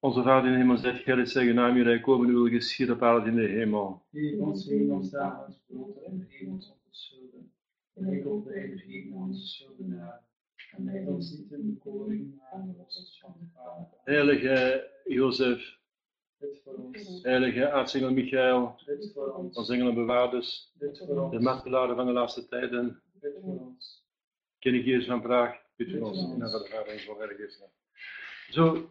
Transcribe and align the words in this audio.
Onze 0.00 0.22
Vader 0.22 0.46
in 0.46 0.52
de 0.52 0.58
hemel, 0.58 0.76
Gij 0.76 1.24
zeg 1.24 1.42
uw 1.46 1.52
naam, 1.52 1.76
rijk 1.82 2.02
komen, 2.02 2.28
wil 2.28 2.48
geschieden 2.48 2.94
op 2.94 3.02
aarde 3.02 3.30
in 3.30 3.36
de 3.36 3.42
hemel. 3.42 4.02
Geef 4.12 4.38
ons 4.38 4.68
heden 4.68 4.90
ons 4.90 5.10
dagelijks 5.10 5.62
brood 5.66 5.96
en 5.96 6.28
ons 6.48 6.70
onze 6.70 6.88
schulden. 6.90 7.52
En 7.94 8.12
ik 8.12 8.24
wij 8.24 8.68
vergeven 8.68 9.12
onze 9.12 9.46
schuldenaren. 9.46 10.20
En 10.76 10.84
leid 10.84 11.06
ons 11.06 11.30
niet 11.30 11.52
in 11.52 11.80
de 11.82 11.90
maar 12.36 12.74
ons 12.78 13.18
van 13.20 13.34
de 13.40 13.46
kwaad. 13.52 14.00
Heilige 14.04 14.90
Jozef, 15.04 15.78
heilige 17.22 17.70
aartsengel 17.70 18.12
Michael, 18.12 18.76
onze 18.86 19.12
voor 19.14 19.34
ons. 19.34 20.72
de 21.30 21.40
martelaren 21.40 21.96
van 21.96 22.06
de 22.06 22.12
laatste 22.12 22.48
tijden, 22.48 23.02
ken 24.58 24.74
ik 24.74 24.84
Jezus 24.84 25.06
van 25.06 25.22
Praag, 25.22 25.56
bid 25.76 25.90
voor 25.90 26.08
ons, 26.08 26.18
in 26.18 26.38
de 26.38 27.14
Heilige 27.18 27.42
Geest. 27.42 27.62
Zo. 28.50 28.88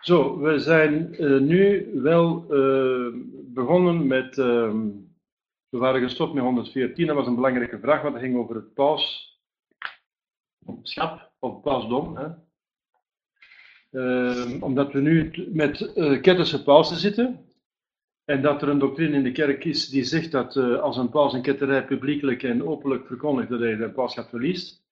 Zo, 0.00 0.38
we 0.38 0.58
zijn 0.58 1.14
eh, 1.14 1.38
nu 1.38 1.90
wel 1.94 2.46
eh, 2.50 3.06
begonnen 3.54 4.06
met. 4.06 4.38
ehm, 4.38 4.88
we 5.68 5.78
waren 5.78 6.00
gestopt 6.00 6.34
met 6.34 6.42
114, 6.42 7.06
dat 7.06 7.16
was 7.16 7.26
een 7.26 7.34
belangrijke 7.34 7.78
vraag, 7.78 8.02
want 8.02 8.14
dat 8.14 8.22
ging 8.22 8.36
over 8.36 8.54
het 8.54 8.74
pauschap 8.74 9.32
of 11.38 11.60
pausdom. 11.62 12.16
Hè? 12.16 12.28
Ehm, 13.90 14.62
omdat 14.62 14.92
we 14.92 15.00
nu 15.00 15.30
met 15.52 15.80
uh, 15.80 16.20
ketterse 16.20 16.62
pausen 16.62 16.96
zitten. 16.96 17.45
En 18.26 18.42
dat 18.42 18.62
er 18.62 18.68
een 18.68 18.78
doctrine 18.78 19.16
in 19.16 19.22
de 19.22 19.32
kerk 19.32 19.64
is 19.64 19.88
die 19.88 20.04
zegt 20.04 20.30
dat 20.30 20.56
eh, 20.56 20.78
als 20.80 20.96
een 20.96 21.08
paus 21.08 21.32
een 21.32 21.42
ketterij 21.42 21.84
publiekelijk 21.84 22.42
en 22.42 22.66
openlijk 22.66 23.06
verkondigt, 23.06 23.48
dat 23.48 23.60
hij 23.60 23.76
de 23.76 23.90
pauschap 23.90 24.28
verliest. 24.28 24.84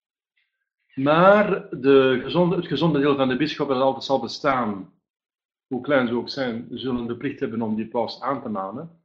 Maar 0.94 1.68
de 1.70 2.20
het 2.56 2.66
gezonde 2.66 3.00
deel 3.00 3.16
van 3.16 3.28
de 3.28 3.36
bisschop 3.36 3.68
dat 3.68 3.80
altijd 3.80 4.04
zal 4.04 4.20
bestaan, 4.20 4.92
hoe 5.66 5.80
klein 5.80 6.08
ze 6.08 6.14
ook 6.14 6.28
zijn, 6.28 6.66
zullen 6.70 7.06
de 7.06 7.16
plicht 7.16 7.40
hebben 7.40 7.62
om 7.62 7.74
die 7.74 7.88
paus 7.88 8.20
aan 8.20 8.42
te 8.42 8.48
manen. 8.48 9.02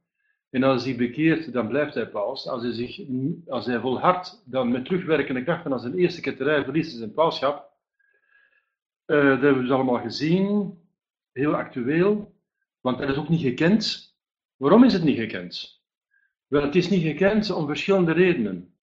En 0.50 0.62
als 0.62 0.84
hij 0.84 0.96
bekeert, 0.96 1.52
dan 1.52 1.68
blijft 1.68 1.94
hij 1.94 2.08
paus. 2.08 2.48
Als 2.48 2.62
hij, 2.62 2.72
zich, 2.72 3.00
als 3.46 3.66
hij 3.66 3.80
volhardt, 3.80 4.42
dan 4.46 4.70
met 4.70 4.84
terugwerkende 4.84 5.42
kracht 5.42 5.62
van 5.62 5.72
als 5.72 5.84
een 5.84 5.98
eerste 5.98 6.20
ketterij 6.20 6.64
verliest 6.64 6.96
zijn 6.96 7.12
pauschap. 7.12 7.72
Eh, 9.04 9.16
dat 9.16 9.40
hebben 9.40 9.54
we 9.54 9.60
dus 9.60 9.70
allemaal 9.70 10.00
gezien, 10.00 10.78
heel 11.32 11.54
actueel, 11.54 12.34
want 12.80 12.98
dat 12.98 13.08
is 13.08 13.16
ook 13.16 13.28
niet 13.28 13.40
gekend. 13.40 14.09
Waarom 14.60 14.84
is 14.84 14.92
het 14.92 15.02
niet 15.02 15.18
gekend? 15.18 15.82
Wel, 16.46 16.62
het 16.62 16.74
is 16.74 16.88
niet 16.88 17.02
gekend 17.02 17.50
om 17.50 17.66
verschillende 17.66 18.12
redenen. 18.12 18.74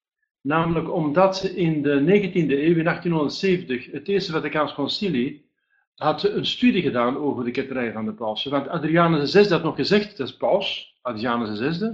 Namelijk 0.41 0.91
omdat 0.91 1.43
in 1.43 1.81
de 1.81 1.99
19e 1.99 2.33
eeuw, 2.33 2.75
in 2.77 2.83
1870, 2.83 3.91
het 3.91 4.07
Eerste 4.07 4.31
Vaticaans 4.31 4.73
Concilie 4.73 5.49
had 5.95 6.23
een 6.23 6.45
studie 6.45 6.81
gedaan 6.81 7.17
over 7.17 7.43
de 7.43 7.51
ketterij 7.51 7.91
van 7.91 8.05
de 8.05 8.13
pausen. 8.13 8.51
Want 8.51 8.67
Adrianus 8.67 9.31
VI 9.31 9.47
had 9.47 9.63
nog 9.63 9.75
gezegd, 9.75 10.17
dat 10.17 10.27
is 10.27 10.37
paus, 10.37 10.97
Adrianus 11.01 11.77
VI, 11.77 11.85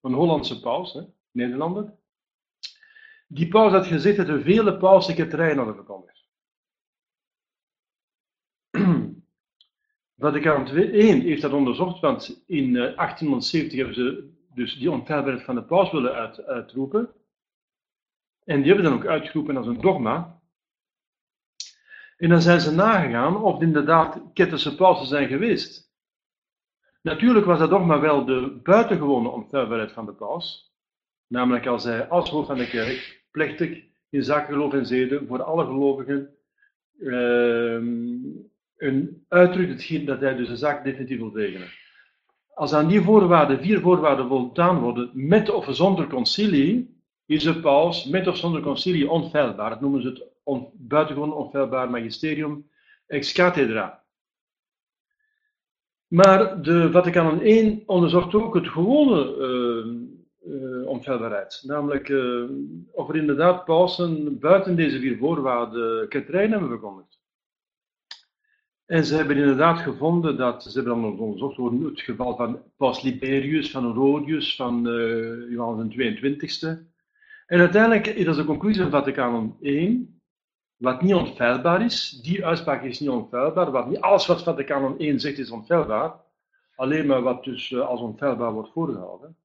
een 0.00 0.12
Hollandse 0.12 0.60
paus, 0.60 0.92
hè, 0.92 1.02
Nederlander. 1.30 1.94
Die 3.28 3.48
paus 3.48 3.72
had 3.72 3.86
gezegd 3.86 4.16
dat 4.16 4.28
er 4.28 4.42
vele 4.42 4.76
pausen 4.76 5.14
ketterijen 5.14 5.56
hadden 5.56 5.74
verkondigd. 5.74 6.25
Vaticaan 10.18 10.66
I 10.76 11.22
heeft 11.22 11.42
dat 11.42 11.52
onderzocht, 11.52 12.00
want 12.00 12.44
in 12.46 12.76
eh, 12.76 12.96
1870 12.96 13.76
hebben 13.78 13.94
ze 13.94 14.34
dus 14.54 14.78
die 14.78 14.90
onfeilbaarheid 14.90 15.44
van 15.44 15.54
de 15.54 15.62
paus 15.62 15.92
willen 15.92 16.14
uit, 16.14 16.44
uitroepen. 16.44 17.10
En 18.44 18.62
die 18.62 18.72
hebben 18.72 18.90
dan 18.90 19.00
ook 19.00 19.06
uitgeroepen 19.06 19.56
als 19.56 19.66
een 19.66 19.80
dogma. 19.80 20.40
En 22.16 22.28
dan 22.28 22.42
zijn 22.42 22.60
ze 22.60 22.74
nagegaan 22.74 23.42
of 23.42 23.52
het 23.52 23.62
inderdaad 23.62 24.20
ketterse 24.32 24.74
pausen 24.74 25.06
zijn 25.06 25.28
geweest. 25.28 25.94
Natuurlijk 27.02 27.46
was 27.46 27.58
dat 27.58 27.70
dogma 27.70 28.00
wel 28.00 28.24
de 28.24 28.60
buitengewone 28.62 29.28
onfeilbaarheid 29.28 29.92
van 29.92 30.06
de 30.06 30.12
paus. 30.12 30.74
Namelijk 31.26 31.66
als 31.66 31.84
hij 31.84 32.08
als 32.08 32.30
hoofd 32.30 32.46
van 32.46 32.58
de 32.58 32.68
kerk 32.68 33.24
plechtig 33.30 33.84
in 34.08 34.22
zaken 34.22 34.52
geloof 34.52 34.72
en 34.72 34.86
zeden 34.86 35.26
voor 35.26 35.42
alle 35.42 35.64
gelovigen 35.64 36.36
ehm, 37.00 38.16
een 38.76 39.24
uitdrukt 39.28 40.06
dat 40.06 40.20
hij 40.20 40.36
dus 40.36 40.48
de 40.48 40.56
zaak 40.56 40.84
definitief 40.84 41.18
wil 41.18 41.34
regelen. 41.34 41.68
Als 42.54 42.72
aan 42.72 42.88
die 42.88 43.00
voorwaarden, 43.00 43.60
vier 43.60 43.80
voorwaarden 43.80 44.28
voldaan 44.28 44.78
worden, 44.78 45.10
met 45.12 45.50
of 45.50 45.66
zonder 45.70 46.06
concilie, 46.06 47.00
is 47.26 47.42
de 47.42 47.60
paus 47.60 48.04
met 48.04 48.26
of 48.26 48.36
zonder 48.36 48.62
concilie 48.62 49.10
onfeilbaar. 49.10 49.70
Dat 49.70 49.80
noemen 49.80 50.02
ze 50.02 50.08
het 50.08 50.22
on, 50.42 50.70
buitengewoon 50.74 51.32
onfeilbaar 51.32 51.90
magisterium 51.90 52.70
ex 53.06 53.32
cathedra. 53.32 54.04
Maar 56.06 56.62
de 56.62 56.90
Vaticaan 56.90 57.46
I 57.46 57.82
onderzocht 57.86 58.34
ook 58.34 58.54
het 58.54 58.68
gewone 58.68 59.36
uh, 60.44 60.86
onfeilbaarheid. 60.86 61.62
Namelijk 61.66 62.08
uh, 62.08 62.50
of 62.92 63.08
er 63.08 63.16
inderdaad 63.16 63.64
pausen 63.64 64.38
buiten 64.38 64.76
deze 64.76 64.98
vier 64.98 65.16
voorwaarden 65.16 66.08
ketterijen 66.08 66.50
hebben 66.50 66.68
verkondigd. 66.68 67.15
En 68.86 69.04
ze 69.04 69.14
hebben 69.14 69.36
inderdaad 69.36 69.78
gevonden 69.78 70.36
dat, 70.36 70.62
ze 70.62 70.80
hebben 70.80 71.02
dan 71.02 71.18
onderzocht 71.18 71.58
over 71.58 71.86
het 71.86 72.00
geval 72.00 72.36
van 72.36 72.62
Paus 72.76 73.02
Liberius, 73.02 73.70
van 73.70 73.94
Rodius, 73.94 74.56
van 74.56 74.88
uh, 74.88 75.50
Johannes 75.50 75.94
de 75.94 76.36
22e. 76.36 76.94
En 77.46 77.60
uiteindelijk 77.60 78.06
is 78.06 78.24
dat 78.24 78.36
de 78.36 78.44
conclusie 78.44 78.82
van 78.82 78.90
Vaticaan 78.90 79.56
I, 79.62 80.08
wat 80.76 81.02
niet 81.02 81.14
onfeilbaar 81.14 81.84
is, 81.84 82.10
die 82.22 82.46
uitspraak 82.46 82.82
is 82.82 83.00
niet 83.00 83.08
onfeilbaar, 83.08 83.70
wat 83.70 83.88
niet 83.88 84.00
alles 84.00 84.26
wat 84.26 84.42
Vaticaan 84.42 85.00
I 85.00 85.18
zegt 85.18 85.38
is 85.38 85.50
onfeilbaar, 85.50 86.14
alleen 86.74 87.06
maar 87.06 87.22
wat 87.22 87.44
dus 87.44 87.70
uh, 87.70 87.86
als 87.86 88.00
onfeilbaar 88.00 88.52
wordt 88.52 88.72
voorgehouden. 88.72 89.36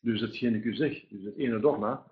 Dus 0.00 0.20
hetgeen 0.20 0.54
ik 0.54 0.64
u 0.64 0.74
zeg, 0.74 1.06
dus 1.08 1.24
het 1.24 1.36
ene 1.36 1.60
dogma. 1.60 2.09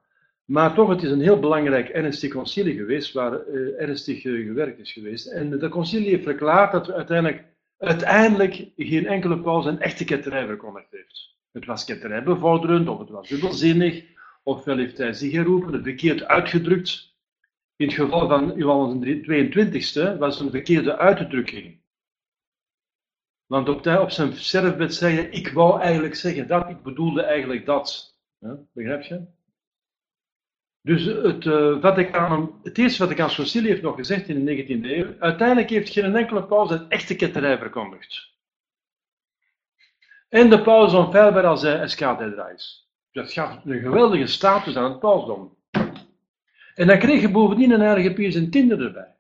Maar 0.49 0.75
toch, 0.75 0.89
het 0.89 1.03
is 1.03 1.11
een 1.11 1.21
heel 1.21 1.39
belangrijk 1.39 1.89
ernstig 1.89 2.33
concilie 2.33 2.77
geweest, 2.77 3.13
waar 3.13 3.47
uh, 3.47 3.81
ernstig 3.81 4.25
uh, 4.25 4.47
gewerkt 4.47 4.79
is 4.79 4.93
geweest. 4.93 5.27
En 5.27 5.51
de 5.59 5.69
concilie 5.69 6.09
heeft 6.09 6.23
verklaard 6.23 6.73
dat 6.73 6.91
uiteindelijk, 6.91 7.45
uiteindelijk 7.79 8.71
geen 8.77 9.07
enkele 9.07 9.41
paus 9.41 9.67
een 9.67 9.81
echte 9.81 10.05
ketterij 10.05 10.47
verkondigd 10.47 10.91
heeft. 10.91 11.37
Het 11.53 11.65
was 11.65 11.85
ketterij 11.85 12.23
bevorderend, 12.23 12.89
of 12.89 12.99
het 12.99 13.09
was 13.09 13.29
dubbelzinnig, 13.29 14.05
ofwel 14.43 14.77
heeft 14.77 14.99
hij 14.99 15.13
zich 15.13 15.31
geroepen, 15.31 15.83
verkeerd 15.83 16.25
uitgedrukt. 16.25 17.17
In 17.77 17.87
het 17.87 17.97
geval 17.97 18.29
van 18.29 18.53
Johannes 18.57 19.25
de 19.27 19.49
22e 20.15 20.19
was 20.19 20.35
het 20.35 20.45
een 20.45 20.51
verkeerde 20.51 20.97
uitdrukking. 20.97 21.81
Want 23.47 23.69
op, 23.69 23.87
op 23.87 24.11
zijn 24.11 24.33
sterfbed 24.33 24.95
zei 24.95 25.15
hij, 25.15 25.29
ik 25.29 25.49
wou 25.49 25.81
eigenlijk 25.81 26.15
zeggen 26.15 26.47
dat, 26.47 26.69
ik 26.69 26.83
bedoelde 26.83 27.23
eigenlijk 27.23 27.67
dat. 27.67 28.19
Begrijp 28.73 29.03
je? 29.03 29.37
Dus 30.83 31.05
het, 31.05 31.45
uh, 31.45 31.81
Vaticaan, 31.81 32.61
het 32.63 32.79
eerste 32.79 33.03
Vaticaans 33.03 33.35
Concilie 33.35 33.69
heeft 33.69 33.83
nog 33.83 33.97
gezegd 33.97 34.29
in 34.29 34.45
de 34.45 34.65
19e 34.65 34.91
eeuw, 34.91 35.15
uiteindelijk 35.19 35.71
heeft 35.71 35.93
geen 35.93 36.17
enkele 36.17 36.45
paus 36.45 36.71
een 36.71 36.91
echte 36.91 37.17
ketterij 37.17 37.59
verkondigd. 37.59 38.37
En 40.29 40.51
de 40.51 40.63
paus 40.63 40.95
onfeilbaar 40.95 41.47
als 41.47 41.63
hij 41.63 41.81
escatedra 41.81 42.49
is. 42.49 42.89
Dat 43.13 43.33
gaf 43.33 43.65
een 43.65 43.81
geweldige 43.81 44.27
status 44.27 44.77
aan 44.77 44.91
het 44.91 45.01
pausdom. 45.01 45.57
En 46.75 46.87
dan 46.87 46.99
kreeg 46.99 47.21
je 47.21 47.31
bovendien 47.31 47.71
een 47.71 47.81
erge 47.81 48.35
en 48.39 48.51
Tinder 48.51 48.81
erbij. 48.81 49.17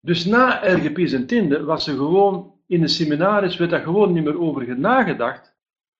Dus 0.00 0.24
na 0.24 0.62
erge 0.62 1.16
en 1.16 1.26
Tinder 1.26 1.64
was 1.64 1.86
er 1.86 1.94
gewoon, 1.94 2.54
in 2.66 2.80
de 2.80 2.88
seminaris 2.88 3.56
werd 3.56 3.70
daar 3.70 3.82
gewoon 3.82 4.12
niet 4.12 4.24
meer 4.24 4.40
over 4.40 4.78
nagedacht. 4.78 5.56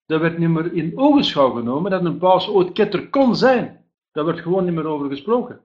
Dat 0.06 0.20
werd 0.20 0.38
niet 0.38 0.48
meer 0.48 0.72
in 0.72 0.98
ogenschouw 0.98 1.50
genomen 1.50 1.90
dat 1.90 2.04
een 2.04 2.18
paus 2.18 2.48
ooit 2.48 2.72
ketter 2.72 3.08
kon 3.08 3.36
zijn. 3.36 3.87
Daar 4.12 4.24
werd 4.24 4.40
gewoon 4.40 4.64
niet 4.64 4.74
meer 4.74 4.86
over 4.86 5.08
gesproken. 5.08 5.60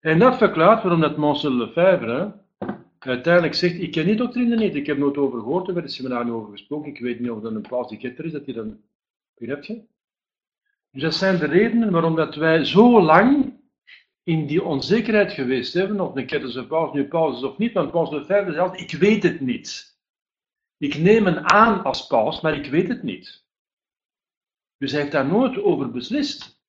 En 0.00 0.18
dat 0.18 0.36
verklaart 0.36 0.82
waarom 0.82 1.00
dat 1.00 1.16
Monsieur 1.16 1.54
Lefebvre 1.54 2.32
uiteindelijk 2.98 3.54
zegt, 3.54 3.80
ik 3.80 3.90
ken 3.90 4.04
die 4.04 4.16
doctrine 4.16 4.56
niet, 4.56 4.74
ik 4.74 4.86
heb 4.86 4.98
nooit 4.98 5.16
over 5.16 5.38
gehoord, 5.38 5.68
er 5.68 5.74
werd 5.74 5.86
het 5.86 5.94
seminar 5.94 6.32
over 6.32 6.50
gesproken, 6.50 6.90
ik 6.90 7.00
weet 7.00 7.20
niet 7.20 7.30
of 7.30 7.40
dat 7.40 7.54
een 7.54 7.60
paus 7.60 7.88
die 7.88 7.98
ketter 7.98 8.24
is, 8.24 8.32
dat 8.32 8.44
hij 8.44 8.54
dan, 8.54 8.80
begrijp? 9.34 9.88
Dus 10.90 11.02
dat 11.02 11.14
zijn 11.14 11.38
de 11.38 11.46
redenen 11.46 11.90
waarom 11.90 12.14
dat 12.14 12.34
wij 12.34 12.64
zo 12.64 13.02
lang 13.02 13.58
in 14.22 14.46
die 14.46 14.64
onzekerheid 14.64 15.32
geweest 15.32 15.74
hebben, 15.74 16.00
of 16.00 16.16
een 16.16 16.66
paus 16.66 16.92
nu 16.92 17.08
paus 17.08 17.36
is 17.36 17.42
of 17.42 17.58
niet, 17.58 17.72
want 17.72 17.90
Paus 17.90 18.10
Lefebvre 18.10 18.52
zegt 18.52 18.80
ik 18.80 18.98
weet 18.98 19.22
het 19.22 19.40
niet. 19.40 19.98
Ik 20.76 20.98
neem 20.98 21.26
hem 21.26 21.38
aan 21.38 21.84
als 21.84 22.06
paus, 22.06 22.40
maar 22.40 22.56
ik 22.56 22.70
weet 22.70 22.88
het 22.88 23.02
niet. 23.02 23.44
Dus 24.76 24.90
hij 24.90 25.00
heeft 25.00 25.12
daar 25.12 25.26
nooit 25.26 25.62
over 25.62 25.90
beslist. 25.90 26.59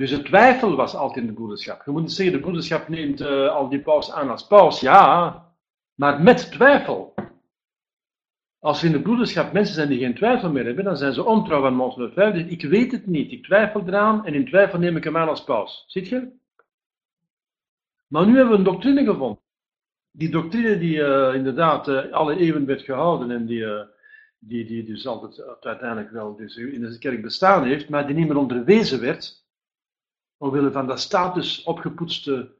Dus 0.00 0.10
de 0.10 0.22
twijfel 0.22 0.76
was 0.76 0.94
altijd 0.94 1.20
in 1.20 1.26
de 1.26 1.32
broederschap. 1.32 1.84
Je 1.84 1.90
moet 1.90 2.02
niet 2.02 2.12
zeggen, 2.12 2.34
de 2.34 2.40
broederschap 2.40 2.88
neemt 2.88 3.20
uh, 3.20 3.48
al 3.48 3.68
die 3.68 3.80
paus 3.80 4.12
aan 4.12 4.30
als 4.30 4.46
paus. 4.46 4.80
Ja, 4.80 5.52
maar 5.94 6.22
met 6.22 6.50
twijfel. 6.50 7.14
Als 8.58 8.82
in 8.84 8.92
de 8.92 9.02
broederschap 9.02 9.52
mensen 9.52 9.74
zijn 9.74 9.88
die 9.88 9.98
geen 9.98 10.14
twijfel 10.14 10.50
meer 10.50 10.64
hebben, 10.64 10.84
dan 10.84 10.96
zijn 10.96 11.12
ze 11.12 11.24
ontrouw 11.24 11.66
aan 11.66 11.74
Mons 11.74 11.96
Lefebvre. 11.96 12.46
Ik 12.46 12.62
weet 12.62 12.92
het 12.92 13.06
niet, 13.06 13.32
ik 13.32 13.44
twijfel 13.44 13.82
eraan 13.86 14.26
en 14.26 14.34
in 14.34 14.46
twijfel 14.46 14.78
neem 14.78 14.96
ik 14.96 15.04
hem 15.04 15.16
aan 15.16 15.28
als 15.28 15.44
paus. 15.44 15.84
Ziet 15.86 16.08
je? 16.08 16.28
Maar 18.06 18.26
nu 18.26 18.34
hebben 18.34 18.52
we 18.52 18.58
een 18.58 18.72
doctrine 18.72 19.04
gevonden. 19.04 19.42
Die 20.10 20.30
doctrine 20.30 20.78
die 20.78 20.96
uh, 20.96 21.34
inderdaad 21.34 21.88
uh, 21.88 22.12
alle 22.12 22.36
eeuwen 22.36 22.66
werd 22.66 22.82
gehouden 22.82 23.30
en 23.30 23.46
die, 23.46 23.66
die, 24.38 24.64
die 24.64 24.84
dus 24.84 25.06
altijd 25.06 25.42
uiteindelijk 25.60 26.10
wel 26.10 26.36
dus 26.36 26.56
in 26.56 26.80
de 26.80 26.98
kerk 26.98 27.22
bestaan 27.22 27.64
heeft, 27.64 27.88
maar 27.88 28.06
die 28.06 28.16
niet 28.16 28.28
meer 28.28 28.36
onderwezen 28.36 29.00
werd, 29.00 29.39
omwille 30.40 30.72
van 30.72 30.86
dat 30.86 31.00
status 31.00 31.62
opgepoetste, 31.62 32.54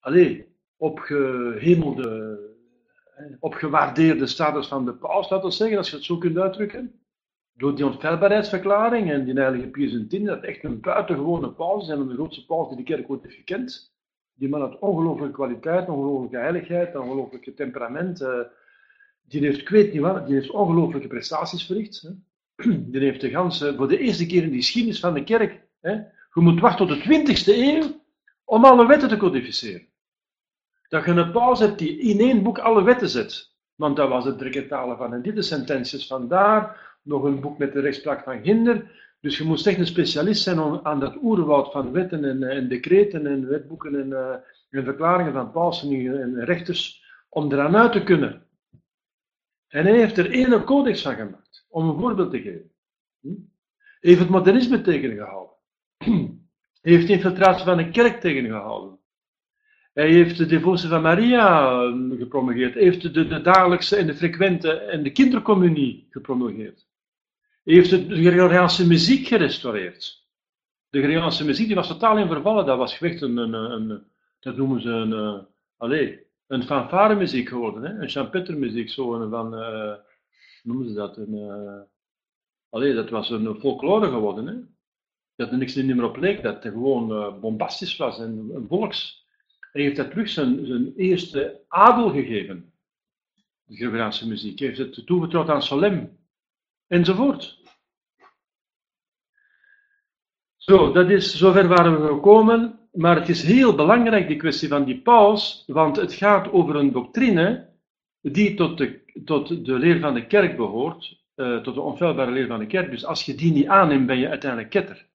allez, 0.00 0.40
opgehemelde, 0.76 2.38
opgewaardeerde 3.40 4.26
status 4.26 4.66
van 4.66 4.84
de 4.84 4.94
paus, 4.94 5.30
laten 5.30 5.48
we 5.48 5.54
zeggen, 5.54 5.76
als 5.78 5.90
je 5.90 5.96
het 5.96 6.04
zo 6.04 6.18
kunt 6.18 6.38
uitdrukken. 6.38 7.00
Door 7.52 7.76
die 7.76 7.86
onfeilbaarheidsverklaring 7.86 9.10
en 9.10 9.24
die 9.24 9.34
heilige 9.34 9.66
Pius 9.66 10.06
X, 10.08 10.24
dat 10.24 10.42
echt 10.42 10.64
een 10.64 10.80
buitengewone 10.80 11.50
paus 11.52 11.82
is 11.82 11.88
en 11.88 12.08
de 12.08 12.14
grootste 12.14 12.46
paus 12.46 12.68
die 12.68 12.76
de 12.76 12.82
kerk 12.82 13.10
ooit 13.10 13.22
heeft 13.22 13.34
gekend. 13.34 13.94
Die 14.34 14.48
man 14.48 14.60
had 14.60 14.78
ongelooflijke 14.78 15.34
kwaliteit, 15.34 15.88
ongelooflijke 15.88 16.36
heiligheid, 16.36 16.96
ongelooflijke 16.96 17.54
temperament. 17.54 18.20
Uh, 18.20 18.40
die 19.22 19.40
heeft, 19.40 19.60
ik 19.60 19.68
weet 19.68 19.92
niet 19.92 20.02
wat, 20.02 20.26
die 20.26 20.34
heeft 20.34 20.50
ongelooflijke 20.50 21.08
prestaties 21.08 21.66
verricht. 21.66 22.10
Die 22.90 23.00
heeft 23.00 23.20
de 23.20 23.30
ganse, 23.30 23.74
voor 23.76 23.88
de 23.88 23.98
eerste 23.98 24.26
keer 24.26 24.42
in 24.42 24.50
de 24.50 24.56
geschiedenis 24.56 25.00
van 25.00 25.14
de 25.14 25.24
kerk, 25.24 25.66
je 26.32 26.40
moet 26.40 26.60
wachten 26.60 26.86
tot 26.86 27.02
de 27.02 27.34
20e 27.36 27.46
eeuw 27.46 28.00
om 28.44 28.64
alle 28.64 28.86
wetten 28.86 29.08
te 29.08 29.16
codificeren. 29.16 29.86
Dat 30.88 31.04
je 31.04 31.10
een 31.10 31.32
paus 31.32 31.58
hebt 31.58 31.78
die 31.78 31.98
in 31.98 32.20
één 32.20 32.42
boek 32.42 32.58
alle 32.58 32.82
wetten 32.82 33.08
zet. 33.08 33.50
Want 33.74 33.96
dat 33.96 34.08
was 34.08 34.24
het 34.24 34.38
dreketalen 34.38 34.96
van 34.96 35.14
en 35.14 35.22
dit 35.22 35.34
de 35.34 35.42
sententies 35.42 36.06
van 36.06 36.28
daar, 36.28 36.90
nog 37.02 37.22
een 37.22 37.40
boek 37.40 37.58
met 37.58 37.72
de 37.72 37.80
rechtspraak 37.80 38.24
van 38.24 38.42
Ginder, 38.42 38.90
dus 39.20 39.38
je 39.38 39.44
moest 39.44 39.66
echt 39.66 39.78
een 39.78 39.86
specialist 39.86 40.42
zijn 40.42 40.60
om, 40.60 40.80
aan 40.82 41.00
dat 41.00 41.16
oerwoud 41.22 41.72
van 41.72 41.92
wetten 41.92 42.24
en, 42.24 42.42
en 42.42 42.68
decreten 42.68 43.26
en 43.26 43.48
wetboeken 43.48 44.00
en, 44.00 44.08
uh, 44.08 44.34
en 44.70 44.84
verklaringen 44.84 45.32
van 45.32 45.50
pausen 45.50 46.20
en 46.22 46.44
rechters, 46.44 47.04
om 47.28 47.52
eraan 47.52 47.76
uit 47.76 47.92
te 47.92 48.02
kunnen. 48.02 48.46
En 49.68 49.84
hij 49.86 49.98
heeft 49.98 50.18
er 50.18 50.30
één 50.30 50.64
codex 50.64 51.02
van 51.02 51.14
gemaakt, 51.14 51.66
om 51.68 51.88
een 51.88 51.98
voorbeeld 51.98 52.30
te 52.30 52.40
geven. 52.40 52.70
Hm? 53.20 53.28
Hij 53.78 54.10
heeft 54.10 54.20
het 54.20 54.28
modernisme 54.28 54.80
tegengehouden. 54.80 55.51
Hij 56.82 56.92
heeft 56.92 57.06
de 57.06 57.12
infiltratie 57.12 57.64
van 57.64 57.76
de 57.76 57.90
kerk 57.90 58.20
tegengehouden. 58.20 58.98
Hij 59.92 60.10
heeft 60.10 60.36
de 60.36 60.46
devotie 60.46 60.88
van 60.88 61.02
Maria 61.02 61.78
hm, 61.90 62.16
gepromulgeerd. 62.16 62.74
Hij 62.74 62.82
heeft 62.82 63.14
de, 63.14 63.26
de 63.26 63.40
dagelijkse 63.40 63.96
en 63.96 64.06
de 64.06 64.14
frequente 64.14 64.72
en 64.72 65.02
de 65.02 65.10
kindercommunie 65.10 66.06
gepromulgeerd. 66.10 66.86
Hij 67.64 67.74
heeft 67.74 67.90
de 67.90 68.24
Gregoriaanse 68.24 68.86
muziek 68.86 69.26
gerestaureerd. 69.26 70.26
De 70.90 70.98
Gregoriaanse 70.98 71.44
muziek 71.44 71.66
die 71.66 71.76
was 71.76 71.88
totaal 71.88 72.18
in 72.18 72.26
vervallen. 72.26 72.66
Dat 72.66 72.78
was 72.78 73.00
echt 73.00 73.22
een, 73.22 73.36
een, 73.36 73.52
een 73.54 74.04
dat 74.40 74.56
noemen 74.56 74.80
ze 74.80 74.88
een, 74.88 75.10
uh, 75.10 75.38
allez, 75.76 76.18
een 76.46 76.62
fanfare 76.62 77.14
muziek 77.14 77.48
geworden. 77.48 77.82
Hè? 77.82 78.02
Een 78.02 78.08
champetter 78.08 78.58
muziek, 78.58 78.90
zo 78.90 79.28
van, 79.28 79.54
uh, 79.54 79.94
noemen 80.62 80.88
ze 80.88 80.94
dat? 80.94 81.16
Een, 81.16 81.34
uh, 81.34 81.80
allez, 82.70 82.94
dat 82.94 83.10
was 83.10 83.30
een 83.30 83.60
folklore 83.60 84.10
geworden. 84.10 84.46
Hè? 84.46 84.54
Dat 85.42 85.50
er 85.50 85.58
niks 85.58 85.74
meer 85.74 86.04
op 86.04 86.16
leek, 86.16 86.42
dat 86.42 86.62
het 86.62 86.72
gewoon 86.72 87.10
uh, 87.10 87.40
bombastisch 87.40 87.96
was 87.96 88.18
en 88.18 88.50
een 88.54 88.66
volks. 88.68 89.26
Hij 89.72 89.82
heeft 89.82 89.96
dat 89.96 90.10
terug 90.10 90.28
zijn, 90.28 90.66
zijn 90.66 90.92
eerste 90.96 91.60
adel 91.68 92.10
gegeven, 92.10 92.72
de 93.64 93.76
Gregoriaanse 93.76 94.28
muziek. 94.28 94.58
Hij 94.58 94.68
heeft 94.68 94.96
het 94.96 95.06
toevertrouwd 95.06 95.48
aan 95.48 95.62
Solem, 95.62 96.18
enzovoort. 96.86 97.60
Zo, 100.56 100.92
dat 100.92 101.10
is, 101.10 101.36
zover 101.36 101.68
waren 101.68 102.00
we 102.00 102.06
gekomen, 102.06 102.78
maar 102.92 103.16
het 103.16 103.28
is 103.28 103.42
heel 103.42 103.74
belangrijk, 103.74 104.28
die 104.28 104.36
kwestie 104.36 104.68
van 104.68 104.84
die 104.84 105.00
paus, 105.00 105.64
want 105.66 105.96
het 105.96 106.12
gaat 106.12 106.52
over 106.52 106.76
een 106.76 106.92
doctrine 106.92 107.68
die 108.20 108.54
tot 108.54 108.78
de, 108.78 109.00
tot 109.24 109.64
de 109.64 109.78
leer 109.78 110.00
van 110.00 110.14
de 110.14 110.26
kerk 110.26 110.56
behoort, 110.56 111.20
uh, 111.36 111.60
tot 111.60 111.74
de 111.74 111.80
onfeilbare 111.80 112.30
leer 112.30 112.46
van 112.46 112.58
de 112.58 112.66
kerk. 112.66 112.90
Dus 112.90 113.04
als 113.04 113.24
je 113.24 113.34
die 113.34 113.52
niet 113.52 113.66
aanneemt, 113.66 114.06
ben 114.06 114.18
je 114.18 114.28
uiteindelijk 114.28 114.70
ketter. 114.70 115.10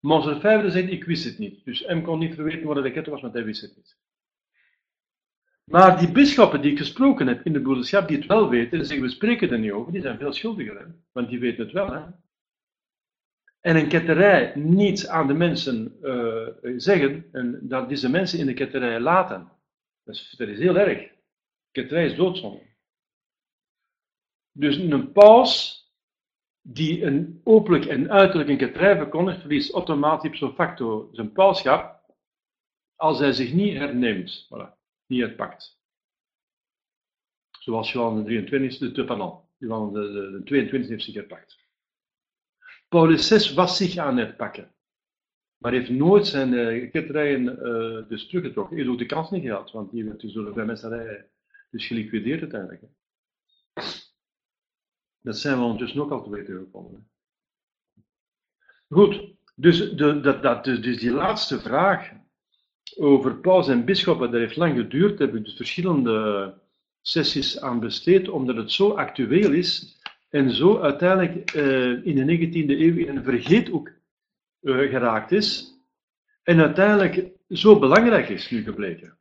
Mons 0.00 0.40
Vijfde 0.40 0.70
zegt, 0.70 0.90
ik 0.90 1.04
wist 1.04 1.24
het 1.24 1.38
niet. 1.38 1.64
Dus 1.64 1.86
M 1.86 2.02
kon 2.02 2.18
niet 2.18 2.34
verweten 2.34 2.66
wat 2.66 2.82
de 2.82 2.90
ketter 2.90 3.12
was, 3.12 3.22
want 3.22 3.34
hij 3.34 3.44
wist 3.44 3.60
het 3.60 3.76
niet. 3.76 3.96
Maar 5.64 5.98
die 5.98 6.12
bisschoppen 6.12 6.60
die 6.60 6.72
ik 6.72 6.78
gesproken 6.78 7.26
heb 7.26 7.44
in 7.44 7.52
de 7.52 7.60
broederschap, 7.60 8.08
die 8.08 8.16
het 8.16 8.26
wel 8.26 8.48
weten, 8.48 8.78
en 8.78 8.86
zeggen 8.86 9.06
we 9.06 9.12
spreken 9.12 9.50
er 9.50 9.58
niet 9.58 9.70
over, 9.70 9.92
die 9.92 10.00
zijn 10.00 10.18
veel 10.18 10.32
schuldiger. 10.32 10.78
Hè? 10.78 10.84
Want 11.12 11.28
die 11.28 11.38
weten 11.38 11.64
het 11.64 11.72
wel. 11.72 11.92
Hè? 11.92 12.02
En 13.60 13.76
een 13.76 13.88
ketterij 13.88 14.52
niet 14.54 15.06
aan 15.06 15.26
de 15.26 15.34
mensen 15.34 15.98
uh, 16.02 16.48
zeggen, 16.76 17.28
en 17.32 17.58
dat 17.62 17.88
deze 17.88 18.10
mensen 18.10 18.38
in 18.38 18.46
de 18.46 18.54
ketterij 18.54 19.00
laten. 19.00 19.52
Dat 20.04 20.14
is, 20.14 20.34
dat 20.36 20.48
is 20.48 20.58
heel 20.58 20.78
erg. 20.78 21.10
Ketterij 21.70 22.04
is 22.04 22.16
doodzonde. 22.16 22.62
Dus 24.52 24.76
een 24.76 25.12
paus 25.12 25.77
die 26.70 27.04
een 27.04 27.40
openlijk 27.44 27.84
en 27.84 28.10
uiterlijk 28.10 28.48
een 28.48 28.56
ketterij 28.56 28.96
verkondigt, 28.96 29.40
verliest 29.40 29.72
automatisch 29.72 30.30
ipso 30.30 30.52
facto 30.52 31.08
zijn 31.12 31.32
pauschap 31.32 32.14
als 32.96 33.18
hij 33.18 33.32
zich 33.32 33.52
niet 33.52 33.76
herneemt. 33.76 34.46
Voilà 34.46 34.76
niet 35.06 35.22
uitpakt. 35.22 35.78
Zoals 37.58 37.92
Johan 37.92 38.24
de 38.24 38.42
23e, 38.42 38.92
de, 38.92 39.04
pardon, 39.04 39.40
Johan 39.56 39.92
de, 39.92 40.00
de, 40.00 40.30
de 40.30 40.42
22 40.44 40.90
heeft 40.90 41.04
zich 41.04 41.14
herpakt. 41.14 41.66
Paulus 42.88 43.28
VI 43.28 43.54
was 43.54 43.76
zich 43.76 43.96
aan 43.96 44.16
het 44.16 44.36
pakken, 44.36 44.74
maar 45.56 45.72
heeft 45.72 45.90
nooit 45.90 46.26
zijn 46.26 46.52
uh, 46.52 46.90
ketterijen 46.90 47.42
uh, 47.42 48.08
dus 48.08 48.28
teruggetrokken. 48.28 48.76
Hij 48.76 48.84
heeft 48.84 48.94
ook 48.94 49.08
de 49.08 49.14
kans 49.14 49.30
niet 49.30 49.42
gehad, 49.42 49.70
want 49.70 49.90
die 49.90 50.04
werd 50.04 50.20
dus 50.20 50.32
door 50.32 50.44
de 50.44 50.52
vrijmesserij 50.52 51.30
dus 51.70 51.86
geliquideerd 51.86 52.40
uiteindelijk. 52.40 52.82
Dat 55.28 55.38
zijn 55.38 55.58
we 55.58 55.64
ondertussen 55.64 56.00
ook 56.00 56.10
al 56.10 56.22
te 56.22 56.30
weten 56.30 56.54
gekomen. 56.54 57.08
Goed, 58.88 59.34
dus, 59.54 59.92
de, 59.92 60.20
dat, 60.20 60.42
dat, 60.42 60.64
dus 60.64 60.98
die 60.98 61.10
laatste 61.10 61.60
vraag, 61.60 62.10
over 62.96 63.36
paus 63.36 63.68
en 63.68 63.84
bisschoppen, 63.84 64.30
dat 64.30 64.40
heeft 64.40 64.56
lang 64.56 64.76
geduurd. 64.76 65.18
Daar 65.18 65.26
heb 65.26 65.36
ik 65.36 65.44
dus 65.44 65.56
verschillende 65.56 66.54
sessies 67.00 67.60
aan 67.60 67.80
besteed, 67.80 68.28
omdat 68.28 68.56
het 68.56 68.72
zo 68.72 68.90
actueel 68.90 69.52
is 69.52 69.98
en 70.28 70.50
zo 70.50 70.80
uiteindelijk 70.80 71.54
uh, 71.54 72.06
in 72.06 72.26
de 72.26 72.36
19e 72.36 72.68
eeuw 72.68 72.96
in 72.96 73.16
een 73.16 73.24
vergeethoek 73.24 73.90
uh, 74.60 74.90
geraakt 74.90 75.32
is. 75.32 75.74
En 76.42 76.60
uiteindelijk 76.60 77.30
zo 77.48 77.78
belangrijk 77.78 78.28
is 78.28 78.50
nu 78.50 78.62
gebleken. 78.62 79.18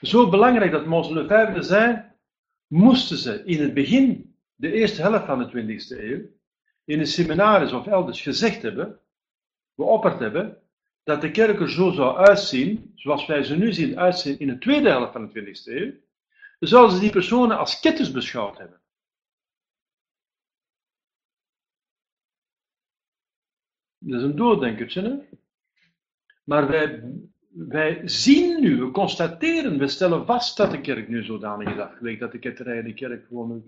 Zo 0.00 0.28
belangrijk 0.28 0.70
dat 0.70 0.86
Mons 0.86 1.08
Lefebvre 1.08 1.62
zei, 1.62 2.14
moesten 2.66 3.16
ze 3.16 3.44
in 3.44 3.62
het 3.62 3.74
begin, 3.74 4.36
de 4.54 4.72
eerste 4.72 5.02
helft 5.02 5.26
van 5.26 5.38
de 5.38 5.78
20e 5.80 6.00
eeuw, 6.00 6.34
in 6.84 7.00
een 7.00 7.06
seminaris 7.06 7.72
of 7.72 7.86
elders 7.86 8.22
gezegd 8.22 8.62
hebben, 8.62 9.00
geopperd 9.74 10.18
hebben, 10.18 10.62
dat 11.02 11.20
de 11.20 11.30
kerk 11.30 11.60
er 11.60 11.70
zo 11.70 11.90
zou 11.90 12.16
uitzien, 12.16 12.92
zoals 12.94 13.26
wij 13.26 13.42
ze 13.42 13.56
nu 13.56 13.72
zien 13.72 13.98
uitzien 13.98 14.38
in 14.38 14.46
de 14.46 14.58
tweede 14.58 14.88
helft 14.88 15.12
van 15.12 15.32
de 15.32 15.40
20e 15.40 15.72
eeuw, 15.72 15.92
dan 16.58 16.68
zouden 16.68 16.94
ze 16.94 17.00
die 17.00 17.10
personen 17.10 17.58
als 17.58 17.80
ketters 17.80 18.10
beschouwd 18.10 18.58
hebben. 18.58 18.80
Dat 23.98 24.20
is 24.20 24.26
een 24.26 24.36
doordenkertje, 24.36 25.02
hè? 25.02 25.38
Maar 26.44 26.68
wij, 26.68 27.02
wij 27.56 28.08
zien 28.08 28.60
nu, 28.60 28.76
we 28.76 28.90
constateren, 28.90 29.78
we 29.78 29.88
stellen 29.88 30.26
vast 30.26 30.56
dat 30.56 30.70
de 30.70 30.80
kerk 30.80 31.08
nu 31.08 31.24
zodanig 31.24 31.74
is 31.74 31.80
afgelegd, 31.80 32.20
dat 32.20 32.32
de 32.32 32.38
ketterij 32.38 32.82
de 32.82 32.94
kerk 32.94 33.26
gewoon 33.26 33.64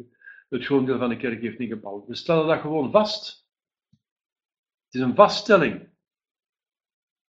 het 0.48 0.64
gronddeel 0.64 0.98
van 0.98 1.08
de 1.08 1.16
kerk 1.16 1.40
heeft 1.40 1.58
ingebouwd. 1.58 2.06
We 2.06 2.14
stellen 2.14 2.46
dat 2.46 2.60
gewoon 2.60 2.90
vast. 2.90 3.46
Het 4.84 4.94
is 4.94 5.00
een 5.00 5.14
vaststelling. 5.14 5.80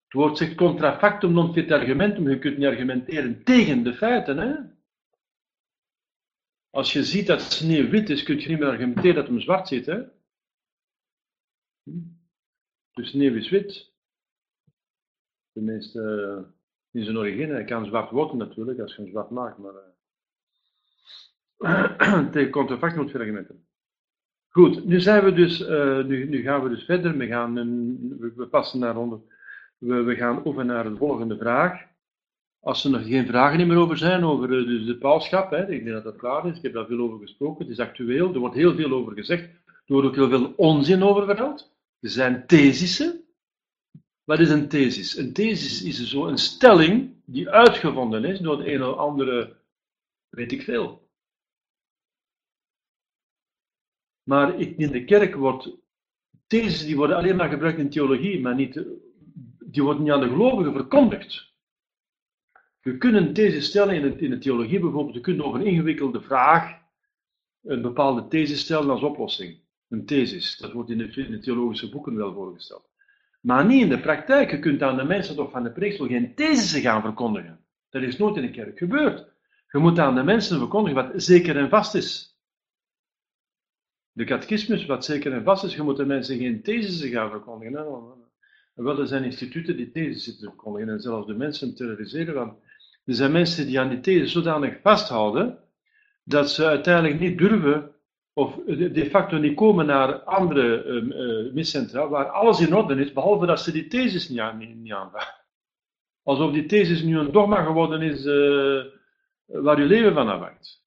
Het 0.03 0.13
woord 0.13 0.37
zegt 0.37 0.55
contra 0.55 0.97
factum 0.97 1.31
non 1.31 1.53
fit 1.53 1.71
argumentum. 1.71 2.29
Je 2.29 2.39
kunt 2.39 2.57
niet 2.57 2.67
argumenteren 2.67 3.43
tegen 3.43 3.83
de 3.83 3.93
feiten. 3.93 4.37
Hè? 4.37 4.55
Als 6.69 6.93
je 6.93 7.03
ziet 7.03 7.27
dat 7.27 7.41
sneeuw 7.41 7.89
wit 7.89 8.09
is, 8.09 8.23
kun 8.23 8.39
je 8.39 8.47
niet 8.47 8.59
meer 8.59 8.69
argumenteren 8.69 9.15
dat 9.15 9.27
hem 9.27 9.39
zwart 9.39 9.67
zit. 9.67 9.85
Hè? 9.85 10.03
Dus 12.91 13.09
sneeuw 13.09 13.35
is 13.35 13.49
wit. 13.49 13.93
Tenminste, 15.59 15.99
uh, 16.01 16.45
in 16.91 17.03
zijn 17.03 17.17
origine. 17.17 17.53
Hij 17.53 17.63
kan 17.63 17.85
zwart 17.85 18.11
worden 18.11 18.37
natuurlijk, 18.37 18.79
als 18.79 18.95
je 18.95 19.01
hem 19.01 19.11
zwart 19.11 19.29
maakt. 19.29 19.57
Maar 19.57 19.73
uh, 21.59 22.29
tegen 22.31 22.51
contra 22.51 22.77
factum 22.77 23.01
moet 23.01 23.11
je 23.11 23.19
argumenteren. 23.19 23.67
Goed, 24.49 24.85
nu, 24.85 24.99
zijn 24.99 25.23
we 25.23 25.33
dus, 25.33 25.61
uh, 25.61 26.03
nu, 26.05 26.29
nu, 26.29 26.41
gaan 26.41 26.63
we 26.63 26.69
dus 26.69 26.83
verder. 26.83 27.17
We, 27.17 27.27
gaan, 27.27 27.53
we 28.35 28.47
passen 28.49 28.79
naar 28.79 28.97
onder 28.97 29.19
we, 29.77 30.01
we 30.01 30.15
gaan 30.15 30.45
over 30.45 30.65
naar 30.65 30.83
de 30.83 30.95
volgende 30.95 31.37
vraag. 31.37 31.87
als 32.59 32.83
er 32.83 32.91
nog 32.91 33.07
geen 33.07 33.27
vragen 33.27 33.67
meer 33.67 33.77
over 33.77 33.97
zijn, 33.97 34.23
over 34.23 34.59
eh, 34.59 34.65
dus 34.65 34.85
de 34.85 34.97
paulschap, 34.97 35.51
hè, 35.51 35.69
ik 35.69 35.83
denk 35.83 35.95
dat 35.95 36.03
dat 36.03 36.15
klaar 36.15 36.45
is, 36.45 36.57
ik 36.57 36.63
heb 36.63 36.73
daar 36.73 36.85
veel 36.85 36.99
over 36.99 37.19
gesproken, 37.19 37.65
het 37.65 37.73
is 37.73 37.79
actueel, 37.79 38.33
er 38.33 38.39
wordt 38.39 38.55
heel 38.55 38.75
veel 38.75 38.91
over 38.91 39.13
gezegd, 39.13 39.43
er 39.65 39.93
wordt 39.93 40.07
ook 40.07 40.15
heel 40.15 40.29
veel 40.29 40.53
onzin 40.55 41.03
over 41.03 41.25
verteld. 41.25 41.71
Er 41.99 42.09
zijn 42.09 42.47
thesissen. 42.47 43.23
Wat 44.29 44.39
is 44.39 44.49
een 44.49 44.67
thesis? 44.67 45.17
Een 45.17 45.33
thesis 45.33 45.83
is 45.83 46.09
zo 46.09 46.27
een 46.27 46.37
stelling 46.37 47.15
die 47.25 47.49
uitgevonden 47.49 48.25
is 48.25 48.39
door 48.39 48.57
de 48.57 48.73
een 48.73 48.83
of 48.83 48.95
andere, 48.95 49.57
weet 50.29 50.51
ik 50.51 50.61
veel. 50.61 51.09
Maar 54.23 54.59
in 54.59 54.91
de 54.91 55.03
kerk 55.03 55.35
wordt 55.35 55.77
theses 56.47 56.85
die 56.85 56.95
worden 56.95 57.15
alleen 57.15 57.35
maar 57.35 57.49
gebruikt 57.49 57.79
in 57.79 57.89
theologie, 57.89 58.41
maar 58.41 58.55
niet, 58.55 58.83
die 59.59 59.83
worden 59.83 60.03
niet 60.03 60.11
aan 60.11 60.21
de 60.21 60.29
gelovigen 60.29 60.73
verkondigd. 60.73 61.53
Je 62.81 62.97
kunt 62.97 63.15
een 63.15 63.33
thesis 63.33 63.65
stellen 63.65 63.95
in 63.95 64.19
in 64.19 64.29
de 64.29 64.37
theologie 64.37 64.79
bijvoorbeeld, 64.79 65.15
je 65.15 65.21
kunt 65.21 65.41
over 65.41 65.59
een 65.59 65.65
ingewikkelde 65.65 66.21
vraag 66.21 66.81
een 67.61 67.81
bepaalde 67.81 68.27
thesis 68.27 68.59
stellen 68.59 68.89
als 68.89 69.01
oplossing. 69.01 69.59
Een 69.87 70.05
thesis, 70.05 70.57
dat 70.57 70.71
wordt 70.71 70.89
in 70.89 70.97
de, 70.97 71.11
in 71.11 71.31
de 71.31 71.39
theologische 71.39 71.89
boeken 71.89 72.15
wel 72.15 72.33
voorgesteld. 72.33 72.88
Maar 73.39 73.65
niet 73.65 73.81
in 73.81 73.89
de 73.89 73.99
praktijk. 73.99 74.51
Je 74.51 74.59
kunt 74.59 74.81
aan 74.81 74.97
de 74.97 75.03
mensen 75.03 75.35
toch 75.35 75.51
van 75.51 75.63
de 75.63 75.71
preeksel 75.71 76.07
geen 76.07 76.35
theses 76.35 76.81
gaan 76.81 77.01
verkondigen. 77.01 77.59
Dat 77.89 78.01
is 78.01 78.17
nooit 78.17 78.35
in 78.35 78.41
de 78.41 78.51
kerk 78.51 78.77
gebeurd. 78.77 79.27
Je 79.71 79.77
moet 79.77 79.99
aan 79.99 80.15
de 80.15 80.23
mensen 80.23 80.57
verkondigen 80.57 81.03
wat 81.03 81.23
zeker 81.23 81.57
en 81.57 81.69
vast 81.69 81.95
is. 81.95 82.37
De 84.11 84.23
catechismus, 84.23 84.85
wat 84.85 85.05
zeker 85.05 85.33
en 85.33 85.43
vast 85.43 85.63
is, 85.63 85.75
je 85.75 85.81
moet 85.81 85.97
de 85.97 86.05
mensen 86.05 86.37
geen 86.37 86.63
theses 86.63 87.09
gaan 87.09 87.29
verkondigen. 87.29 87.73
Hè? 87.73 87.83
Wel, 88.83 88.99
er 88.99 89.07
zijn 89.07 89.23
instituten 89.23 89.77
die 89.77 89.91
theses 89.91 90.23
zitten 90.23 90.47
verkondigen 90.47 90.89
en 90.89 90.99
zelfs 90.99 91.27
de 91.27 91.33
mensen 91.33 91.75
terroriseren. 91.75 92.33
Want 92.33 92.53
er 93.05 93.13
zijn 93.13 93.31
mensen 93.31 93.65
die 93.65 93.79
aan 93.79 93.89
die 93.89 93.99
theses 93.99 94.31
zodanig 94.31 94.79
vasthouden 94.81 95.59
dat 96.23 96.51
ze 96.51 96.65
uiteindelijk 96.65 97.19
niet 97.19 97.37
durven 97.37 97.91
of 98.39 98.55
de 98.65 99.09
facto 99.09 99.37
niet 99.37 99.55
komen 99.55 99.85
naar 99.85 100.13
andere 100.23 100.83
uh, 100.83 101.53
miscentra 101.53 102.07
waar 102.07 102.29
alles 102.29 102.59
in 102.59 102.75
orde 102.75 102.95
is, 102.95 103.13
behalve 103.13 103.45
dat 103.45 103.61
ze 103.61 103.71
die 103.71 103.87
thesis 103.87 104.29
niet, 104.29 104.39
aan, 104.39 104.57
niet, 104.57 104.93
Alsof 106.23 106.51
die 106.51 106.65
thesis 106.65 107.01
nu 107.01 107.17
een 107.17 107.31
dogma 107.31 107.63
geworden 107.63 108.01
is 108.01 108.25
uh, 108.25 108.83
waar 109.45 109.79
je 109.79 109.85
leven 109.85 110.13
van 110.13 110.29
afhangt. 110.29 110.85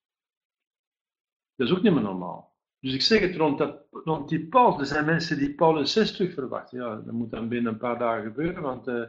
Dat 1.56 1.66
is 1.66 1.74
ook 1.74 1.82
niet 1.82 1.92
meer 1.92 2.02
normaal. 2.02 2.54
Dus 2.80 2.94
ik 2.94 3.02
zeg 3.02 3.20
het 3.20 3.36
rond, 3.36 3.58
dat, 3.58 4.28
die 4.28 4.46
Paulus, 4.46 4.80
er 4.80 4.86
zijn 4.86 5.04
mensen 5.04 5.38
die 5.38 5.54
Paulus 5.54 5.92
6 5.92 6.12
terug 6.12 6.34
verwachten. 6.34 6.78
Ja, 6.78 6.96
dat 6.96 7.14
moet 7.14 7.30
dan 7.30 7.48
binnen 7.48 7.72
een 7.72 7.78
paar 7.78 7.98
dagen 7.98 8.22
gebeuren, 8.22 8.62
want 8.62 8.88
uh, 8.88 9.02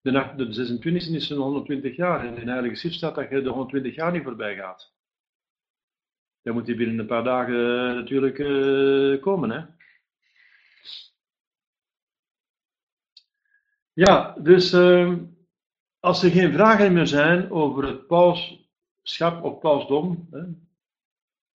de, 0.00 0.32
de 0.36 0.52
26 0.52 1.08
is 1.08 1.30
120 1.30 1.96
jaar 1.96 2.26
en 2.26 2.36
in 2.36 2.44
de 2.44 2.50
Heilige 2.50 2.74
Schrift 2.74 2.96
staat 2.96 3.14
dat 3.14 3.30
je 3.30 3.42
de 3.42 3.48
120 3.48 3.94
jaar 3.94 4.12
niet 4.12 4.22
voorbij 4.22 4.56
gaat. 4.56 4.95
Dan 6.46 6.54
moet 6.54 6.66
hij 6.66 6.76
binnen 6.76 6.98
een 6.98 7.06
paar 7.06 7.24
dagen 7.24 7.88
eh, 7.88 7.94
natuurlijk 7.94 8.38
uh, 8.38 9.20
komen. 9.20 9.50
Hè? 9.50 9.64
Ja, 13.92 14.36
dus 14.38 14.72
uh, 14.72 15.16
als 16.00 16.22
er 16.22 16.30
geen 16.30 16.52
vragen 16.52 16.92
meer 16.92 17.06
zijn 17.06 17.50
over 17.50 17.84
het 17.84 18.06
pauschap 18.06 19.44
of 19.44 19.58
pausdom, 19.58 20.28
hè, 20.30 20.42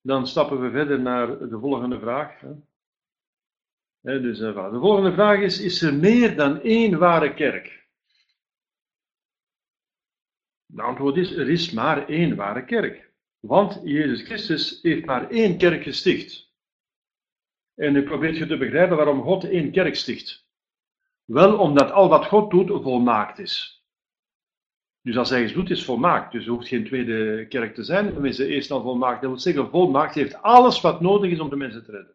dan 0.00 0.26
stappen 0.26 0.60
we 0.60 0.70
verder 0.70 1.00
naar 1.00 1.38
de 1.38 1.58
volgende 1.58 1.98
vraag. 1.98 2.40
Hè. 4.00 4.20
Dus, 4.20 4.40
uh, 4.40 4.72
de 4.72 4.78
volgende 4.78 5.12
vraag 5.12 5.40
is: 5.40 5.60
is 5.60 5.82
er 5.82 5.94
meer 5.94 6.36
dan 6.36 6.60
één 6.60 6.98
ware 6.98 7.34
kerk? 7.34 7.88
De 10.66 10.82
antwoord 10.82 11.16
is: 11.16 11.32
er 11.36 11.50
is 11.50 11.70
maar 11.70 12.08
één 12.08 12.36
ware 12.36 12.64
kerk. 12.64 13.11
Want 13.46 13.80
Jezus 13.84 14.22
Christus 14.22 14.78
heeft 14.82 15.04
maar 15.04 15.30
één 15.30 15.58
kerk 15.58 15.82
gesticht. 15.82 16.52
En 17.74 17.92
nu 17.92 18.02
probeert 18.02 18.36
je 18.36 18.46
te 18.46 18.56
begrijpen 18.56 18.96
waarom 18.96 19.22
God 19.22 19.44
één 19.44 19.70
kerk 19.70 19.96
sticht. 19.96 20.46
Wel 21.24 21.58
omdat 21.58 21.90
al 21.90 22.08
wat 22.08 22.26
God 22.26 22.50
doet 22.50 22.82
volmaakt 22.82 23.38
is. 23.38 23.84
Dus 25.00 25.16
als 25.16 25.30
hij 25.30 25.42
iets 25.42 25.52
doet, 25.52 25.70
is 25.70 25.84
volmaakt. 25.84 26.32
Dus 26.32 26.44
er 26.44 26.50
hoeft 26.50 26.68
geen 26.68 26.84
tweede 26.84 27.46
kerk 27.48 27.74
te 27.74 27.82
zijn. 27.82 28.12
Tenminste, 28.12 28.46
eerst 28.46 28.70
al 28.70 28.82
volmaakt. 28.82 29.20
Dat 29.20 29.30
wil 29.30 29.38
zeggen, 29.38 29.70
volmaakt 29.70 30.14
heeft 30.14 30.42
alles 30.42 30.80
wat 30.80 31.00
nodig 31.00 31.30
is 31.30 31.40
om 31.40 31.50
de 31.50 31.56
mensen 31.56 31.84
te 31.84 31.90
redden. 31.90 32.14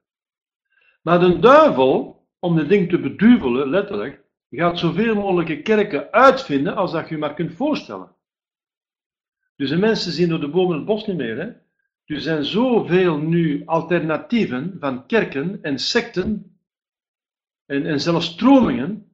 Maar 1.01 1.19
de 1.19 1.39
duivel, 1.39 2.27
om 2.39 2.55
de 2.55 2.65
ding 2.65 2.89
te 2.89 2.99
beduvelen, 2.99 3.69
letterlijk, 3.69 4.23
gaat 4.49 4.79
zoveel 4.79 5.15
mogelijke 5.15 5.61
kerken 5.61 6.11
uitvinden 6.11 6.75
als 6.75 6.91
dat 6.91 7.09
je 7.09 7.17
maar 7.17 7.33
kunt 7.33 7.53
voorstellen. 7.53 8.15
Dus 9.57 9.69
de 9.69 9.77
mensen 9.77 10.11
zien 10.11 10.29
door 10.29 10.39
de 10.39 10.49
bomen 10.49 10.75
het 10.75 10.85
bos 10.85 11.05
niet 11.05 11.17
meer. 11.17 11.37
Hè? 11.37 11.51
Er 12.15 12.21
zijn 12.21 12.45
zoveel 12.45 13.17
nu 13.17 13.65
alternatieven 13.65 14.77
van 14.79 15.05
kerken 15.05 15.59
en 15.61 15.79
secten 15.79 16.59
en, 17.65 17.85
en 17.85 18.01
zelfs 18.01 18.25
stromingen 18.25 19.11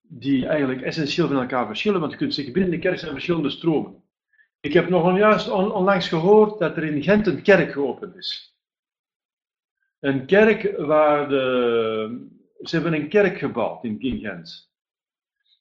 die 0.00 0.46
eigenlijk 0.46 0.82
essentieel 0.82 1.28
van 1.28 1.40
elkaar 1.40 1.66
verschillen, 1.66 2.00
want 2.00 2.12
je 2.12 2.18
kunt 2.18 2.34
zeggen 2.34 2.52
binnen 2.52 2.70
de 2.70 2.78
kerk 2.78 2.98
zijn 2.98 3.12
verschillende 3.12 3.50
stromen. 3.50 4.02
Ik 4.60 4.72
heb 4.72 4.88
nog 4.88 5.04
onjuist 5.04 5.50
onlangs 5.50 6.08
gehoord 6.08 6.58
dat 6.58 6.76
er 6.76 6.84
in 6.84 7.02
Gent 7.02 7.26
een 7.26 7.42
kerk 7.42 7.72
geopend 7.72 8.16
is. 8.16 8.56
Een 10.00 10.26
kerk 10.26 10.76
waar 10.76 11.28
de. 11.28 12.28
Ze 12.60 12.74
hebben 12.74 13.00
een 13.00 13.08
kerk 13.08 13.38
gebouwd 13.38 13.84
in 13.84 13.98
Gent. 14.00 14.71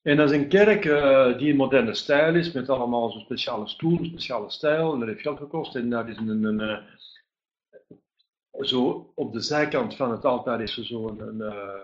En 0.02 0.18
dat 0.18 0.32
is 0.32 0.38
een 0.38 0.48
kerk 0.48 0.86
uh, 0.86 1.38
die 1.38 1.50
een 1.50 1.56
moderne 1.56 1.94
stijl 1.94 2.36
is, 2.36 2.52
met 2.52 2.70
allemaal 2.70 3.12
zo'n 3.12 3.22
speciale 3.22 3.68
stoel, 3.68 4.06
speciale 4.06 4.50
stijl. 4.50 4.94
En 4.94 5.00
dat 5.00 5.08
heeft 5.08 5.22
geld 5.22 5.38
gekost. 5.38 5.76
En 5.76 5.90
daar 5.90 6.10
is 6.10 6.18
een, 6.18 6.28
een, 6.28 6.44
een 6.44 6.60
uh, 6.60 6.78
zo 8.64 9.12
op 9.16 9.34
de 9.34 9.42
zijkant 9.42 9.96
van 9.96 10.12
het 10.12 10.26
altaar 10.26 10.62
is 10.62 10.78
er 10.78 10.86
zo 10.86 11.08
een, 11.08 11.20
een, 11.20 11.40
uh, 11.40 11.76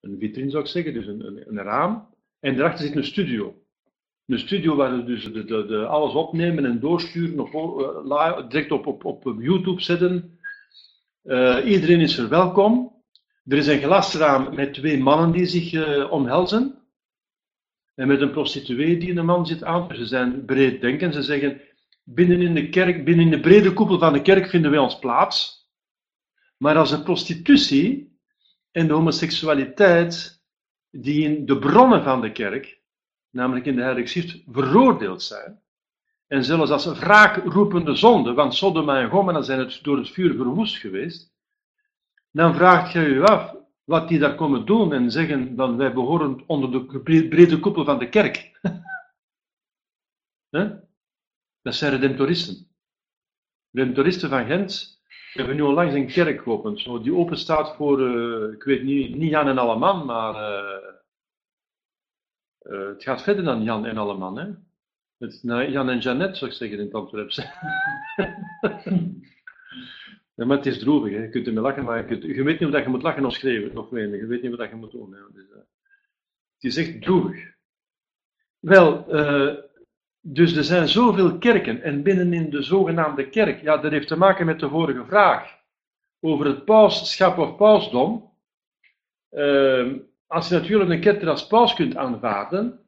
een 0.00 0.18
vitrine 0.18 0.50
zou 0.50 0.62
ik 0.62 0.68
zeggen, 0.68 0.94
dus 0.94 1.06
een, 1.06 1.26
een, 1.26 1.48
een, 1.48 1.64
raam. 1.64 2.08
En 2.40 2.56
daarachter 2.56 2.86
zit 2.86 2.96
een 2.96 3.04
studio. 3.04 3.62
Een 4.26 4.38
studio 4.38 4.76
waar 4.76 4.96
we 4.96 5.04
dus 5.04 5.32
de, 5.32 5.44
de, 5.44 5.86
alles 5.86 6.14
opnemen 6.14 6.64
en 6.64 6.80
doorsturen, 6.80 7.40
op, 7.40 8.50
direct 8.50 8.70
op, 8.70 8.86
op, 8.86 9.04
op 9.04 9.40
YouTube 9.40 9.80
zetten. 9.80 10.38
iedereen 11.64 12.00
is 12.00 12.18
er 12.18 12.28
welkom. 12.28 12.91
Er 13.44 13.56
is 13.56 13.66
een 13.66 13.82
glasraam 13.82 14.54
met 14.54 14.74
twee 14.74 14.98
mannen 14.98 15.32
die 15.32 15.46
zich 15.46 15.72
uh, 15.72 16.10
omhelzen. 16.10 16.82
En 17.94 18.08
met 18.08 18.20
een 18.20 18.30
prostituee 18.30 18.98
die 18.98 19.16
een 19.16 19.24
man 19.24 19.46
zit 19.46 19.64
aan. 19.64 19.94
Ze 19.94 20.06
zijn 20.06 20.44
breed 20.44 20.80
denken. 20.80 21.12
Ze 21.12 21.22
zeggen, 21.22 21.60
binnen 22.04 22.40
in 22.40 22.54
de 22.54 22.68
kerk, 22.68 23.04
binnen 23.04 23.24
in 23.24 23.30
de 23.30 23.40
brede 23.40 23.72
koepel 23.72 23.98
van 23.98 24.12
de 24.12 24.22
kerk 24.22 24.46
vinden 24.46 24.70
wij 24.70 24.80
ons 24.80 24.98
plaats. 24.98 25.70
Maar 26.56 26.76
als 26.76 26.90
de 26.90 27.02
prostitutie 27.02 28.18
en 28.70 28.86
de 28.86 28.92
homoseksualiteit, 28.92 30.42
die 30.90 31.24
in 31.24 31.46
de 31.46 31.58
bronnen 31.58 32.02
van 32.02 32.20
de 32.20 32.32
kerk, 32.32 32.80
namelijk 33.30 33.66
in 33.66 33.76
de 33.76 33.82
Heilige 33.82 34.06
Schrift, 34.06 34.42
veroordeeld 34.46 35.22
zijn, 35.22 35.60
en 36.26 36.44
zelfs 36.44 36.70
als 36.70 36.98
wraakroepende 36.98 37.94
zonde, 37.94 38.32
want 38.32 38.54
Sodoma 38.54 39.00
en 39.00 39.10
Gomorra 39.10 39.42
zijn 39.42 39.58
het 39.58 39.78
door 39.82 39.96
het 39.96 40.10
vuur 40.10 40.34
verwoest 40.34 40.76
geweest, 40.76 41.31
dan 42.32 42.54
vraagt 42.54 42.92
je 42.92 43.00
je 43.00 43.22
af 43.22 43.54
wat 43.84 44.08
die 44.08 44.18
daar 44.18 44.34
komen 44.34 44.66
doen 44.66 44.92
en 44.92 45.10
zeggen 45.10 45.56
dan 45.56 45.76
wij 45.76 45.92
behoren 45.92 46.42
onder 46.46 46.70
de 46.70 47.00
brede 47.28 47.60
koepel 47.60 47.84
van 47.84 47.98
de 47.98 48.08
kerk. 48.08 48.60
dat 51.62 51.74
zijn 51.74 51.92
redemptoristen. 51.92 52.66
Redemptoristen 53.70 54.28
van 54.28 54.46
Gent 54.46 55.00
hebben 55.32 55.56
nu 55.56 55.62
onlangs 55.62 55.94
een 55.94 56.06
kerk 56.06 56.42
geopend, 56.42 56.80
zo, 56.80 57.00
die 57.00 57.14
open 57.14 57.38
staat 57.38 57.76
voor, 57.76 58.00
uh, 58.00 58.52
ik 58.52 58.62
weet 58.62 58.82
niet, 58.82 59.16
niet 59.16 59.30
Jan 59.30 59.48
en 59.48 59.58
Alleman, 59.58 60.06
maar 60.06 60.34
uh, 60.34 60.88
uh, 62.62 62.88
het 62.88 63.02
gaat 63.02 63.22
verder 63.22 63.44
dan 63.44 63.62
Jan 63.62 63.86
en 63.86 63.96
Alleman. 63.96 64.38
Hè? 64.38 64.50
Het, 65.18 65.40
Jan 65.42 65.88
en 65.88 65.98
Jeannette, 65.98 66.38
zou 66.38 66.50
ik 66.50 66.56
zeggen 66.56 66.78
in 66.78 66.84
het 66.84 66.94
Antwerpse. 66.94 67.50
Ja, 70.34 70.46
het 70.46 70.66
is 70.66 70.78
droevig. 70.78 71.12
Hè. 71.12 71.22
Je 71.22 71.28
kunt 71.28 71.46
ermee 71.46 71.62
lachen, 71.62 71.84
maar 71.84 72.08
je, 72.08 72.34
je 72.34 72.42
weet 72.42 72.60
niet 72.60 72.74
of 72.74 72.82
je 72.82 72.88
moet 72.88 73.02
lachen 73.02 73.24
of 73.24 73.32
schreeuwen. 73.32 73.78
Of 73.78 73.90
wenen. 73.90 74.18
Je 74.18 74.26
weet 74.26 74.42
niet 74.42 74.56
wat 74.56 74.68
je 74.68 74.74
moet 74.74 74.90
doen. 74.90 75.14
Hè. 75.14 75.20
Dus, 75.32 75.48
uh, 75.50 75.56
het 76.54 76.64
is 76.64 76.76
echt 76.76 77.02
droevig. 77.02 77.54
Wel, 78.58 79.14
uh, 79.14 79.58
dus 80.20 80.56
er 80.56 80.64
zijn 80.64 80.88
zoveel 80.88 81.38
kerken. 81.38 81.82
En 81.82 82.02
binnenin 82.02 82.50
de 82.50 82.62
zogenaamde 82.62 83.28
kerk, 83.28 83.62
ja, 83.62 83.76
dat 83.76 83.90
heeft 83.90 84.08
te 84.08 84.16
maken 84.16 84.46
met 84.46 84.60
de 84.60 84.68
vorige 84.68 85.04
vraag. 85.04 85.60
Over 86.20 86.46
het 86.46 86.64
pausschap 86.64 87.38
of 87.38 87.56
pausdom. 87.56 88.30
Uh, 89.30 89.94
als 90.26 90.48
je 90.48 90.54
natuurlijk 90.54 90.90
een 90.90 91.00
ketter 91.00 91.28
als 91.28 91.46
paus 91.46 91.74
kunt 91.74 91.96
aanvaarden, 91.96 92.80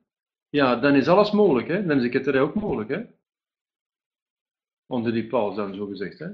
ja, 0.48 0.76
dan 0.76 0.94
is 0.94 1.08
alles 1.08 1.30
mogelijk. 1.30 1.68
Hè? 1.68 1.86
Dan 1.86 1.96
is 1.96 2.02
de 2.02 2.08
ketterij 2.08 2.40
ook 2.40 2.54
mogelijk. 2.54 2.88
Hè? 2.88 3.02
Onder 4.86 5.12
die 5.12 5.26
paus 5.26 5.56
dan 5.56 5.74
zo 5.74 5.86
gezegd. 5.86 6.18
Hè? 6.18 6.28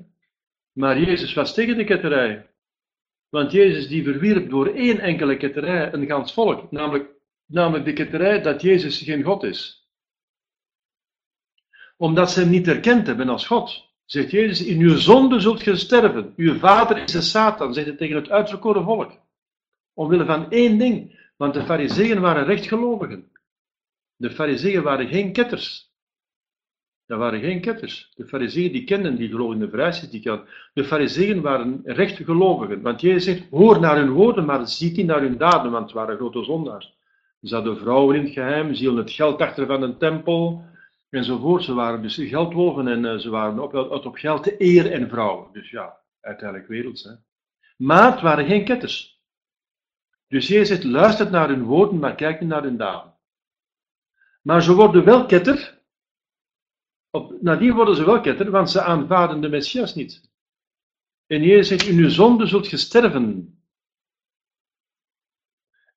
Maar 0.73 1.01
Jezus 1.01 1.35
was 1.35 1.55
tegen 1.55 1.77
de 1.77 1.85
ketterij. 1.85 2.51
Want 3.29 3.53
Jezus 3.53 3.89
die 3.89 4.05
verwierp 4.05 4.51
door 4.51 4.67
één 4.67 4.99
enkele 4.99 5.37
ketterij 5.37 5.93
een 5.93 6.07
gans 6.07 6.33
volk, 6.33 6.71
namelijk 6.71 7.21
namelijk 7.51 7.85
de 7.85 7.93
ketterij 7.93 8.43
dat 8.43 8.63
Jezus 8.63 9.03
geen 9.03 9.23
God 9.23 9.43
is. 9.43 9.89
Omdat 11.97 12.31
ze 12.31 12.41
hem 12.41 12.51
niet 12.51 12.69
erkend 12.69 13.07
hebben 13.07 13.29
als 13.29 13.47
God. 13.47 13.89
Zegt 14.05 14.31
Jezus, 14.31 14.67
in 14.67 14.81
uw 14.81 14.97
zonde 14.97 15.41
zult 15.41 15.63
ge 15.63 15.77
sterven. 15.77 16.33
Uw 16.37 16.59
vader 16.59 17.03
is 17.03 17.13
de 17.13 17.21
Satan, 17.21 17.75
zegt 17.75 17.87
hij 17.87 17.97
tegen 17.97 18.17
het 18.17 18.31
uitverkoren 18.31 18.85
volk. 18.85 19.19
Omwille 19.95 20.25
van 20.25 20.51
één 20.51 20.79
ding, 20.79 21.19
want 21.37 21.55
de 21.55 21.65
fariseeën 21.65 22.21
waren 22.21 22.45
rechtgelovigen. 22.45 23.33
De 24.17 24.31
fariseeën 24.31 24.83
waren 24.83 25.09
geen 25.09 25.33
ketters. 25.33 25.90
Dat 27.11 27.19
waren 27.19 27.41
geen 27.41 27.61
ketters. 27.61 28.13
De 28.17 28.27
fariseeën 28.27 28.73
die 28.73 28.85
kenden 28.85 29.17
die 29.17 29.29
geloven 29.29 29.55
in 29.55 29.61
de 29.61 29.71
vrijheid 29.71 30.11
die 30.11 30.23
kan. 30.23 30.47
De 30.73 30.85
fariseeën 30.85 31.41
waren 31.41 31.81
rechtgelovigen. 31.85 32.83
Want 32.83 33.01
Jezus 33.01 33.25
zegt, 33.25 33.51
hoor 33.51 33.81
naar 33.81 33.97
hun 33.97 34.11
woorden, 34.11 34.45
maar 34.45 34.69
ziet 34.69 34.97
niet 34.97 35.07
naar 35.07 35.21
hun 35.21 35.37
daden, 35.37 35.71
want 35.71 35.85
het 35.85 35.93
waren 35.93 36.17
grote 36.17 36.45
zondaars. 36.45 36.97
Ze 37.43 37.55
hadden 37.55 37.79
vrouwen 37.79 38.17
in 38.17 38.25
het 38.25 38.33
geheim, 38.33 38.69
hielden 38.69 39.05
het 39.05 39.13
geld 39.13 39.41
achter 39.41 39.67
van 39.67 39.83
een 39.83 39.99
tempel, 39.99 40.65
enzovoort. 41.09 41.63
Ze 41.63 41.75
waren 41.75 42.03
dus 42.03 42.15
geldwolven 42.15 42.89
en 42.89 43.05
uh, 43.05 43.17
ze 43.19 43.31
waren 43.31 43.59
op, 43.59 43.75
op, 43.75 44.07
op 44.07 44.17
geld 44.17 44.43
te 44.43 44.55
eer 44.59 44.93
en 44.93 45.09
vrouwen. 45.09 45.49
Dus 45.53 45.71
ja, 45.71 45.97
uiteindelijk 46.21 46.69
werelds. 46.69 47.05
Hè. 47.05 47.13
Maar 47.77 48.13
het 48.13 48.21
waren 48.21 48.47
geen 48.47 48.65
ketters. 48.65 49.21
Dus 50.29 50.47
Jezus 50.47 50.69
zegt, 50.69 50.85
luistert 50.85 51.31
naar 51.31 51.49
hun 51.49 51.63
woorden, 51.63 51.99
maar 51.99 52.15
kijk 52.15 52.41
niet 52.41 52.49
naar 52.49 52.63
hun 52.63 52.77
daden. 52.77 53.15
Maar 54.43 54.63
ze 54.63 54.75
worden 54.75 55.05
wel 55.05 55.27
ketter, 55.27 55.80
op, 57.11 57.43
nadien 57.43 57.75
worden 57.75 57.97
ze 57.97 58.05
wel 58.05 58.21
ketter, 58.21 58.51
want 58.51 58.71
ze 58.71 58.83
aanvaarden 58.83 59.41
de 59.41 59.49
Messias 59.49 59.95
niet. 59.95 60.31
En 61.27 61.43
Jezus 61.43 61.69
zegt, 61.69 61.87
in 61.87 61.99
uw 61.99 62.09
zonde 62.09 62.47
zult 62.47 62.71
je 62.71 62.77
sterven. 62.77 63.55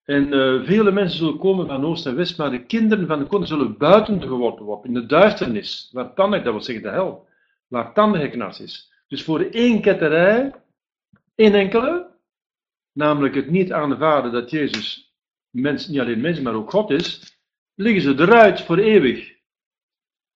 En 0.03 0.34
uh, 0.34 0.63
vele 0.65 0.91
mensen 0.91 1.17
zullen 1.17 1.38
komen 1.38 1.67
van 1.67 1.86
oost 1.86 2.05
en 2.05 2.15
west, 2.15 2.38
maar 2.38 2.51
de 2.51 2.65
kinderen 2.65 3.08
van 3.08 3.20
de 3.20 3.25
koning 3.25 3.48
zullen 3.48 3.77
buiten 3.77 4.22
geworpen 4.22 4.65
worden, 4.65 4.86
in 4.86 4.93
de 4.93 5.05
duisternis, 5.05 5.89
waar 5.91 6.13
tanden, 6.13 6.43
dat 6.43 6.53
wil 6.53 6.62
zeggen 6.62 6.84
de 6.84 6.89
hel, 6.89 7.27
waar 7.67 7.93
tandengeknars 7.93 8.60
is. 8.60 8.91
Dus 9.08 9.24
voor 9.24 9.39
één 9.41 9.82
ketterij, 9.82 10.53
één 11.36 11.53
enkele, 11.53 12.12
namelijk 12.91 13.36
het 13.36 13.50
niet 13.50 13.72
aanvaarden 13.72 14.32
dat 14.32 14.50
Jezus 14.50 15.13
mens, 15.50 15.88
niet 15.88 16.00
alleen 16.00 16.22
mens, 16.22 16.39
maar 16.39 16.53
ook 16.53 16.70
God 16.70 16.89
is, 16.89 17.38
liggen 17.75 18.01
ze 18.01 18.24
eruit 18.24 18.62
voor 18.62 18.77
eeuwig. 18.77 19.33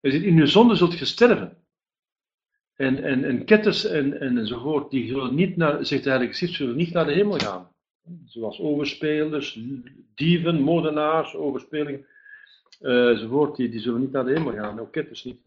Hij 0.01 0.11
zegt, 0.11 0.23
in 0.23 0.37
uw 0.37 0.45
zonde 0.45 0.75
zult 0.75 0.99
je 0.99 1.05
sterven. 1.05 1.57
En, 2.75 3.03
en, 3.03 3.23
en 3.23 3.45
ketters 3.45 3.85
en, 3.85 4.19
en 4.19 4.37
enzovoort, 4.37 4.91
die 4.91 5.07
zullen 5.07 5.35
niet 5.35 5.57
naar, 5.57 5.85
zegt 5.85 6.03
de 6.03 6.09
Heilige 6.09 6.47
zullen 6.47 6.75
niet 6.75 6.93
naar 6.93 7.05
de 7.05 7.13
hemel 7.13 7.39
gaan. 7.39 7.71
Zoals 8.25 8.59
overspelers, 8.59 9.59
dieven, 10.15 10.61
moordenaars, 10.61 11.35
overspelingen, 11.35 12.05
uh, 12.81 13.09
enzovoort, 13.09 13.55
die, 13.55 13.69
die 13.69 13.79
zullen 13.79 13.99
niet 13.99 14.11
naar 14.11 14.25
de 14.25 14.31
hemel 14.31 14.53
gaan. 14.53 14.79
Ook 14.79 14.91
ketters 14.91 15.23
niet. 15.23 15.39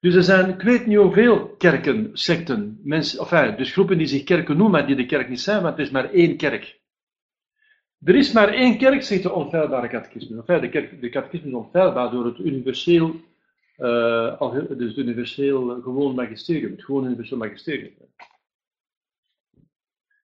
Dus 0.00 0.14
er 0.14 0.22
zijn, 0.22 0.48
ik 0.50 0.62
weet 0.62 0.86
niet 0.86 0.96
hoeveel 0.96 1.48
kerken, 1.48 2.10
secten, 2.12 2.80
mensen, 2.82 3.18
enfin, 3.18 3.56
dus 3.56 3.72
groepen 3.72 3.98
die 3.98 4.06
zich 4.06 4.24
kerken 4.24 4.56
noemen, 4.56 4.72
maar 4.72 4.86
die 4.86 4.96
de 4.96 5.06
kerk 5.06 5.28
niet 5.28 5.40
zijn, 5.40 5.62
want 5.62 5.76
het 5.76 5.86
is 5.86 5.92
maar 5.92 6.10
één 6.10 6.36
kerk. 6.36 6.77
Er 8.04 8.14
is 8.14 8.32
maar 8.32 8.48
één 8.48 8.78
kerk, 8.78 9.02
zegt 9.02 9.22
de 9.22 9.32
onfeilbare 9.32 9.88
catechisme. 9.88 10.36
Enfin, 10.36 10.60
de, 11.00 11.08
kerk, 11.08 11.32
is 11.32 11.52
onfeilbaar 11.52 12.10
door 12.10 12.24
het 12.24 12.38
universeel, 12.38 13.14
uh, 13.78 14.54
dus 14.76 14.96
universeel 14.96 15.80
gewoon 15.82 16.14
magisterium, 16.14 16.70
het 16.70 16.84
gewoon 16.84 17.04
universeel 17.04 17.36
magisterium. 17.36 17.92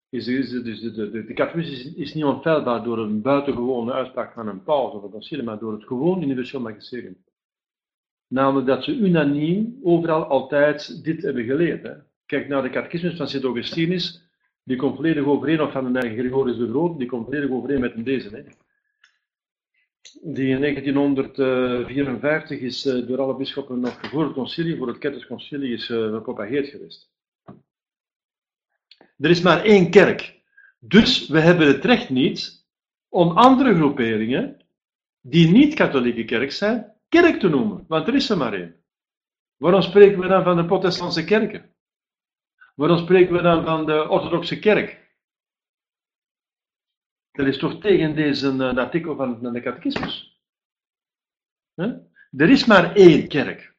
Is, 0.09 0.27
is, 0.27 0.51
dus 0.51 0.81
de, 0.81 1.11
de, 1.11 1.95
is, 1.97 2.15
niet 2.15 2.25
onfeilbaar 2.25 2.83
door 2.83 2.99
een 2.99 3.23
buitengewone 3.23 3.93
uitspraak 3.93 4.33
van 4.33 4.49
een 4.49 4.63
paus 4.63 4.93
of 4.93 5.03
een 5.03 5.11
concilie, 5.11 5.45
maar 5.45 5.59
door 5.59 5.73
het 5.73 5.85
gewoon 5.85 6.23
universeel 6.23 6.61
magisterium. 6.61 7.25
Namelijk 8.29 8.67
dat 8.67 8.85
ze 8.85 8.97
unaniem 8.97 9.79
overal 9.83 10.25
altijd 10.25 11.05
dit 11.05 11.23
hebben 11.23 11.45
geleerd. 11.45 11.83
Hè. 11.83 11.93
Kijk 12.27 12.49
naar 12.49 12.63
de 12.63 12.71
catechismus 12.71 13.17
van 13.17 13.29
Sint 13.29 13.45
Augustinus, 13.45 14.24
die 14.65 14.77
komt 14.77 14.95
volledig 14.95 15.25
overeen, 15.25 15.61
of 15.61 15.73
van 15.73 15.93
de 15.93 16.01
Gregorius 16.01 16.57
de 16.57 16.69
Groot, 16.69 16.99
die 16.99 17.09
komt 17.09 17.25
volledig 17.25 17.51
overeen 17.51 17.81
met 17.81 18.05
deze. 18.05 18.29
Hè. 18.29 18.43
Die 20.23 20.49
in 20.49 20.61
1954 20.61 22.61
is 22.61 22.87
uh, 22.87 23.07
door 23.07 23.21
alle 23.21 23.37
bisschoppen 23.37 23.81
nog 23.81 23.99
voor 24.01 24.25
het 24.25 24.33
concilie, 24.33 24.77
voor 24.77 24.89
het 24.89 24.99
Kettersconcilie, 24.99 25.73
is 25.73 25.89
uh, 25.89 26.13
gepropageerd 26.13 26.69
geweest. 26.69 27.13
Er 29.19 29.31
is 29.31 29.43
maar 29.43 29.65
één 29.65 29.91
kerk. 29.91 30.43
Dus 30.79 31.29
we 31.29 31.41
hebben 31.41 31.67
het 31.67 31.85
recht 31.85 32.11
niet 32.11 32.67
om 33.09 33.31
andere 33.31 33.75
groeperingen, 33.75 34.61
die 35.21 35.51
niet 35.51 35.75
katholieke 35.75 36.25
kerk 36.25 36.53
zijn, 36.53 36.93
kerk 37.09 37.41
te 37.41 37.49
noemen. 37.49 37.85
Want 37.89 38.09
er 38.09 38.15
is 38.15 38.31
er 38.31 38.37
maar 38.37 38.53
één. 38.53 38.77
Waarom 39.57 39.83
spreken 39.83 40.21
we 40.21 40.29
dan 40.29 40.45
van 40.45 40.57
de 40.57 40.65
protestantse 40.65 41.25
kerken? 41.25 41.74
Waarom 42.75 42.99
spreken 42.99 43.35
we 43.35 43.43
dan 43.43 43.65
van 43.65 43.87
de 43.87 44.09
orthodoxe 44.09 44.59
kerk? 44.59 45.03
Dat 47.33 47.47
is 47.47 47.59
toch 47.59 47.81
tegen 47.81 48.15
deze 48.15 48.53
uh, 48.53 48.77
artikel 48.77 49.17
van 49.17 49.53
de 49.53 49.61
catechismus. 49.61 50.41
Er 52.37 52.51
is 52.51 52.65
maar 52.65 52.95
één 52.95 53.29
kerk. 53.29 53.75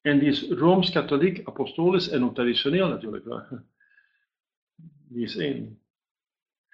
En 0.00 0.18
die 0.18 0.28
is 0.28 0.48
Rooms-Katholiek, 0.48 1.40
Apostolisch 1.44 2.08
en 2.08 2.24
ook 2.24 2.34
traditioneel 2.34 2.88
natuurlijk. 2.88 3.24
Die 5.08 5.24
is 5.24 5.36
één. 5.36 5.82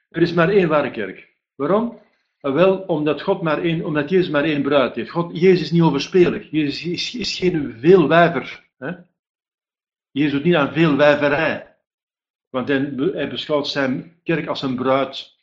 Er 0.08 0.22
is 0.22 0.32
maar 0.32 0.48
één 0.48 0.68
ware 0.68 0.90
kerk. 0.90 1.37
Waarom? 1.54 2.00
Ah, 2.40 2.54
wel, 2.54 2.78
omdat, 2.78 3.22
God 3.22 3.42
maar 3.42 3.62
één, 3.62 3.84
omdat 3.84 4.08
Jezus 4.08 4.30
maar 4.30 4.44
één 4.44 4.62
bruid 4.62 4.94
heeft. 4.94 5.11
God, 5.11 5.40
Jezus 5.40 5.61
is 5.61 5.70
niet 5.70 5.82
overspelig. 5.82 6.50
Jezus 6.50 6.84
is, 6.84 7.14
is 7.14 7.38
geen 7.38 7.78
veelwijver. 7.78 8.68
Hè? 8.78 8.92
Jezus 10.11 10.33
doet 10.33 10.44
niet 10.44 10.55
aan 10.55 10.73
veelwijverij. 10.73 11.77
Want 12.51 12.68
hij, 12.68 13.29
beschouwt 13.29 13.68
zijn 13.68 14.21
kerk 14.23 14.47
als 14.47 14.62
een 14.62 14.77
bruid. 14.77 15.37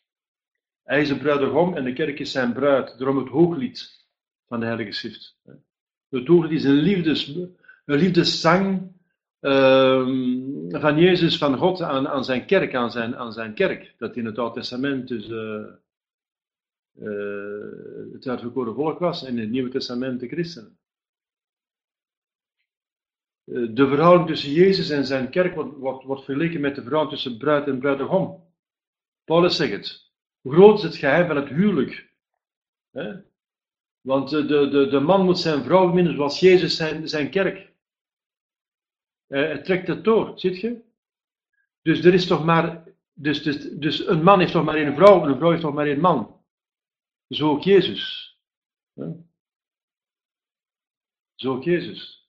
Hij 0.83 1.01
is 1.01 1.09
een 1.09 1.17
bruidegom 1.17 1.75
en 1.75 1.83
de 1.83 1.93
kerk 1.93 2.19
is 2.19 2.31
zijn 2.31 2.53
bruid. 2.53 2.97
Daarom 2.97 3.17
het 3.17 3.27
hooglied 3.27 4.05
van 4.47 4.59
de 4.59 4.65
Heilige 4.65 4.91
Schrift. 4.91 5.37
Het 6.09 6.27
hooglied 6.27 6.51
is 6.51 6.63
een, 6.63 6.73
liefdes, 6.73 7.27
een 7.85 7.97
liefdeszang 7.97 8.93
uh, 9.41 10.05
van 10.69 10.99
Jezus, 10.99 11.37
van 11.37 11.57
God 11.57 11.81
aan, 11.81 12.07
aan 12.07 12.25
zijn 12.25 12.45
kerk, 12.45 12.75
aan 12.75 12.91
zijn, 12.91 13.15
aan 13.15 13.33
zijn 13.33 13.53
kerk. 13.53 13.93
Dat 13.97 14.15
in 14.15 14.25
het 14.25 14.37
Oude 14.37 14.59
Testament 14.59 15.07
dus 15.07 15.29
uh, 15.29 15.65
uh, 16.99 18.13
het 18.13 18.27
uitverkoren 18.27 18.73
volk 18.73 18.99
was 18.99 19.23
en 19.23 19.33
in 19.33 19.39
het 19.39 19.49
Nieuwe 19.49 19.69
Testament 19.69 20.19
de 20.19 20.27
christenen. 20.27 20.77
Uh, 23.45 23.75
de 23.75 23.87
verhouding 23.87 24.27
tussen 24.27 24.51
Jezus 24.51 24.89
en 24.89 25.05
zijn 25.05 25.29
kerk 25.29 25.55
wordt, 25.55 25.77
wordt, 25.77 26.03
wordt 26.03 26.23
vergeleken 26.23 26.61
met 26.61 26.75
de 26.75 26.81
verhouding 26.81 27.13
tussen 27.13 27.37
bruid 27.37 27.67
en 27.67 27.79
bruidegom. 27.79 28.43
Paulus 29.23 29.55
zegt 29.55 29.71
het. 29.71 30.11
Groot 30.43 30.77
is 30.77 30.83
het 30.83 30.95
geheim 30.95 31.27
van 31.27 31.35
het 31.35 31.47
huwelijk? 31.47 32.13
Want 34.01 34.29
de, 34.29 34.45
de, 34.45 34.87
de 34.89 34.99
man 34.99 35.25
moet 35.25 35.39
zijn 35.39 35.63
vrouw 35.63 35.87
beminnen 35.87 36.15
zoals 36.15 36.39
Jezus 36.39 36.75
zijn, 36.75 37.07
zijn 37.07 37.29
kerk. 37.29 37.73
Uh, 39.27 39.47
het 39.47 39.65
trekt 39.65 39.87
het 39.87 40.03
door, 40.03 40.39
ziet 40.39 40.59
je? 40.59 40.83
Dus 41.81 42.05
er 42.05 42.13
is 42.13 42.27
toch 42.27 42.45
maar, 42.45 42.83
dus, 43.13 43.43
dus, 43.43 43.69
dus 43.69 44.07
een 44.07 44.23
man 44.23 44.39
heeft 44.39 44.51
toch 44.51 44.63
maar 44.63 44.75
één 44.75 44.95
vrouw 44.95 45.23
en 45.23 45.29
een 45.29 45.37
vrouw 45.37 45.49
heeft 45.49 45.61
toch 45.61 45.73
maar 45.73 45.87
één 45.87 45.99
man. 45.99 46.43
Zo 47.29 47.49
ook 47.49 47.63
Jezus. 47.63 48.33
Zo 51.35 51.53
ook 51.53 51.63
Jezus. 51.63 52.24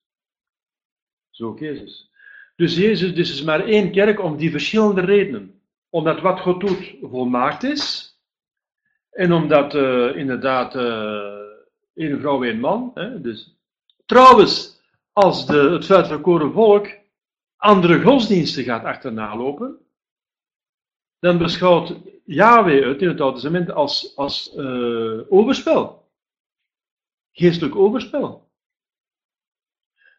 Zo 1.36 1.56
Jezus. 1.58 2.10
Dus 2.56 2.76
Jezus 2.76 3.14
dus 3.14 3.30
is 3.30 3.42
maar 3.42 3.64
één 3.64 3.92
kerk 3.92 4.20
om 4.20 4.36
die 4.36 4.50
verschillende 4.50 5.00
redenen. 5.00 5.60
Omdat 5.90 6.20
wat 6.20 6.40
God 6.40 6.60
doet 6.60 6.94
volmaakt 7.02 7.62
is. 7.62 8.14
En 9.10 9.32
omdat 9.32 9.74
uh, 9.74 10.16
inderdaad 10.16 10.74
uh, 10.74 11.34
één 11.94 12.20
vrouw, 12.20 12.44
één 12.44 12.60
man. 12.60 12.90
Hè? 12.94 13.20
Dus, 13.20 13.56
trouwens, 14.06 14.80
als 15.12 15.46
de, 15.46 15.58
het 15.58 15.90
uitverkoren 15.90 16.52
volk 16.52 16.88
andere 17.56 18.02
godsdiensten 18.02 18.64
gaat 18.64 18.84
achterna 18.84 19.36
lopen, 19.36 19.78
dan 21.18 21.38
beschouwt 21.38 21.94
Yahweh 22.24 22.86
het 22.86 23.02
in 23.02 23.08
het 23.08 23.20
Oude 23.20 23.34
Testament 23.34 23.70
als, 23.70 24.16
als 24.16 24.54
uh, 24.56 25.20
overspel. 25.28 26.08
Geestelijk 27.32 27.76
overspel. 27.76 28.45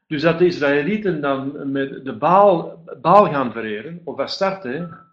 Dus 0.08 0.22
dat 0.22 0.40
de 0.40 0.46
Israëlieten 0.46 1.22
dan 1.22 1.72
met 1.72 2.06
de 2.06 2.14
Baal, 2.14 2.84
Baal 3.02 3.26
gaan 3.26 3.52
vereren, 3.52 4.02
of 4.04 4.18
Astarte, 4.20 5.06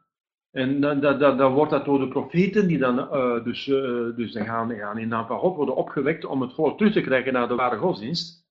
en 0.50 0.80
dan, 0.80 1.00
dan, 1.00 1.18
dan, 1.36 1.52
wordt 1.52 1.70
dat 1.70 1.84
door 1.84 1.98
de 1.98 2.08
profeten, 2.08 2.66
die 2.66 2.78
dan, 2.78 2.98
uh, 2.98 3.44
dus, 3.44 3.66
uh, 3.66 4.16
dus 4.16 4.32
dan 4.32 4.44
gaan, 4.44 4.74
gaan 4.74 4.98
in 4.98 5.08
naam 5.08 5.26
van 5.26 5.38
God 5.38 5.56
worden 5.56 5.76
opgewekt 5.76 6.24
om 6.24 6.40
het 6.40 6.54
volk 6.54 6.78
terug 6.78 6.92
te 6.92 7.00
krijgen 7.00 7.32
naar 7.32 7.48
de 7.48 7.54
ware 7.54 7.76
godsdienst 7.76 8.44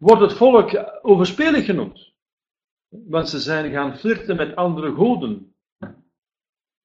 wordt 0.00 0.20
het 0.20 0.32
volk 0.32 0.98
overspelig 1.02 1.64
genoemd. 1.64 2.12
Want 2.88 3.28
ze 3.28 3.38
zijn 3.38 3.72
gaan 3.72 3.98
flirten 3.98 4.36
met 4.36 4.56
andere 4.56 4.92
goden. 4.92 5.54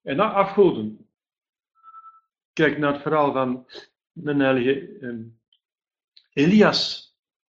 En 0.02 0.20
afgoden. 0.20 1.10
Kijk 2.54 2.78
naar 2.78 2.94
het 2.94 3.02
verhaal 3.02 3.32
van 3.32 3.66
de 4.12 4.36
heilige 4.36 4.98
ehm, 5.00 5.24
Elias 6.34 7.05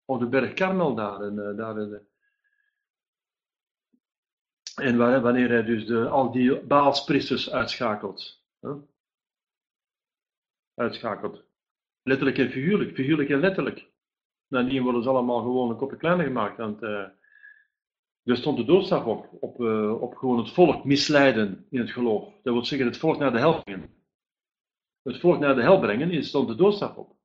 op 0.06 0.18
de 0.18 0.28
berg 0.28 0.52
Karmel 0.52 0.94
daar. 0.94 1.20
En, 1.20 1.36
uh, 1.36 1.56
daar 1.56 1.80
in 1.80 1.88
de, 1.88 2.04
en 4.76 5.22
wanneer 5.22 5.48
hij 5.48 5.62
dus 5.62 5.86
de, 5.86 6.08
al 6.08 6.32
die 6.32 6.60
Baalspriesters 6.60 7.50
uitschakelt. 7.50 8.44
Uitschakelt. 10.74 11.44
Letterlijk 12.02 12.38
en 12.38 12.50
figuurlijk, 12.50 12.94
figuurlijk 12.94 13.28
en 13.28 13.40
letterlijk. 13.40 13.90
Nadien 14.48 14.82
worden 14.82 15.02
ze 15.02 15.08
allemaal 15.08 15.40
gewoon 15.40 15.70
een 15.70 15.76
kopje 15.76 15.96
kleiner 15.96 16.26
gemaakt. 16.26 16.56
Want 16.56 16.82
uh, 16.82 17.08
er 18.22 18.36
stond 18.36 18.56
de 18.56 18.64
doodstraf 18.64 19.04
op, 19.04 19.42
op, 20.00 20.14
gewoon 20.16 20.38
het 20.38 20.50
volk 20.50 20.84
misleiden 20.84 21.66
in 21.70 21.80
het 21.80 21.90
geloof. 21.90 22.24
Dat 22.42 22.52
wil 22.52 22.64
zeggen 22.64 22.86
het 22.86 22.98
volk 22.98 23.18
naar 23.18 23.32
de 23.32 23.38
hel 23.38 23.62
brengen. 23.62 23.94
Het 25.02 25.20
volk 25.20 25.38
naar 25.38 25.54
de 25.54 25.62
hel 25.62 25.80
brengen, 25.80 26.24
stond 26.24 26.48
de 26.48 26.54
doodstraf 26.54 26.96
op. 26.96 27.15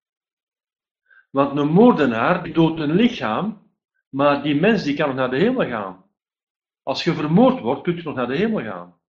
Want 1.31 1.57
een 1.57 1.71
moordenaar 1.71 2.53
doodt 2.53 2.79
een 2.79 2.95
lichaam, 2.95 3.69
maar 4.09 4.43
die 4.43 4.59
mens 4.59 4.83
die 4.83 4.95
kan 4.95 5.07
nog 5.07 5.15
naar 5.15 5.29
de 5.29 5.37
hemel 5.37 5.67
gaan. 5.67 6.05
Als 6.83 7.03
je 7.03 7.13
vermoord 7.13 7.59
wordt, 7.59 7.81
kun 7.81 7.95
je 7.95 8.03
nog 8.03 8.15
naar 8.15 8.27
de 8.27 8.35
hemel 8.35 8.63
gaan. 8.63 8.99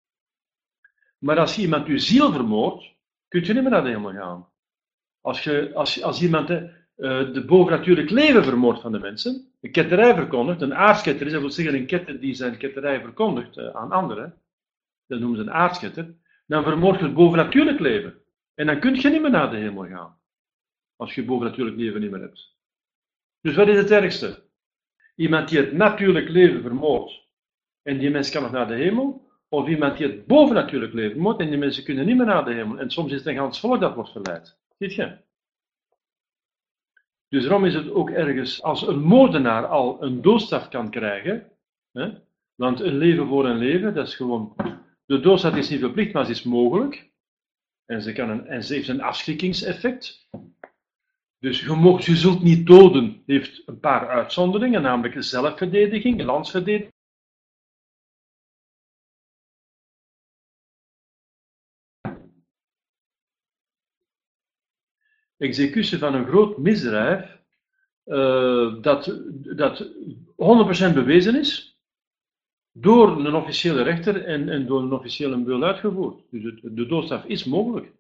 Maar 1.19 1.39
als 1.39 1.59
iemand 1.59 1.87
je 1.87 1.99
ziel 1.99 2.33
vermoordt, 2.33 2.95
kun 3.29 3.45
je 3.45 3.53
niet 3.53 3.63
meer 3.63 3.71
naar 3.71 3.83
de 3.83 3.89
hemel 3.89 4.13
gaan. 4.13 4.49
Als, 5.21 5.45
je, 5.45 5.71
als, 5.75 6.03
als 6.03 6.23
iemand 6.23 6.47
de, 6.47 6.71
uh, 6.97 7.33
de 7.33 7.45
bovennatuurlijk 7.45 8.11
leven 8.11 8.45
vermoordt 8.45 8.81
van 8.81 8.93
de 8.93 8.99
mensen, 8.99 9.53
een 9.61 9.71
ketterij 9.71 10.15
verkondigt, 10.15 10.61
een 10.61 10.75
aardsketter 10.75 11.27
is, 11.27 11.33
dat 11.33 11.41
wil 11.41 11.51
zeggen 11.51 11.75
een 11.75 11.87
ketter 11.87 12.21
die 12.21 12.35
zijn 12.35 12.57
ketterij 12.57 13.01
verkondigt 13.01 13.57
uh, 13.57 13.69
aan 13.69 13.93
anderen, 13.93 14.35
dat 15.07 15.21
noemen 15.21 15.39
ze 15.39 15.43
een 15.43 15.53
aardsketter, 15.53 16.15
dan 16.47 16.63
vermoordt 16.63 16.99
je 16.99 17.05
het 17.05 17.15
bovennatuurlijk 17.15 17.79
leven. 17.79 18.15
En 18.55 18.67
dan 18.67 18.81
kun 18.81 18.95
je 18.95 19.09
niet 19.09 19.23
meer 19.23 19.31
naar 19.31 19.51
de 19.51 19.57
hemel 19.57 19.87
gaan. 19.87 20.21
Als 20.97 21.15
je 21.15 21.25
bovennatuurlijk 21.25 21.77
leven 21.77 22.01
niet 22.01 22.11
meer 22.11 22.21
hebt. 22.21 22.57
Dus 23.41 23.55
wat 23.55 23.69
is 23.69 23.77
het 23.77 23.91
ergste? 23.91 24.43
Iemand 25.15 25.49
die 25.49 25.59
het 25.59 25.73
natuurlijk 25.73 26.29
leven 26.29 26.63
vermoordt 26.63 27.29
en 27.83 27.99
die 27.99 28.11
mens 28.11 28.31
kan 28.31 28.43
nog 28.43 28.51
naar 28.51 28.69
de 28.69 28.75
hemel, 28.75 29.31
of 29.49 29.69
iemand 29.69 29.97
die 29.97 30.07
het 30.07 30.27
bovennatuurlijk 30.27 30.93
leven 30.93 31.13
vermoordt 31.13 31.41
en 31.41 31.49
die 31.49 31.59
mensen 31.59 31.85
kunnen 31.85 32.07
niet 32.07 32.17
meer 32.17 32.27
naar 32.27 32.45
de 32.45 32.53
hemel. 32.53 32.79
En 32.79 32.91
soms 32.91 33.13
is 33.13 33.19
het 33.19 33.27
een 33.27 33.37
gans 33.37 33.61
volk 33.61 33.81
dat 33.81 33.95
wordt 33.95 34.11
verleid. 34.11 34.59
Ziet 34.79 34.95
je? 34.95 35.17
Dus 37.29 37.43
daarom 37.43 37.65
is 37.65 37.75
het 37.75 37.91
ook 37.91 38.11
ergens, 38.11 38.63
als 38.63 38.87
een 38.87 39.03
moordenaar 39.03 39.67
al 39.67 40.03
een 40.03 40.23
doodstraf 40.23 40.69
kan 40.69 40.91
krijgen, 40.91 41.51
hè, 41.93 42.13
want 42.55 42.81
een 42.81 42.97
leven 42.97 43.27
voor 43.27 43.47
een 43.47 43.59
leven, 43.59 43.95
dat 43.95 44.07
is 44.07 44.15
gewoon, 44.15 44.57
de 45.05 45.21
doodstraf 45.21 45.57
is 45.57 45.69
niet 45.69 45.81
verplicht, 45.81 46.13
maar 46.13 46.23
het 46.23 46.31
is 46.31 46.43
mogelijk. 46.43 47.11
En 47.85 48.03
ze, 48.03 48.13
kan 48.13 48.31
een, 48.31 48.47
en 48.47 48.65
ze 48.65 48.75
heeft 48.75 48.89
een 48.89 49.03
afschrikkingseffect. 49.03 50.29
Dus 51.43 51.61
je, 51.61 51.73
mocht, 51.73 52.05
je 52.05 52.17
zult 52.17 52.43
niet 52.43 52.67
doden, 52.67 53.23
heeft 53.27 53.63
een 53.67 53.81
paar 53.81 54.09
uitzonderingen, 54.09 54.83
namelijk 54.83 55.23
zelfverdediging, 55.23 56.23
landsverdediging. 56.23 56.93
Executie 65.37 65.99
van 65.99 66.15
een 66.15 66.27
groot 66.27 66.59
misdrijf, 66.59 67.41
uh, 68.05 68.83
dat, 68.83 69.21
dat 69.57 69.89
100% 70.91 70.95
bewezen 70.95 71.37
is, 71.39 71.79
door 72.73 73.09
een 73.27 73.35
officiële 73.35 73.83
rechter 73.83 74.25
en, 74.25 74.49
en 74.49 74.67
door 74.67 74.83
een 74.83 74.93
officiële 74.93 75.43
beul 75.43 75.63
uitgevoerd. 75.63 76.23
Dus 76.31 76.61
de 76.63 76.87
doodstraf 76.87 77.25
is 77.25 77.45
mogelijk. 77.45 77.93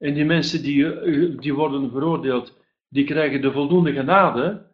En 0.00 0.14
die 0.14 0.24
mensen 0.24 0.62
die, 0.62 0.94
eh, 0.94 1.38
die 1.40 1.54
worden 1.54 1.90
veroordeeld, 1.90 2.58
die 2.88 3.04
krijgen 3.04 3.40
de 3.40 3.52
voldoende 3.52 3.92
genade 3.92 4.70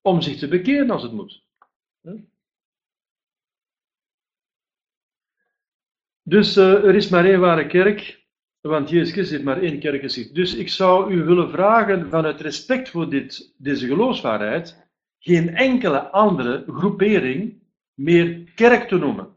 om 0.00 0.20
zich 0.20 0.38
te 0.38 0.48
bekeren 0.48 0.90
als 0.90 1.02
het 1.02 1.12
moet. 1.12 1.46
Dus 6.22 6.56
uh, 6.56 6.84
er 6.84 6.94
is 6.94 7.08
maar 7.08 7.24
één 7.24 7.40
ware 7.40 7.66
kerk, 7.66 8.26
want 8.60 8.88
Jezus 8.88 9.12
Christus 9.12 9.30
heeft 9.30 9.44
maar 9.44 9.62
één 9.62 9.78
kerk 9.78 10.00
gezegd. 10.00 10.34
Dus 10.34 10.54
ik 10.54 10.68
zou 10.68 11.12
u 11.12 11.24
willen 11.24 11.50
vragen, 11.50 12.08
vanuit 12.08 12.40
respect 12.40 12.88
voor 12.88 13.10
dit, 13.10 13.54
deze 13.58 13.86
geloofswaarheid, 13.86 14.88
geen 15.18 15.54
enkele 15.54 16.00
andere 16.00 16.64
groepering 16.66 17.62
meer 17.94 18.52
kerk 18.54 18.88
te 18.88 18.96
noemen. 18.96 19.36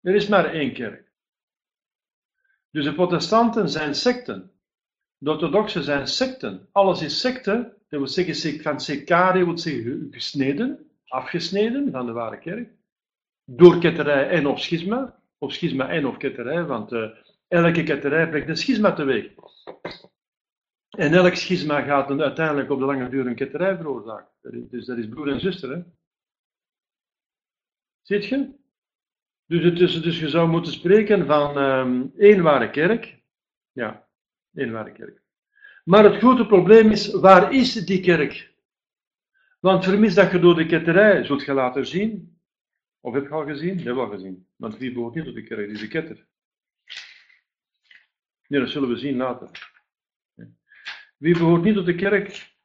Er 0.00 0.14
is 0.14 0.28
maar 0.28 0.52
één 0.52 0.72
kerk. 0.72 1.07
Dus 2.70 2.84
de 2.84 2.94
protestanten 2.94 3.68
zijn 3.68 3.94
secten. 3.94 4.52
De 5.16 5.30
orthodoxen 5.30 5.82
zijn 5.82 6.06
secten. 6.06 6.68
Alles 6.72 7.02
is 7.02 7.20
secte. 7.20 7.76
Dat 7.88 8.00
wil 8.00 8.08
zeggen, 8.08 8.60
van 8.62 8.80
secare 8.80 9.44
wil 9.44 9.58
zeggen 9.58 10.08
gesneden, 10.10 10.90
afgesneden 11.06 11.90
van 11.90 12.06
de 12.06 12.12
ware 12.12 12.38
kerk. 12.38 12.70
Door 13.44 13.78
ketterij 13.78 14.28
en 14.28 14.46
of 14.46 14.60
schisma. 14.60 15.22
Of 15.38 15.52
schisma 15.52 15.88
en 15.88 16.06
of 16.06 16.16
ketterij, 16.16 16.64
want 16.64 16.92
uh, 16.92 17.10
elke 17.48 17.82
ketterij 17.82 18.28
brengt 18.28 18.48
een 18.48 18.56
schisma 18.56 18.92
teweeg. 18.92 19.32
En 20.88 21.12
elk 21.12 21.34
schisma 21.34 21.80
gaat 21.80 22.20
uiteindelijk 22.20 22.70
op 22.70 22.78
de 22.78 22.84
lange 22.84 23.08
duur 23.08 23.26
een 23.26 23.34
ketterij 23.34 23.76
veroorzaken. 23.76 24.68
Dus 24.70 24.86
dat 24.86 24.98
is 24.98 25.08
broer 25.08 25.28
en 25.28 25.40
zuster. 25.40 25.70
Hè? 25.70 25.82
Ziet 28.02 28.24
je? 28.24 28.57
Dus, 29.48 29.64
het 29.64 30.02
dus 30.02 30.18
je 30.18 30.28
zou 30.28 30.48
moeten 30.48 30.72
spreken 30.72 31.26
van 31.26 31.58
um, 31.58 32.12
één 32.16 32.42
ware 32.42 32.70
kerk. 32.70 33.18
Ja, 33.72 34.08
één 34.54 34.72
ware 34.72 34.92
kerk. 34.92 35.22
Maar 35.84 36.04
het 36.04 36.16
grote 36.16 36.46
probleem 36.46 36.90
is, 36.90 37.10
waar 37.10 37.52
is 37.52 37.72
die 37.72 38.00
kerk? 38.00 38.54
Want 39.60 39.84
vermis 39.84 40.14
dat 40.14 40.30
je 40.30 40.38
door 40.38 40.54
de 40.54 40.66
ketterij 40.66 41.24
zult 41.24 41.44
je 41.44 41.52
laten 41.52 41.86
zien. 41.86 42.40
Of 43.00 43.14
heb 43.14 43.22
je 43.22 43.30
al 43.30 43.44
gezien? 43.44 43.78
Je 43.78 43.92
al 43.92 44.08
gezien. 44.08 44.46
Want 44.56 44.76
wie 44.78 44.92
behoort 44.92 45.14
niet 45.14 45.24
tot 45.24 45.34
de 45.34 45.42
kerk? 45.42 45.66
Die 45.66 45.74
is 45.74 45.80
de 45.80 45.88
ketter. 45.88 46.26
Nee, 48.46 48.60
dat 48.60 48.70
zullen 48.70 48.88
we 48.88 48.96
zien 48.96 49.16
later. 49.16 49.50
Wie 51.16 51.38
behoort 51.38 51.62
niet 51.62 51.74
tot 51.74 51.86
de 51.86 51.94
kerk? 51.94 52.56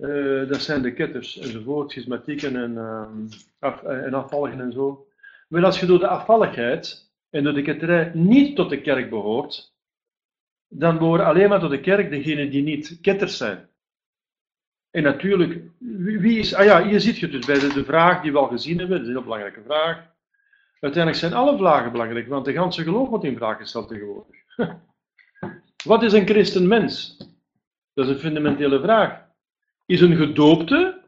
Uh, 0.00 0.48
dat 0.48 0.62
zijn 0.62 0.82
de 0.82 0.92
ketters 0.92 1.38
enzovoort, 1.38 1.90
schismatieken 1.90 2.56
en, 2.56 2.72
uh, 2.72 3.30
af, 3.58 3.82
en 3.82 4.14
afvalligen 4.14 4.60
en 4.60 4.72
zo. 4.72 5.08
Wel, 5.48 5.64
als 5.64 5.80
je 5.80 5.86
door 5.86 5.98
de 5.98 6.08
afvalligheid 6.08 7.12
en 7.30 7.44
door 7.44 7.54
de 7.54 7.62
ketterij 7.62 8.10
niet 8.14 8.56
tot 8.56 8.70
de 8.70 8.80
kerk 8.80 9.10
behoort, 9.10 9.74
dan 10.68 10.98
behoren 10.98 11.26
alleen 11.26 11.48
maar 11.48 11.60
tot 11.60 11.70
de 11.70 11.80
kerk 11.80 12.10
degenen 12.10 12.50
die 12.50 12.62
niet 12.62 12.98
ketters 13.00 13.36
zijn. 13.36 13.68
En 14.90 15.02
natuurlijk, 15.02 15.62
wie 15.96 16.38
is, 16.38 16.54
ah 16.54 16.64
ja, 16.64 16.86
hier 16.86 17.00
zit 17.00 17.18
je 17.18 17.28
dus 17.28 17.46
bij 17.46 17.58
de, 17.58 17.72
de 17.72 17.84
vraag 17.84 18.22
die 18.22 18.32
we 18.32 18.38
al 18.38 18.48
gezien 18.48 18.78
hebben, 18.78 18.96
dat 18.96 19.00
is 19.00 19.06
een 19.06 19.14
heel 19.14 19.24
belangrijke 19.24 19.62
vraag. 19.62 20.12
Uiteindelijk 20.80 21.22
zijn 21.22 21.34
alle 21.34 21.56
vragen 21.56 21.92
belangrijk, 21.92 22.28
want 22.28 22.44
de 22.44 22.52
ganse 22.52 22.82
geloof 22.82 23.08
wordt 23.08 23.24
in 23.24 23.36
vraag 23.36 23.56
gesteld 23.56 23.88
tegenwoordig. 23.88 24.36
Wat 25.84 26.02
is 26.02 26.12
een 26.12 26.26
christenmens? 26.26 27.16
Dat 27.94 28.06
is 28.06 28.12
een 28.12 28.18
fundamentele 28.18 28.80
vraag. 28.80 29.24
Is 29.86 30.00
een 30.00 30.16
gedoopte 30.16 31.02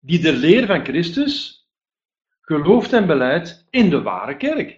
die 0.00 0.20
de 0.20 0.32
leer 0.32 0.66
van 0.66 0.84
Christus 0.84 1.63
gelooft 2.44 2.92
en 2.92 3.06
beleidt 3.06 3.66
in 3.70 3.90
de 3.90 4.02
ware 4.02 4.36
kerk. 4.36 4.68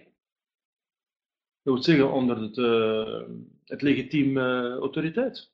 Dat 1.63 1.73
wil 1.73 1.83
zeggen 1.83 2.11
onder 2.11 2.41
het, 2.41 2.57
uh, 2.57 3.21
het 3.65 3.81
legitieme 3.81 4.77
autoriteit. 4.79 5.51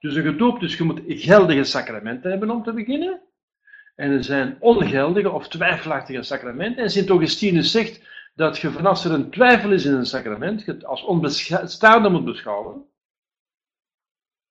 Dus 0.00 0.14
een 0.14 0.22
gedoopt, 0.22 0.60
dus 0.60 0.76
je 0.76 0.84
moet 0.84 1.00
geldige 1.06 1.64
sacramenten 1.64 2.30
hebben 2.30 2.50
om 2.50 2.62
te 2.62 2.72
beginnen. 2.72 3.20
En 3.94 4.10
er 4.10 4.24
zijn 4.24 4.56
ongeldige 4.60 5.30
of 5.30 5.48
twijfelachtige 5.48 6.22
sacramenten. 6.22 6.82
En 6.82 6.90
Sint 6.90 7.08
Augustinus 7.08 7.70
zegt 7.70 8.06
dat 8.34 8.58
je 8.58 8.70
van 8.70 8.86
als 8.86 9.04
er 9.04 9.12
een 9.12 9.30
twijfel 9.30 9.72
is 9.72 9.84
in 9.84 9.94
een 9.94 10.06
sacrament, 10.06 10.64
je 10.64 10.72
het 10.72 10.84
als 10.84 11.04
onbestaande 11.04 12.08
moet 12.08 12.24
beschouwen. 12.24 12.86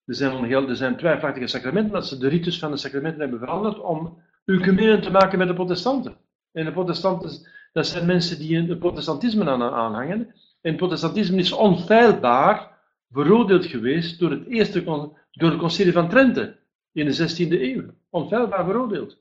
Er 0.05 0.15
zijn, 0.15 0.31
ongeldige, 0.31 0.69
er 0.69 0.75
zijn 0.75 0.97
twijfelachtige 0.97 1.47
sacramenten, 1.47 1.93
dat 1.93 2.07
ze 2.07 2.17
de 2.17 2.27
ritus 2.27 2.59
van 2.59 2.71
de 2.71 2.77
sacramenten 2.77 3.19
hebben 3.19 3.39
veranderd 3.39 3.79
om 3.79 4.23
u 4.45 4.61
te 5.01 5.09
maken 5.11 5.37
met 5.37 5.47
de 5.47 5.53
protestanten. 5.53 6.17
En 6.57 6.65
de 6.65 6.71
protestanten, 6.71 7.47
dat 7.73 7.87
zijn 7.87 8.05
mensen 8.05 8.39
die 8.39 8.61
het 8.61 8.79
protestantisme 8.79 9.49
aan, 9.49 9.61
aanhangen. 9.61 10.35
En 10.61 10.75
protestantisme 10.75 11.37
is 11.37 11.51
onfeilbaar 11.51 12.77
veroordeeld 13.11 13.65
geweest 13.65 14.19
door 14.19 14.31
het 14.31 14.45
eerste 14.45 14.83
door 14.83 15.49
het 15.49 15.57
concilie 15.57 15.93
van 15.93 16.09
Trente 16.09 16.57
in 16.91 17.05
de 17.05 17.29
16e 17.29 17.61
eeuw. 17.61 17.83
Onfeilbaar 18.09 18.65
veroordeeld. 18.65 19.17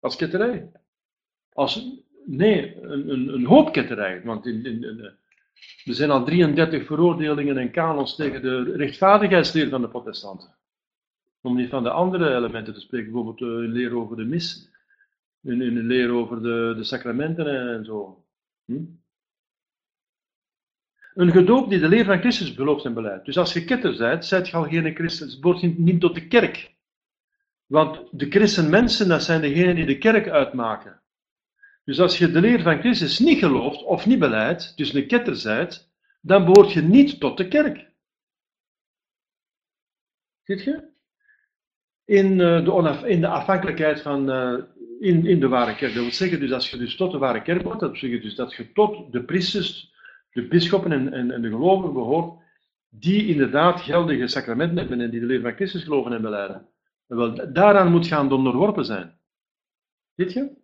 Als 0.00 0.16
ketterij. 0.16 0.72
Als, 1.52 1.88
nee, 2.26 2.82
een, 2.82 3.10
een, 3.10 3.34
een 3.34 3.46
hoop 3.46 3.72
ketterij. 3.72 4.22
Want 4.24 4.46
in, 4.46 4.64
in, 4.64 4.84
in, 4.84 5.00
er 5.84 5.94
zijn 5.94 6.10
al 6.10 6.24
33 6.24 6.86
veroordelingen 6.86 7.58
en 7.58 7.70
kanons 7.70 8.16
tegen 8.16 8.42
de 8.42 8.76
rechtvaardigheidsleer 8.76 9.68
van 9.68 9.80
de 9.80 9.88
protestanten. 9.88 10.54
Om 11.40 11.56
niet 11.56 11.70
van 11.70 11.82
de 11.82 11.90
andere 11.90 12.34
elementen 12.34 12.74
te 12.74 12.80
spreken, 12.80 13.12
bijvoorbeeld 13.12 13.38
de 13.38 13.68
leer 13.68 13.96
over 13.96 14.16
de 14.16 14.24
mis 14.24 14.72
in, 15.44 15.62
in 15.62 15.74
de 15.74 15.82
leer 15.82 16.10
over 16.10 16.42
de, 16.42 16.74
de 16.76 16.84
sacramenten 16.84 17.74
en 17.74 17.84
zo. 17.84 18.24
Hm? 18.64 18.84
Een 21.14 21.30
gedoop 21.30 21.68
die 21.70 21.78
de 21.78 21.88
leer 21.88 22.04
van 22.04 22.18
Christus 22.18 22.54
belooft 22.54 22.84
en 22.84 22.94
beleidt. 22.94 23.24
Dus 23.24 23.38
als 23.38 23.52
je 23.52 23.64
ketter 23.64 23.96
bent, 23.96 24.24
zijt 24.24 24.48
je 24.48 24.56
al 24.56 24.68
geen 24.68 24.94
Christus, 24.94 25.38
behoort 25.38 25.78
niet 25.78 26.00
tot 26.00 26.14
de 26.14 26.26
kerk. 26.28 26.74
Want 27.66 28.08
de 28.10 28.30
christenmensen, 28.30 29.08
dat 29.08 29.22
zijn 29.22 29.40
degenen 29.40 29.74
die 29.74 29.86
de 29.86 29.98
kerk 29.98 30.28
uitmaken. 30.28 31.02
Dus 31.84 32.00
als 32.00 32.18
je 32.18 32.30
de 32.30 32.40
leer 32.40 32.62
van 32.62 32.78
Christus 32.78 33.18
niet 33.18 33.38
gelooft 33.38 33.82
of 33.82 34.06
niet 34.06 34.18
beleidt, 34.18 34.76
dus 34.76 34.94
een 34.94 35.06
ketter 35.06 35.36
zijt, 35.36 35.90
dan 36.20 36.44
behoort 36.44 36.72
je 36.72 36.82
niet 36.82 37.20
tot 37.20 37.36
de 37.36 37.48
kerk. 37.48 37.92
Ziet 40.42 40.62
je? 40.62 40.92
In, 42.04 42.32
uh, 42.38 42.64
de, 42.64 43.08
in 43.08 43.20
de 43.20 43.28
afhankelijkheid 43.28 44.00
van, 44.00 44.30
uh, 44.30 44.62
in, 45.04 45.26
in 45.26 45.40
de 45.40 45.48
ware 45.48 45.74
kerk. 45.74 45.94
Dat 45.94 46.02
wil 46.02 46.12
zeggen, 46.12 46.40
dus 46.40 46.52
als 46.52 46.70
je 46.70 46.76
dus 46.76 46.96
tot 46.96 47.12
de 47.12 47.18
ware 47.18 47.42
kerk 47.42 47.62
behoort, 47.62 47.80
dat 47.80 47.92
betekent 47.92 48.22
dus 48.22 48.34
dat 48.34 48.54
je 48.54 48.72
tot 48.72 49.12
de 49.12 49.24
priesters, 49.24 49.92
de 50.30 50.48
bisschoppen 50.48 50.92
en, 50.92 51.12
en, 51.12 51.30
en 51.30 51.42
de 51.42 51.48
gelovigen 51.48 51.92
behoort, 51.92 52.42
die 52.88 53.26
inderdaad 53.26 53.80
geldige 53.80 54.26
sacramenten 54.26 54.78
hebben 54.78 55.00
en 55.00 55.10
die 55.10 55.20
de 55.20 55.26
leer 55.26 55.40
van 55.40 55.54
Christus 55.54 55.82
geloven 55.82 56.12
en 56.12 56.22
beleiden. 56.22 56.68
Wel, 57.06 57.52
daaraan 57.52 57.90
moet 57.90 58.06
gaan 58.06 58.32
onderworpen 58.32 58.84
zijn. 58.84 59.18
Ziet 60.14 60.32
je? 60.32 60.62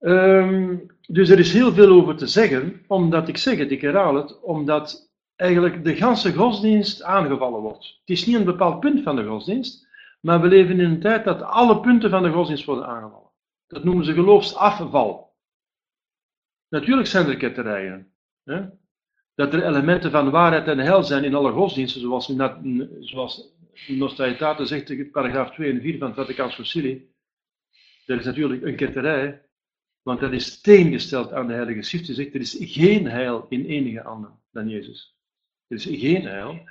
Um, 0.00 0.86
dus 1.06 1.28
er 1.28 1.38
is 1.38 1.52
heel 1.52 1.72
veel 1.72 1.88
over 1.88 2.16
te 2.16 2.26
zeggen, 2.26 2.84
omdat 2.86 3.28
ik 3.28 3.36
zeg 3.36 3.58
het, 3.58 3.70
ik 3.70 3.80
herhaal 3.80 4.14
het, 4.14 4.40
omdat 4.40 5.12
eigenlijk 5.36 5.84
de 5.84 5.96
ganse 5.96 6.32
godsdienst 6.32 7.02
aangevallen 7.02 7.60
wordt. 7.60 7.86
Het 7.86 8.16
is 8.16 8.26
niet 8.26 8.36
een 8.36 8.44
bepaald 8.44 8.80
punt 8.80 9.02
van 9.02 9.16
de 9.16 9.24
godsdienst, 9.24 9.87
maar 10.20 10.40
we 10.40 10.48
leven 10.48 10.80
in 10.80 10.90
een 10.90 11.00
tijd 11.00 11.24
dat 11.24 11.42
alle 11.42 11.80
punten 11.80 12.10
van 12.10 12.22
de 12.22 12.30
godsdienst 12.30 12.64
worden 12.64 12.86
aangevallen. 12.86 13.30
Dat 13.66 13.84
noemen 13.84 14.04
ze 14.04 14.12
geloofsafval. 14.12 15.36
Natuurlijk 16.68 17.08
zijn 17.08 17.26
er 17.26 17.36
ketterijen. 17.36 18.12
Hè? 18.44 18.66
Dat 19.34 19.54
er 19.54 19.64
elementen 19.64 20.10
van 20.10 20.30
waarheid 20.30 20.66
en 20.66 20.78
heil 20.78 21.02
zijn 21.02 21.24
in 21.24 21.34
alle 21.34 21.52
godsdiensten, 21.52 22.00
zoals, 22.00 22.34
zoals 23.00 23.54
Nostaitate 23.86 24.64
zegt, 24.64 24.90
in 24.90 25.10
paragraaf 25.10 25.50
2 25.54 25.72
en 25.72 25.80
4 25.80 25.98
van 25.98 26.06
het 26.06 26.16
Vaticaans 26.16 26.54
Concilie. 26.54 27.14
Er 28.06 28.18
is 28.18 28.24
natuurlijk 28.24 28.62
een 28.62 28.76
ketterij, 28.76 29.42
want 30.02 30.20
dat 30.20 30.32
is 30.32 30.60
teengesteld 30.60 31.32
aan 31.32 31.46
de 31.46 31.52
Heilige 31.52 31.82
Schrift. 31.82 32.06
Hij 32.06 32.14
zegt, 32.14 32.34
er 32.34 32.40
is 32.40 32.56
geen 32.60 33.06
heil 33.06 33.46
in 33.48 33.66
enige 33.66 34.02
ander 34.02 34.30
dan 34.50 34.68
Jezus. 34.68 35.16
Er 35.66 35.76
is 35.76 35.84
geen 35.84 36.26
heil. 36.26 36.68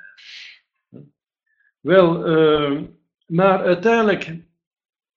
Wel, 1.80 2.30
uh, 2.30 2.82
maar 3.28 3.64
uiteindelijk 3.64 4.36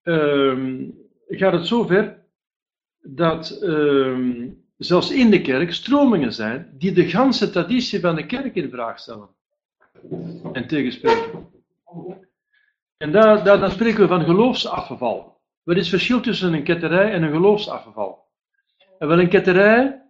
uh, 0.03 0.89
gaat 1.29 1.53
het 1.53 1.67
zover 1.67 2.19
dat 3.03 3.59
uh, 3.63 4.49
zelfs 4.77 5.11
in 5.11 5.31
de 5.31 5.41
kerk 5.41 5.73
stromingen 5.73 6.33
zijn 6.33 6.71
die 6.73 6.93
de 6.93 7.09
ganse 7.09 7.51
traditie 7.51 8.01
van 8.01 8.15
de 8.15 8.27
kerk 8.27 8.55
in 8.55 8.71
vraag 8.71 8.99
stellen 8.99 9.29
en 10.53 10.67
tegenspreken. 10.67 11.49
En 12.97 13.13
daar, 13.13 13.45
daar, 13.45 13.61
dan 13.61 13.71
spreken 13.71 14.01
we 14.01 14.07
van 14.07 14.25
geloofsafval. 14.25 15.41
Wat 15.63 15.77
is 15.77 15.81
het 15.81 15.91
verschil 15.91 16.21
tussen 16.21 16.53
een 16.53 16.65
ketterij 16.65 17.13
en 17.13 17.23
een 17.23 17.33
geloofsafval? 17.33 18.29
Wel 18.99 19.21
een 19.21 19.29
ketterij, 19.29 20.03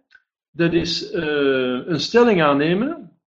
dat 0.51 0.73
is 0.73 1.13
uh, 1.13 1.87
een 1.87 1.99
stelling 1.99 2.41
aannemen, 2.41 3.19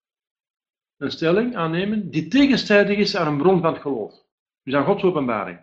een 0.97 1.11
stelling 1.11 1.57
aannemen 1.57 2.11
die 2.11 2.29
tegenstrijdig 2.29 2.99
is 2.99 3.17
aan 3.17 3.27
een 3.27 3.39
bron 3.39 3.61
van 3.61 3.73
het 3.73 3.83
geloof. 3.83 4.24
Dus 4.65 4.75
aan 4.75 4.85
Gods 4.85 5.03
openbaring. 5.03 5.59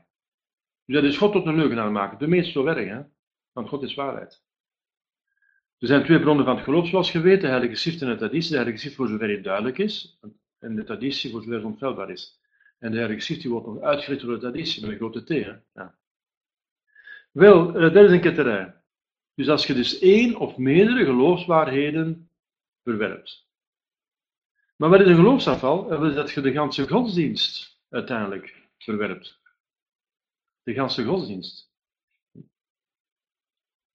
Dus 0.86 0.96
dat 0.96 1.04
is 1.04 1.18
God 1.18 1.32
tot 1.32 1.46
een 1.46 1.56
leugenaar 1.56 1.92
maken. 1.92 2.18
De 2.18 2.28
meest 2.28 2.52
zo 2.52 2.66
erg, 2.66 2.88
hè? 2.88 3.02
Want 3.52 3.70
God 3.70 3.84
is 3.84 3.94
waarheid. 3.94 4.44
Er 5.78 5.88
zijn 5.88 6.04
twee 6.04 6.20
bronnen 6.20 6.46
van 6.46 6.56
het 6.56 6.64
geloof, 6.64 6.88
zoals 6.88 7.12
je 7.12 7.20
weet, 7.20 7.42
de 7.42 7.48
Heilige 7.48 7.76
Schrift 7.76 8.02
en 8.02 8.10
de 8.10 8.16
traditie. 8.16 8.50
De 8.50 8.56
Heilige 8.56 8.78
Schrift 8.78 8.96
voor 8.96 9.08
zover 9.08 9.30
het 9.30 9.44
duidelijk 9.44 9.78
is, 9.78 10.20
en 10.60 10.76
de 10.76 10.84
traditie 10.84 11.32
voor 11.32 11.42
zover 11.42 11.56
het 11.56 11.66
onfeilbaar 11.66 12.10
is. 12.10 12.40
En 12.80 12.92
de 12.92 12.98
Heilige 12.98 13.22
Schrift 13.22 13.44
wordt 13.44 13.68
nog 13.68 13.82
uitgelegd 13.82 14.22
door 14.22 14.34
de 14.34 14.40
traditie, 14.40 14.82
met 14.82 14.92
een 14.92 14.98
grote 14.98 15.24
T. 15.24 15.30
Hè? 15.30 15.54
Ja. 15.74 15.96
Wel, 17.32 17.68
uh, 17.68 17.94
dat 17.94 18.06
is 18.06 18.12
een 18.12 18.22
ketterij. 18.22 18.74
Dus 19.36 19.50
als 19.50 19.68
je 19.68 19.74
dus 19.74 20.00
één 20.00 20.36
of 20.36 20.58
meerdere 20.58 21.06
geloofswaarheden 21.06 22.30
verwerpt. 22.84 23.48
Maar 24.76 24.90
wat 24.90 25.00
is 25.00 25.08
een 25.08 25.16
geloofsafval? 25.16 25.88
Dat 25.88 26.04
is 26.04 26.14
dat 26.14 26.32
je 26.32 26.42
de 26.42 26.52
ganse 26.52 26.88
godsdienst 26.88 27.80
uiteindelijk 27.90 28.61
verwerpt. 28.84 29.40
De 30.64 30.74
ganse 30.74 31.04
godsdienst. 31.04 31.72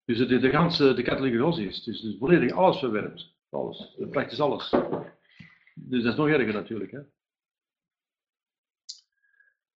Dus 0.04 0.18
de, 0.18 0.38
de, 0.38 0.50
ganse, 0.50 0.94
de 0.94 1.02
katholieke 1.02 1.38
godsdienst. 1.38 1.84
Dus, 1.84 2.00
dus 2.00 2.16
volledig 2.18 2.52
alles 2.52 2.78
verwerpt. 2.78 3.34
Alles. 3.50 3.96
Praktisch 4.10 4.40
alles. 4.40 4.70
Dus 5.74 6.02
dat 6.02 6.12
is 6.12 6.18
nog 6.18 6.28
erger 6.28 6.52
natuurlijk. 6.52 6.90
Hè? 6.90 7.00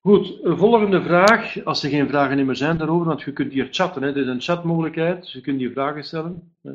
Goed, 0.01 0.39
volgende 0.43 1.03
vraag. 1.03 1.65
Als 1.65 1.83
er 1.83 1.91
geen 1.91 2.09
vragen 2.09 2.47
meer 2.47 2.57
zijn 2.57 2.77
daarover, 2.77 3.07
want 3.07 3.23
je 3.23 3.33
kunt 3.33 3.53
hier 3.53 3.69
chatten. 3.71 4.03
Hè. 4.03 4.13
Dit 4.13 4.23
is 4.23 4.31
een 4.31 4.41
chatmogelijkheid, 4.41 5.23
dus 5.23 5.33
je 5.33 5.41
kunt 5.41 5.59
hier 5.59 5.73
vragen 5.73 6.05
stellen. 6.05 6.57
Hè. 6.63 6.73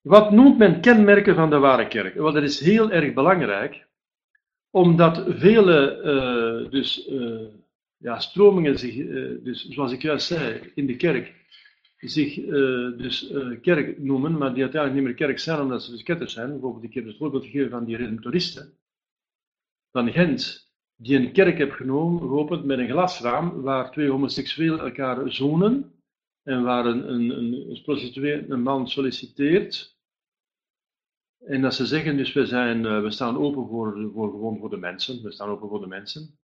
Wat 0.00 0.30
noemt 0.30 0.58
men 0.58 0.80
kenmerken 0.80 1.34
van 1.34 1.50
de 1.50 1.58
ware 1.58 1.88
kerk? 1.88 2.14
Wel, 2.14 2.32
dat 2.32 2.42
is 2.42 2.60
heel 2.60 2.90
erg 2.90 3.14
belangrijk, 3.14 3.83
omdat 4.74 5.24
vele 5.28 6.00
uh, 6.04 6.70
dus, 6.70 7.08
uh, 7.08 7.40
ja, 7.96 8.18
stromingen 8.18 8.78
zich, 8.78 8.96
uh, 8.96 9.44
dus, 9.44 9.68
zoals 9.68 9.92
ik 9.92 10.02
juist 10.02 10.26
zei, 10.26 10.72
in 10.74 10.86
de 10.86 10.96
kerk, 10.96 11.34
zich 11.96 12.34
dus 12.96 13.32
kerk 13.60 13.98
noemen, 13.98 14.38
maar 14.38 14.54
die 14.54 14.62
uiteindelijk 14.62 14.94
niet 14.94 15.04
meer 15.04 15.26
kerk 15.26 15.38
zijn 15.38 15.60
omdat 15.60 15.82
ze 15.82 15.90
dus 15.90 16.02
ketters 16.02 16.32
zijn. 16.32 16.50
Bijvoorbeeld, 16.50 16.84
ik 16.84 16.94
heb 16.94 17.06
het 17.06 17.16
voorbeeld 17.16 17.44
gegeven 17.44 17.70
van 17.70 17.84
die 17.84 17.96
redemptoristen 17.96 18.78
van 19.90 20.12
Gent, 20.12 20.72
die 20.96 21.16
een 21.16 21.32
kerk 21.32 21.58
heb 21.58 21.70
genomen, 21.70 22.20
geopend 22.20 22.64
met 22.64 22.78
een 22.78 22.90
glasraam, 22.90 23.62
waar 23.62 23.90
twee 23.90 24.10
homoseksuelen 24.10 24.80
elkaar 24.80 25.30
zoenen, 25.32 25.92
en 26.42 26.62
waar 26.62 26.86
een, 26.86 27.12
een, 27.12 27.30
een 27.30 27.82
prostituee 27.82 28.48
een 28.48 28.62
man 28.62 28.88
solliciteert, 28.88 29.93
en 31.46 31.62
dat 31.62 31.74
ze 31.74 31.86
zeggen, 31.86 32.16
dus 32.16 32.32
we, 32.32 32.46
zijn, 32.46 32.86
eh, 32.86 33.00
we 33.02 33.10
staan 33.10 33.38
open 33.38 33.68
voor, 33.68 34.10
voor, 34.14 34.30
gewoon 34.30 34.58
voor 34.58 34.70
de 34.70 34.76
mensen. 34.76 35.22
We 35.22 35.32
staan 35.32 35.48
open 35.48 35.68
voor 35.68 35.80
de 35.80 35.86
mensen. 35.86 36.38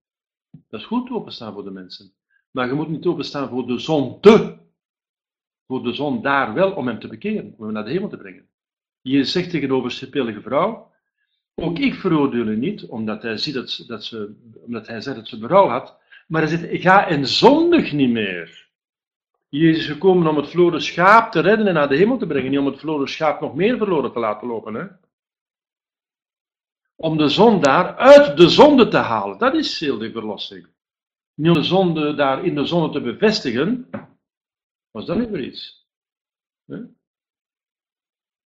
Dat 0.69 0.81
is 0.81 0.87
goed 0.87 1.11
openstaan 1.11 1.53
voor 1.53 1.65
de 1.65 1.71
mensen. 1.71 2.13
Maar 2.51 2.67
je 2.67 2.75
moet 2.75 2.89
niet 2.89 3.07
openstaan 3.07 3.49
voor 3.49 3.67
de 3.67 3.79
zonde. 3.79 4.59
Voor 5.67 5.83
de 5.83 5.93
zon 5.93 6.23
daar 6.23 6.55
wel 6.55 6.73
om 6.73 6.87
hem 6.87 6.99
te 6.99 7.09
bekeren, 7.09 7.55
om 7.57 7.65
hem 7.65 7.73
naar 7.73 7.85
de 7.85 7.91
hemel 7.91 8.09
te 8.09 8.17
brengen. 8.17 8.49
Je 9.01 9.25
zegt 9.25 9.51
tegen 9.51 9.69
de 9.69 10.41
vrouw, 10.43 10.93
ook 11.55 11.79
ik 11.79 11.95
veroordeel 11.95 12.47
u 12.47 12.57
niet, 12.57 12.87
omdat 12.87 13.23
hij, 13.23 13.37
ziet 13.37 13.55
dat, 13.55 13.85
dat 13.87 14.05
ze, 14.05 14.35
omdat 14.65 14.87
hij 14.87 15.01
zegt 15.01 15.17
dat 15.17 15.29
ze 15.29 15.39
berouw 15.39 15.69
had, 15.69 15.99
maar 16.27 16.43
hij 16.43 16.57
zegt, 16.57 16.83
ga 16.83 17.07
en 17.07 17.27
zondig 17.27 17.93
niet 17.93 18.11
meer. 18.11 18.70
Jezus 19.51 19.79
is 19.79 19.93
gekomen 19.93 20.27
om 20.27 20.37
het 20.37 20.49
verloren 20.49 20.83
schaap 20.83 21.33
te 21.33 21.41
redden 21.41 21.67
en 21.67 21.75
naar 21.75 21.89
de 21.89 21.97
hemel 21.97 22.17
te 22.17 22.27
brengen, 22.27 22.51
niet 22.51 22.59
om 22.59 22.67
het 22.67 22.79
verloren 22.79 23.09
schaap 23.09 23.41
nog 23.41 23.55
meer 23.55 23.77
verloren 23.77 24.13
te 24.13 24.19
laten 24.19 24.49
lopen. 24.49 24.75
Hè? 24.75 24.87
Om 26.97 27.17
de 27.17 27.29
zondaar 27.29 27.97
uit 27.97 28.37
de 28.37 28.49
zonde 28.49 28.89
te 28.89 28.97
halen, 28.97 29.39
dat 29.39 29.55
is 29.55 29.81
heel 29.81 29.99
de 29.99 30.13
verlossing. 30.13 30.67
Niet 31.35 31.49
om 31.49 31.55
de 31.55 31.63
zonde 31.63 32.15
daar 32.15 32.45
in 32.45 32.55
de 32.55 32.65
zonde 32.65 32.93
te 32.93 33.01
bevestigen, 33.01 33.89
was 34.91 35.07
dat 35.07 35.19
niet 35.19 35.31
weer 35.31 35.45
iets. 35.45 35.89
Hè? 36.67 36.79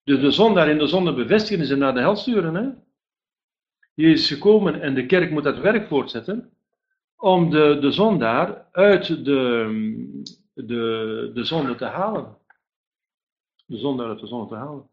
Dus 0.03 0.21
de 0.21 0.31
zondaar 0.31 0.69
in 0.69 0.79
de 0.79 0.87
zonde 0.87 1.15
bevestigen 1.15 1.63
is 1.63 1.71
en 1.71 1.79
naar 1.79 1.95
de 1.95 2.01
hel 2.01 2.17
sturen. 2.17 2.55
Hè? 2.55 2.71
Jezus 3.95 4.21
is 4.21 4.37
gekomen 4.37 4.81
en 4.81 4.95
de 4.95 5.07
kerk 5.07 5.31
moet 5.31 5.45
dat 5.45 5.59
werk 5.59 5.89
voortzetten 5.89 6.53
om 7.17 7.51
de, 7.51 7.79
de 7.81 7.93
zondaar 7.93 8.69
uit 8.73 9.25
de, 9.25 10.43
de, 10.55 11.31
de 11.35 11.45
zonde 11.45 11.75
te 11.75 11.85
halen. 11.85 12.39
De 13.67 13.77
zonde 13.77 14.05
uit 14.05 14.21
de 14.21 14.27
zonde 14.27 14.49
te 14.49 14.55
halen. 14.55 14.89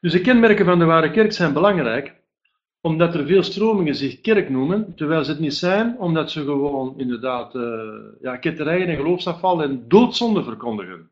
Dus 0.00 0.12
de 0.12 0.20
kenmerken 0.20 0.64
van 0.64 0.78
de 0.78 0.84
ware 0.84 1.10
kerk 1.10 1.32
zijn 1.32 1.52
belangrijk, 1.52 2.20
omdat 2.80 3.14
er 3.14 3.26
veel 3.26 3.42
stromingen 3.42 3.94
zich 3.94 4.20
kerk 4.20 4.48
noemen, 4.48 4.94
terwijl 4.94 5.24
ze 5.24 5.30
het 5.30 5.40
niet 5.40 5.54
zijn, 5.54 5.98
omdat 5.98 6.30
ze 6.30 6.44
gewoon 6.44 6.98
inderdaad 6.98 7.54
uh, 7.54 7.62
ja, 8.20 8.36
ketterijen 8.36 8.88
en 8.88 8.96
geloofsafval 8.96 9.62
en 9.62 9.88
doodzonde 9.88 10.44
verkondigen. 10.44 11.10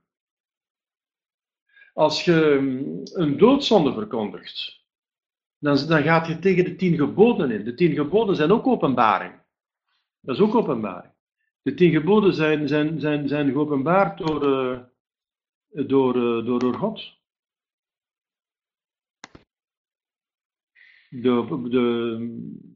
Als 1.94 2.24
je 2.24 2.58
mm, 2.60 3.00
een 3.12 3.38
doodzonde 3.38 3.92
verkondigt, 3.92 4.84
dan, 5.58 5.86
dan 5.86 6.02
gaat 6.02 6.26
je 6.26 6.38
tegen 6.38 6.64
de 6.64 6.76
tien 6.76 6.96
geboden 6.96 7.50
in. 7.50 7.64
De 7.64 7.74
tien 7.74 7.94
geboden 7.94 8.36
zijn 8.36 8.52
ook 8.52 8.66
openbaring. 8.66 9.39
Dat 10.20 10.36
is 10.36 10.42
ook 10.42 10.54
openbaar. 10.54 11.14
De 11.62 11.74
tien 11.74 11.90
geboden 11.90 12.34
zijn, 12.34 12.68
zijn, 12.68 13.00
zijn, 13.00 13.28
zijn 13.28 13.52
geopenbaard 13.52 14.18
door, 14.18 14.44
uh, 14.44 14.80
door, 15.86 16.16
uh, 16.16 16.46
door, 16.46 16.58
door 16.58 16.74
God. 16.74 17.18
De, 21.08 21.68
de, 21.68 22.68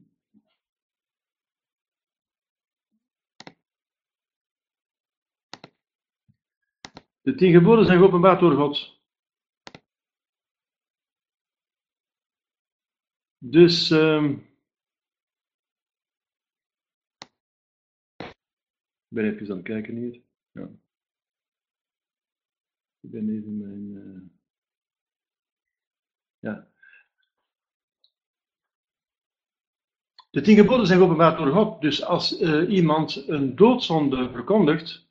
De 7.25 7.35
tien 7.35 7.51
geboden 7.51 7.85
zijn 7.85 7.97
geopenbaard 7.97 8.39
door 8.39 8.55
God. 8.55 8.99
Dus, 13.37 13.89
um, 13.89 14.54
ben 19.15 19.33
even 19.33 19.49
aan 19.49 19.57
het 19.57 19.65
kijken 19.65 19.95
hier. 19.95 20.21
Ja. 20.51 20.69
Ik 22.99 23.11
ben 23.11 23.29
even 23.29 23.57
mijn. 23.57 23.91
Uh, 23.91 24.21
ja. 26.39 26.67
De 30.29 30.41
tien 30.41 30.55
geboden 30.55 30.85
zijn 30.85 30.97
geopenbaard 30.99 31.37
door 31.37 31.51
God. 31.51 31.81
Dus 31.81 32.03
als 32.03 32.41
uh, 32.41 32.69
iemand 32.69 33.27
een 33.27 33.55
doodzonde 33.55 34.29
verkondigt, 34.31 35.07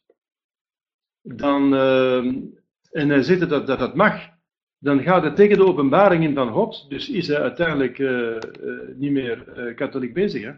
dan, 1.20 1.74
uh, 1.74 2.26
en 2.90 3.08
hij 3.08 3.22
zegt 3.22 3.48
dat, 3.48 3.66
dat 3.66 3.78
dat 3.78 3.94
mag, 3.94 4.30
dan 4.78 5.02
gaat 5.02 5.22
het 5.22 5.36
tegen 5.36 5.56
de 5.56 5.64
openbaring 5.64 6.24
in 6.24 6.34
van 6.34 6.52
God. 6.52 6.86
Dus 6.88 7.08
is 7.08 7.26
hij 7.26 7.40
uiteindelijk 7.40 7.98
niet 8.96 9.12
meer 9.12 9.72
katholiek 9.74 10.14
bezig. 10.14 10.42
Hè? 10.42 10.52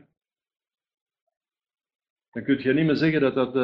Dan 2.36 2.44
kun 2.44 2.62
je 2.62 2.72
niet 2.72 2.86
meer 2.86 2.96
zeggen 2.96 3.20
dat 3.20 3.34
dat. 3.34 3.54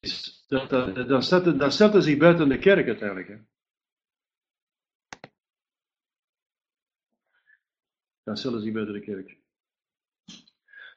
is, 0.00 0.44
dat, 0.48 0.70
dat 0.70 1.08
dan, 1.08 1.22
stelt, 1.22 1.58
dan 1.58 1.72
stelt 1.72 2.04
zich 2.04 2.16
buiten 2.16 2.48
de 2.48 2.58
kerk 2.58 2.86
uiteindelijk. 2.86 3.28
Hè? 3.28 3.36
dan 8.22 8.36
stellen 8.36 8.60
zich 8.60 8.72
buiten 8.72 8.94
de 8.94 9.00
kerk. 9.00 9.36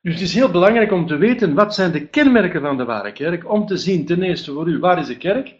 Dus 0.02 0.14
het 0.14 0.22
is 0.22 0.34
heel 0.34 0.52
belangrijk 0.52 0.92
om 0.92 1.08
te 1.08 1.16
weten 1.16 1.54
wat 1.54 1.76
zijn 1.76 1.92
de 1.92 2.08
kenmerken 2.08 2.62
van 2.62 2.78
de 2.78 2.86
ware 2.86 3.12
kerk, 3.12 3.50
om 3.50 3.66
te 3.66 3.78
zien 3.78 4.06
ten 4.06 4.24
eerste 4.24 4.52
voor 4.52 4.68
u 4.68 4.80
waar 4.80 5.00
is 5.00 5.08
de 5.08 5.18
kerk, 5.18 5.56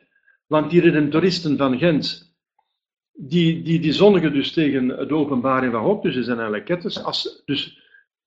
want 0.48 0.72
die 0.72 0.82
redentoristen 0.82 1.58
van 1.58 1.78
Gent, 1.78 2.36
die, 3.12 3.62
die, 3.62 3.80
die 3.80 3.94
zondigen 3.94 4.34
dus 4.34 4.54
tegen 4.54 4.88
de 4.88 5.16
openbaring 5.16 5.72
van 5.72 5.84
God, 5.84 6.04
dus 6.04 6.14
ze 6.14 6.24
zijn 6.24 6.38
eigenlijk 6.38 6.66
ketters. 6.66 7.04
Als, 7.04 7.42
dus 7.46 7.81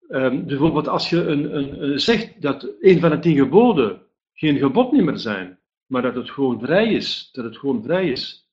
um, 0.09 0.47
bijvoorbeeld 0.47 0.89
als 0.89 1.11
je 1.11 1.27
een, 1.27 1.57
een, 1.57 2.01
zegt 2.01 2.43
dat 2.43 2.69
een 2.81 3.01
van 3.01 3.11
de 3.11 3.19
tien 3.19 3.37
geboden 3.37 4.03
geen 4.33 4.59
gebod 4.59 4.93
meer 4.93 5.19
zijn, 5.19 5.59
maar 5.87 6.03
dat 6.03 6.15
het 6.15 6.31
gewoon 6.31 6.61
vrij 6.61 6.93
is, 6.93 7.29
dat 7.33 7.45
het 7.45 7.59
gewoon 7.59 7.83
vrij 7.83 8.11
is, 8.11 8.49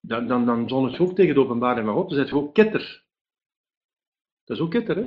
dan, 0.00 0.26
dan, 0.26 0.46
dan 0.46 0.68
zondigt 0.68 0.96
je 0.96 1.02
ook 1.02 1.14
tegen 1.14 1.34
de 1.34 1.40
openbaring 1.40 1.86
van 1.86 1.94
God, 1.94 2.08
dan 2.08 2.18
zet 2.18 2.28
je 2.28 2.34
ook 2.34 2.54
ketter. 2.54 3.04
Dat 4.44 4.56
is 4.56 4.62
ook 4.62 4.70
ketter, 4.70 4.96
hè? 4.96 5.06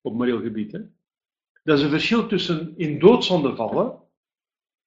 Op 0.00 0.14
moreel 0.14 0.40
gebied, 0.40 0.72
hè? 0.72 0.80
Dat 1.62 1.78
is 1.78 1.84
een 1.84 1.90
verschil 1.90 2.26
tussen 2.26 2.74
in 2.76 2.98
doodzonde 2.98 3.54
vallen 3.54 3.98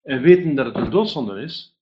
en 0.01 0.21
weten 0.21 0.55
dat 0.55 0.65
het 0.65 0.75
een 0.75 0.89
doodzonde 0.89 1.41
is. 1.41 1.77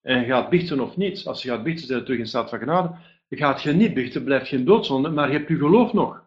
En 0.00 0.24
gaat 0.24 0.50
biechten 0.50 0.80
of 0.80 0.96
niet. 0.96 1.26
Als 1.26 1.42
je 1.42 1.48
gaat 1.48 1.62
biechten, 1.62 1.86
zit 1.86 1.98
je 1.98 2.02
terug 2.02 2.18
in 2.18 2.26
staat 2.26 2.50
van 2.50 2.58
genade. 2.58 2.96
Gaat 3.28 3.62
je 3.62 3.72
niet 3.72 3.94
biechten, 3.94 4.24
blijft 4.24 4.48
geen 4.48 4.64
doodzonde, 4.64 5.08
maar 5.08 5.30
je 5.30 5.36
hebt 5.36 5.48
je 5.48 5.56
geloof 5.56 5.92
nog. 5.92 6.24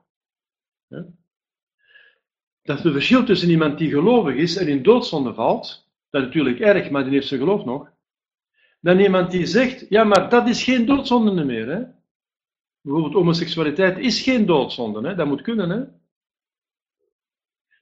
Dat 2.67 2.77
is 2.77 2.84
het 2.84 2.93
verschil 2.93 3.23
tussen 3.23 3.49
iemand 3.49 3.77
die 3.77 3.89
gelovig 3.89 4.36
is 4.36 4.58
en 4.58 4.67
in 4.67 4.84
doodzonde 4.84 5.34
valt. 5.34 5.88
Dat 6.10 6.21
is 6.21 6.27
natuurlijk 6.27 6.60
erg, 6.60 6.89
maar 6.89 7.03
die 7.03 7.13
heeft 7.13 7.27
zijn 7.27 7.39
geloof 7.39 7.65
nog. 7.65 7.89
Dan 8.80 8.99
iemand 8.99 9.32
die 9.32 9.45
zegt, 9.45 9.86
ja, 9.89 10.03
maar 10.03 10.30
dat 10.30 10.47
is 10.47 10.63
geen 10.63 10.86
doodzonde 10.86 11.43
meer. 11.43 11.67
Hè? 11.67 11.82
Bijvoorbeeld 12.82 13.13
homoseksualiteit 13.13 13.97
is 13.97 14.21
geen 14.21 14.45
doodzonde, 14.45 15.08
hè? 15.08 15.15
dat 15.15 15.27
moet 15.27 15.41
kunnen. 15.41 15.69
Hè? 15.69 15.84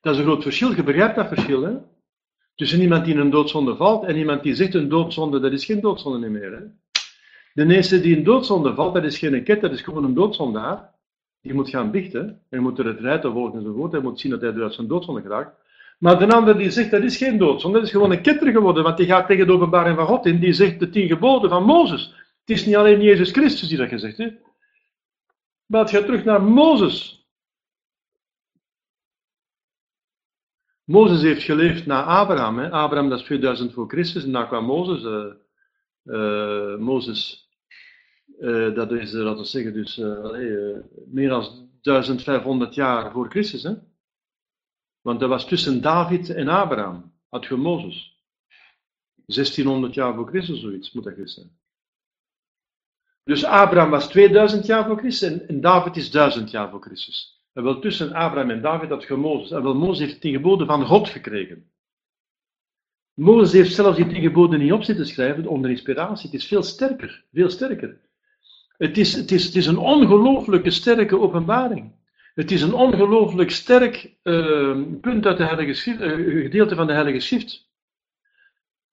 Dat 0.01 0.13
is 0.13 0.19
een 0.19 0.25
groot 0.25 0.43
verschil, 0.43 0.75
je 0.75 0.83
begrijpt 0.83 1.15
dat 1.15 1.27
verschil. 1.27 1.61
Hè? 1.61 1.77
Tussen 2.55 2.81
iemand 2.81 3.05
die 3.05 3.13
in 3.13 3.19
een 3.19 3.29
doodzonde 3.29 3.75
valt 3.75 4.03
en 4.03 4.15
iemand 4.15 4.43
die 4.43 4.55
zegt 4.55 4.73
een 4.73 4.89
doodzonde, 4.89 5.39
dat 5.39 5.51
is 5.51 5.65
geen 5.65 5.81
doodzonde 5.81 6.29
meer. 6.29 6.51
Hè? 6.51 6.63
De 7.53 7.75
eerste 7.75 8.01
die 8.01 8.17
in 8.17 8.23
doodzonde 8.23 8.73
valt, 8.73 8.93
dat 8.93 9.03
is 9.03 9.17
geen 9.17 9.43
ket, 9.43 9.61
dat 9.61 9.71
is 9.71 9.81
gewoon 9.81 10.03
een 10.03 10.13
doodzondaar. 10.13 10.94
Die 11.45 11.53
moet 11.53 11.69
gaan 11.69 11.91
bichten, 11.91 12.41
hij 12.49 12.59
moet 12.59 12.79
er 12.79 12.85
het 12.85 12.99
rijden 12.99 13.31
volgen 13.31 13.59
enzovoort, 13.59 13.91
hij 13.91 14.01
moet 14.01 14.19
zien 14.19 14.31
dat 14.31 14.41
hij 14.41 14.53
uit 14.53 14.73
zijn 14.73 14.87
doodzonde 14.87 15.21
geraakt. 15.21 15.55
Maar 15.99 16.19
de 16.19 16.27
ander 16.27 16.57
die 16.57 16.71
zegt, 16.71 16.91
dat 16.91 17.03
is 17.03 17.17
geen 17.17 17.37
doodzonde, 17.37 17.77
dat 17.77 17.87
is 17.87 17.93
gewoon 17.93 18.11
een 18.11 18.21
ketter 18.21 18.51
geworden, 18.51 18.83
want 18.83 18.97
die 18.97 19.05
gaat 19.05 19.27
tegen 19.27 19.47
de 19.47 19.53
openbaring 19.53 19.97
van 19.97 20.05
God 20.05 20.25
in, 20.25 20.39
die 20.39 20.53
zegt 20.53 20.79
de 20.79 20.89
tien 20.89 21.07
geboden 21.07 21.49
van 21.49 21.63
Mozes. 21.63 22.13
Het 22.39 22.57
is 22.57 22.65
niet 22.65 22.75
alleen 22.75 23.01
Jezus 23.01 23.31
Christus 23.31 23.67
die 23.67 23.77
dat 23.77 23.89
gezegd 23.89 24.17
heeft. 24.17 24.35
Maar 25.65 25.81
het 25.81 25.89
gaat 25.89 26.05
terug 26.05 26.23
naar 26.23 26.43
Mozes. 26.43 27.27
Mozes 30.83 31.21
heeft 31.21 31.43
geleefd 31.43 31.85
na 31.85 32.03
Abraham. 32.03 32.57
Hè. 32.57 32.71
Abraham 32.71 33.09
dat 33.09 33.19
is 33.19 33.25
2000 33.25 33.73
voor 33.73 33.87
Christus 33.87 34.23
en 34.23 34.31
daar 34.31 34.47
kwam 34.47 34.65
Mozes. 34.65 35.03
Uh, 35.03 35.25
uh, 36.05 36.77
Mozes, 36.77 37.44
uh, 38.39 38.75
dat 38.75 38.91
is, 38.91 39.11
laten 39.11 39.37
we 39.37 39.45
zeggen, 39.45 39.73
dus 39.73 39.97
meer 41.05 41.29
dan 41.29 41.69
1500 41.81 42.75
jaar 42.75 43.11
voor 43.11 43.29
Christus. 43.29 43.63
Hè. 43.63 43.73
Want 45.01 45.19
dat 45.19 45.29
was 45.29 45.47
tussen 45.47 45.81
David 45.81 46.29
en 46.29 46.47
Abraham, 46.47 47.13
had 47.29 47.45
je 47.45 47.55
Mozes. 47.55 48.13
1600 49.25 49.93
jaar 49.93 50.15
voor 50.15 50.27
Christus, 50.27 50.59
zoiets 50.59 50.91
moet 50.91 51.03
dat 51.03 51.29
zijn. 51.29 51.57
Dus 53.23 53.43
Abraham 53.43 53.89
was 53.89 54.07
2000 54.07 54.65
jaar 54.65 54.85
voor 54.85 54.97
Christus 54.97 55.45
en 55.45 55.61
David 55.61 55.97
is 55.97 56.11
1000 56.11 56.51
jaar 56.51 56.69
voor 56.69 56.81
Christus. 56.81 57.43
En 57.53 57.63
wel 57.63 57.79
tussen 57.79 58.13
Abraham 58.13 58.49
en 58.49 58.61
David 58.61 58.89
had 58.89 59.03
je 59.03 59.15
Mozes. 59.15 59.51
En 59.51 59.63
wel 59.63 59.75
Mozes 59.75 60.07
heeft 60.07 60.21
tien 60.21 60.33
geboden 60.33 60.67
van 60.67 60.85
God 60.85 61.09
gekregen. 61.09 61.71
Mozes 63.13 63.51
heeft 63.51 63.73
zelfs 63.73 63.97
die 63.97 64.07
tien 64.07 64.21
geboden 64.21 64.59
niet 64.59 64.71
op 64.71 64.83
zitten 64.83 65.05
schrijven 65.07 65.47
onder 65.47 65.69
inspiratie. 65.69 66.29
Het 66.29 66.39
is 66.39 66.47
veel 66.47 66.63
sterker, 66.63 67.25
veel 67.31 67.49
sterker. 67.49 67.99
Het 68.77 68.97
is, 68.97 69.13
het 69.13 69.31
is, 69.31 69.45
het 69.45 69.55
is 69.55 69.65
een 69.65 69.77
ongelooflijke 69.77 70.71
sterke 70.71 71.19
openbaring. 71.19 71.93
Het 72.33 72.51
is 72.51 72.61
een 72.61 72.73
ongelooflijk 72.73 73.51
sterk 73.51 74.15
uh, 74.23 74.81
punt 75.01 75.25
uit 75.25 75.37
de 75.37 75.43
Heilige 75.43 75.73
Schrift, 75.73 76.01
uh, 76.01 76.41
gedeelte 76.43 76.75
van 76.75 76.87
de 76.87 76.93
Heilige 76.93 77.19
Schrift. 77.19 77.69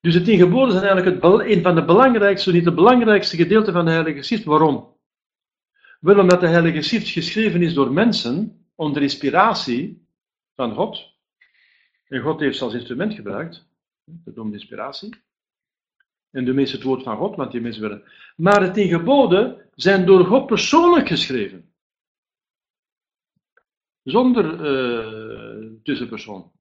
Dus 0.01 0.15
de 0.15 0.23
tien 0.23 0.39
geboden 0.39 0.73
zijn 0.73 0.85
eigenlijk 0.85 1.23
het, 1.23 1.47
een 1.57 1.63
van 1.63 1.75
de 1.75 1.85
belangrijkste, 1.85 2.53
niet 2.53 2.65
het 2.65 2.75
belangrijkste 2.75 3.37
gedeelte 3.37 3.73
van 3.73 3.85
de 3.85 3.91
Heilige 3.91 4.23
Schrift. 4.23 4.45
Waarom? 4.45 4.97
Wel 6.01 6.19
omdat 6.19 6.41
de 6.41 6.47
Heilige 6.47 6.83
Schrift 6.83 7.09
geschreven 7.09 7.63
is 7.63 7.75
door 7.75 7.93
mensen 7.93 8.67
onder 8.75 9.03
inspiratie 9.03 10.07
van 10.55 10.75
God. 10.75 11.11
En 12.09 12.21
God 12.21 12.41
heeft 12.41 12.57
ze 12.57 12.65
als 12.65 12.75
instrument 12.75 13.15
gebruikt. 13.15 13.67
Dat 14.05 14.35
noemt 14.35 14.53
inspiratie. 14.53 15.15
En 16.31 16.45
de 16.45 16.53
meeste 16.53 16.77
het 16.77 16.85
woord 16.85 17.03
van 17.03 17.17
God, 17.17 17.37
want 17.37 17.53
die 17.53 17.61
mensen 17.61 17.83
werden. 17.83 18.03
Maar 18.37 18.61
de 18.61 18.71
tien 18.71 18.89
geboden 18.89 19.62
zijn 19.75 20.07
door 20.07 20.25
God 20.25 20.47
persoonlijk 20.47 21.09
geschreven. 21.09 21.75
Zonder 24.03 24.45
uh, 24.45 25.73
tussenpersoon. 25.83 26.53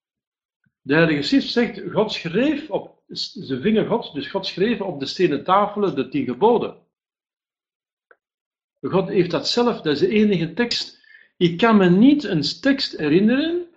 De 0.81 0.93
Heilige 0.93 1.21
Schrift 1.21 1.51
zegt, 1.51 1.91
God 1.91 2.11
schreef 2.11 2.69
op 2.69 3.01
ze 3.13 3.59
vingen 3.61 3.87
God, 3.87 4.13
dus 4.13 4.27
God 4.27 4.45
schreef 4.45 4.81
op 4.81 4.99
de 4.99 5.05
stenen 5.05 5.43
tafelen 5.43 5.95
de 5.95 6.07
tien 6.07 6.25
geboden. 6.25 6.85
God 8.81 9.07
heeft 9.07 9.31
dat 9.31 9.47
zelf, 9.47 9.81
dat 9.81 9.93
is 9.93 9.99
de 9.99 10.07
enige 10.07 10.53
tekst. 10.53 11.05
Ik 11.37 11.57
kan 11.57 11.77
me 11.77 11.89
niet 11.89 12.23
een 12.23 12.41
tekst 12.61 12.97
herinneren 12.97 13.67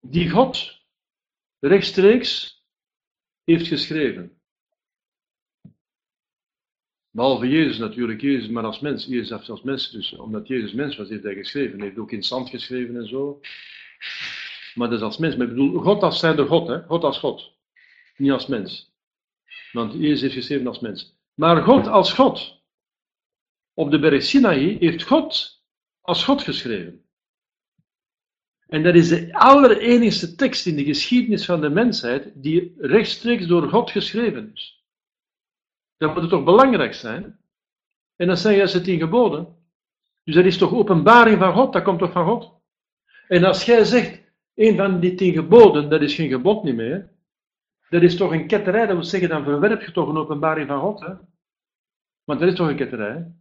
die 0.00 0.30
God 0.30 0.80
rechtstreeks 1.58 2.64
heeft 3.44 3.66
geschreven. 3.66 4.35
Behalve 7.16 7.48
Jezus 7.48 7.78
natuurlijk, 7.78 8.20
Jezus 8.20 8.48
maar 8.48 8.64
als 8.64 8.80
mens, 8.80 9.06
Jezus 9.06 9.48
als 9.50 9.62
mens, 9.62 9.90
dus 9.90 10.12
omdat 10.12 10.46
Jezus 10.46 10.72
mens 10.72 10.96
was, 10.96 11.08
heeft 11.08 11.22
hij 11.22 11.34
geschreven. 11.34 11.76
Hij 11.78 11.86
heeft 11.86 11.98
ook 11.98 12.12
in 12.12 12.22
zand 12.22 12.48
geschreven 12.50 12.96
en 12.96 13.08
zo. 13.08 13.40
Maar 14.74 14.88
dat 14.88 14.98
is 14.98 15.04
als 15.04 15.18
mens. 15.18 15.36
Maar 15.36 15.46
ik 15.46 15.52
bedoel, 15.52 15.80
God 15.80 16.02
als 16.02 16.18
zijnde 16.18 16.46
God, 16.46 16.68
hè? 16.68 16.82
God 16.82 17.04
als 17.04 17.18
God 17.18 17.52
niet 18.16 18.30
als 18.30 18.46
mens. 18.46 18.92
Want 19.72 19.92
Jezus 19.92 20.22
is 20.22 20.32
geschreven 20.32 20.66
als 20.66 20.80
mens. 20.80 21.16
Maar 21.34 21.62
God 21.62 21.86
als 21.86 22.12
God. 22.12 22.62
Op 23.74 23.90
de 23.90 23.98
berg 23.98 24.22
Sinaï 24.22 24.76
heeft 24.80 25.02
God 25.02 25.62
als 26.00 26.24
God 26.24 26.42
geschreven. 26.42 27.04
En 28.66 28.82
dat 28.82 28.94
is 28.94 29.08
de 29.08 29.34
allerenigste 29.34 30.34
tekst 30.34 30.66
in 30.66 30.76
de 30.76 30.84
geschiedenis 30.84 31.44
van 31.44 31.60
de 31.60 31.70
mensheid 31.70 32.32
die 32.34 32.74
rechtstreeks 32.78 33.46
door 33.46 33.68
God 33.68 33.90
geschreven 33.90 34.50
is. 34.54 34.75
Dat 35.96 36.12
moet 36.12 36.20
het 36.20 36.30
toch 36.30 36.44
belangrijk 36.44 36.94
zijn? 36.94 37.38
En 38.16 38.26
dat 38.26 38.38
zijn 38.38 38.56
juist 38.56 38.72
de 38.72 38.80
tien 38.80 38.98
geboden. 38.98 39.56
Dus 40.24 40.34
dat 40.34 40.44
is 40.44 40.58
toch 40.58 40.72
openbaring 40.72 41.38
van 41.38 41.52
God, 41.52 41.72
dat 41.72 41.82
komt 41.82 41.98
toch 41.98 42.12
van 42.12 42.26
God? 42.26 42.54
En 43.28 43.44
als 43.44 43.64
jij 43.64 43.84
zegt, 43.84 44.22
een 44.54 44.76
van 44.76 45.00
die 45.00 45.14
tien 45.14 45.32
geboden, 45.32 45.90
dat 45.90 46.02
is 46.02 46.14
geen 46.14 46.28
gebod 46.28 46.62
niet 46.62 46.74
meer, 46.74 47.10
dat 47.88 48.02
is 48.02 48.16
toch 48.16 48.32
een 48.32 48.46
ketterij, 48.46 48.86
dat 48.86 48.94
wil 48.96 49.04
zeggen, 49.04 49.28
dan 49.28 49.44
verwerp 49.44 49.82
je 49.82 49.92
toch 49.92 50.08
een 50.08 50.16
openbaring 50.16 50.68
van 50.68 50.80
God. 50.80 51.00
Hè? 51.00 51.14
Want 52.24 52.40
dat 52.40 52.48
is 52.48 52.54
toch 52.54 52.68
een 52.68 52.76
ketterij. 52.76 53.34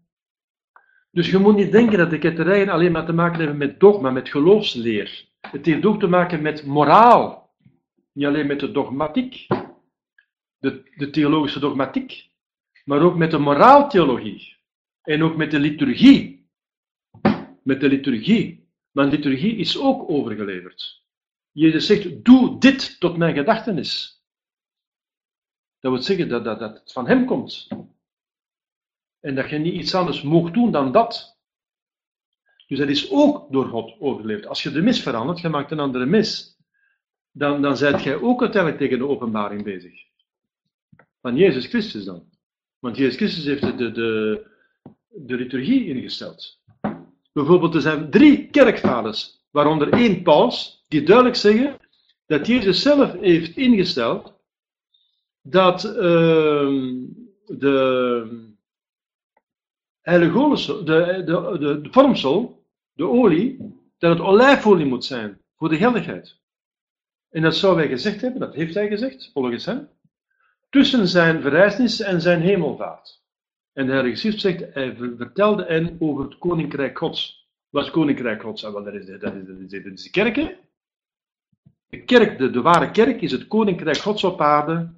Dus 1.12 1.30
je 1.30 1.38
moet 1.38 1.56
niet 1.56 1.72
denken 1.72 1.98
dat 1.98 2.10
de 2.10 2.18
ketterijen 2.18 2.70
alleen 2.70 2.92
maar 2.92 3.06
te 3.06 3.14
maken 3.14 3.40
hebben 3.40 3.58
met 3.58 3.80
dogma, 3.80 4.10
met 4.10 4.30
geloofsleer. 4.30 5.26
Het 5.40 5.66
heeft 5.66 5.86
ook 5.86 6.00
te 6.00 6.08
maken 6.08 6.42
met 6.42 6.66
moraal. 6.66 7.54
Niet 8.12 8.26
alleen 8.26 8.48
met 8.48 8.60
de 8.60 8.72
dogmatiek. 8.72 9.48
de, 10.58 10.92
de 10.96 11.10
theologische 11.10 11.60
dogmatiek, 11.60 12.30
maar 12.86 13.02
ook 13.02 13.16
met 13.16 13.32
de 13.32 13.38
moraaltheologie 13.38 14.58
en 15.02 15.24
ook 15.24 15.36
met 15.36 15.52
de 15.52 15.60
liturgie. 15.60 16.50
Met 17.64 17.80
de 17.80 17.88
liturgie. 17.88 18.70
De 18.92 19.04
liturgie 19.04 19.56
is 19.56 19.78
ook 19.78 20.10
overgeleverd. 20.10 21.04
Jezus 21.52 21.86
zegt, 21.86 22.26
doe 22.26 22.60
dit 22.60 23.00
tot 23.00 23.18
mijn 23.18 23.36
gedachtenis. 23.36 24.24
Dat 25.80 25.92
wil 25.92 26.02
zeggen 26.02 26.30
dat, 26.30 26.44
dat, 26.44 26.60
dat 26.60 26.80
het 26.80 26.92
van 26.92 27.08
hem 27.08 27.26
komt. 27.26 27.68
En 29.20 29.36
dat 29.36 29.50
je 29.50 29.58
niet 29.58 29.74
iets 29.74 29.96
anders 29.96 30.22
mocht 30.22 30.54
doen 30.54 30.72
dan 30.72 30.92
dat. 30.92 31.40
Dus 32.68 32.80
dat 32.80 32.90
is 32.90 33.12
ook 33.12 33.52
door 33.52 33.66
God 33.66 34.00
overleefd. 34.00 34.48
Als 34.48 34.64
je 34.64 34.72
de 34.72 34.82
mis 34.82 35.02
verandert, 35.02 35.40
je 35.40 35.50
maakt 35.50 35.72
een 35.72 35.80
andere 35.80 36.06
mis, 36.06 36.58
dan, 37.32 37.62
dan 37.62 37.78
zijt 37.78 38.04
jij 38.04 38.16
ook 38.16 38.42
uiteindelijk 38.42 38.82
tegen 38.82 38.98
de 38.98 39.08
openbaring 39.08 39.64
bezig. 39.64 40.04
Van 41.22 41.36
Jezus 41.36 41.66
Christus 41.66 42.06
dan. 42.06 42.35
Want 42.80 42.98
Jezus 42.98 43.16
Christus 43.16 43.46
heeft 43.46 43.78
de, 43.78 43.92
de, 43.92 44.46
de 45.10 45.36
liturgie 45.36 45.86
ingesteld. 45.86 46.60
Bijvoorbeeld, 47.34 47.76
er 47.76 47.82
zijn 47.82 48.10
drie 48.10 48.48
kerkvaders, 48.50 49.46
waaronder 49.52 49.94
één 49.94 50.22
paus, 50.22 50.86
die 50.88 51.04
duidelijk 51.04 51.36
zeggen 51.36 51.78
dat 52.26 52.48
Jezus 52.48 52.82
zelf 52.82 53.14
heeft 53.20 53.58
ingesteld 53.58 54.34
dat 55.42 55.86
uh, 55.86 55.94
de 57.46 58.54
heilige 60.02 60.84
de, 60.84 61.24
de, 61.26 61.58
de, 61.60 61.82
de 61.82 61.92
vormsel, 61.92 62.66
de 62.94 63.08
olie, 63.08 63.58
dat 63.98 64.18
het 64.18 64.28
olijfolie 64.28 64.86
moet 64.86 65.06
zijn 65.06 65.42
voor 65.56 65.70
de 65.70 65.78
geldigheid. 65.78 66.40
En 67.30 67.42
dat 67.42 67.56
zou 67.56 67.78
hij 67.78 67.88
gezegd 67.88 68.22
hebben, 68.22 68.40
dat 68.40 68.56
heeft 68.56 68.74
hij 68.74 68.88
gezegd, 68.88 69.30
volgens 69.34 69.66
hem, 69.66 69.90
tussen 70.76 71.08
zijn 71.08 71.42
verrijzenis 71.42 72.00
en 72.00 72.22
zijn 72.22 72.42
hemelvaart. 72.42 73.24
En 73.74 73.86
de 73.86 73.92
Heilige 73.92 74.16
Schrift 74.16 74.40
zegt, 74.40 74.74
hij 74.74 74.96
vertelde 74.96 75.66
hen 75.66 75.98
over 76.00 76.24
het 76.24 76.38
Koninkrijk 76.38 76.98
Gods. 76.98 77.50
Wat 77.70 77.86
is 77.86 77.92
Koninkrijk 77.92 78.42
Gods? 78.42 78.66
Ah, 78.66 78.74
dat 78.74 78.94
is, 78.94 79.06
dat 79.06 79.34
is, 79.34 79.46
dat 79.70 79.86
is, 79.86 80.04
de 80.04 80.10
kerk, 80.10 80.36
hè? 80.36 80.56
De 81.88 82.04
kerk, 82.04 82.38
de, 82.38 82.62
ware 82.62 82.92
kerk, 82.92 83.22
is 83.22 83.32
het 83.32 83.48
Koninkrijk 83.48 83.98
Gods 83.98 84.24
op 84.24 84.42
aarde. 84.42 84.94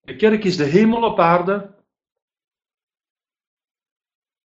De 0.00 0.16
kerk 0.16 0.44
is 0.44 0.56
de 0.56 0.64
hemel 0.64 1.02
op 1.02 1.18
aarde. 1.18 1.74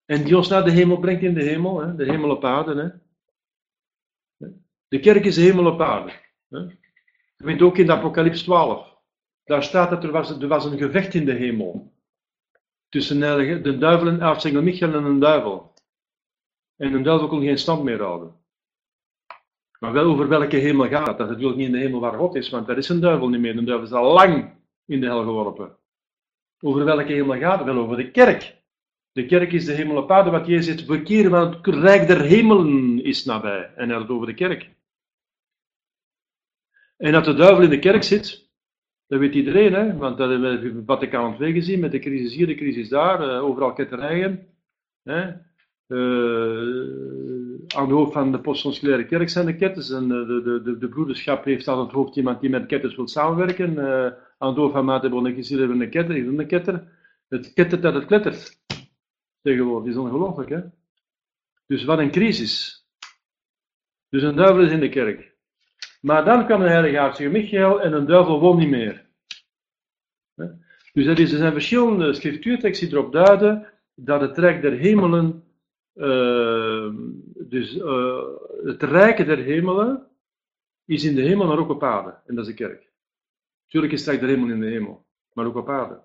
En 0.05 0.23
die 0.23 0.37
ons 0.37 0.47
naar 0.47 0.63
de 0.63 0.71
hemel 0.71 0.99
brengt 0.99 1.23
in 1.23 1.33
de 1.33 1.43
hemel, 1.43 1.79
hè? 1.79 1.95
de 1.95 2.05
hemel 2.05 2.29
op 2.29 2.43
aarde. 2.43 3.03
Hè? 4.37 4.47
De 4.87 4.99
kerk 4.99 5.25
is 5.25 5.35
de 5.35 5.41
hemel 5.41 5.71
op 5.73 5.81
aarde. 5.81 6.11
Hè? 6.49 6.57
Je 7.37 7.45
weet 7.45 7.61
ook 7.61 7.77
in 7.77 7.85
de 7.85 7.91
Apocalypse 7.93 8.43
12. 8.43 8.86
Daar 9.47 9.63
staat 9.63 9.89
dat 9.89 10.03
er 10.03 10.11
was, 10.47 10.65
een 10.65 10.77
gevecht 10.77 11.13
in 11.13 11.25
de 11.25 11.33
hemel. 11.33 11.93
Tussen 12.89 13.19
de 13.63 13.77
duivel 13.77 14.07
en 14.07 14.21
aartsengel 14.21 14.61
Michael 14.61 14.93
en 14.93 15.03
een 15.03 15.19
duivel. 15.19 15.73
En 16.75 16.93
een 16.93 17.03
duivel 17.03 17.27
kon 17.27 17.41
geen 17.41 17.57
stand 17.57 17.83
meer 17.83 18.01
houden. 18.01 18.35
Maar 19.79 19.91
wel 19.91 20.05
over 20.05 20.27
welke 20.27 20.55
hemel 20.55 20.87
gaat 20.87 21.07
het? 21.07 21.17
Dat 21.17 21.27
is 21.27 21.33
natuurlijk 21.33 21.57
niet 21.57 21.67
in 21.67 21.73
de 21.73 21.79
hemel 21.79 21.99
waar 21.99 22.17
God 22.17 22.35
is, 22.35 22.49
want 22.49 22.67
daar 22.67 22.77
is 22.77 22.89
een 22.89 22.99
duivel 22.99 23.29
niet 23.29 23.39
meer. 23.39 23.55
De 23.55 23.63
duivel 23.63 23.85
is 23.85 23.93
al 23.93 24.13
lang 24.13 24.53
in 24.85 24.99
de 24.99 25.05
hel 25.05 25.23
geworpen. 25.23 25.77
Over 26.59 26.85
welke 26.85 27.13
hemel 27.13 27.39
gaat 27.39 27.57
het? 27.57 27.67
Wel 27.67 27.77
over 27.77 27.97
de 27.97 28.11
kerk. 28.11 28.55
De 29.11 29.25
kerk 29.25 29.51
is 29.51 29.65
de 29.65 29.73
hemel 29.73 29.97
op 29.97 30.11
aarde, 30.11 30.29
wat 30.29 30.47
Jezus 30.47 30.65
zegt, 30.65 30.85
verkeer 30.85 31.29
van 31.29 31.53
het 31.53 31.65
rijk 31.67 32.07
der 32.07 32.21
hemelen 32.21 33.03
is 33.03 33.25
nabij. 33.25 33.73
En 33.75 33.85
hij 33.85 33.93
had 33.93 34.01
het 34.01 34.11
over 34.11 34.27
de 34.27 34.33
kerk. 34.33 34.69
En 36.97 37.11
dat 37.11 37.25
de 37.25 37.33
duivel 37.33 37.63
in 37.63 37.69
de 37.69 37.79
kerk 37.79 38.03
zit, 38.03 38.46
dat 39.07 39.19
weet 39.19 39.33
iedereen, 39.33 39.73
hè? 39.73 39.97
want 39.97 40.17
dat 40.17 40.29
hebben 40.29 40.61
we 40.61 40.83
Vaticaan 40.85 41.41
II 41.41 41.53
gezien, 41.53 41.79
met 41.79 41.91
de 41.91 41.99
crisis 41.99 42.35
hier, 42.35 42.47
de 42.47 42.55
crisis 42.55 42.89
daar, 42.89 43.21
uh, 43.21 43.43
overal 43.43 43.73
ketterijen. 43.73 44.47
Hè? 45.03 45.33
Uh, 45.87 47.57
aan 47.75 47.87
de 47.87 47.93
hoofd 47.93 48.13
van 48.13 48.31
de 48.31 48.39
postconsulaire 48.39 49.05
kerk 49.05 49.29
zijn 49.29 49.45
de 49.45 49.55
ketters, 49.55 49.89
en 49.89 50.07
de, 50.07 50.41
de, 50.43 50.61
de, 50.63 50.77
de 50.77 50.89
broederschap 50.89 51.45
heeft 51.45 51.67
aan 51.67 51.79
het 51.79 51.91
hoofd 51.91 52.15
iemand 52.15 52.41
die 52.41 52.49
met 52.49 52.65
ketters 52.65 52.95
wil 52.95 53.07
samenwerken. 53.07 53.73
Uh, 53.73 54.11
aan 54.37 54.53
de 54.53 54.59
hoofd 54.59 54.73
van 54.73 55.09
Bonnekes 55.09 55.49
hebben 55.49 55.81
een 55.81 55.89
ketter, 55.89 56.15
ik 56.15 56.27
een 56.27 56.47
ketter. 56.47 56.87
Het 57.27 57.53
kettert 57.53 57.81
dat 57.81 57.93
het 57.93 58.05
klettert. 58.05 58.61
Tegenwoordig, 59.41 59.91
is 59.91 59.97
ongelooflijk, 59.97 60.49
hè? 60.49 60.61
Dus 61.65 61.83
wat 61.83 61.99
een 61.99 62.11
crisis. 62.11 62.85
Dus 64.09 64.23
een 64.23 64.35
duivel 64.35 64.63
is 64.63 64.71
in 64.71 64.79
de 64.79 64.89
kerk. 64.89 65.36
Maar 66.01 66.25
dan 66.25 66.45
kwam 66.45 66.61
de 66.61 66.69
heilige 66.69 66.99
aartsige 66.99 67.29
Michael 67.29 67.81
en 67.81 67.93
een 67.93 68.05
duivel 68.05 68.39
won 68.39 68.57
niet 68.57 68.69
meer. 68.69 69.05
Dus 70.93 71.05
er 71.05 71.27
zijn 71.27 71.51
verschillende 71.51 72.13
schriftuurteksten 72.13 72.89
die 72.89 72.97
erop 72.97 73.11
duiden 73.11 73.73
dat 73.95 74.21
het 74.21 74.37
rijk 74.37 74.61
der 74.61 74.71
hemelen, 74.71 75.43
uh, 75.95 76.93
dus 77.37 77.75
uh, 77.75 78.23
het 78.63 78.83
rijke 78.83 79.25
der 79.25 79.37
hemelen, 79.37 80.07
is 80.85 81.03
in 81.03 81.15
de 81.15 81.21
hemel, 81.21 81.47
maar 81.47 81.57
ook 81.57 81.69
op 81.69 81.83
aarde. 81.83 82.19
En 82.25 82.35
dat 82.35 82.47
is 82.47 82.55
de 82.55 82.63
kerk. 82.63 82.91
Tuurlijk 83.67 83.93
is 83.93 83.99
het 83.99 84.09
rijk 84.09 84.19
der 84.19 84.29
hemel 84.29 84.49
in 84.49 84.59
de 84.59 84.67
hemel, 84.67 85.05
maar 85.33 85.45
ook 85.45 85.55
op 85.55 85.69
aarde. 85.69 86.03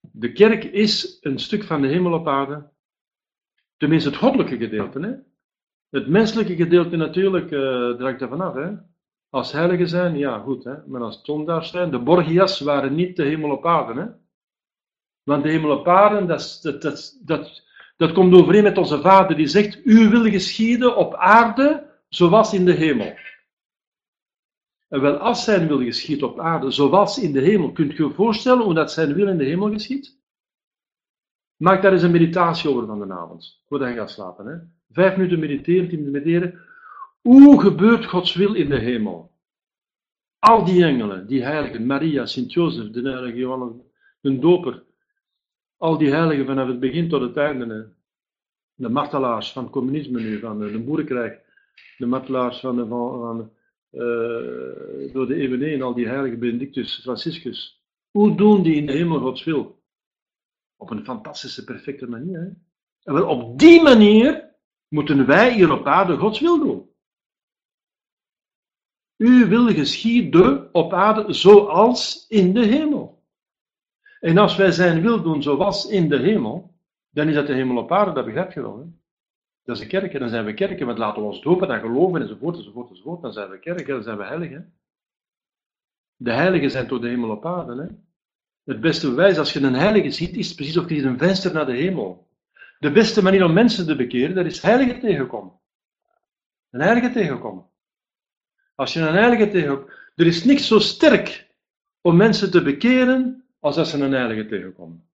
De 0.00 0.32
kerk 0.32 0.64
is 0.64 1.18
een 1.20 1.38
stuk 1.38 1.64
van 1.64 1.80
de 1.82 1.88
hemel 1.88 2.12
op 2.12 2.28
aarde. 2.28 2.70
Tenminste, 3.76 4.08
het 4.08 4.18
goddelijke 4.18 4.56
gedeelte. 4.56 5.00
Hè? 5.00 5.14
Het 5.90 6.08
menselijke 6.08 6.56
gedeelte 6.56 6.96
natuurlijk 6.96 7.50
uh, 7.50 7.90
draait 7.96 8.20
er 8.20 8.28
vanaf. 8.28 8.54
Hè? 8.54 8.70
Als 9.30 9.52
heiligen 9.52 9.88
zijn, 9.88 10.18
ja 10.18 10.38
goed, 10.38 10.64
hè? 10.64 10.86
maar 10.86 11.00
als 11.00 11.20
zondaars 11.22 11.70
zijn, 11.70 11.90
de 11.90 11.98
Borgias 11.98 12.60
waren 12.60 12.94
niet 12.94 13.16
de 13.16 13.24
hemel 13.24 13.50
op 13.50 13.66
aarde. 13.66 14.00
Hè? 14.00 14.06
Want 15.22 15.42
de 15.42 15.48
hemel 15.48 15.78
op 15.78 15.88
aarde, 15.88 16.26
dat, 16.26 16.60
dat, 17.24 17.62
dat 17.96 18.12
komt 18.12 18.34
overeen 18.34 18.62
met 18.62 18.78
onze 18.78 19.00
vader 19.00 19.36
die 19.36 19.46
zegt, 19.46 19.80
u 19.86 20.08
wil 20.08 20.24
geschieden 20.24 20.96
op 20.96 21.14
aarde 21.14 22.00
zoals 22.08 22.52
in 22.52 22.64
de 22.64 22.72
hemel. 22.72 23.14
En 24.88 25.00
wel, 25.00 25.16
als 25.16 25.44
zijn 25.44 25.68
wil 25.68 25.78
geschiet 25.78 26.22
op 26.22 26.40
aarde 26.40 26.70
zoals 26.70 27.18
in 27.18 27.32
de 27.32 27.40
hemel, 27.40 27.72
kunt 27.72 27.96
je 27.96 28.04
je 28.04 28.10
voorstellen 28.10 28.64
hoe 28.64 28.74
dat 28.74 28.92
zijn 28.92 29.14
wil 29.14 29.28
in 29.28 29.38
de 29.38 29.44
hemel 29.44 29.70
geschiet? 29.70 30.18
Maak 31.56 31.82
daar 31.82 31.92
eens 31.92 32.02
een 32.02 32.10
meditatie 32.10 32.70
over 32.70 32.86
van 32.86 33.08
de 33.08 33.14
avond, 33.14 33.62
voordat 33.66 33.88
je 33.88 33.94
gaat 33.94 34.10
slapen. 34.10 34.46
Hè? 34.46 34.77
Vijf 34.92 35.16
minuten 35.16 35.38
mediteren, 35.38 35.88
tien 35.88 35.98
minuten 35.98 36.22
mediteren. 36.22 36.60
Hoe 37.20 37.60
gebeurt 37.60 38.04
Gods 38.04 38.34
wil 38.34 38.54
in 38.54 38.68
de 38.68 38.78
hemel? 38.78 39.32
Al 40.38 40.64
die 40.64 40.84
engelen, 40.84 41.26
die 41.26 41.42
heiligen, 41.42 41.86
Maria, 41.86 42.26
Sint-Jozef, 42.26 42.90
de 42.90 43.10
heilige 43.10 43.38
Johannes, 43.38 43.72
de 44.20 44.38
doper, 44.38 44.84
al 45.76 45.98
die 45.98 46.10
heiligen 46.10 46.46
vanaf 46.46 46.68
het 46.68 46.80
begin 46.80 47.08
tot 47.08 47.20
het 47.20 47.36
einde, 47.36 47.92
de 48.74 48.88
martelaars 48.88 49.52
van 49.52 49.70
communisme 49.70 50.20
nu, 50.20 50.38
van 50.38 50.58
de 50.58 50.78
boerenkrijg, 50.78 51.38
de 51.98 52.06
martelaars 52.06 52.60
van, 52.60 52.76
de, 52.76 52.86
van, 52.86 53.50
uh, 53.92 55.12
door 55.12 55.26
de 55.26 55.34
eeuwen 55.34 55.60
heen, 55.60 55.82
al 55.82 55.94
die 55.94 56.08
heiligen, 56.08 56.38
Benedictus, 56.38 57.00
Franciscus, 57.02 57.82
hoe 58.10 58.36
doen 58.36 58.62
die 58.62 58.74
in 58.74 58.86
de 58.86 58.92
hemel 58.92 59.18
Gods 59.18 59.44
wil? 59.44 59.82
Op 60.76 60.90
een 60.90 61.04
fantastische, 61.04 61.64
perfecte 61.64 62.08
manier. 62.08 62.56
En 63.02 63.14
wel 63.14 63.26
op 63.26 63.58
die 63.58 63.82
manier 63.82 64.47
moeten 64.88 65.26
wij 65.26 65.52
hier 65.54 65.72
op 65.72 65.86
aarde 65.86 66.16
Gods 66.16 66.40
wil 66.40 66.58
doen. 66.58 66.90
U 69.16 69.46
wil 69.46 69.66
geschieden 69.66 70.74
op 70.74 70.92
aarde 70.92 71.32
zoals 71.32 72.26
in 72.28 72.54
de 72.54 72.66
hemel. 72.66 73.22
En 74.20 74.38
als 74.38 74.56
wij 74.56 74.70
zijn 74.70 75.00
wil 75.00 75.22
doen 75.22 75.42
zoals 75.42 75.86
in 75.86 76.08
de 76.08 76.18
hemel, 76.18 76.74
dan 77.10 77.28
is 77.28 77.34
dat 77.34 77.46
de 77.46 77.54
hemel 77.54 77.82
op 77.82 77.92
aarde, 77.92 78.12
dat 78.12 78.24
begrijp 78.24 78.52
je 78.52 78.60
wel. 78.60 78.78
Hè? 78.78 78.84
Dat 79.62 79.76
is 79.76 79.82
de 79.82 79.88
kerk, 79.88 80.14
en 80.14 80.20
dan 80.20 80.28
zijn 80.28 80.44
we 80.44 80.54
kerken, 80.54 80.86
want 80.86 80.98
laten 80.98 81.22
we 81.22 81.28
ons 81.28 81.42
dopen 81.42 81.70
en 81.70 81.80
geloven 81.80 82.22
enzovoort, 82.22 82.56
enzovoort, 82.56 82.90
enzovoort, 82.90 83.22
dan 83.22 83.32
zijn 83.32 83.50
we 83.50 83.58
kerken, 83.58 83.94
dan 83.94 84.02
zijn 84.02 84.18
we 84.18 84.24
heiligen. 84.24 84.78
De 86.16 86.32
heiligen 86.32 86.70
zijn 86.70 86.86
toch 86.86 87.00
de 87.00 87.08
hemel 87.08 87.30
op 87.30 87.46
aarde. 87.46 87.82
Hè? 87.82 87.88
Het 88.64 88.80
beste 88.80 89.08
bewijs 89.08 89.38
als 89.38 89.52
je 89.52 89.60
een 89.60 89.74
heilige 89.74 90.10
ziet, 90.10 90.36
is 90.36 90.54
precies 90.54 90.76
of 90.76 90.88
je 90.88 91.02
een 91.02 91.18
venster 91.18 91.52
naar 91.52 91.66
de 91.66 91.76
hemel. 91.76 92.27
De 92.78 92.92
beste 92.92 93.22
manier 93.22 93.44
om 93.44 93.52
mensen 93.52 93.86
te 93.86 93.96
bekeren, 93.96 94.34
dat 94.34 94.46
is 94.46 94.62
heilige 94.62 94.98
tegenkomen. 94.98 95.60
Een 96.70 96.80
heilige 96.80 97.12
tegenkomen. 97.12 97.70
Als 98.74 98.92
je 98.92 99.00
een 99.00 99.14
heilige 99.14 99.50
tegenkomt, 99.50 99.92
er 100.14 100.26
is 100.26 100.44
niks 100.44 100.66
zo 100.66 100.78
sterk 100.78 101.54
om 102.00 102.16
mensen 102.16 102.50
te 102.50 102.62
bekeren 102.62 103.44
als 103.58 103.76
als 103.76 103.90
ze 103.90 103.98
een 103.98 104.12
heilige 104.12 104.46
tegenkomen. 104.46 105.10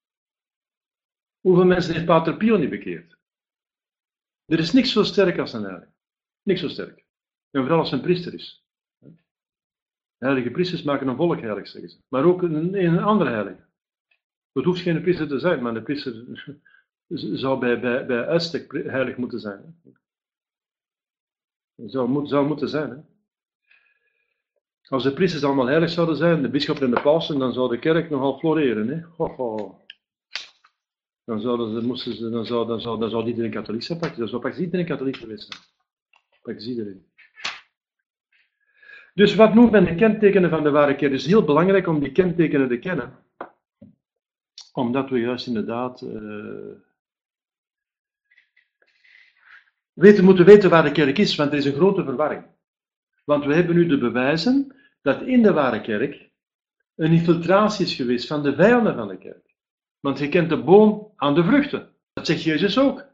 Hoeveel 1.39 1.65
mensen 1.65 1.93
heeft 1.93 2.05
Pater 2.05 2.37
Pio 2.37 2.57
niet 2.57 2.69
bekeerd? 2.69 3.17
Er 4.45 4.59
is 4.59 4.71
niks 4.71 4.91
zo 4.91 5.03
sterk 5.03 5.37
als 5.37 5.53
een 5.53 5.63
heilige. 5.63 5.91
Niks 6.41 6.59
zo 6.59 6.67
sterk. 6.67 7.05
En 7.51 7.61
vooral 7.61 7.79
als 7.79 7.91
een 7.91 8.01
priester 8.01 8.33
is. 8.33 8.65
Heilige 10.17 10.51
priesters 10.51 10.83
maken 10.83 11.07
een 11.07 11.15
volk 11.15 11.39
heilig, 11.39 11.67
zeggen 11.67 11.89
ze. 11.89 11.97
Maar 12.07 12.23
ook 12.23 12.41
een, 12.41 12.83
een 12.83 12.99
andere 12.99 13.29
heilige. 13.29 13.65
Het 14.51 14.65
hoeft 14.65 14.81
geen 14.81 15.01
priester 15.01 15.27
te 15.27 15.39
zijn, 15.39 15.61
maar 15.61 15.75
een 15.75 15.83
priester 15.83 16.25
zou 17.07 17.59
bij, 17.59 17.79
bij, 17.79 18.05
bij 18.05 18.25
uitstek 18.25 18.71
heilig 18.71 19.17
moeten 19.17 19.39
zijn. 19.39 19.81
Zou, 21.75 22.09
moet, 22.09 22.29
zou 22.29 22.47
moeten 22.47 22.69
zijn. 22.69 22.89
Hè? 22.89 22.97
Als 24.87 25.03
de 25.03 25.13
priesters 25.13 25.43
allemaal 25.43 25.67
heilig 25.67 25.89
zouden 25.89 26.15
zijn, 26.15 26.41
de 26.41 26.49
bisschop 26.49 26.79
en 26.79 26.89
de 26.89 27.01
pausen, 27.01 27.39
dan 27.39 27.53
zou 27.53 27.69
de 27.69 27.79
kerk 27.79 28.09
nogal 28.09 28.39
floreren. 28.39 28.87
Hè? 28.87 29.01
Ho, 29.17 29.27
ho. 29.27 29.81
Dan, 31.25 31.41
zouden 31.41 31.81
ze, 31.81 31.87
moesten 31.87 32.15
ze, 32.15 32.29
dan, 32.29 32.45
zou, 32.45 32.67
dan, 32.67 32.81
zou, 32.81 32.99
dan 32.99 33.09
zou 33.09 33.25
iedereen 33.25 33.51
katholiek 33.51 33.83
zijn. 33.83 33.99
Dan 33.99 34.27
zou 34.27 34.41
praktisch 34.41 34.63
iedereen 34.63 34.85
katholiek 34.85 35.17
geweest 35.17 35.53
zijn. 35.53 35.63
Praktisch 36.41 36.67
iedereen. 36.67 37.11
Dus 39.13 39.35
wat 39.35 39.53
noemt 39.53 39.71
men 39.71 39.85
de 39.85 39.95
kentekenen 39.95 40.49
van 40.49 40.63
de 40.63 40.69
ware 40.69 40.95
kerk? 40.95 41.11
Het 41.11 41.21
is 41.21 41.27
heel 41.27 41.43
belangrijk 41.43 41.87
om 41.87 41.99
die 41.99 42.11
kentekenen 42.11 42.67
te 42.67 42.77
kennen. 42.77 43.19
Omdat 44.73 45.09
we 45.09 45.19
juist 45.19 45.47
inderdaad 45.47 46.01
uh, 46.01 46.75
weten, 49.93 50.23
moeten 50.23 50.45
weten 50.45 50.69
waar 50.69 50.83
de 50.83 50.91
kerk 50.91 51.17
is, 51.17 51.35
want 51.35 51.51
er 51.51 51.57
is 51.57 51.65
een 51.65 51.73
grote 51.73 52.03
verwarring. 52.03 52.45
Want 53.25 53.45
we 53.45 53.53
hebben 53.53 53.75
nu 53.75 53.87
de 53.87 53.97
bewijzen 53.97 54.75
dat 55.01 55.21
in 55.21 55.41
de 55.41 55.53
ware 55.53 55.81
kerk 55.81 56.31
een 56.95 57.11
infiltratie 57.11 57.85
is 57.85 57.95
geweest 57.95 58.27
van 58.27 58.43
de 58.43 58.55
vijanden 58.55 58.95
van 58.95 59.07
de 59.07 59.17
kerk. 59.17 59.55
Want 59.99 60.19
je 60.19 60.29
kent 60.29 60.49
de 60.49 60.63
boom 60.63 61.11
aan 61.15 61.35
de 61.35 61.43
vruchten. 61.43 61.89
Dat 62.13 62.25
zegt 62.25 62.43
Jezus 62.43 62.77
ook. 62.77 63.05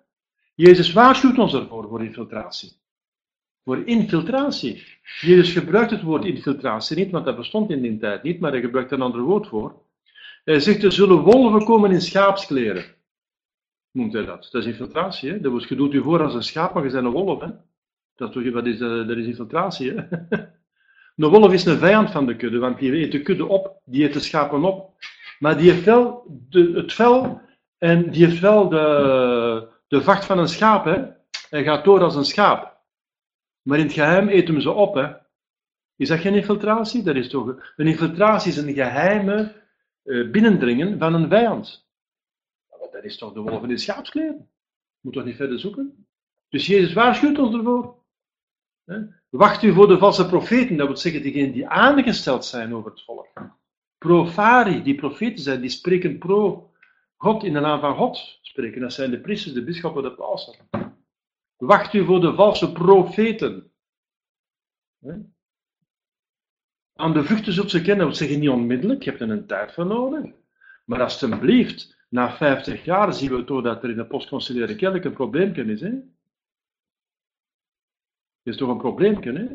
Jezus 0.55 0.93
waarschuwt 0.93 1.37
ons 1.37 1.53
ervoor, 1.53 1.87
voor 1.87 2.03
infiltratie. 2.03 2.71
Voor 3.63 3.87
infiltratie. 3.87 4.83
Jezus 5.21 5.51
gebruikt 5.51 5.91
het 5.91 6.01
woord 6.01 6.25
infiltratie 6.25 6.97
niet, 6.97 7.11
want 7.11 7.25
dat 7.25 7.35
bestond 7.35 7.69
in 7.69 7.81
die 7.81 7.97
tijd 7.97 8.23
niet, 8.23 8.39
maar 8.39 8.51
hij 8.51 8.61
gebruikt 8.61 8.91
een 8.91 9.01
ander 9.01 9.21
woord 9.21 9.47
voor. 9.47 9.81
Hij 10.43 10.59
zegt, 10.59 10.83
er 10.83 10.91
zullen 10.91 11.19
wolven 11.19 11.65
komen 11.65 11.91
in 11.91 12.01
schaapskleren. 12.01 12.85
Noemt 13.91 14.13
hij 14.13 14.25
dat. 14.25 14.49
Dat 14.51 14.61
is 14.61 14.67
infiltratie. 14.67 15.31
Hè? 15.31 15.41
Dat 15.41 15.51
was, 15.51 15.67
je 15.67 15.75
doet 15.75 15.93
u 15.93 16.01
voor 16.01 16.23
als 16.23 16.33
een 16.33 16.43
schaap, 16.43 16.73
maar 16.73 16.83
je 16.85 16.91
bent 16.91 17.05
een 17.05 17.11
wolf. 17.11 17.41
Hè? 17.41 17.47
Dat, 18.15 18.33
dat, 18.33 18.65
is, 18.65 18.79
eh, 18.79 19.07
dat 19.07 19.17
is 19.17 19.25
infiltratie. 19.25 19.93
Hè? 19.93 20.03
Een 21.19 21.29
wolf 21.29 21.53
is 21.53 21.65
een 21.65 21.77
vijand 21.77 22.11
van 22.11 22.25
de 22.25 22.35
kudde, 22.35 22.59
want 22.59 22.79
die 22.79 22.93
eet 22.93 23.11
de 23.11 23.21
kudde 23.21 23.45
op, 23.45 23.81
die 23.85 24.03
eet 24.03 24.13
de 24.13 24.19
schapen 24.19 24.63
op. 24.63 24.93
Maar 25.39 25.57
die 25.57 25.71
heeft 25.71 25.83
wel 25.83 26.25
de, 26.49 26.71
het 26.73 26.93
vel 26.93 27.41
en 27.77 28.11
die 28.11 28.25
heeft 28.25 28.39
wel 28.39 28.69
de, 28.69 29.67
de 29.87 30.01
vacht 30.01 30.25
van 30.25 30.39
een 30.39 30.47
schaap. 30.47 30.85
Hè? 30.85 31.03
Hij 31.49 31.63
gaat 31.63 31.83
door 31.83 32.01
als 32.01 32.15
een 32.15 32.25
schaap. 32.25 32.77
Maar 33.61 33.77
in 33.77 33.83
het 33.83 33.93
geheim 33.93 34.27
eten 34.27 34.53
we 34.53 34.61
ze 34.61 34.71
op. 34.71 34.95
Hè? 34.95 35.11
Is 35.95 36.07
dat 36.07 36.19
geen 36.19 36.35
infiltratie? 36.35 37.03
Dat 37.03 37.15
is 37.15 37.29
toch, 37.29 37.73
een 37.75 37.87
infiltratie 37.87 38.51
is 38.51 38.57
een 38.57 38.73
geheime 38.73 39.55
uh, 40.03 40.31
binnendringen 40.31 40.99
van 40.99 41.13
een 41.13 41.29
vijand. 41.29 41.88
Dat 43.01 43.11
is 43.11 43.17
toch 43.17 43.33
de 43.33 43.39
wolf 43.39 43.61
in 43.61 43.67
de 43.67 43.77
schaapskleren? 43.77 44.49
Moet 44.99 45.13
toch 45.13 45.25
niet 45.25 45.35
verder 45.35 45.59
zoeken? 45.59 46.07
Dus 46.49 46.67
Jezus 46.67 46.93
waarschuwt 46.93 47.39
ons 47.39 47.55
ervoor. 47.55 48.03
Wacht 49.29 49.63
u 49.63 49.73
voor 49.73 49.87
de 49.87 49.97
valse 49.97 50.27
profeten, 50.27 50.77
dat 50.77 50.87
wil 50.87 50.97
zeggen 50.97 51.21
diegenen 51.21 51.51
die 51.51 51.67
aangesteld 51.67 52.45
zijn 52.45 52.75
over 52.75 52.91
het 52.91 53.03
volk. 53.03 53.27
Profari, 53.97 54.83
die 54.83 54.95
profeten 54.95 55.43
zijn, 55.43 55.61
die 55.61 55.69
spreken 55.69 56.17
pro 56.17 56.71
God 57.17 57.43
in 57.43 57.53
de 57.53 57.59
naam 57.59 57.79
van 57.79 57.95
God. 57.95 58.39
Spreken, 58.41 58.81
dat 58.81 58.93
zijn 58.93 59.11
de 59.11 59.19
priesters, 59.19 59.53
de 59.53 59.63
bisschoppen, 59.63 60.03
de 60.03 60.11
pausen. 60.11 60.55
Wacht 61.57 61.93
u 61.93 62.05
voor 62.05 62.21
de 62.21 62.33
valse 62.33 62.71
profeten. 62.71 63.71
Aan 66.95 67.13
de 67.13 67.23
vruchten 67.23 67.53
zult 67.53 67.69
ze 67.69 67.81
kennen, 67.81 67.97
dat 67.97 68.07
wil 68.07 68.27
zeggen 68.27 68.39
niet 68.39 68.49
onmiddellijk, 68.49 69.03
je 69.03 69.09
hebt 69.09 69.21
er 69.21 69.29
een 69.29 69.47
tijd 69.47 69.73
voor 69.73 69.85
nodig. 69.85 70.31
Maar 70.85 71.01
alstublieft, 71.01 71.97
na 72.09 72.37
50 72.37 72.85
jaar 72.85 73.13
zien 73.13 73.35
we 73.35 73.43
toch 73.43 73.63
dat 73.63 73.83
er 73.83 73.89
in 73.89 73.95
de 73.95 74.05
postconciliaire 74.05 74.75
kerk 74.75 75.03
een 75.03 75.13
probleempje 75.13 75.63
is. 75.63 75.81
Hè? 75.81 75.91
is 78.49 78.57
toch 78.57 78.69
een 78.69 78.77
probleempje, 78.77 79.31
hè? 79.31 79.47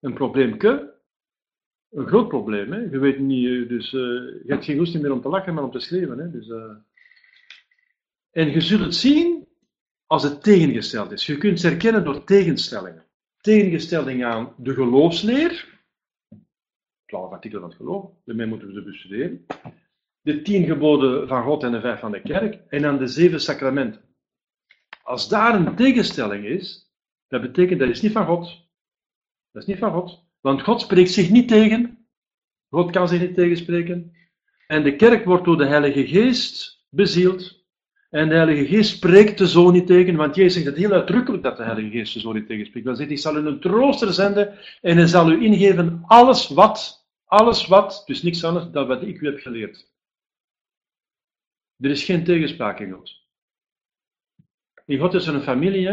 Een 0.00 0.14
probleempje. 0.14 0.98
Een 1.90 2.06
groot 2.06 2.28
probleem, 2.28 2.72
hè? 2.72 2.78
Je 2.78 2.98
weet 2.98 3.18
niet, 3.18 3.46
eh, 3.46 3.68
dus 3.68 3.92
uh, 3.92 4.00
je 4.44 4.44
hebt 4.46 4.64
geen 4.64 4.76
goesting 4.76 5.02
meer 5.02 5.12
om 5.12 5.20
te 5.20 5.28
lachen, 5.28 5.54
maar 5.54 5.64
om 5.64 5.70
te 5.70 5.80
schreeuwen, 5.80 6.18
hè? 6.18 6.30
Dus, 6.30 6.48
uh... 6.48 6.72
En 8.30 8.50
je 8.50 8.60
zult 8.60 8.80
het 8.80 8.94
zien 8.94 9.48
als 10.06 10.22
het 10.22 10.42
tegengesteld 10.42 11.10
is. 11.10 11.26
Je 11.26 11.38
kunt 11.38 11.62
het 11.62 11.70
herkennen 11.70 12.04
door 12.04 12.24
tegenstellingen. 12.24 13.04
Tegenstelling 13.40 14.24
aan 14.24 14.54
de 14.56 14.74
geloofsleer, 14.74 15.78
twaalf 17.06 17.32
artikelen 17.32 17.62
van 17.62 17.70
het 17.70 17.78
geloof, 17.78 18.10
daarmee 18.24 18.46
moeten 18.46 18.68
we 18.68 18.74
ze 18.74 18.82
bestuderen. 18.82 19.46
De 20.22 20.42
tien 20.42 20.64
geboden 20.64 21.28
van 21.28 21.42
God 21.42 21.62
en 21.62 21.72
de 21.72 21.80
vijf 21.80 22.00
van 22.00 22.12
de 22.12 22.22
kerk, 22.22 22.60
en 22.68 22.84
aan 22.84 22.98
de 22.98 23.06
zeven 23.06 23.40
sacramenten. 23.40 24.00
Als 25.02 25.28
daar 25.28 25.54
een 25.54 25.76
tegenstelling 25.76 26.44
is, 26.44 26.90
dat 27.28 27.40
betekent, 27.40 27.80
dat 27.80 27.88
is 27.88 28.00
niet 28.00 28.12
van 28.12 28.26
God. 28.26 28.68
Dat 29.52 29.62
is 29.62 29.68
niet 29.68 29.78
van 29.78 29.92
God. 29.92 30.24
Want 30.40 30.62
God 30.62 30.80
spreekt 30.80 31.10
zich 31.10 31.30
niet 31.30 31.48
tegen. 31.48 32.06
God 32.68 32.90
kan 32.90 33.08
zich 33.08 33.20
niet 33.20 33.34
tegenspreken. 33.34 34.12
En 34.66 34.82
de 34.82 34.96
kerk 34.96 35.24
wordt 35.24 35.44
door 35.44 35.56
de 35.56 35.66
Heilige 35.66 36.06
Geest 36.06 36.84
bezield. 36.90 37.64
En 38.10 38.28
de 38.28 38.34
Heilige 38.34 38.66
Geest 38.66 38.90
spreekt 38.96 39.38
de 39.38 39.46
Zoon 39.46 39.72
niet 39.72 39.86
tegen, 39.86 40.16
want 40.16 40.34
Jezus 40.34 40.62
zegt 40.62 40.76
heel 40.76 40.92
uitdrukkelijk 40.92 41.42
dat 41.42 41.56
de 41.56 41.62
Heilige 41.62 41.90
Geest 41.90 42.14
de 42.14 42.20
Zoon 42.20 42.34
niet 42.34 42.46
tegenspreekt. 42.46 42.86
Hij 42.86 42.94
zegt, 42.94 43.10
ik 43.10 43.18
zal 43.18 43.36
u 43.36 43.46
een 43.46 43.60
trooster 43.60 44.12
zenden 44.12 44.58
en 44.80 44.96
hij 44.96 45.06
zal 45.06 45.30
u 45.30 45.44
ingeven 45.44 46.02
alles 46.06 46.48
wat, 46.48 47.06
alles 47.24 47.66
wat, 47.66 48.02
dus 48.06 48.22
niks 48.22 48.44
anders 48.44 48.70
dan 48.70 48.86
wat 48.86 49.02
ik 49.02 49.20
u 49.20 49.26
heb 49.26 49.38
geleerd. 49.38 49.89
Er 51.80 51.90
is 51.90 52.04
geen 52.04 52.24
tegenspraak 52.24 52.80
in 52.80 52.92
God. 52.92 53.12
In 54.86 54.98
God 54.98 55.14
is 55.14 55.26
er 55.26 55.34
een 55.34 55.40
familie, 55.40 55.84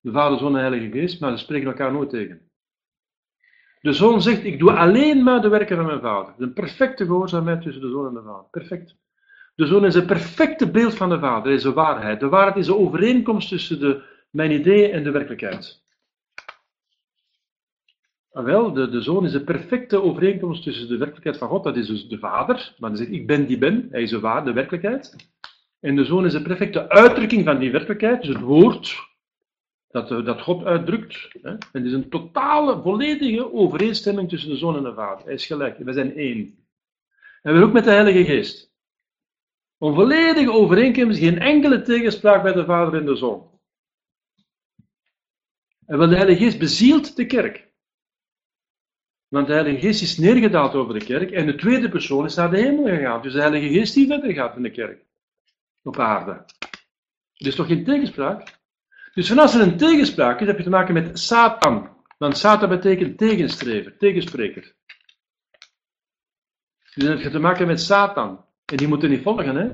de 0.00 0.12
Vader, 0.12 0.38
Zoon 0.38 0.54
en 0.54 0.60
Heilige 0.60 0.90
Geest, 0.90 1.20
maar 1.20 1.30
ze 1.30 1.44
spreken 1.44 1.66
elkaar 1.66 1.92
nooit 1.92 2.10
tegen. 2.10 2.50
De 3.80 3.92
Zoon 3.92 4.22
zegt, 4.22 4.44
ik 4.44 4.58
doe 4.58 4.72
alleen 4.72 5.22
maar 5.22 5.40
de 5.40 5.48
werken 5.48 5.76
van 5.76 5.86
mijn 5.86 6.00
Vader. 6.00 6.34
Een 6.38 6.52
perfecte 6.52 7.04
gehoorzaamheid 7.04 7.62
tussen 7.62 7.82
de 7.82 7.90
Zoon 7.90 8.06
en 8.06 8.14
de 8.14 8.22
Vader. 8.22 8.50
Perfect. 8.50 8.96
De 9.54 9.66
Zoon 9.66 9.84
is 9.84 9.94
het 9.94 10.06
perfecte 10.06 10.70
beeld 10.70 10.94
van 10.94 11.08
de 11.08 11.18
Vader, 11.18 11.52
is 11.52 11.62
de 11.62 11.72
waarheid. 11.72 12.20
De 12.20 12.28
waarheid 12.28 12.56
is 12.56 12.66
de 12.66 12.76
overeenkomst 12.76 13.48
tussen 13.48 13.80
de, 13.80 14.02
mijn 14.30 14.50
ideeën 14.50 14.90
en 14.90 15.04
de 15.04 15.10
werkelijkheid. 15.10 15.81
Ah, 18.32 18.44
wel, 18.44 18.72
de, 18.72 18.88
de 18.88 19.00
Zoon 19.00 19.24
is 19.24 19.32
de 19.32 19.44
perfecte 19.44 20.02
overeenkomst 20.02 20.62
tussen 20.62 20.88
de 20.88 20.96
werkelijkheid 20.96 21.38
van 21.38 21.48
God, 21.48 21.64
dat 21.64 21.76
is 21.76 21.86
dus 21.86 22.08
de 22.08 22.18
Vader, 22.18 22.74
maar 22.78 22.90
dan 22.90 22.98
zegt 22.98 23.10
ik 23.10 23.26
ben 23.26 23.46
die 23.46 23.58
ben, 23.58 23.88
hij 23.90 24.02
is 24.02 24.10
de, 24.10 24.20
waar, 24.20 24.44
de 24.44 24.52
werkelijkheid. 24.52 25.16
En 25.80 25.96
de 25.96 26.04
Zoon 26.04 26.24
is 26.24 26.32
de 26.32 26.42
perfecte 26.42 26.88
uitdrukking 26.88 27.44
van 27.44 27.58
die 27.58 27.70
werkelijkheid, 27.70 28.22
dus 28.22 28.34
het 28.34 28.40
woord, 28.40 28.96
dat, 29.88 30.10
eh, 30.10 30.24
dat 30.24 30.40
God 30.40 30.64
uitdrukt. 30.64 31.28
Hè? 31.42 31.50
En 31.50 31.58
het 31.72 31.84
is 31.84 31.92
een 31.92 32.08
totale, 32.08 32.82
volledige 32.82 33.52
overeenstemming 33.52 34.28
tussen 34.28 34.50
de 34.50 34.56
Zoon 34.56 34.76
en 34.76 34.82
de 34.82 34.94
Vader. 34.94 35.24
Hij 35.24 35.34
is 35.34 35.46
gelijk, 35.46 35.78
we 35.78 35.92
zijn 35.92 36.16
één. 36.16 36.66
En 37.42 37.54
we 37.54 37.64
ook 37.64 37.72
met 37.72 37.84
de 37.84 37.90
Heilige 37.90 38.24
Geest. 38.24 38.72
Een 39.78 39.94
volledige 39.94 40.52
overeenkomst, 40.52 41.18
geen 41.18 41.38
enkele 41.38 41.82
tegenspraak 41.82 42.42
bij 42.42 42.52
de 42.52 42.64
Vader 42.64 43.00
en 43.00 43.06
de 43.06 43.16
Zoon. 43.16 43.50
En 45.86 45.98
wel 45.98 46.08
de 46.08 46.16
Heilige 46.16 46.44
Geest 46.44 46.58
bezielt 46.58 47.16
de 47.16 47.26
kerk. 47.26 47.70
Want 49.32 49.46
de 49.46 49.52
Heilige 49.52 49.80
Geest 49.80 50.02
is 50.02 50.18
neergedaald 50.18 50.74
over 50.74 50.98
de 50.98 51.04
kerk 51.04 51.30
en 51.30 51.46
de 51.46 51.54
tweede 51.54 51.88
persoon 51.88 52.24
is 52.24 52.34
naar 52.34 52.50
de 52.50 52.60
hemel 52.60 52.84
gegaan. 52.84 53.22
Dus 53.22 53.32
de 53.32 53.40
Heilige 53.40 53.68
Geest 53.68 53.94
die 53.94 54.06
verder 54.06 54.32
gaat 54.32 54.56
in 54.56 54.62
de 54.62 54.70
kerk. 54.70 55.04
Op 55.82 55.98
aarde. 55.98 56.30
Er 57.36 57.46
is 57.46 57.54
toch 57.54 57.66
geen 57.66 57.84
tegenspraak? 57.84 58.60
Dus 59.14 59.38
als 59.38 59.54
er 59.54 59.60
een 59.60 59.76
tegenspraak 59.76 60.40
is, 60.40 60.46
heb 60.46 60.56
je 60.56 60.62
te 60.62 60.70
maken 60.70 60.94
met 60.94 61.18
Satan. 61.18 61.96
Want 62.18 62.38
Satan 62.38 62.68
betekent 62.68 63.18
tegenstrever, 63.18 63.96
tegenspreker. 63.96 64.74
Dus 66.94 67.04
dan 67.04 67.06
heb 67.06 67.20
je 67.20 67.30
te 67.30 67.38
maken 67.38 67.66
met 67.66 67.80
Satan. 67.80 68.44
En 68.64 68.76
die 68.76 68.88
moeten 68.88 69.10
niet 69.10 69.22
volgen, 69.22 69.56
hè? 69.56 69.70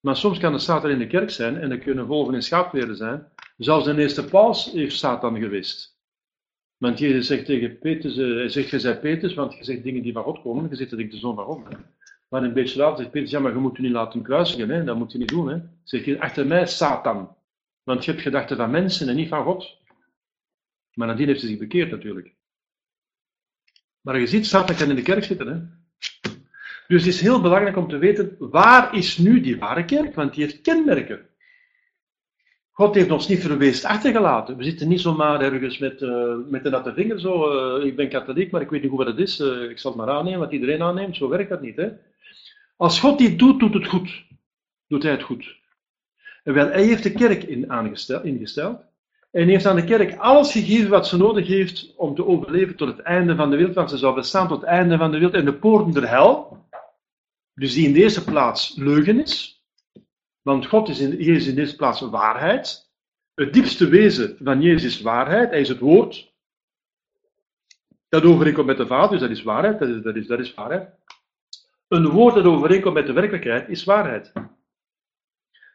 Maar 0.00 0.16
soms 0.16 0.38
kan 0.38 0.52
de 0.52 0.58
Satan 0.58 0.90
in 0.90 0.98
de 0.98 1.06
kerk 1.06 1.30
zijn 1.30 1.56
en 1.56 1.70
er 1.70 1.78
kunnen 1.78 2.06
volgen 2.06 2.34
in 2.34 2.42
schaapleren 2.42 2.96
zijn. 2.96 3.32
Zelfs 3.56 3.84
de 3.84 3.98
eerste 3.98 4.24
paus 4.24 4.72
heeft 4.72 4.98
Satan 4.98 5.38
gewist. 5.38 5.91
Want 6.82 6.98
Jezus 6.98 7.26
zegt 7.26 7.44
tegen 7.44 7.78
Petrus, 7.78 8.16
uh, 8.16 8.36
hij 8.36 8.48
zegt, 8.48 8.70
je 8.70 8.78
zei 8.78 8.94
Petrus, 8.94 9.34
want 9.34 9.54
je 9.54 9.64
zegt 9.64 9.82
dingen 9.82 10.02
die 10.02 10.12
van 10.12 10.22
God 10.22 10.42
komen, 10.42 10.68
je 10.70 10.76
zegt 10.76 10.90
dat 10.90 10.98
ik 10.98 11.10
de 11.10 11.16
zoon 11.16 11.34
van 11.34 11.44
God 11.44 11.68
ben. 11.68 11.84
Maar 12.28 12.42
een 12.42 12.52
beetje 12.52 12.78
later 12.78 12.96
zegt 12.96 13.10
Petrus, 13.10 13.30
ja, 13.30 13.40
maar 13.40 13.52
je 13.52 13.58
moet 13.58 13.78
u 13.78 13.82
niet 13.82 13.92
laten 13.92 14.22
kruisigen, 14.22 14.68
hè? 14.68 14.84
dat 14.84 14.96
moet 14.96 15.12
je 15.12 15.18
niet 15.18 15.28
doen. 15.28 15.48
Hè? 15.48 15.58
Zeg 15.84 16.04
je, 16.04 16.20
achter 16.20 16.46
mij 16.46 16.66
Satan. 16.66 17.36
Want 17.82 18.04
je 18.04 18.10
hebt 18.10 18.22
gedachten 18.22 18.56
van 18.56 18.70
mensen 18.70 19.08
en 19.08 19.16
niet 19.16 19.28
van 19.28 19.44
God. 19.44 19.78
Maar 20.94 21.06
nadien 21.06 21.26
heeft 21.26 21.40
ze 21.40 21.46
zich 21.46 21.58
bekeerd 21.58 21.90
natuurlijk. 21.90 22.34
Maar 24.00 24.20
je 24.20 24.26
ziet, 24.26 24.46
Satan 24.46 24.76
kan 24.76 24.90
in 24.90 24.96
de 24.96 25.02
kerk 25.02 25.24
zitten. 25.24 25.46
Hè? 25.46 25.60
Dus 26.88 27.04
het 27.04 27.14
is 27.14 27.20
heel 27.20 27.40
belangrijk 27.40 27.76
om 27.76 27.88
te 27.88 27.98
weten, 27.98 28.36
waar 28.38 28.96
is 28.96 29.18
nu 29.18 29.40
die 29.40 29.58
ware 29.58 29.84
kerk? 29.84 30.14
Want 30.14 30.34
die 30.34 30.44
heeft 30.44 30.60
kenmerken. 30.60 31.26
God 32.72 32.94
heeft 32.94 33.10
ons 33.10 33.28
niet 33.28 33.40
verweest 33.40 33.84
achtergelaten. 33.84 34.56
We 34.56 34.64
zitten 34.64 34.88
niet 34.88 35.00
zomaar 35.00 35.40
ergens 35.40 35.78
met, 35.78 36.02
uh, 36.02 36.34
met 36.48 36.62
de 36.62 36.70
natte 36.70 36.92
vinger 36.94 37.20
zo. 37.20 37.52
Uh, 37.78 37.86
ik 37.86 37.96
ben 37.96 38.08
katholiek, 38.08 38.50
maar 38.50 38.60
ik 38.60 38.70
weet 38.70 38.82
niet 38.82 38.90
hoe 38.90 39.04
dat 39.04 39.18
is. 39.18 39.40
Uh, 39.40 39.70
ik 39.70 39.78
zal 39.78 39.90
het 39.90 40.00
maar 40.00 40.14
aannemen, 40.14 40.38
wat 40.38 40.52
iedereen 40.52 40.82
aanneemt. 40.82 41.16
Zo 41.16 41.28
werkt 41.28 41.50
dat 41.50 41.60
niet. 41.60 41.76
Hè? 41.76 41.88
Als 42.76 43.00
God 43.00 43.18
dit 43.18 43.38
doet, 43.38 43.60
doet 43.60 43.74
het 43.74 43.86
goed. 43.86 44.24
Doet 44.88 45.02
hij 45.02 45.12
het 45.12 45.22
goed. 45.22 45.60
Wel, 46.44 46.68
hij 46.68 46.84
heeft 46.84 47.02
de 47.02 47.12
kerk 47.12 47.42
in 47.42 47.70
ingesteld 48.24 48.80
En 49.30 49.48
heeft 49.48 49.66
aan 49.66 49.76
de 49.76 49.84
kerk 49.84 50.16
alles 50.16 50.52
gegeven 50.52 50.90
wat 50.90 51.06
ze 51.06 51.16
nodig 51.16 51.46
heeft 51.46 51.94
om 51.96 52.14
te 52.14 52.26
overleven 52.26 52.76
tot 52.76 52.88
het 52.88 53.00
einde 53.00 53.36
van 53.36 53.50
de 53.50 53.56
wereld. 53.56 53.74
Want 53.74 53.90
ze 53.90 53.96
zou 53.96 54.14
bestaan 54.14 54.48
tot 54.48 54.60
het 54.60 54.70
einde 54.70 54.96
van 54.96 55.10
de 55.10 55.18
wereld. 55.18 55.34
En 55.34 55.44
de 55.44 55.54
poorten 55.54 55.92
der 55.92 56.08
hel, 56.08 56.58
dus 57.54 57.74
die 57.74 57.86
in 57.86 57.92
de 57.92 58.00
eerste 58.00 58.24
plaats 58.24 58.76
leugen 58.76 59.20
is. 59.20 59.61
Want 60.42 60.66
God 60.66 60.88
is 60.88 61.00
in, 61.00 61.16
Jezus 61.16 61.54
in 61.54 61.76
plaats 61.76 62.00
waarheid. 62.00 62.90
Het 63.34 63.52
diepste 63.52 63.88
wezen 63.88 64.36
van 64.42 64.60
Jezus 64.60 64.96
is 64.96 65.00
waarheid. 65.00 65.50
Hij 65.50 65.60
is 65.60 65.68
het 65.68 65.78
woord. 65.78 66.32
Dat 68.08 68.22
overeenkomt 68.22 68.66
met 68.66 68.76
de 68.76 68.86
Vader, 68.86 69.10
dus 69.10 69.20
dat 69.20 69.30
is 69.30 69.42
waarheid. 69.42 69.78
Dat 69.78 69.88
is, 69.88 70.02
dat 70.02 70.16
is, 70.16 70.26
dat 70.26 70.38
is 70.38 70.54
waarheid. 70.54 70.88
Een 71.88 72.08
woord 72.08 72.34
dat 72.34 72.44
overeenkomt 72.44 72.94
met 72.94 73.06
de 73.06 73.12
werkelijkheid 73.12 73.68
is 73.68 73.84
waarheid. 73.84 74.32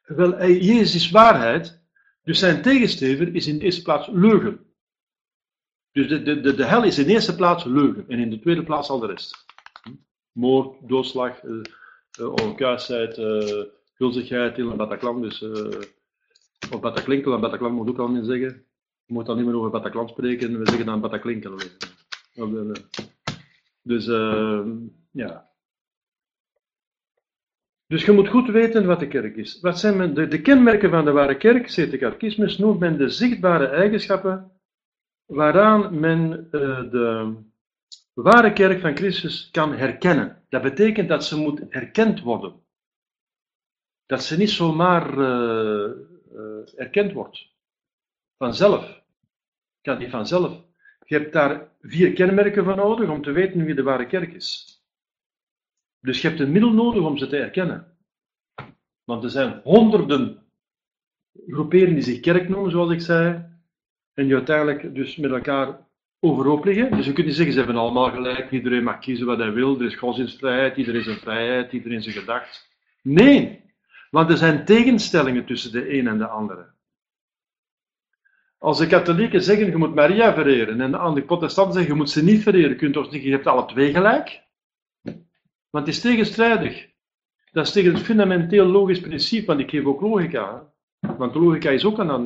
Wel, 0.07 0.45
Jezus 0.45 0.95
is 0.95 1.11
waarheid, 1.11 1.81
dus 2.23 2.39
zijn 2.39 2.61
tegenstever 2.61 3.35
is 3.35 3.47
in 3.47 3.57
de 3.57 3.65
eerste 3.65 3.81
plaats 3.81 4.07
leugen. 4.07 4.65
Dus 5.91 6.07
de, 6.07 6.23
de, 6.23 6.41
de, 6.41 6.55
de 6.55 6.65
hel 6.65 6.83
is 6.83 6.97
in 6.97 7.07
eerste 7.07 7.35
plaats 7.35 7.63
leugen 7.63 8.05
en 8.07 8.19
in 8.19 8.29
de 8.29 8.39
tweede 8.39 8.63
plaats 8.63 8.89
al 8.89 8.99
de 8.99 9.07
rest. 9.07 9.45
Moord, 10.31 10.87
doodslag, 10.87 11.43
uh, 11.43 11.61
onkuisheid, 12.19 13.17
uh, 13.17 13.63
gulzigheid, 13.97 14.57
in 14.57 14.77
Bataclan, 14.77 15.21
dus, 15.21 15.41
uh, 15.41 15.81
of 16.71 16.79
Bataclinkel, 16.79 17.39
Bataclan 17.39 17.73
moet 17.73 17.89
ik 17.89 17.97
al 17.97 18.07
niet 18.07 18.25
zeggen. 18.25 18.65
Je 19.05 19.13
moet 19.13 19.25
dan 19.25 19.37
niet 19.37 19.45
meer 19.45 19.55
over 19.55 19.69
Bataclan 19.69 20.09
spreken, 20.09 20.59
we 20.59 20.67
zeggen 20.69 20.85
dan 20.85 21.01
Bataclinkel. 21.01 21.55
Dus, 23.81 24.05
ja. 25.11 25.49
Dus 27.87 28.05
je 28.05 28.11
moet 28.11 28.27
goed 28.27 28.49
weten 28.49 28.85
wat 28.85 28.99
de 28.99 29.07
kerk 29.07 29.35
is. 29.35 29.59
Wat 29.59 29.79
zijn 29.79 30.13
de, 30.13 30.27
de 30.27 30.41
kenmerken 30.41 30.89
van 30.89 31.05
de 31.05 31.11
ware 31.11 31.37
kerk? 31.37 31.69
Zegt 31.69 31.91
de 31.91 31.97
catechismus, 31.97 32.57
noemt 32.57 32.79
men 32.79 32.97
de 32.97 33.09
zichtbare 33.09 33.65
eigenschappen 33.65 34.51
waaraan 35.25 35.99
men 35.99 36.47
uh, 36.51 36.91
de 36.91 37.33
ware 38.13 38.53
kerk 38.53 38.79
van 38.79 38.95
Christus 38.95 39.49
kan 39.51 39.73
herkennen. 39.73 40.43
Dat 40.49 40.61
betekent 40.61 41.09
dat 41.09 41.25
ze 41.25 41.37
moet 41.37 41.61
herkend 41.69 42.21
worden. 42.21 42.53
Dat 44.07 44.23
ze 44.23 44.37
niet 44.37 44.49
zomaar 44.49 45.17
uh, 45.17 45.91
uh, 46.33 46.79
erkend 46.79 47.13
wordt. 47.13 47.47
Vanzelf. 48.37 49.03
Kan 49.81 49.97
niet 49.97 50.09
vanzelf. 50.09 50.63
Je 51.05 51.17
hebt 51.17 51.33
daar 51.33 51.69
vier 51.81 52.13
kenmerken 52.13 52.63
van 52.63 52.75
nodig 52.75 53.09
om 53.09 53.21
te 53.21 53.31
weten 53.31 53.65
wie 53.65 53.75
de 53.75 53.83
ware 53.83 54.07
kerk 54.07 54.33
is. 54.33 54.81
Dus 55.99 56.21
je 56.21 56.27
hebt 56.27 56.39
een 56.39 56.51
middel 56.51 56.71
nodig 56.71 57.03
om 57.03 57.17
ze 57.17 57.27
te 57.27 57.37
erkennen. 57.37 57.97
Want 59.03 59.23
er 59.23 59.29
zijn 59.29 59.61
honderden 59.63 60.43
groeperingen 61.47 61.93
die 61.93 62.03
zich 62.03 62.19
kerk 62.19 62.49
noemen, 62.49 62.71
zoals 62.71 62.91
ik 62.91 63.01
zei, 63.01 63.45
en 64.13 64.25
die 64.25 64.35
uiteindelijk 64.35 64.95
dus 64.95 65.15
met 65.15 65.31
elkaar 65.31 65.87
overhoop 66.19 66.65
liggen. 66.65 66.91
Dus 66.91 67.05
je 67.05 67.13
kunt 67.13 67.25
niet 67.25 67.35
zeggen, 67.35 67.53
ze 67.53 67.59
hebben 67.59 67.77
allemaal 67.77 68.11
gelijk, 68.11 68.51
iedereen 68.51 68.83
mag 68.83 68.99
kiezen 68.99 69.25
wat 69.25 69.37
hij 69.37 69.53
wil, 69.53 69.79
er 69.79 69.85
is 69.85 69.95
godsdienstvrijheid, 69.95 70.77
iedereen 70.77 71.03
zijn 71.03 71.17
vrijheid, 71.17 71.73
iedereen 71.73 72.01
zijn 72.01 72.15
gedacht. 72.15 72.69
Nee, 73.01 73.61
want 74.09 74.29
er 74.29 74.37
zijn 74.37 74.65
tegenstellingen 74.65 75.45
tussen 75.45 75.71
de 75.71 75.97
een 75.97 76.07
en 76.07 76.17
de 76.17 76.27
andere. 76.27 76.75
Als 78.57 78.77
de 78.77 78.87
katholieken 78.87 79.43
zeggen, 79.43 79.65
je 79.65 79.77
moet 79.77 79.95
Maria 79.95 80.33
vereren, 80.33 80.81
en 80.81 80.91
de 80.91 80.97
andere 80.97 81.25
protestanten 81.25 81.73
zeggen, 81.73 81.91
je 81.91 81.97
moet 81.97 82.09
ze 82.09 82.23
niet 82.23 82.43
vereren, 82.43 82.77
kun 82.77 82.87
je 82.87 82.93
toch 82.93 83.11
zeggen, 83.11 83.29
je 83.29 83.35
hebt 83.35 83.47
alle 83.47 83.65
twee 83.65 83.93
gelijk? 83.93 84.45
Want 85.69 85.85
het 85.85 85.95
is 85.95 86.01
tegenstrijdig. 86.01 86.89
Dat 87.51 87.65
is 87.65 87.71
tegen 87.71 87.93
het 87.93 88.03
fundamenteel 88.03 88.65
logisch 88.65 88.99
principe, 88.99 89.45
want 89.45 89.59
ik 89.59 89.69
geef 89.69 89.85
ook 89.85 90.01
logica. 90.01 90.73
Want 90.99 91.35
logica 91.35 91.69
is 91.69 91.85
ook 91.85 91.99
aan, 91.99 92.25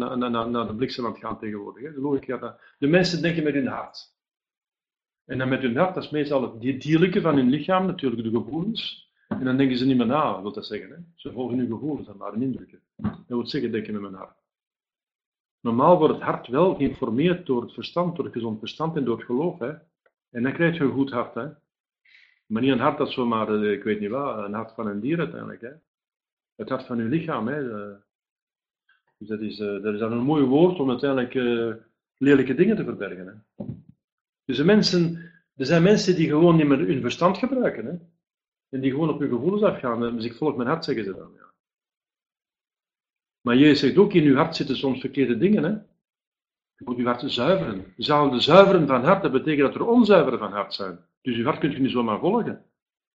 de 0.67 0.75
bliksem 0.75 1.05
aan 1.05 1.11
het 1.11 1.19
gaan 1.19 1.39
tegenwoordig. 1.39 1.93
De, 1.93 2.01
logica, 2.01 2.57
de 2.77 2.87
mensen 2.87 3.21
denken 3.21 3.43
met 3.43 3.53
hun 3.53 3.67
hart. 3.67 4.15
En 5.25 5.37
dan 5.37 5.49
met 5.49 5.61
hun 5.61 5.77
hart, 5.77 5.93
dat 5.93 6.03
is 6.03 6.09
meestal 6.09 6.41
het 6.41 6.81
dierlijke 6.81 7.21
van 7.21 7.35
hun 7.35 7.49
lichaam, 7.49 7.85
natuurlijk 7.85 8.23
de 8.23 8.29
gevoelens. 8.29 9.10
En 9.39 9.43
dan 9.45 9.57
denken 9.57 9.77
ze 9.77 9.85
niet 9.85 9.97
meer 9.97 10.05
na, 10.05 10.41
wil 10.41 10.51
dat 10.51 10.65
zeggen. 10.65 10.89
Hè? 10.89 10.95
Ze 11.15 11.31
volgen 11.31 11.57
hun 11.57 11.67
gevoelens 11.67 12.07
en 12.07 12.17
maar 12.17 12.31
hun 12.31 12.41
indrukken. 12.41 12.81
Dat 12.95 13.23
wil 13.27 13.47
zeggen, 13.47 13.71
denken 13.71 13.93
met 13.93 14.01
mijn 14.01 14.13
hart. 14.13 14.37
Normaal 15.59 15.97
wordt 15.97 16.13
het 16.13 16.23
hart 16.23 16.47
wel 16.47 16.75
geïnformeerd 16.75 17.45
door 17.45 17.61
het 17.61 17.73
verstand, 17.73 18.15
door 18.15 18.25
het 18.25 18.33
gezond 18.33 18.59
verstand 18.59 18.95
en 18.95 19.03
door 19.03 19.17
het 19.17 19.25
geloof. 19.25 19.59
Hè? 19.59 19.73
En 20.29 20.43
dan 20.43 20.53
krijg 20.53 20.77
je 20.77 20.83
een 20.83 20.91
goed 20.91 21.11
hart. 21.11 21.33
Hè? 21.33 21.47
Maar 22.45 22.61
niet 22.61 22.71
een 22.71 22.79
hart 22.79 22.97
dat 22.97 23.11
zomaar, 23.11 23.63
eh, 23.63 23.71
ik 23.71 23.83
weet 23.83 23.99
niet 23.99 24.09
wat, 24.09 24.45
een 24.45 24.53
hart 24.53 24.73
van 24.73 24.87
een 24.87 24.99
dier 24.99 25.19
uiteindelijk. 25.19 25.61
Hè? 25.61 25.71
Het 26.55 26.69
hart 26.69 26.85
van 26.85 26.99
uw 26.99 27.07
lichaam. 27.07 27.47
Hè? 27.47 27.63
Dus 29.17 29.27
dat 29.27 29.39
is, 29.39 29.59
eh, 29.59 29.81
dat 29.81 29.93
is 29.93 29.99
dan 29.99 30.11
een 30.11 30.23
mooi 30.23 30.43
woord 30.43 30.79
om 30.79 30.89
uiteindelijk 30.89 31.33
lelijke 32.17 32.55
dingen 32.55 32.75
te 32.75 32.83
verbergen. 32.83 33.27
Hè? 33.27 33.63
Dus 34.45 34.57
de 34.57 34.65
mensen, 34.65 35.31
er 35.55 35.65
zijn 35.65 35.83
mensen 35.83 36.15
die 36.15 36.27
gewoon 36.27 36.55
niet 36.55 36.67
meer 36.67 36.87
hun 36.87 37.01
verstand 37.01 37.37
gebruiken. 37.37 37.85
Hè? 37.85 37.93
En 38.71 38.81
die 38.81 38.91
gewoon 38.91 39.09
op 39.09 39.19
hun 39.19 39.29
gevoelens 39.29 39.63
afgaan. 39.63 40.15
Dus 40.15 40.25
ik 40.25 40.33
volg 40.33 40.55
mijn 40.55 40.69
hart, 40.69 40.85
zeggen 40.85 41.03
ze 41.03 41.13
dan. 41.13 41.31
Ja. 41.35 41.53
Maar 43.41 43.57
Jezus 43.57 43.79
zegt 43.79 43.97
ook, 43.97 44.13
in 44.13 44.23
uw 44.23 44.35
hart 44.35 44.55
zitten 44.55 44.75
soms 44.75 44.99
verkeerde 44.99 45.37
dingen. 45.37 45.63
Hè? 45.63 45.69
Je 46.75 46.85
moet 46.85 46.97
uw 46.97 47.05
hart 47.05 47.31
zuiveren. 47.31 47.93
Zou 47.97 48.31
de 48.31 48.39
zuiveren 48.39 48.87
van 48.87 49.03
hart, 49.03 49.21
dat 49.21 49.31
betekent 49.31 49.73
dat 49.73 49.75
er 49.75 49.87
onzuiveren 49.87 50.39
van 50.39 50.51
hart 50.51 50.73
zijn. 50.73 50.99
Dus 51.21 51.35
je 51.35 51.43
hart 51.43 51.59
kunt 51.59 51.73
je 51.73 51.79
niet 51.79 51.91
zomaar 51.91 52.19
volgen. 52.19 52.65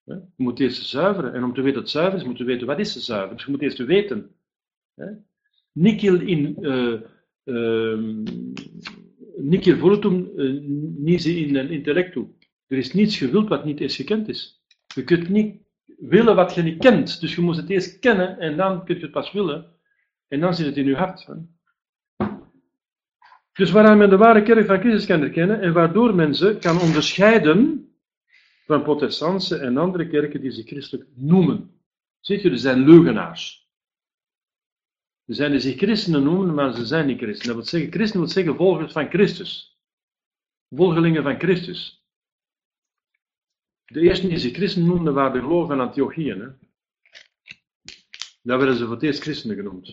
Je 0.05 0.23
moet 0.37 0.61
eerst 0.61 0.87
zuiveren. 0.87 1.33
En 1.33 1.45
om 1.45 1.55
te 1.55 1.63
weten 1.63 1.81
het 1.81 1.91
zuiver 1.91 2.19
is, 2.19 2.25
moet 2.25 2.39
je 2.39 2.45
weten 2.45 2.67
wat 2.67 2.79
is 2.79 3.05
zuiver. 3.05 3.37
Dus 3.37 3.45
je 3.45 3.51
moet 3.51 3.63
eerst 3.63 3.79
weten. 3.79 4.35
Nikkel 5.73 6.21
in 6.21 6.57
uh, 6.61 7.01
uh, 7.45 8.25
nikkel 9.37 9.77
volutum 9.77 10.31
uh, 10.37 10.61
nisi 10.97 11.47
in 11.47 11.71
intellectu. 11.71 12.35
Er 12.67 12.77
is 12.77 12.93
niets 12.93 13.17
gewild 13.17 13.49
wat 13.49 13.65
niet 13.65 13.81
eens 13.81 13.97
gekend 13.97 14.29
is. 14.29 14.56
Je 14.97 15.05
kunt 15.05 15.29
niet 15.29 15.57
willen 15.99 16.37
wat 16.37 16.55
je 16.55 16.63
niet 16.63 16.79
kent. 16.79 17.21
Dus 17.21 17.35
je 17.35 17.41
moet 17.41 17.57
het 17.57 17.71
eerst 17.71 17.99
kennen 17.99 18.39
en 18.39 18.57
dan 18.57 18.85
kun 18.85 18.95
je 18.95 19.03
het 19.03 19.11
pas 19.11 19.33
willen. 19.33 19.75
En 20.29 20.41
dan 20.41 20.55
zit 20.55 20.67
het 20.67 20.77
in 20.77 20.87
je 20.87 20.97
hart. 20.97 21.27
Hè? 21.27 21.35
Dus 23.53 23.71
waaraan 23.71 23.99
men 23.99 24.11
de 24.11 24.17
ware 24.17 24.43
kerk 24.43 24.67
van 24.67 24.81
Christus 24.81 25.07
kan 25.07 25.21
herkennen 25.21 25.61
en 25.61 25.73
waardoor 25.73 26.15
men 26.15 26.35
ze 26.35 26.57
kan 26.61 26.81
onderscheiden 26.81 27.89
van 28.65 28.83
protestantse 28.83 29.57
en 29.57 29.77
andere 29.77 30.09
kerken 30.09 30.41
die 30.41 30.51
zich 30.51 30.67
christelijk 30.67 31.09
noemen. 31.15 31.81
Ziet 32.21 32.43
je, 32.43 32.51
er 32.51 32.59
zijn 32.59 32.85
leugenaars. 32.85 33.71
Er 35.25 35.35
zijn 35.35 35.51
die 35.51 35.61
zich 35.61 35.77
christenen 35.77 36.23
noemen, 36.23 36.55
maar 36.55 36.75
ze 36.75 36.87
zijn 36.87 37.07
niet 37.07 37.19
christenen. 37.19 37.47
Dat 37.47 37.57
wil 37.57 37.65
zeggen, 37.65 37.93
christen 37.93 38.21
wil 38.21 38.29
zeggen 38.29 38.57
volgers 38.57 38.93
van 38.93 39.09
Christus. 39.09 39.81
Volgelingen 40.71 41.23
van 41.23 41.39
Christus. 41.39 42.06
De 43.87 44.01
eerste 44.01 44.29
die 44.29 44.39
zich 44.39 44.53
christen 44.53 44.87
noemden 44.87 45.15
waren 45.15 45.33
de 45.33 45.39
gelovigen 45.39 45.77
van 45.77 45.87
Antiochieën. 45.87 46.59
Daar 48.43 48.59
werden 48.59 48.77
ze 48.77 48.85
voor 48.85 48.95
het 48.95 49.03
eerst 49.03 49.23
christenen 49.23 49.57
genoemd. 49.57 49.87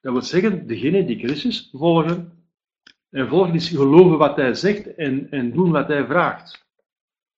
Dat 0.00 0.12
wil 0.12 0.22
zeggen, 0.22 0.66
degene 0.66 1.04
die 1.04 1.18
Christus 1.18 1.68
volgen, 1.72 2.44
en 3.10 3.28
volgen 3.28 3.54
is 3.54 3.68
geloven 3.68 4.18
wat 4.18 4.36
hij 4.36 4.54
zegt 4.54 4.94
en, 4.94 5.30
en 5.30 5.52
doen 5.52 5.70
wat 5.70 5.88
hij 5.88 6.06
vraagt 6.06 6.66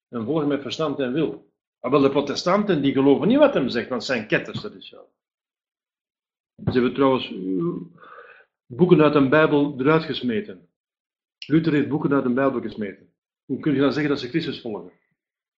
en 0.08 0.24
volgen 0.24 0.48
met 0.48 0.62
verstand 0.62 0.98
en 0.98 1.12
wil. 1.12 1.52
Maar 1.80 1.90
wel 1.90 2.00
de 2.00 2.10
protestanten 2.10 2.82
die 2.82 2.92
geloven 2.92 3.28
niet 3.28 3.38
wat 3.38 3.54
hem 3.54 3.68
zegt, 3.68 3.88
want 3.88 4.04
zijn 4.04 4.26
ketters, 4.26 4.60
dat 4.60 4.74
is 4.74 4.88
zo. 4.88 5.08
Ze 6.64 6.72
hebben 6.72 6.94
trouwens 6.94 7.32
eh, 7.32 7.98
boeken 8.66 9.02
uit 9.02 9.14
een 9.14 9.28
Bijbel 9.28 9.80
eruit 9.80 10.04
gesmeten. 10.04 10.68
Luther 11.46 11.72
heeft 11.72 11.88
boeken 11.88 12.12
uit 12.12 12.24
een 12.24 12.34
Bijbel 12.34 12.60
gesmeten. 12.60 13.12
Hoe 13.44 13.60
kun 13.60 13.74
je 13.74 13.80
dan 13.80 13.92
zeggen 13.92 14.10
dat 14.10 14.20
ze 14.20 14.28
Christus 14.28 14.60
volgen? 14.60 14.92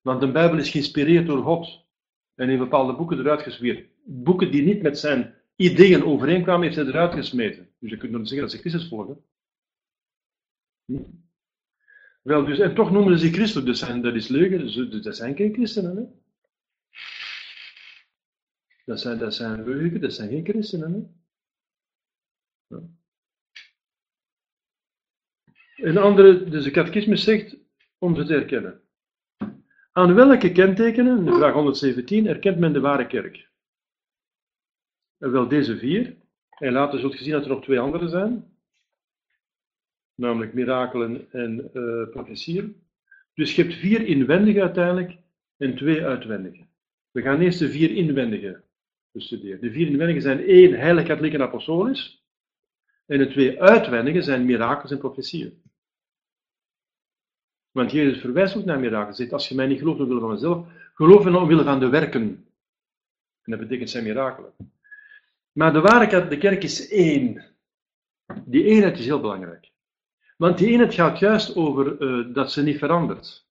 Want 0.09 0.21
de 0.21 0.33
Bijbel 0.33 0.59
is 0.59 0.71
geïnspireerd 0.71 1.27
door 1.27 1.43
God 1.43 1.87
en 2.35 2.49
heeft 2.49 2.61
bepaalde 2.61 2.97
boeken 2.97 3.19
eruit 3.19 3.43
gesmeerd. 3.43 3.89
Boeken 4.05 4.51
die 4.51 4.63
niet 4.63 4.83
met 4.83 4.99
zijn 4.99 5.35
ideeën 5.57 6.05
overeenkwamen, 6.05 6.63
heeft 6.63 6.77
hij 6.77 6.87
eruit 6.87 7.13
gesmeten. 7.13 7.69
Dus 7.79 7.91
je 7.91 7.97
kunt 7.97 8.13
dan 8.13 8.27
zeggen 8.27 8.49
dat 8.49 8.57
ze 8.57 8.59
Christus 8.61 8.89
volgen. 8.89 9.25
Hm? 10.85 11.03
Wel, 12.23 12.45
dus, 12.45 12.59
en 12.59 12.75
toch 12.75 12.91
noemen 12.91 13.19
ze 13.19 13.27
zich 13.27 13.35
christen, 13.35 13.65
dus 13.65 13.81
dat 13.81 14.15
is 14.15 14.29
leugen, 14.29 14.59
dus, 14.59 15.03
dat 15.03 15.17
zijn 15.17 15.37
geen 15.37 15.53
christenen. 15.55 15.97
Hè? 15.97 16.05
Dat 18.85 19.01
zijn, 19.01 19.19
dat 19.19 19.35
zijn 19.35 19.65
leugen, 19.65 20.01
dat 20.01 20.13
zijn 20.13 20.29
geen 20.29 20.45
christenen. 20.45 21.19
Hè? 22.69 22.77
Een 25.77 25.99
andere, 25.99 26.49
dus 26.49 26.65
de 26.65 26.71
catechismus 26.71 27.25
zegt, 27.25 27.57
om 27.99 28.17
ze 28.17 28.25
te 28.25 28.33
herkennen. 28.33 28.88
Aan 29.99 30.14
welke 30.14 30.53
kentekenen, 30.53 31.24
de 31.24 31.32
vraag 31.32 31.53
117, 31.53 32.26
erkent 32.26 32.59
men 32.59 32.72
de 32.72 32.80
ware 32.80 33.07
kerk? 33.07 33.49
Wel 35.16 35.49
deze 35.49 35.78
vier. 35.78 36.16
En 36.59 36.72
later 36.72 36.99
zult 36.99 37.18
je 37.18 37.24
zien 37.24 37.32
dat 37.32 37.42
er 37.42 37.49
nog 37.49 37.62
twee 37.62 37.80
andere 37.80 38.09
zijn 38.09 38.44
namelijk 40.14 40.53
mirakelen 40.55 41.32
en 41.32 41.70
uh, 41.74 42.09
profetieën. 42.11 42.82
Dus 43.34 43.55
je 43.55 43.62
hebt 43.62 43.74
vier 43.74 44.07
inwendige 44.07 44.61
uiteindelijk 44.61 45.16
en 45.57 45.76
twee 45.76 46.05
uitwendige. 46.05 46.66
We 47.11 47.22
gaan 47.22 47.40
eerst 47.40 47.59
de 47.59 47.70
vier 47.70 47.90
inwendige 47.90 48.62
bestuderen. 49.11 49.61
De 49.61 49.70
vier 49.70 49.86
inwendige 49.86 50.20
zijn 50.20 50.44
één, 50.44 50.72
heilig, 50.72 51.07
katholiek 51.07 51.34
en 51.34 51.42
apostolisch. 51.42 52.24
En 53.07 53.18
de 53.18 53.28
twee 53.28 53.62
uitwendigen 53.62 54.22
zijn 54.22 54.44
mirakels 54.44 54.90
en 54.90 54.99
profetieën. 54.99 55.62
Want 57.79 57.91
Jezus 57.91 58.20
verwijst 58.20 58.57
ook 58.57 58.64
naar 58.64 58.81
mirakels. 58.81 59.18
Hij 59.18 59.31
als 59.31 59.49
je 59.49 59.55
mij 59.55 59.66
niet 59.66 59.79
gelooft 59.79 60.01
omwille 60.01 60.20
van 60.20 60.31
mezelf, 60.31 60.66
geloof 60.95 61.26
in 61.26 61.35
omwille 61.35 61.64
van 61.64 61.81
de 61.81 61.89
werken. 61.89 62.22
En 63.43 63.51
dat 63.51 63.59
betekent 63.59 63.91
zijn 63.91 64.05
mirakelen. 64.05 64.53
Maar 65.53 65.72
de 65.72 65.81
ware 65.81 66.29
de 66.29 66.39
kerk 66.39 66.62
is 66.62 66.89
één. 66.89 67.45
Die 68.45 68.64
eenheid 68.64 68.99
is 68.99 69.05
heel 69.05 69.20
belangrijk. 69.20 69.70
Want 70.37 70.59
die 70.59 70.68
eenheid 70.68 70.95
gaat 70.95 71.18
juist 71.18 71.57
over 71.57 72.01
uh, 72.01 72.35
dat 72.35 72.53
ze 72.53 72.62
niet 72.62 72.79
verandert. 72.79 73.47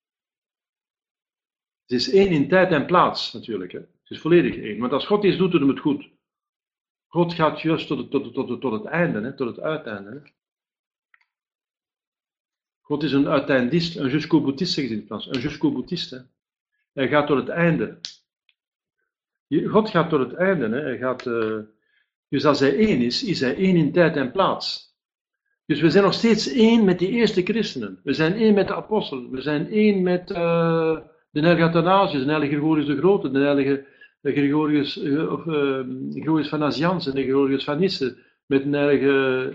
Het 1.82 1.92
is 1.92 2.10
één 2.10 2.28
in 2.28 2.50
tijd 2.50 2.72
en 2.72 2.86
plaats 2.86 3.34
natuurlijk. 3.34 3.72
Hè. 3.72 3.80
Het 3.80 4.10
is 4.10 4.20
volledig 4.20 4.58
één. 4.58 4.80
Want 4.80 4.92
als 4.92 5.06
God 5.06 5.24
iets 5.24 5.38
doet, 5.38 5.52
doet 5.52 5.60
hem 5.60 5.70
het 5.70 5.80
goed. 5.80 6.10
God 7.08 7.34
gaat 7.34 7.62
juist 7.62 7.88
tot 7.88 7.98
het, 7.98 8.12
tot, 8.12 8.34
tot, 8.34 8.62
tot 8.62 8.72
het 8.72 8.86
einde, 8.86 9.22
hè, 9.22 9.36
tot 9.36 9.48
het 9.48 9.60
uiteinde. 9.60 10.10
Hè. 10.10 10.20
God 12.88 13.04
is 13.04 13.12
een 13.12 13.28
uiteindist, 13.28 13.98
een 13.98 14.10
jusqu'au 14.10 14.44
boutiste, 14.44 14.74
zeg 14.74 14.90
je 14.90 14.92
in 14.92 14.98
het 14.98 15.08
Frans. 15.08 15.28
Een 15.28 15.40
jusqu'au 15.40 15.74
boutiste. 15.74 16.26
Hij 16.94 17.08
gaat 17.08 17.28
tot 17.28 17.38
het 17.38 17.50
einde. 17.50 18.00
God 19.66 19.90
gaat 19.90 20.10
tot 20.10 20.20
het 20.20 20.34
einde. 20.34 20.70
Hè. 20.70 20.82
Hij 20.82 20.98
gaat, 20.98 21.26
uh, 21.26 21.58
dus 22.30 22.46
als 22.46 22.60
hij 22.60 22.78
één 22.78 23.02
is, 23.02 23.24
is 23.24 23.40
hij 23.40 23.56
één 23.56 23.76
in 23.76 23.92
tijd 23.92 24.16
en 24.16 24.32
plaats. 24.32 24.96
Dus 25.66 25.82
we 25.82 25.90
zijn 25.90 26.04
nog 26.04 26.14
steeds 26.14 26.52
één 26.52 26.86
met 26.86 27.00
die 27.00 27.10
eerste 27.10 27.42
christenen. 27.42 28.00
We 28.04 28.14
zijn 28.14 28.34
één 28.34 28.54
met 28.54 28.68
de 28.68 28.76
apostelen. 28.76 29.32
We 29.32 29.42
zijn 29.42 29.72
één 29.72 30.02
met 30.02 30.30
uh, 30.30 30.98
de 31.32 31.40
heilige 31.40 31.70
de 31.72 32.26
heilige 32.26 32.48
Gregorius 32.48 32.86
de 32.86 32.98
Grote, 32.98 33.32
de 33.32 33.40
heilige 33.40 33.86
Gregorius, 34.22 34.98
uh, 34.98 35.34
Gregorius 36.12 36.50
van 36.50 36.60
Nazianzen, 36.60 37.16
de 37.16 37.24
Gregorius 37.24 37.64
van 37.64 37.80
Nisse, 37.80 38.18
met 38.46 38.64
de 38.64 38.78
heilige 38.78 39.54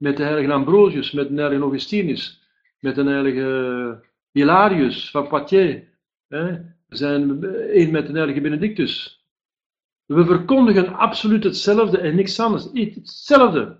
met 0.00 0.16
de 0.16 0.22
heilige 0.22 0.52
Ambrosius, 0.52 1.12
met 1.12 1.28
de 1.28 1.34
heilige 1.34 1.62
Augustinus, 1.62 2.42
met 2.78 2.94
de 2.94 3.04
heilige 3.04 4.04
Hilarius 4.32 5.10
van 5.10 5.28
Poitiers. 5.28 5.82
Hè? 6.28 6.52
We 6.86 6.96
zijn 6.96 7.44
één 7.44 7.90
met 7.90 8.06
de 8.06 8.12
heilige 8.12 8.40
Benedictus. 8.40 9.24
We 10.06 10.24
verkondigen 10.24 10.94
absoluut 10.94 11.44
hetzelfde 11.44 11.98
en 11.98 12.14
niks 12.14 12.40
anders. 12.40 12.68
Hetzelfde. 12.72 13.78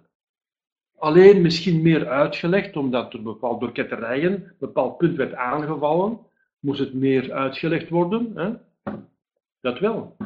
Alleen 0.96 1.42
misschien 1.42 1.82
meer 1.82 2.08
uitgelegd, 2.08 2.76
omdat 2.76 3.12
er 3.12 3.22
bepaald 3.22 3.60
door 3.60 3.72
ketterijen 3.72 4.32
een 4.32 4.52
bepaald 4.58 4.98
punt 4.98 5.16
werd 5.16 5.34
aangevallen. 5.34 6.18
Moest 6.58 6.80
het 6.80 6.94
meer 6.94 7.32
uitgelegd 7.32 7.88
worden. 7.88 8.32
Hè? 8.34 8.52
Dat 9.60 9.78
wel. 9.78 10.16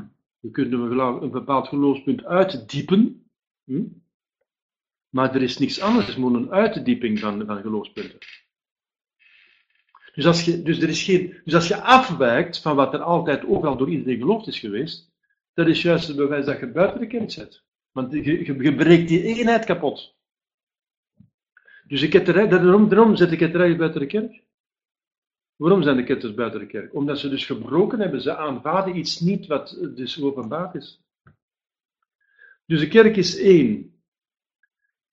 We 0.40 0.51
kunnen 0.51 0.99
een 1.22 1.30
bepaald 1.30 1.68
geloofspunt 1.68 2.24
uitdiepen. 2.24 3.26
Hm? 3.64 3.82
Maar 5.15 5.35
er 5.35 5.43
is 5.43 5.59
niks 5.59 5.81
anders, 5.81 6.07
het 6.07 6.15
gewoon 6.15 6.35
een 6.35 6.51
uitdieping 6.51 7.19
van, 7.19 7.47
van 7.47 7.61
geloofspunten. 7.61 8.19
Dus 10.15 10.27
als, 10.27 10.45
je, 10.45 10.62
dus, 10.62 10.81
er 10.81 10.89
is 10.89 11.03
geen, 11.03 11.41
dus 11.45 11.55
als 11.55 11.69
je 11.69 11.83
afwijkt 11.83 12.59
van 12.59 12.77
wat 12.77 12.95
er 12.95 13.03
altijd 13.03 13.45
overal 13.47 13.77
door 13.77 13.91
iedereen 13.91 14.19
geloofd 14.19 14.47
is 14.47 14.59
geweest, 14.59 15.11
dat 15.53 15.67
is 15.67 15.83
juist 15.83 16.07
het 16.07 16.17
bewijs 16.17 16.45
dat 16.45 16.61
je 16.61 16.67
buiten 16.67 17.01
de 17.01 17.07
kerk 17.07 17.31
zit. 17.31 17.62
Want 17.93 18.12
je, 18.12 18.45
je, 18.62 18.75
breekt 18.75 19.09
die 19.09 19.23
eenheid 19.23 19.65
kapot. 19.65 20.15
Dus 21.87 22.01
de 22.01 22.09
ketterij, 22.09 22.49
daarom, 22.49 22.89
daarom 22.89 23.17
zit 23.17 23.31
de 23.31 23.37
ketterij 23.37 23.77
buiten 23.77 24.01
de 24.01 24.07
kerk. 24.07 24.43
Waarom 25.57 25.83
zijn 25.83 25.97
de 25.97 26.05
ketters 26.05 26.35
buiten 26.35 26.61
de 26.61 26.67
kerk? 26.67 26.95
Omdat 26.95 27.19
ze 27.19 27.29
dus 27.29 27.47
gebroken 27.47 28.01
hebben. 28.01 28.21
Ze 28.21 28.37
aanvaarden 28.37 28.97
iets 28.97 29.21
niet 29.21 29.47
wat 29.47 29.79
dus 29.95 30.23
openbaar 30.23 30.77
is. 30.77 31.03
Dus 32.67 32.81
de 32.81 32.89
kerk 32.89 33.17
is 33.17 33.39
één. 33.39 33.93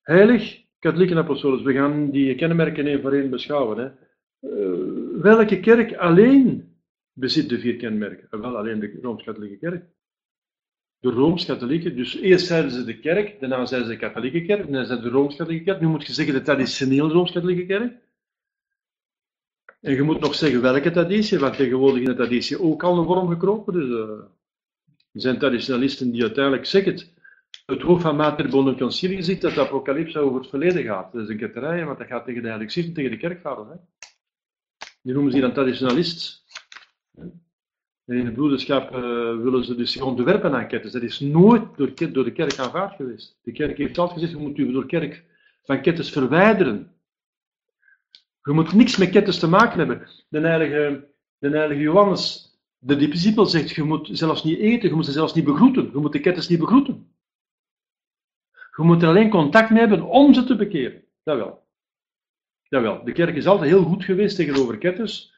Heilig, 0.02 0.66
katholiek 0.80 1.12
en 1.12 1.18
apostolisch. 1.18 1.64
We 1.64 1.74
gaan 1.74 2.12
die 2.12 2.36
kenmerken 2.36 2.88
één 2.88 3.02
voor 3.02 3.14
één 3.14 3.30
beschouwen. 3.30 3.78
Hè. 3.78 3.90
Uh, 4.42 5.22
welke 5.22 5.60
kerk 5.60 5.96
alleen 5.96 6.76
bezit 7.14 7.50
de 7.50 7.60
vier 7.60 7.76
kenmerken? 7.76 8.42
Wel, 8.42 8.58
alleen 8.58 8.80
de 8.80 9.00
Rooms-Katholieke 9.02 9.58
Kerk. 9.58 9.86
De 11.00 11.10
Rooms-Katholieke, 11.10 11.94
dus 11.94 12.18
eerst 12.18 12.46
zeiden 12.46 12.72
ze 12.72 12.84
de 12.84 13.00
kerk, 13.00 13.40
daarna 13.40 13.66
zeiden 13.66 13.90
ze 13.90 13.98
de 13.98 14.06
Katholieke 14.06 14.42
Kerk, 14.42 14.62
daarna 14.62 14.84
zeiden 14.84 15.06
ze 15.06 15.12
de 15.12 15.18
Rooms-Katholieke 15.18 15.66
Kerk. 15.66 15.82
Nu 15.82 15.88
moet 15.88 16.08
je 16.08 16.14
zeggen 16.14 16.34
de 16.34 16.42
traditionele 16.42 17.14
Rooms-Katholieke 17.14 17.66
Kerk. 17.66 17.94
En 19.82 19.94
je 19.94 20.02
moet 20.02 20.20
nog 20.20 20.36
zeggen 20.36 20.62
welke 20.62 20.92
traditie, 20.92 21.40
want 21.40 21.56
tegenwoordig 21.56 22.00
in 22.00 22.06
de 22.06 22.16
traditie 22.16 22.62
ook 22.62 22.84
al 22.84 22.98
een 22.98 23.06
vorm 23.06 23.28
gekropen. 23.28 23.74
Dus 23.74 23.90
uh, 23.90 24.10
er 25.12 25.22
zijn 25.22 25.40
traditionalisten 25.40 26.12
die 26.12 26.22
uiteindelijk 26.22 26.66
zeggen 26.66 26.92
het 26.92 27.14
hoofd 27.66 28.02
van 28.02 28.16
Mater 28.16 28.50
Bonaconcilie 28.50 29.22
ziet 29.22 29.42
dat 29.42 29.54
de 29.54 29.62
apocalypse 29.62 30.20
over 30.20 30.40
het 30.40 30.50
verleden 30.50 30.84
gaat. 30.84 31.12
Dat 31.12 31.22
is 31.22 31.30
een 31.30 31.38
ketterij, 31.38 31.86
want 31.86 31.98
dat 31.98 32.08
gaat 32.08 32.26
tegen 32.26 32.42
de 32.42 32.48
Heilige 32.48 32.92
tegen 32.92 33.12
de 33.12 33.18
kerkvader. 33.18 33.68
Hè. 33.70 33.76
Die 35.02 35.14
noemen 35.14 35.32
ze 35.32 35.40
dan 35.40 35.54
traditionalist. 35.54 36.44
En 38.06 38.18
in 38.18 38.26
de 38.26 38.32
broederschap 38.32 38.92
uh, 38.92 39.00
willen 39.42 39.66
ze 39.66 39.76
dus 39.76 39.92
zich 39.92 40.02
onderwerpen 40.02 40.54
aan 40.54 40.68
ketters. 40.68 40.94
Dat 40.94 41.02
is 41.02 41.20
nooit 41.20 41.64
door, 41.76 42.12
door, 42.12 42.24
de 42.24 42.32
kerk 42.32 42.60
aanvaard 42.60 42.96
geweest. 42.96 43.40
De 43.44 43.52
kerk 43.52 43.78
heeft 43.78 43.98
altijd 43.98 44.20
gezegd, 44.20 44.40
je 44.40 44.48
moet 44.48 44.58
u 44.58 44.72
door 44.72 44.86
kerk 44.86 45.24
van 45.64 45.82
ketters 45.82 46.10
verwijderen. 46.10 46.92
Je 48.44 48.52
moet 48.52 48.74
niks 48.74 48.98
met 48.98 49.10
ketters 49.10 49.40
te 49.40 49.48
maken 49.48 49.80
hebben. 49.80 50.08
De 50.30 50.40
heilige, 50.40 51.08
de 51.38 51.50
heilige 51.50 51.82
Johannes, 51.82 52.52
de 52.78 52.96
discipel 52.96 53.46
zegt, 53.46 53.70
je 53.70 53.84
moet 53.84 54.10
zelfs 54.12 54.44
niet 54.44 54.60
eten, 54.60 54.90
je 54.90 54.96
moet 54.96 55.06
ze 55.06 55.12
zelfs 55.12 55.34
niet 55.34 55.46
begroeten. 55.46 55.90
Je 55.94 56.00
moet 56.00 56.12
de 56.12 56.20
ketters 56.20 56.48
niet 56.48 56.60
begroeten. 56.60 57.11
Je 58.76 58.84
moet 58.84 59.02
er 59.02 59.08
alleen 59.08 59.30
contact 59.30 59.70
mee 59.70 59.80
hebben 59.80 60.02
om 60.02 60.34
ze 60.34 60.44
te 60.44 60.56
bekeren. 60.56 61.04
Jawel. 61.24 61.64
Jawel. 62.62 63.04
De 63.04 63.12
kerk 63.12 63.36
is 63.36 63.48
altijd 63.48 63.70
heel 63.70 63.84
goed 63.84 64.04
geweest 64.04 64.36
tegenover 64.36 64.78
ketters. 64.78 65.32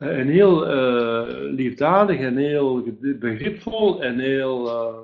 Eh, 0.00 0.18
en 0.18 0.28
heel 0.28 0.70
uh, 0.70 1.52
liefdadig 1.52 2.20
en 2.20 2.36
heel 2.36 2.82
begripvol 3.00 4.02
en 4.02 4.18
heel 4.18 4.66
uh, 4.66 4.98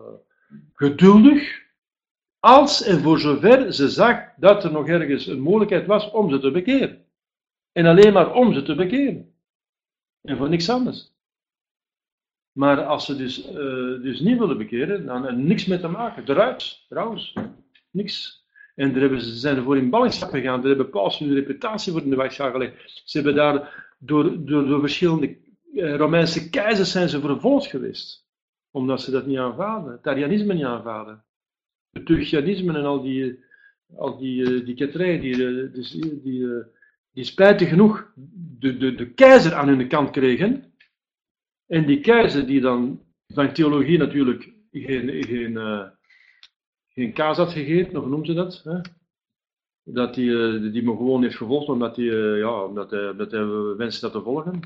geduldig. 0.74 1.64
Als 2.38 2.82
en 2.82 3.00
voor 3.00 3.18
zover 3.18 3.72
ze 3.72 3.88
zag 3.88 4.34
dat 4.36 4.64
er 4.64 4.72
nog 4.72 4.88
ergens 4.88 5.26
een 5.26 5.40
mogelijkheid 5.40 5.86
was 5.86 6.10
om 6.10 6.30
ze 6.30 6.38
te 6.38 6.50
bekeren. 6.50 7.04
En 7.72 7.86
alleen 7.86 8.12
maar 8.12 8.34
om 8.34 8.54
ze 8.54 8.62
te 8.62 8.74
bekeren. 8.74 9.34
En 10.22 10.36
voor 10.36 10.48
niks 10.48 10.70
anders. 10.70 11.14
Maar 12.52 12.84
als 12.84 13.04
ze 13.04 13.16
dus, 13.16 13.42
dus 14.02 14.20
niet 14.20 14.38
willen 14.38 14.58
bekeren, 14.58 15.06
dan 15.06 15.46
niks 15.46 15.66
mee 15.66 15.80
te 15.80 15.88
maken. 15.88 16.22
Eruit, 16.26 16.84
trouwens. 16.88 17.34
Niks. 17.96 18.44
En 18.74 18.92
daar 18.92 19.00
hebben 19.00 19.20
ze, 19.20 19.34
zijn 19.34 19.56
ervoor 19.56 19.76
in 19.76 19.90
ballingschap 19.90 20.30
gegaan. 20.30 20.60
Daar 20.60 20.68
hebben 20.68 20.90
Paus 20.90 21.18
hun 21.18 21.34
reputatie 21.34 21.92
voor 21.92 22.02
in 22.02 22.10
de 22.10 22.16
weg 22.16 22.34
gelegd. 22.34 23.02
Ze 23.04 23.16
hebben 23.16 23.34
daar 23.34 23.86
door, 23.98 24.44
door, 24.44 24.66
door 24.66 24.80
verschillende 24.80 25.36
uh, 25.72 25.96
Romeinse 25.96 26.50
keizers 26.50 26.90
zijn 26.90 27.08
ze 27.08 27.20
vervolgd 27.20 27.66
geweest. 27.66 28.26
Omdat 28.70 29.00
ze 29.00 29.10
dat 29.10 29.26
niet 29.26 29.38
aanvaarden. 29.38 29.92
Het 29.92 30.06
Arianisme 30.06 30.54
niet 30.54 30.64
aanvaarden. 30.64 31.24
Het 31.90 32.06
Turkianisme 32.06 32.78
en 32.78 32.84
al 32.84 33.02
die, 33.02 33.38
al 33.96 34.18
die, 34.18 34.40
uh, 34.40 34.64
die 34.66 34.74
ketterijen, 34.74 35.20
die, 35.20 35.36
dus, 35.70 35.90
die, 35.90 36.22
die, 36.22 36.48
die 37.12 37.24
spijtig 37.24 37.68
genoeg 37.68 38.12
de, 38.58 38.76
de, 38.76 38.94
de 38.94 39.10
keizer 39.10 39.54
aan 39.54 39.68
hun 39.68 39.88
kant 39.88 40.10
kregen. 40.10 40.72
En 41.66 41.86
die 41.86 42.00
keizer 42.00 42.46
die 42.46 42.60
dan 42.60 43.00
van 43.26 43.52
theologie 43.52 43.98
natuurlijk 43.98 44.52
geen, 44.70 45.24
geen, 45.24 45.58
geen 46.96 47.12
kaas 47.12 47.36
had 47.36 47.52
gegeten, 47.52 48.00
of 48.00 48.06
noemt 48.06 48.26
ze 48.26 48.34
dat? 48.34 48.60
Hè? 48.64 48.80
Dat 49.82 50.14
hij 50.14 50.24
uh, 50.24 50.72
die 50.72 50.82
me 50.82 50.96
gewoon 50.96 51.22
heeft 51.22 51.36
gevolgd 51.36 51.68
omdat 51.68 51.96
hij, 51.96 52.04
uh, 52.04 52.38
ja, 52.38 52.64
omdat 52.64 52.90
hij, 52.90 53.08
omdat 53.08 53.30
hij 53.30 53.46
wenste 53.76 54.00
dat 54.00 54.12
te 54.12 54.22
volgen. 54.22 54.60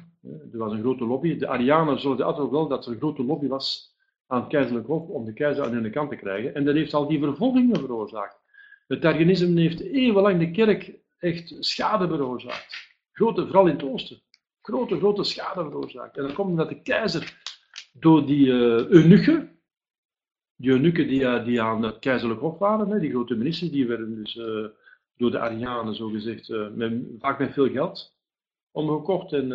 Er 0.53 0.59
was 0.59 0.72
een 0.72 0.81
grote 0.81 1.05
lobby. 1.05 1.37
De 1.37 1.49
Arianen 1.49 2.01
zorgden 2.01 2.26
altijd 2.26 2.51
wel 2.51 2.68
dat 2.68 2.87
er 2.87 2.93
een 2.93 2.99
grote 2.99 3.24
lobby 3.24 3.47
was 3.47 3.95
aan 4.26 4.41
het 4.41 4.49
keizerlijk 4.49 4.87
hof 4.87 5.09
om 5.09 5.24
de 5.24 5.33
keizer 5.33 5.64
aan 5.64 5.72
hun 5.72 5.91
kant 5.91 6.11
te 6.11 6.16
krijgen. 6.16 6.55
En 6.55 6.64
dat 6.64 6.74
heeft 6.74 6.95
al 6.95 7.09
die 7.09 7.18
vervolgingen 7.18 7.81
veroorzaakt. 7.81 8.39
Het 8.87 9.05
Arianisme 9.05 9.61
heeft 9.61 9.81
eeuwenlang 9.81 10.39
de 10.39 10.51
kerk 10.51 10.93
echt 11.18 11.57
schade 11.59 12.09
veroorzaakt. 12.09 12.97
Grote, 13.12 13.47
vooral 13.47 13.66
in 13.66 13.72
het 13.72 13.85
oosten. 13.85 14.22
Grote, 14.62 14.97
grote 14.97 15.24
schade 15.24 15.64
veroorzaakt. 15.64 16.16
En 16.16 16.22
dat 16.22 16.33
komt 16.33 16.51
omdat 16.51 16.68
de 16.68 16.83
keizer 16.83 17.43
door 17.93 18.26
die 18.26 18.47
uh, 18.47 18.87
eunuchen, 18.87 19.59
die 20.61 20.70
eunuchen 20.70 21.08
die, 21.08 21.20
uh, 21.20 21.44
die 21.44 21.62
aan 21.62 21.82
het 21.82 21.98
keizerlijk 21.98 22.40
hof 22.40 22.58
waren, 22.58 22.90
hè, 22.90 22.98
die 22.98 23.11
grote 23.11 23.34
ministers, 23.34 23.70
die 23.70 23.86
werden 23.86 24.14
dus 24.14 24.36
uh, 24.36 24.66
door 25.16 25.30
de 25.30 25.38
Arianen 25.38 25.94
zogezegd, 25.94 26.48
met, 26.74 27.02
vaak 27.18 27.38
met 27.38 27.52
veel 27.52 27.70
geld, 27.70 28.16
omgekocht. 28.70 29.32
En, 29.32 29.52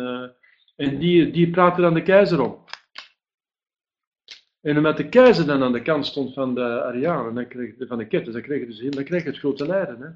en 0.76 0.98
die, 0.98 1.30
die 1.30 1.50
praten 1.50 1.82
dan 1.82 1.94
de 1.94 2.02
keizer 2.02 2.40
om. 2.40 2.64
En 4.60 4.76
omdat 4.76 4.96
de 4.96 5.08
keizer 5.08 5.46
dan 5.46 5.62
aan 5.62 5.72
de 5.72 5.82
kant 5.82 6.06
stond 6.06 6.32
van 6.32 6.54
de 6.54 6.82
Arianen, 6.82 7.48
van 7.78 7.98
de 7.98 8.06
ketters, 8.06 8.34
dan 8.34 8.42
kreeg 8.42 8.60
je, 8.60 8.94
dus, 9.06 9.24
het 9.24 9.38
grote 9.38 9.66
lijden. 9.66 10.00
Hè. 10.00 10.08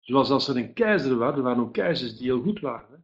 Zoals 0.00 0.30
als 0.30 0.48
er 0.48 0.56
een 0.56 0.72
keizer 0.72 1.16
was, 1.16 1.36
er 1.36 1.42
waren 1.42 1.62
ook 1.62 1.72
keizers 1.72 2.16
die 2.16 2.26
heel 2.26 2.42
goed 2.42 2.60
waren. 2.60 2.88
Hè. 2.90 2.96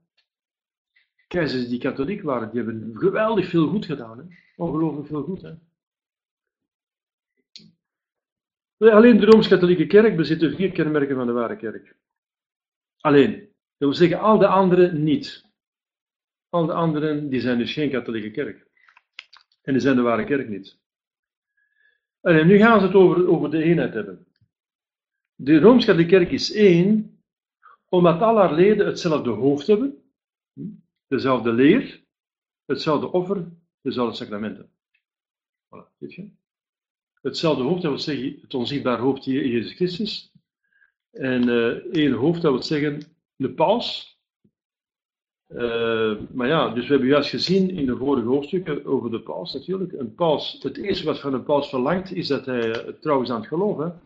Keizers 1.27 1.69
die 1.69 1.79
katholiek 1.79 2.23
waren, 2.23 2.51
die 2.51 2.63
hebben 2.63 2.91
geweldig 2.95 3.49
veel 3.49 3.67
goed 3.69 3.87
gedaan. 3.87 4.19
Hè. 4.19 4.25
Ongelooflijk 4.57 5.07
veel 5.07 5.23
goed. 5.23 5.43
Hè. 5.43 5.53
Alleen 8.79 9.21
de 9.21 9.27
Rooms-Katholieke 9.27 9.87
Kerk 9.87 10.17
bezit 10.17 10.41
de 10.41 10.57
vier 10.57 10.73
kenmerken 10.73 11.17
van 11.17 11.27
de 11.27 11.33
ware 11.33 11.57
kerk. 11.57 11.97
Alleen. 13.01 13.39
Dat 13.77 13.89
wil 13.89 13.95
zeggen, 13.95 14.21
al 14.21 14.39
de 14.39 14.47
anderen 14.47 15.03
niet. 15.03 15.45
Al 16.49 16.67
de 16.67 16.73
anderen 16.73 17.29
die 17.29 17.41
zijn 17.41 17.59
dus 17.59 17.73
geen 17.73 17.91
katholieke 17.91 18.31
kerk. 18.31 18.67
En 19.63 19.73
die 19.73 19.83
zijn 19.83 19.97
de 19.97 20.03
ware 20.03 20.25
kerk 20.25 20.49
niet. 20.49 20.79
En 22.21 22.47
nu 22.47 22.59
gaan 22.59 22.81
ze 22.81 22.87
het 22.87 22.95
over, 22.95 23.29
over 23.29 23.51
de 23.51 23.63
eenheid 23.63 23.95
hebben. 23.95 24.27
De 25.35 25.59
Rooms-Katholieke 25.59 26.17
Kerk 26.17 26.31
is 26.31 26.53
één, 26.53 27.21
omdat 27.89 28.21
al 28.21 28.37
haar 28.37 28.55
leden 28.55 28.87
hetzelfde 28.87 29.31
hoofd 29.31 29.67
hebben, 29.67 30.03
dezelfde 31.07 31.53
leer, 31.53 32.05
hetzelfde 32.65 33.13
offer, 33.13 33.53
dezelfde 33.81 34.17
sacramenten. 34.17 34.71
Voilà, 35.67 35.97
weet 35.99 36.15
je? 36.15 36.31
Hetzelfde 37.25 37.63
hoofd, 37.63 37.83
dat 37.83 37.91
wil 37.91 38.01
zeggen 38.01 38.39
het 38.41 38.55
onzichtbaar 38.55 38.99
hoofd 38.99 39.25
Jezus 39.25 39.73
Christus. 39.73 40.33
En 41.11 41.49
uh, 41.49 41.67
één 41.93 42.13
hoofd, 42.13 42.43
dat 42.43 42.53
wil 42.53 42.63
zeggen 42.63 43.03
de 43.37 43.51
paus. 43.51 44.19
Uh, 45.49 46.17
maar 46.33 46.49
ja, 46.49 46.69
dus 46.69 46.87
we 46.87 46.91
hebben 46.91 47.09
juist 47.09 47.31
gezien 47.31 47.71
in 47.71 47.87
de 47.87 47.97
vorige 47.97 48.27
hoofdstukken 48.27 48.85
over 48.85 49.11
de 49.11 49.21
paus 49.21 49.53
natuurlijk. 49.53 49.93
Een 49.93 50.15
paus, 50.15 50.59
het 50.63 50.77
eerste 50.77 51.05
wat 51.05 51.21
van 51.21 51.35
een 51.35 51.45
paus 51.45 51.69
verlangt, 51.69 52.13
is 52.13 52.27
dat 52.27 52.47
hij 52.47 52.93
trouw 53.01 53.23
is 53.23 53.31
aan 53.31 53.41
het 53.41 53.49
geloven. 53.49 54.01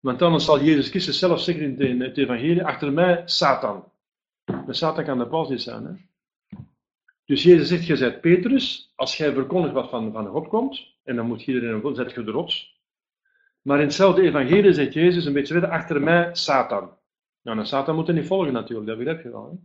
Want 0.00 0.22
anders 0.22 0.44
zal 0.44 0.64
Jezus 0.64 0.88
Christus 0.88 1.18
zelf 1.18 1.40
zeggen 1.40 1.80
in 1.80 2.00
het 2.00 2.16
evangelie, 2.16 2.64
achter 2.64 2.92
mij 2.92 3.22
Satan. 3.24 3.92
De 4.44 4.74
Satan 4.74 5.04
kan 5.04 5.18
de 5.18 5.26
paus 5.26 5.48
niet 5.48 5.62
zijn. 5.62 5.84
Hè? 5.84 5.92
Dus 7.24 7.42
Jezus 7.42 7.68
zegt, 7.68 7.86
je 7.86 7.98
bent 7.98 8.20
Petrus, 8.20 8.92
als 8.94 9.16
jij 9.16 9.32
verkondigt 9.32 9.74
wat 9.74 9.90
van, 9.90 10.12
van 10.12 10.26
God 10.26 10.48
komt, 10.48 10.95
en 11.06 11.16
dan 11.16 11.26
moet 11.26 11.46
iedereen 11.46 11.84
een 11.84 11.94
zet 11.94 12.12
je 12.12 12.24
de 12.24 12.30
rots. 12.30 12.80
Maar 13.62 13.78
in 13.78 13.84
hetzelfde 13.84 14.22
evangelie 14.22 14.72
zegt 14.72 14.92
Jezus 14.92 15.24
een 15.24 15.32
beetje 15.32 15.52
verder, 15.52 15.70
achter 15.70 16.02
mij 16.02 16.34
Satan. 16.34 16.90
Nou, 17.42 17.56
dan 17.56 17.66
Satan 17.66 17.94
moet 17.94 18.08
er 18.08 18.14
niet 18.14 18.26
volgen 18.26 18.52
natuurlijk, 18.52 18.88
dat 18.88 18.96
begrijp 18.98 19.22
je 19.22 19.30
wel. 19.30 19.60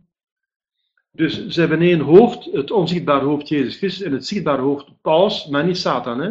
Dus 1.10 1.46
ze 1.46 1.60
hebben 1.60 1.80
één 1.80 2.00
hoofd, 2.00 2.44
het 2.52 2.70
onzichtbare 2.70 3.24
hoofd 3.24 3.48
Jezus 3.48 3.76
Christus, 3.76 4.06
en 4.06 4.12
het 4.12 4.26
zichtbare 4.26 4.62
hoofd 4.62 5.00
Paus, 5.00 5.48
maar 5.48 5.64
niet 5.64 5.78
Satan. 5.78 6.20
Hè? 6.20 6.30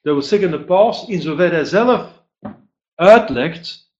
Dat 0.00 0.14
wil 0.14 0.22
zeggen, 0.22 0.50
de 0.50 0.64
Paus, 0.64 1.08
in 1.08 1.20
zover 1.20 1.50
hij 1.50 1.64
zelf 1.64 2.24
uitlegt, 2.94 3.94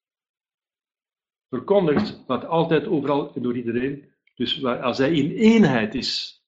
verkondigt 1.49 2.25
wat 2.27 2.45
altijd 2.45 2.87
overal 2.87 3.33
door 3.35 3.57
iedereen. 3.57 4.05
Dus 4.35 4.65
als 4.65 4.99
hij 4.99 5.13
in 5.13 5.31
eenheid 5.31 5.95
is, 5.95 6.43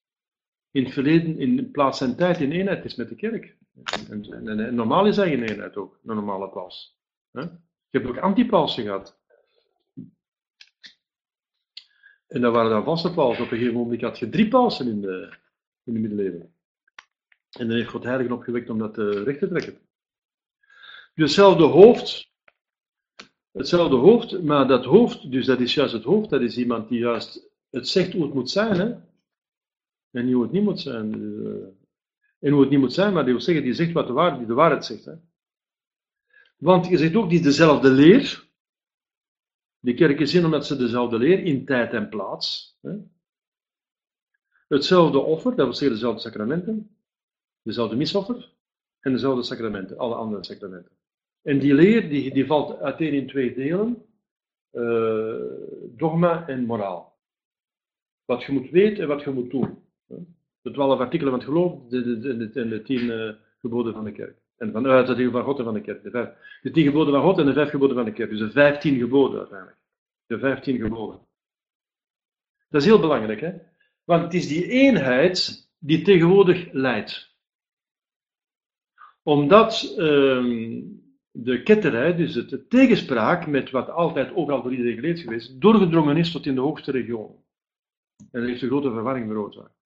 in 0.71 0.85
het 0.85 0.93
verleden 0.93 1.39
in 1.39 1.71
plaats 1.71 2.01
en 2.01 2.17
tijd 2.17 2.41
in 2.41 2.53
eenheid 2.53 2.85
is 2.85 2.95
met 2.95 3.09
de 3.09 3.15
kerk. 3.15 3.57
En, 4.09 4.75
normaal 4.75 5.07
is 5.07 5.17
hij 5.17 5.33
in 5.33 5.43
eenheid 5.43 5.77
ook, 5.77 5.99
een 6.05 6.15
normale 6.15 6.49
paus. 6.49 6.99
Je 7.33 7.99
hebt 7.99 8.07
ook 8.07 8.19
antipausen 8.19 8.85
gehad. 8.85 9.19
En 12.27 12.41
dan 12.41 12.53
waren 12.53 12.71
dan 12.71 12.85
vaste 12.85 13.13
pausen. 13.13 13.45
Op 13.45 13.51
een 13.51 13.59
gegeven 13.59 13.79
moment 13.79 14.01
had 14.01 14.19
je 14.19 14.29
drie 14.29 14.49
pausen 14.49 14.89
in 14.89 15.01
de, 15.01 15.37
in 15.85 15.93
de 15.93 15.99
middeleeuwen. 15.99 16.55
En 17.51 17.69
dan 17.69 17.77
heeft 17.77 17.91
God 17.91 18.05
heiligen 18.05 18.35
opgewekt 18.35 18.71
om 18.71 18.79
dat 18.79 18.99
uh, 18.99 19.23
recht 19.23 19.39
te 19.39 19.49
trekken. 19.49 19.79
Hetzelfde 21.15 21.65
hoofd, 21.65 22.31
hetzelfde 23.53 23.97
hoofd, 23.97 24.43
maar 24.43 24.69
dat 24.69 24.85
hoofd, 24.85 25.31
dus 25.31 25.47
dat 25.47 25.61
is 25.61 25.75
juist 25.75 25.93
het 25.93 26.05
hoofd, 26.05 26.31
dat 26.31 26.41
is 26.41 26.57
iemand 26.57 26.89
die 26.89 26.99
juist 26.99 27.51
het 27.71 27.89
zegt 27.89 28.13
hoe 28.13 28.23
het 28.23 28.35
moet 28.35 28.51
zijn. 28.51 29.09
En 30.11 30.25
niet 30.25 30.35
hoe 30.35 30.43
het 30.43 30.53
niet 30.53 30.63
moet 30.63 30.81
zijn. 30.81 31.13
Dus, 31.13 31.80
en 32.41 32.53
hoe 32.53 32.61
het 32.61 32.71
niet 32.71 32.79
moet 32.79 32.93
zijn, 32.93 33.13
maar 33.13 33.25
die 33.25 33.33
wil 33.33 33.43
zeggen, 33.43 33.65
die 33.65 33.75
zegt 33.75 33.93
wat 33.93 34.07
de 34.07 34.13
waarheid, 34.13 34.47
de 34.47 34.55
waarheid 34.55 34.85
zegt. 34.85 35.05
Hè. 35.05 35.15
Want 36.57 36.87
je 36.87 36.97
zegt 36.97 37.15
ook, 37.15 37.31
die 37.31 37.43
dezelfde 37.43 37.91
leer. 37.91 38.49
Die 39.81 39.95
kerk 39.95 40.21
is 40.21 40.35
in 40.35 40.45
omdat 40.45 40.67
ze 40.67 40.77
dezelfde 40.77 41.19
leer 41.19 41.39
in 41.39 41.65
tijd 41.65 41.93
en 41.93 42.09
plaats. 42.09 42.79
Hè. 42.81 42.97
Hetzelfde 44.69 45.19
offer, 45.19 45.57
dat 45.57 45.67
wil 45.67 45.75
zeggen 45.75 45.97
dezelfde 45.97 46.21
sacramenten. 46.21 46.97
Dezelfde 47.63 47.97
misoffer. 47.97 48.53
En 49.01 49.13
dezelfde 49.13 49.43
sacramenten, 49.43 49.99
alle 49.99 50.15
andere 50.15 50.45
sacramenten. 50.45 50.93
En 51.43 51.59
die 51.59 51.75
leer 51.75 52.09
die, 52.09 52.35
die 52.35 52.47
valt 52.47 52.81
uiteen 52.81 53.13
in 53.13 53.27
twee 53.27 53.55
delen. 53.55 54.05
Uh, 54.73 55.43
dogma 55.97 56.47
en 56.49 56.65
moraal. 56.65 57.19
Wat 58.25 58.43
je 58.43 58.53
moet 58.53 58.71
weten 58.71 59.03
en 59.03 59.09
wat 59.09 59.23
je 59.23 59.31
moet 59.31 59.51
doen. 59.51 59.79
De 60.63 60.71
twaalf 60.71 60.99
artikelen 60.99 61.33
van 61.33 61.41
het 61.41 61.49
geloof 61.49 61.73
en 61.91 62.69
de, 62.69 62.83
tien 62.85 63.05
uh, 63.05 63.33
geboden 63.61 63.93
van 63.93 64.05
de 64.05 64.13
kerk. 64.13 64.37
En 64.57 64.73
van, 64.73 64.87
uh, 64.87 65.07
de 65.07 65.31
van 65.31 65.45
God 65.45 65.59
en 65.59 65.65
van 65.65 65.75
de 65.75 65.81
kerk. 65.81 66.03
De, 66.03 66.11
vijf, 66.11 66.29
de 66.63 66.71
tien 66.71 66.85
geboden 66.85 67.13
van 67.13 67.23
God 67.23 67.39
en 67.39 67.47
de 67.47 67.53
vijf 67.53 67.71
geboden 67.71 67.97
van 67.97 68.05
de 68.05 68.13
kerk. 68.13 68.31
Dus 68.31 68.39
de 68.39 68.51
vijftien 68.51 68.99
geboden 68.99 69.39
uiteindelijk. 69.39 69.79
De 70.27 70.39
vijftien 70.39 70.77
geboden. 70.77 71.21
Dat 72.69 72.81
is 72.81 72.87
heel 72.87 73.01
belangrijk, 73.01 73.41
hè? 73.41 73.53
Want 74.05 74.23
het 74.23 74.35
is 74.35 74.49
die 74.49 74.67
eenheid 74.67 75.69
die 75.79 76.03
tegenwoordig 76.03 76.73
leidt. 76.73 77.35
Omdat 79.23 79.95
uh, 79.99 80.83
de 81.31 81.63
ketterij, 81.63 82.17
dus 82.17 82.33
de 82.33 82.67
tegenspraak 82.67 83.47
met 83.47 83.71
wat 83.71 83.91
altijd 83.91 84.35
overal 84.35 84.63
door 84.63 84.71
iedereen 84.71 84.95
geleerd 84.95 85.21
geweest, 85.21 85.61
doorgedrongen 85.61 86.17
is 86.17 86.33
tot 86.33 86.47
in 86.47 86.55
de 86.55 86.61
hoogste 86.61 86.91
regionen. 86.91 87.45
En 88.17 88.41
dat 88.41 88.49
heeft 88.49 88.63
een 88.63 88.69
grote 88.69 88.91
verwarring 88.91 89.27
veroorzaakt. 89.27 89.80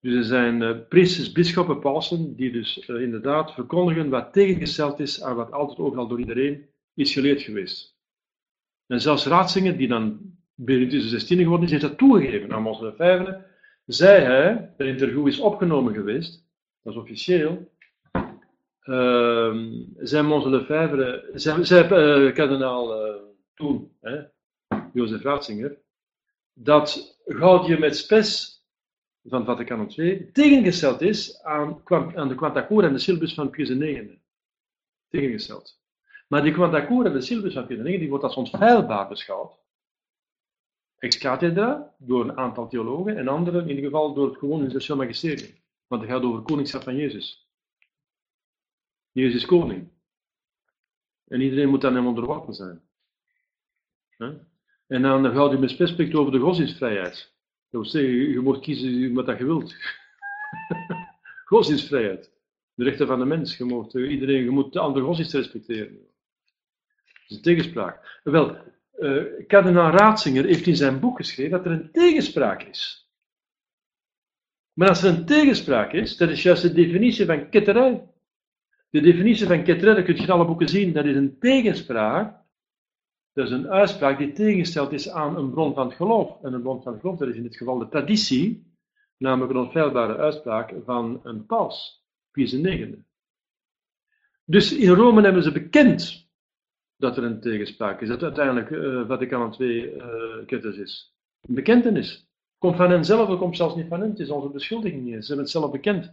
Dus 0.00 0.14
er 0.14 0.24
zijn 0.24 0.62
uh, 0.62 0.76
priesters, 0.88 1.32
bisschoppen, 1.32 1.78
pausen, 1.78 2.36
die 2.36 2.52
dus 2.52 2.88
uh, 2.88 3.02
inderdaad 3.02 3.52
verkondigen 3.54 4.08
wat 4.08 4.32
tegengesteld 4.32 5.00
is 5.00 5.22
aan 5.22 5.36
wat 5.36 5.52
altijd 5.52 5.78
overal 5.78 6.08
door 6.08 6.18
iedereen 6.18 6.68
is 6.94 7.12
geleerd 7.12 7.42
geweest. 7.42 7.98
En 8.86 9.00
zelfs 9.00 9.26
Raatzingen, 9.26 9.76
die 9.76 9.88
dan 9.88 10.20
Benedictus 10.54 11.14
XVI 11.14 11.36
geworden 11.36 11.64
is, 11.64 11.70
heeft 11.70 11.82
dat 11.82 11.98
toegegeven 11.98 12.52
aan 12.52 12.62
Mons 12.62 12.80
Lefebvre. 12.80 13.46
Zei 13.86 14.24
hij, 14.24 14.74
een 14.76 14.86
interview 14.86 15.26
is 15.26 15.40
opgenomen 15.40 15.94
geweest, 15.94 16.46
dat 16.82 16.92
is 16.92 16.98
officieel, 16.98 17.70
uh, 18.84 19.54
zei 19.98 20.26
Mons 20.26 20.44
Lefebvre, 20.44 21.30
zei, 21.34 21.64
zei 21.64 21.84
uh, 22.26 22.34
kardinaal 22.34 23.06
uh, 23.06 23.14
toen, 23.54 23.92
hè, 24.00 24.20
Jozef 24.92 25.22
Ratzinger, 25.22 25.78
dat 26.52 27.18
Gaudium 27.26 27.80
met 27.80 27.96
Spes 27.96 28.59
van 29.24 29.44
Vaticaan 29.44 29.90
II 29.96 30.32
tegengesteld 30.32 31.00
is 31.00 31.42
aan, 31.42 31.80
aan 32.14 32.28
de 32.28 32.34
Quantacore 32.34 32.86
en 32.86 32.92
de 32.92 32.98
syllabus 32.98 33.34
van 33.34 33.50
Pius 33.50 33.70
IX. 33.70 34.14
Tegengesteld. 35.08 35.80
Maar 36.28 36.42
die 36.42 36.52
Quantacore 36.52 37.08
en 37.08 37.14
de 37.14 37.20
syllabus 37.20 37.52
van 37.52 37.66
Pius 37.66 37.78
IX 37.78 37.98
die 37.98 38.08
wordt 38.08 38.24
als 38.24 38.36
onfeilbaar 38.36 39.08
beschouwd. 39.08 39.58
Ex 40.98 41.18
cathedra, 41.18 41.94
door 41.98 42.24
een 42.24 42.36
aantal 42.36 42.68
theologen, 42.68 43.16
en 43.16 43.28
anderen 43.28 43.62
in 43.62 43.68
ieder 43.68 43.84
geval 43.84 44.14
door 44.14 44.28
het 44.28 44.38
gewone 44.38 44.62
universeel 44.62 44.96
magisterium. 44.96 45.54
Want 45.86 46.02
het 46.02 46.10
gaat 46.10 46.22
over 46.22 46.42
koningschap 46.42 46.82
van 46.82 46.96
Jezus. 46.96 47.48
Jezus 49.12 49.34
is 49.34 49.46
koning. 49.46 49.88
En 51.28 51.40
iedereen 51.40 51.68
moet 51.68 51.84
aan 51.84 51.94
hem 51.94 52.06
onderworpen 52.06 52.54
zijn. 52.54 52.82
En 54.86 55.02
dan 55.02 55.32
gaat 55.32 55.50
hij 55.50 55.58
met 55.58 55.70
respect 55.70 56.14
over 56.14 56.32
de 56.32 56.38
godsdienstvrijheid. 56.38 57.34
Je 57.70 58.40
mag 58.42 58.60
kiezen 58.60 59.14
wat 59.14 59.38
je 59.38 59.44
wilt. 59.44 59.74
godsdienstvrijheid. 61.44 62.30
De 62.74 62.84
rechten 62.84 63.06
van 63.06 63.18
de 63.18 63.24
mens. 63.24 63.56
Je, 63.56 63.64
moet, 63.64 63.94
iedereen, 63.94 64.44
je 64.44 64.50
moet 64.50 64.72
de 64.72 64.78
andere 64.78 65.04
godsdienst 65.04 65.34
respecteren. 65.34 65.92
Dat 65.94 67.28
is 67.28 67.36
een 67.36 67.42
tegenspraak. 67.42 68.20
Wel, 68.22 68.56
uh, 68.98 69.46
kardinaal 69.46 70.14
heeft 70.24 70.66
in 70.66 70.76
zijn 70.76 71.00
boek 71.00 71.16
geschreven 71.16 71.50
dat 71.50 71.64
er 71.64 71.72
een 71.72 71.90
tegenspraak 71.92 72.62
is. 72.62 73.10
Maar 74.72 74.88
als 74.88 75.02
er 75.02 75.08
een 75.08 75.24
tegenspraak 75.24 75.92
is, 75.92 76.16
dat 76.16 76.30
is 76.30 76.42
juist 76.42 76.62
de 76.62 76.72
definitie 76.72 77.26
van 77.26 77.48
ketterij. 77.48 78.08
De 78.90 79.00
definitie 79.00 79.46
van 79.46 79.64
ketterij, 79.64 79.94
dat 79.94 80.04
kun 80.04 80.16
je 80.16 80.22
in 80.22 80.30
alle 80.30 80.46
boeken 80.46 80.68
zien, 80.68 80.92
dat 80.92 81.04
is 81.04 81.16
een 81.16 81.38
tegenspraak 81.38 82.39
is 83.34 83.50
een 83.50 83.70
uitspraak 83.70 84.18
die 84.18 84.32
tegengesteld 84.32 84.92
is 84.92 85.10
aan 85.10 85.36
een 85.36 85.50
bron 85.50 85.74
van 85.74 85.86
het 85.86 85.96
geloof. 85.96 86.42
En 86.42 86.52
een 86.52 86.62
bron 86.62 86.82
van 86.82 86.92
het 86.92 87.00
geloof, 87.00 87.18
dat 87.18 87.28
is 87.28 87.36
in 87.36 87.42
dit 87.42 87.56
geval 87.56 87.78
de 87.78 87.88
traditie, 87.88 88.74
namelijk 89.16 89.52
een 89.52 89.58
onfeilbare 89.58 90.16
uitspraak 90.16 90.74
van 90.84 91.20
een 91.22 91.46
paus, 91.46 92.04
Pius 92.30 92.52
IX. 92.52 92.96
Dus 94.44 94.72
in 94.72 94.94
Rome 94.94 95.22
hebben 95.22 95.42
ze 95.42 95.52
bekend 95.52 96.28
dat 96.96 97.16
er 97.16 97.24
een 97.24 97.40
tegenspraak 97.40 98.00
is, 98.00 98.08
dat 98.08 98.22
uiteindelijk 98.22 98.70
uh, 98.70 99.08
Vaticaan 99.08 99.54
II 99.58 99.94
uh, 100.50 100.78
is. 100.78 101.14
Een 101.40 101.54
bekentenis. 101.54 102.28
Komt 102.58 102.76
van 102.76 102.90
hen 102.90 103.04
zelf, 103.04 103.38
komt 103.38 103.56
zelfs 103.56 103.74
niet 103.74 103.88
van 103.88 104.00
hen, 104.00 104.10
het 104.10 104.18
is 104.18 104.30
onze 104.30 104.48
beschuldiging 104.48 105.02
niet. 105.02 105.12
Ze 105.12 105.26
hebben 105.26 105.44
het 105.44 105.50
zelf 105.50 105.70
bekend. 105.70 106.12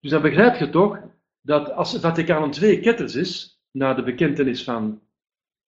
Dus 0.00 0.10
dan 0.10 0.22
begrijp 0.22 0.56
je 0.56 0.70
toch 0.70 0.98
dat 1.40 1.72
als 1.72 1.98
Vaticaan 1.98 2.52
II 2.62 2.80
ketters 2.80 3.14
is, 3.14 3.60
na 3.70 3.94
de 3.94 4.02
bekentenis 4.02 4.64
van 4.64 5.00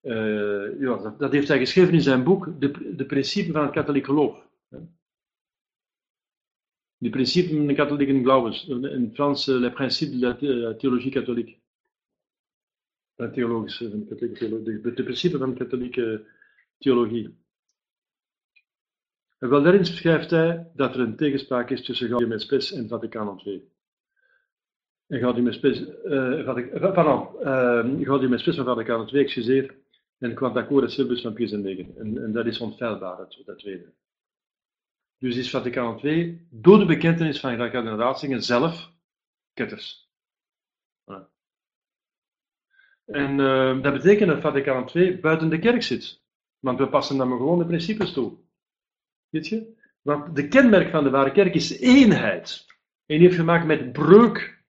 uh, 0.03 0.81
ja, 0.81 1.15
dat, 1.19 1.33
heeft 1.33 1.49
hij 1.49 1.59
geschreven 1.59 1.95
in 1.95 2.01
zijn 2.01 2.25
boek, 2.25 2.61
De, 2.61 2.95
de 2.97 3.51
van 3.53 3.63
het 3.63 3.73
Katholiek 3.73 4.05
Geloof. 4.05 4.49
Die 7.01 7.11
principes 7.11 7.51
in 7.51 7.67
de 7.67 7.75
katholieke 7.75 8.23
glaubens, 8.23 8.69
in 8.69 9.11
Frans, 9.15 9.47
les 9.47 9.73
principes 9.73 10.21
de 10.21 10.47
la 10.47 10.75
théologie 10.75 11.11
catholique. 11.11 11.59
De 13.15 13.31
theologische, 13.31 13.91
van 13.91 13.99
de 13.99 14.07
katholieke 14.07 14.39
theologie, 14.39 14.81
de, 14.81 14.93
de 14.93 15.03
principes 15.03 15.39
van 15.39 15.51
de 15.51 15.57
katholieke 15.57 16.27
theologie. 16.79 17.39
En 19.39 19.49
wel 19.49 19.63
daarin 19.63 19.85
schrijft 19.85 20.31
hij 20.31 20.71
dat 20.75 20.95
er 20.95 21.01
een 21.01 21.17
tegenspraak 21.17 21.71
is 21.71 21.85
tussen 21.85 22.09
Gaudium 22.09 22.33
et 22.33 22.41
Spes 22.41 22.73
en 22.73 22.89
Vaticaan 22.89 23.41
II. 23.45 23.69
En 25.07 25.19
Gaudium 25.19 25.47
et 25.47 25.55
Spes, 25.55 25.81
uh, 26.05 26.45
Vatic 26.45 26.81
pardon, 26.81 27.29
uh, 27.43 28.07
Gaudium 28.07 28.33
et 28.33 28.41
Spes 28.41 28.57
van 28.57 28.65
Vaticaan 28.65 29.09
II, 29.09 29.23
excuseer, 29.23 29.75
en 30.21 30.35
Quantacore 30.35 30.89
Silvus 30.89 31.21
van 31.21 31.33
Pius. 31.33 31.53
En, 31.53 31.97
en 31.97 32.33
dat 32.33 32.47
is 32.47 32.61
onfeilbaar, 32.61 33.17
dat, 33.17 33.43
dat 33.45 33.59
tweede. 33.59 33.93
Dus 35.19 35.37
is 35.37 35.51
Vaticaan 35.51 36.01
II 36.03 36.47
door 36.51 36.79
de 36.79 36.87
bekentenis 36.87 37.41
van 37.41 37.57
Kardinaal 37.57 37.99
Ratzinger 37.99 38.43
zelf 38.43 38.93
ketters. 39.53 40.09
En 43.05 43.39
uh, 43.39 43.83
dat 43.83 43.93
betekent 43.93 44.31
dat 44.31 44.41
Vaticaan 44.41 44.89
II 44.95 45.21
buiten 45.21 45.49
de 45.51 45.59
kerk 45.59 45.83
zit. 45.83 46.23
Want 46.59 46.79
we 46.79 46.89
passen 46.89 47.17
dan 47.17 47.29
maar 47.29 47.39
gewoon 47.39 47.59
de 47.59 47.67
principes 47.67 48.13
toe. 48.13 48.39
Weet 49.29 49.49
je? 49.49 49.79
Want 50.03 50.37
de 50.37 50.49
kenmerk 50.49 50.91
van 50.91 51.05
de 51.05 51.11
ware 51.11 51.33
kerk 51.33 51.55
is 51.55 51.79
eenheid. 51.79 52.67
En 53.07 53.19
die 53.19 53.27
heeft 53.27 53.39
gemaakt 53.39 53.67
met 53.67 53.93
breuk. 53.93 54.65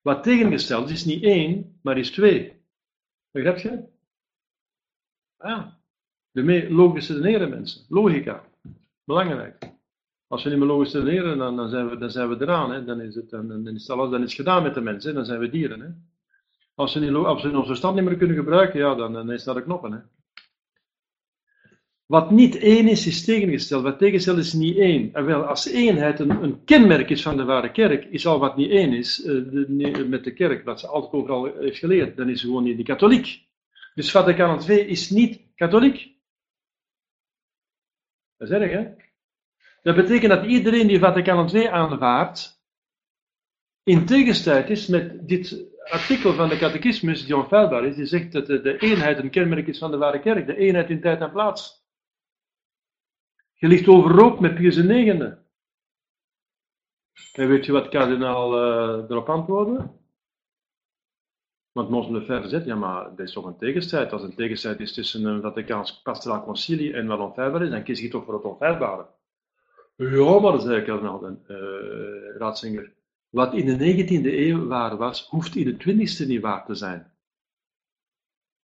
Wat 0.00 0.22
tegengesteld 0.22 0.88
is, 0.88 0.92
is 0.92 1.04
niet 1.04 1.22
één, 1.22 1.78
maar 1.82 1.98
is 1.98 2.10
twee. 2.10 2.62
Begrijp 3.30 3.58
je? 3.58 3.88
Ah, 5.40 5.66
de 6.30 6.66
logische 6.70 7.12
redeneren 7.12 7.50
mensen. 7.50 7.84
Logica. 7.88 8.44
Belangrijk. 9.04 9.72
Als 10.26 10.44
we 10.44 10.50
niet 10.50 10.58
meer 10.58 10.68
logisch 10.68 10.92
redeneren, 10.92 11.38
dan, 11.38 11.56
dan, 11.56 11.68
zijn, 11.68 11.88
we, 11.88 11.98
dan 11.98 12.10
zijn 12.10 12.28
we 12.28 12.36
eraan. 12.40 12.72
Hè. 12.72 12.84
Dan, 12.84 13.00
is 13.00 13.14
het, 13.14 13.30
dan, 13.30 13.48
dan 13.48 13.74
is 13.74 13.90
alles 13.90 14.10
dan 14.10 14.22
is 14.22 14.34
gedaan 14.34 14.62
met 14.62 14.74
de 14.74 14.80
mensen. 14.80 15.14
Dan 15.14 15.24
zijn 15.24 15.40
we 15.40 15.50
dieren. 15.50 15.80
Hè. 15.80 15.88
Als, 16.74 16.94
we 16.94 17.00
niet, 17.00 17.14
als 17.14 17.44
ons 17.44 17.66
verstand 17.66 17.94
niet 17.94 18.04
meer 18.04 18.16
kunnen 18.16 18.36
gebruiken, 18.36 18.80
ja, 18.80 18.94
dan, 18.94 19.12
dan 19.12 19.32
is 19.32 19.44
dat 19.44 19.54
de 19.54 19.62
knoppen. 19.62 19.92
Hè. 19.92 19.98
Wat 22.06 22.30
niet 22.30 22.56
één 22.56 22.88
is, 22.88 23.06
is 23.06 23.24
tegengesteld. 23.24 23.82
Wat 23.82 23.98
tegengesteld 23.98 24.38
is 24.38 24.52
niet 24.52 24.76
één. 24.76 25.14
En 25.14 25.24
wel, 25.24 25.42
als 25.42 25.66
eenheid 25.66 26.20
een, 26.20 26.42
een, 26.42 26.64
kenmerk 26.64 27.10
is 27.10 27.22
van 27.22 27.36
de 27.36 27.44
ware 27.44 27.70
kerk, 27.70 28.04
is 28.04 28.26
al 28.26 28.38
wat 28.38 28.56
niet 28.56 28.70
één 28.70 28.92
is 28.92 29.16
de, 29.16 30.06
met 30.08 30.24
de 30.24 30.32
kerk, 30.32 30.64
wat 30.64 30.80
ze 30.80 30.86
altijd 30.86 31.12
overal 31.12 31.44
heeft 31.44 31.78
geleerd, 31.78 32.16
dan 32.16 32.28
is 32.28 32.40
ze 32.40 32.46
gewoon 32.46 32.64
niet 32.64 32.76
die 32.76 32.84
katholiek. 32.84 33.48
Dus 33.94 34.10
Vaticaan 34.10 34.62
II 34.68 34.78
is 34.78 35.10
niet 35.10 35.40
katholiek. 35.54 36.18
Dat 38.36 38.50
is 38.50 38.54
erg, 38.54 38.70
hè? 38.70 38.94
Dat 39.82 39.96
betekent 39.96 40.32
dat 40.32 40.44
iedereen 40.44 40.86
die 40.86 40.98
Vaticaan 40.98 41.54
II 41.54 41.66
aanvaardt, 41.66 42.60
in 43.82 44.06
tegenstrijd 44.06 44.70
is 44.70 44.86
met 44.86 45.28
dit 45.28 45.64
artikel 45.84 46.32
van 46.34 46.48
de 46.48 46.58
catechismus 46.58 47.24
die 47.24 47.36
onfeilbaar 47.36 47.84
is, 47.84 47.96
die 47.96 48.06
zegt 48.06 48.32
dat 48.32 48.46
de, 48.46 48.78
eenheid 48.78 49.18
een 49.18 49.30
kenmerk 49.30 49.66
is 49.66 49.78
van 49.78 49.90
de 49.90 49.96
ware 49.96 50.20
kerk, 50.20 50.46
de 50.46 50.56
eenheid 50.56 50.90
in 50.90 51.00
tijd 51.00 51.20
en 51.20 51.30
plaats. 51.30 51.84
Je 53.54 53.66
ligt 53.66 53.88
overhoop 53.88 54.40
met 54.40 54.54
Pius 54.54 54.76
IX. 54.76 55.38
En 57.32 57.48
weet 57.48 57.66
je 57.66 57.72
wat 57.72 57.88
kardinaal 57.88 58.54
uh, 58.54 59.10
erop 59.10 59.28
antwoordde? 59.28 59.99
Want 61.72 61.88
Mons 61.88 62.08
Lefebvre 62.08 62.48
zegt, 62.48 62.64
ja 62.64 62.74
maar 62.74 63.04
dat 63.16 63.26
is 63.26 63.32
toch 63.32 63.44
een 63.44 63.56
tegenstrijd. 63.56 64.12
Als 64.12 64.22
een 64.22 64.34
tegenstrijd 64.34 64.80
is 64.80 64.92
tussen 64.92 65.24
een 65.24 65.40
Vaticaans 65.40 66.02
pastoraal 66.02 66.44
concilie 66.44 66.92
en 66.92 67.06
wat 67.06 67.18
onfeilbaar 67.18 67.62
is, 67.62 67.70
dan 67.70 67.82
kies 67.82 68.00
je 68.00 68.08
toch 68.08 68.24
voor 68.24 68.34
het 68.34 68.44
onfeilbare. 68.44 69.06
Ja, 69.96 70.38
maar 70.38 70.60
zei 70.60 70.82
kardinaal 70.82 71.24
uh, 71.48 72.36
Ratzinger, 72.38 72.92
wat 73.28 73.54
in 73.54 73.66
de 73.66 73.94
19e 73.94 74.24
eeuw 74.24 74.66
waar 74.66 74.96
was, 74.96 75.26
hoeft 75.28 75.56
in 75.56 75.64
de 75.64 76.06
20e 76.06 76.26
niet 76.26 76.40
waar 76.40 76.64
te 76.64 76.74
zijn. 76.74 77.12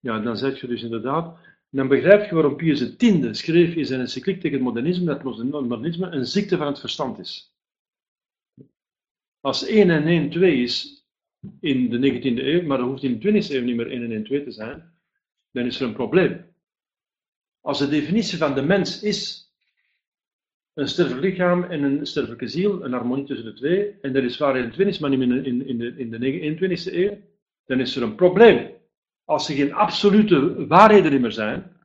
Ja, 0.00 0.18
dan 0.18 0.36
zeg 0.36 0.60
je 0.60 0.66
dus 0.66 0.82
inderdaad, 0.82 1.38
dan 1.70 1.88
begrijp 1.88 2.28
je 2.28 2.34
waarom 2.34 2.56
Pius 2.56 2.96
X 2.96 3.38
schreef 3.38 3.74
in 3.74 3.86
zijn 3.86 4.00
encycliek 4.00 4.40
tegen 4.40 4.56
het 4.56 4.66
modernisme 4.66 5.04
dat 5.04 5.22
modernisme 5.22 6.10
een 6.10 6.26
ziekte 6.26 6.56
van 6.56 6.66
het 6.66 6.80
verstand 6.80 7.18
is. 7.18 7.54
Als 9.40 9.66
1 9.66 9.90
en 9.90 10.06
1 10.06 10.30
2 10.30 10.62
is 10.62 11.03
in 11.60 11.90
de 11.90 11.98
19e 11.98 12.44
eeuw, 12.44 12.62
maar 12.62 12.78
dat 12.78 12.86
hoeft 12.86 13.02
in 13.02 13.18
de 13.18 13.32
20e 13.32 13.50
eeuw 13.50 13.62
niet 13.62 13.76
meer 13.76 13.90
1 13.90 14.02
en 14.02 14.12
1 14.12 14.24
2 14.24 14.44
te 14.44 14.50
zijn, 14.50 14.92
dan 15.50 15.64
is 15.64 15.80
er 15.80 15.86
een 15.86 15.94
probleem. 15.94 16.44
Als 17.60 17.78
de 17.78 17.88
definitie 17.88 18.38
van 18.38 18.54
de 18.54 18.62
mens 18.62 19.02
is 19.02 19.44
een 20.74 20.88
sterfelijk 20.88 21.24
lichaam 21.24 21.62
en 21.62 21.82
een 21.82 22.06
sterfelijke 22.06 22.48
ziel, 22.48 22.84
een 22.84 22.92
harmonie 22.92 23.24
tussen 23.24 23.46
de 23.46 23.52
twee, 23.52 23.98
en 24.00 24.12
dat 24.12 24.22
is 24.22 24.38
waar 24.38 24.56
in 24.56 24.70
de 24.70 24.94
20e, 24.94 25.00
maar 25.00 25.10
niet 25.10 25.18
meer 25.18 25.46
in, 25.46 25.66
in, 25.66 25.78
de, 25.78 25.94
in 25.96 26.10
de 26.10 26.56
21e 26.88 26.94
eeuw, 26.94 27.18
dan 27.64 27.80
is 27.80 27.96
er 27.96 28.02
een 28.02 28.14
probleem. 28.14 28.70
Als 29.24 29.48
er 29.48 29.54
geen 29.54 29.74
absolute 29.74 30.66
waarheden 30.66 31.20
meer 31.20 31.32
zijn, 31.32 31.76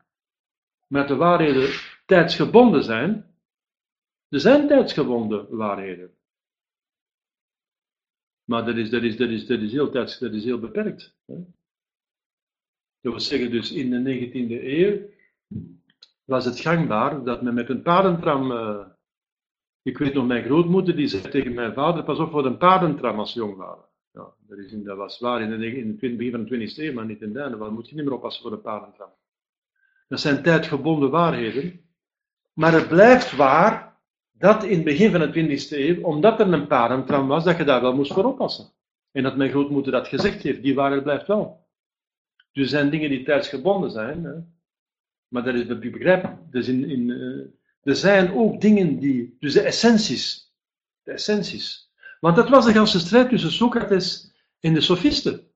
maar 0.87 1.07
de 1.07 1.15
waarheden 1.15 1.69
tijdsgebonden 2.05 2.83
zijn, 2.83 3.25
er 4.29 4.39
zijn 4.39 4.67
tijdsgebonden 4.67 5.47
waarheden. 5.49 6.11
Maar 8.49 8.65
dat 8.65 8.75
is, 8.75 8.89
dat 8.89 9.03
is, 9.03 9.17
dat 9.17 9.29
is, 9.29 9.45
dat 9.45 9.59
is, 9.59 9.71
heel, 9.71 9.91
dat 9.91 10.21
is 10.21 10.43
heel 10.43 10.59
beperkt. 10.59 11.15
Hè? 11.25 11.35
Dat 13.01 13.11
wil 13.11 13.19
zeggen, 13.19 13.51
dus 13.51 13.71
in 13.71 13.89
de 13.89 14.29
19e 14.29 14.63
eeuw 14.63 14.99
was 16.25 16.45
het 16.45 16.59
gangbaar 16.59 17.23
dat 17.23 17.41
men 17.41 17.53
met 17.53 17.69
een 17.69 17.81
paardentram. 17.81 18.51
Uh, 18.51 18.85
ik 19.81 19.97
weet 19.97 20.13
nog, 20.13 20.27
mijn 20.27 20.43
grootmoeder 20.43 20.95
die 20.95 21.07
zei 21.07 21.29
tegen 21.29 21.53
mijn 21.53 21.73
vader: 21.73 22.03
pas 22.03 22.19
op 22.19 22.31
voor 22.31 22.45
een 22.45 22.57
paardentram 22.57 23.19
als 23.19 23.33
jong 23.33 23.55
waren. 23.55 23.85
Ja, 24.11 24.33
dat, 24.47 24.57
is 24.57 24.71
in, 24.71 24.83
dat 24.83 24.97
was 24.97 25.19
waar 25.19 25.41
in, 25.41 25.49
de, 25.59 25.65
het 25.67 25.97
begin 26.17 26.31
van 26.31 26.45
de 26.45 26.69
20e 26.69 26.75
eeuw, 26.75 26.93
maar 26.93 27.05
niet 27.05 27.21
in 27.21 27.33
de. 27.33 27.57
Dan 27.57 27.73
moet 27.73 27.89
je 27.89 27.95
niet 27.95 28.03
meer 28.03 28.13
oppassen 28.13 28.41
voor 28.41 28.51
een 28.51 28.61
paardentram. 28.61 29.11
Dat 30.07 30.19
zijn 30.19 30.43
tijdgebonden 30.43 31.09
waarheden. 31.09 31.81
Maar 32.53 32.73
het 32.73 32.87
blijft 32.87 33.35
waar 33.35 33.88
dat 34.39 34.63
in 34.63 34.75
het 34.75 34.83
begin 34.83 35.11
van 35.11 35.19
de 35.19 35.57
20e 35.59 35.69
eeuw, 35.69 36.03
omdat 36.03 36.39
er 36.39 36.53
een 36.53 36.67
parentram 36.67 37.27
was, 37.27 37.43
dat 37.43 37.57
je 37.57 37.63
daar 37.63 37.81
wel 37.81 37.95
moest 37.95 38.13
voor 38.13 38.25
oppassen. 38.25 38.71
En 39.11 39.23
dat 39.23 39.37
mijn 39.37 39.49
grootmoeder 39.49 39.91
dat 39.91 40.07
gezegd 40.07 40.43
heeft, 40.43 40.61
die 40.61 40.75
waarheid 40.75 41.03
blijft 41.03 41.27
wel. 41.27 41.67
Dus 42.51 42.63
er 42.63 42.69
zijn 42.69 42.89
dingen 42.89 43.09
die 43.09 43.23
tijdsgebonden 43.23 43.91
zijn. 43.91 44.23
Hè. 44.23 44.33
Maar 45.27 45.43
dat 45.43 45.55
is, 45.55 45.67
dat 45.67 45.79
begrijp 45.79 46.37
dus 46.51 46.67
in, 46.67 46.89
in, 46.89 47.09
uh, 47.09 47.45
er 47.81 47.95
zijn 47.95 48.33
ook 48.33 48.61
dingen 48.61 48.99
die, 48.99 49.35
dus 49.39 49.53
de 49.53 49.61
essenties, 49.61 50.53
de 51.03 51.11
essenties. 51.11 51.91
Want 52.19 52.35
dat 52.35 52.49
was 52.49 52.65
de 52.65 52.71
hele 52.71 52.85
strijd 52.85 53.29
tussen 53.29 53.51
Socrates 53.51 54.31
en 54.59 54.73
de 54.73 54.81
sofisten. 54.81 55.47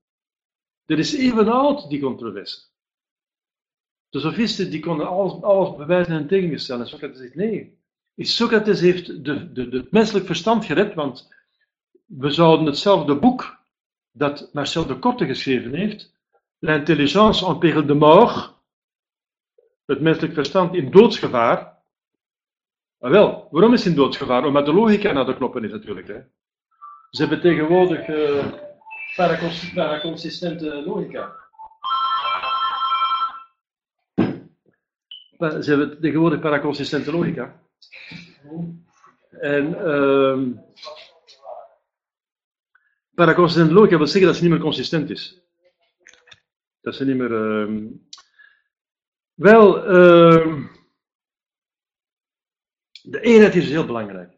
Dat 0.85 0.97
is 0.97 1.13
even 1.13 1.47
oud, 1.47 1.89
die 1.89 2.01
controverse. 2.01 2.61
De 4.09 4.19
sofisten 4.19 4.69
die 4.71 4.79
konden 4.79 5.07
alles, 5.07 5.41
alles 5.41 5.75
bewijzen 5.75 6.13
en 6.13 6.27
tegengesteld. 6.27 6.79
En 6.79 6.87
Socrates 6.87 7.17
zegt 7.17 7.35
nee. 7.35 7.81
Socrates 8.17 8.79
heeft 8.79 9.05
de, 9.05 9.51
de, 9.51 9.69
de, 9.69 9.77
het 9.77 9.91
menselijk 9.91 10.25
verstand 10.25 10.65
gered, 10.65 10.93
want 10.93 11.29
we 12.05 12.29
zouden 12.29 12.65
hetzelfde 12.65 13.15
boek 13.15 13.57
dat 14.11 14.49
Marcel 14.53 14.85
de 14.85 14.99
Korte 14.99 15.25
geschreven 15.25 15.73
heeft, 15.73 16.13
L'intelligence 16.63 17.45
en 17.45 17.57
péril 17.57 17.85
de 17.85 17.93
mort, 17.93 18.53
het 19.85 19.99
menselijk 20.01 20.33
verstand 20.33 20.75
in 20.75 20.91
doodsgevaar. 20.91 21.81
Ah, 22.99 23.11
wel, 23.11 23.47
waarom 23.51 23.73
is 23.73 23.83
het 23.83 23.89
in 23.89 23.99
doodsgevaar? 23.99 24.45
Omdat 24.45 24.65
de 24.65 24.73
logica 24.73 25.11
naar 25.11 25.25
de 25.25 25.35
knoppen 25.35 25.63
is 25.63 25.71
natuurlijk. 25.71 26.07
Hè. 26.07 26.19
Ze 27.09 27.21
hebben 27.21 27.41
tegenwoordig 27.41 28.07
uh, 28.07 28.45
paraconsistente 29.73 30.83
logica. 30.85 31.35
Ze 35.37 35.69
hebben 35.69 36.01
tegenwoordig 36.01 36.39
paraconsistente 36.39 37.11
logica. 37.11 37.62
En 39.29 39.75
paraconsistente 43.13 43.73
logica 43.73 43.97
wil 43.97 44.07
zeggen 44.07 44.25
dat 44.25 44.35
ze 44.35 44.41
niet 44.41 44.51
meer 44.51 44.61
consistent 44.61 45.09
is. 45.09 45.41
Dat 46.81 46.95
ze 46.95 47.05
niet 47.05 47.17
meer. 47.17 47.31
Uh, 47.31 47.91
wel, 49.33 49.77
uh, 49.77 50.63
de 53.01 53.21
eenheid 53.21 53.55
is 53.55 53.69
heel 53.69 53.85
belangrijk. 53.85 54.31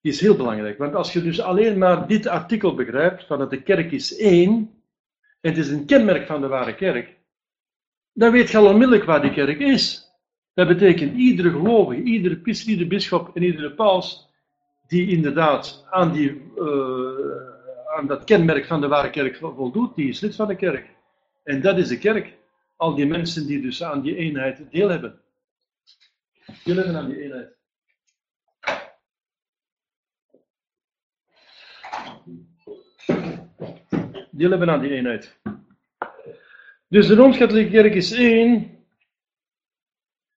Is 0.00 0.20
heel 0.20 0.36
belangrijk, 0.36 0.78
want 0.78 0.94
als 0.94 1.12
je 1.12 1.22
dus 1.22 1.40
alleen 1.40 1.78
maar 1.78 2.06
dit 2.06 2.26
artikel 2.26 2.74
begrijpt, 2.74 3.26
van 3.26 3.38
dat 3.38 3.50
de 3.50 3.62
kerk 3.62 3.92
is 3.92 4.16
één, 4.16 4.82
en 5.40 5.50
het 5.50 5.58
is 5.58 5.68
een 5.68 5.86
kenmerk 5.86 6.26
van 6.26 6.40
de 6.40 6.46
ware 6.46 6.74
kerk, 6.74 7.18
dan 8.12 8.32
weet 8.32 8.50
je 8.50 8.56
al 8.56 8.66
onmiddellijk 8.66 9.04
waar 9.04 9.22
die 9.22 9.32
kerk 9.32 9.58
is. 9.58 10.09
Dat 10.60 10.68
betekent 10.68 11.16
iedere 11.16 11.50
gelovige, 11.50 12.02
iedere 12.02 12.36
priester, 12.36 12.68
iedere 12.68 13.30
en 13.34 13.42
iedere 13.42 13.74
paus 13.74 14.28
die 14.88 15.10
inderdaad 15.10 15.86
aan, 15.90 16.12
die, 16.12 16.30
uh, 16.56 17.96
aan 17.96 18.06
dat 18.06 18.24
kenmerk 18.24 18.66
van 18.66 18.80
de 18.80 18.88
ware 18.88 19.10
kerk 19.10 19.36
voldoet, 19.36 19.94
die 19.94 20.08
is 20.08 20.20
lid 20.20 20.34
van 20.34 20.48
de 20.48 20.56
kerk. 20.56 20.88
En 21.44 21.60
dat 21.60 21.78
is 21.78 21.88
de 21.88 21.98
kerk. 21.98 22.36
Al 22.76 22.94
die 22.94 23.06
mensen 23.06 23.46
die 23.46 23.60
dus 23.60 23.82
aan 23.82 24.00
die 24.00 24.16
eenheid 24.16 24.70
deel 24.70 24.88
hebben. 24.88 25.20
Deel 26.64 26.76
hebben 26.76 26.96
aan 26.96 27.08
die 27.08 27.22
eenheid. 27.22 27.56
Deel 34.30 34.50
hebben 34.50 34.70
aan 34.70 34.80
die 34.80 34.90
eenheid. 34.90 35.40
Dus 36.88 37.06
de 37.06 37.14
Rooms-Katholieke 37.14 37.70
Kerk 37.70 37.94
is 37.94 38.12
één. 38.12 38.79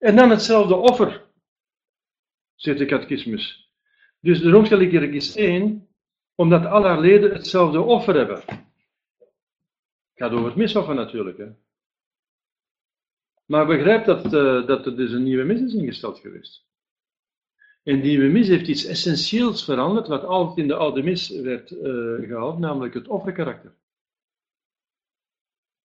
En 0.04 0.16
dan 0.16 0.30
hetzelfde 0.30 0.76
offer, 0.76 1.26
zegt 2.56 2.78
de 2.78 2.86
catechismus. 2.86 3.72
Dus 4.20 4.42
de 4.42 4.50
Rooms-Katholieke 4.50 4.98
Kerk 5.00 5.14
is 5.14 5.36
één, 5.36 5.88
omdat 6.36 6.66
alle 6.66 6.88
haar 6.88 7.00
leden 7.00 7.34
hetzelfde 7.34 7.82
offer 7.82 8.16
hebben. 8.16 8.36
Het 8.38 10.14
gaat 10.14 10.32
over 10.32 10.46
het 10.46 10.56
misoffer 10.56 10.96
natuurlijk. 10.96 11.38
Hè. 11.38 11.52
Maar 13.46 13.66
begrijp 13.66 14.06
dat, 14.06 14.26
uh, 14.26 14.68
dat 14.68 14.86
er 14.86 14.96
dus 14.96 15.12
een 15.12 15.24
nieuwe 15.24 15.44
mis 15.44 15.62
is 15.62 15.74
ingesteld 15.74 16.20
geweest. 16.20 16.68
En 17.84 18.02
die 18.02 18.18
nieuwe 18.18 18.34
mis 18.34 18.48
heeft 18.48 18.68
iets 18.68 18.86
essentieels 18.86 19.66
veranderd, 19.66 20.08
wat 20.08 20.24
altijd 20.24 20.58
in 20.58 20.68
de 20.68 20.76
oude 20.76 21.04
mis 21.04 21.30
werd 21.30 21.72
uh, 21.72 21.82
gehaald, 22.28 22.60
namelijk 22.60 22.94
het 22.94 23.08
offerkarakter. 23.08 23.76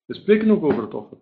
We 0.06 0.14
spreken 0.14 0.52
ook 0.52 0.64
over 0.64 0.84
het 0.84 0.94
offer. 0.94 1.18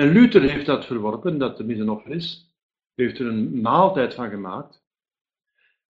En 0.00 0.12
Luther 0.12 0.42
heeft 0.42 0.66
dat 0.66 0.86
verworpen, 0.86 1.38
dat 1.38 1.64
mis 1.64 1.78
een 1.78 1.90
offer 1.90 2.10
is. 2.10 2.54
Heeft 2.94 3.18
er 3.18 3.26
een 3.26 3.60
maaltijd 3.60 4.14
van 4.14 4.30
gemaakt. 4.30 4.82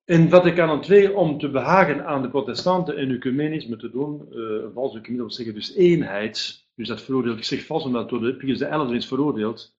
En 0.04 0.28
Vaticaan 0.28 0.84
II, 0.84 1.08
om 1.08 1.38
te 1.38 1.50
behagen 1.50 2.06
aan 2.06 2.22
de 2.22 2.28
protestanten 2.28 2.96
en 2.96 3.11
ecumenisme 3.11 3.76
te 3.76 3.90
doen, 3.90 4.28
uh, 4.30 4.64
vals 4.74 4.94
ecumenisme 4.96 5.16
wil 5.16 5.30
zeggen 5.30 5.54
dus 5.54 5.74
eenheid, 5.74 6.66
dus 6.74 6.88
dat 6.88 7.02
veroordeelt, 7.02 7.38
ik 7.38 7.44
zeg 7.44 7.66
vals 7.66 7.84
omdat 7.84 8.08
door 8.08 8.20
de 8.20 8.36
Pius 8.36 8.58
XI 8.58 8.94
is 8.94 9.06
veroordeeld, 9.06 9.76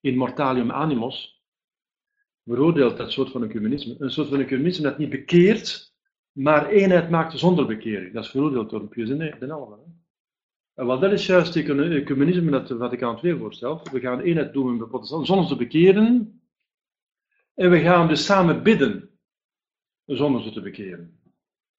in 0.00 0.16
mortalium 0.16 0.70
animos, 0.70 1.42
veroordeelt 2.44 2.96
dat 2.96 3.12
soort 3.12 3.30
van 3.30 3.44
ecumenisme, 3.44 3.94
een 3.98 4.10
soort 4.10 4.28
van 4.28 4.40
ecumenisme 4.40 4.88
dat 4.88 4.98
niet 4.98 5.10
bekeert, 5.10 5.94
maar 6.32 6.68
eenheid 6.68 7.10
maakt 7.10 7.38
zonder 7.38 7.66
bekering. 7.66 8.12
Dat 8.12 8.24
is 8.24 8.30
veroordeeld 8.30 8.70
door 8.70 8.88
Pius 8.88 9.08
XI. 9.08 9.34
En 10.76 10.86
wat 10.86 11.00
dat 11.00 11.12
is 11.12 11.26
juist 11.26 11.54
het 11.54 11.68
ecumenisme 11.68 12.50
dat 12.50 12.68
de 12.68 12.76
Vaticaan 12.76 13.18
II 13.22 13.38
voorstelt. 13.38 13.90
We 13.90 14.00
gaan 14.00 14.20
eenheid 14.20 14.52
doen 14.52 14.76
met 14.76 14.88
protestanten 14.88 15.26
zonder 15.26 15.46
te 15.48 15.56
bekeren. 15.56 16.40
En 17.54 17.70
we 17.70 17.80
gaan 17.80 18.08
dus 18.08 18.24
samen 18.24 18.62
bidden 18.62 19.10
zonder 20.04 20.42
ze 20.42 20.52
te 20.52 20.60
bekeren. 20.60 21.20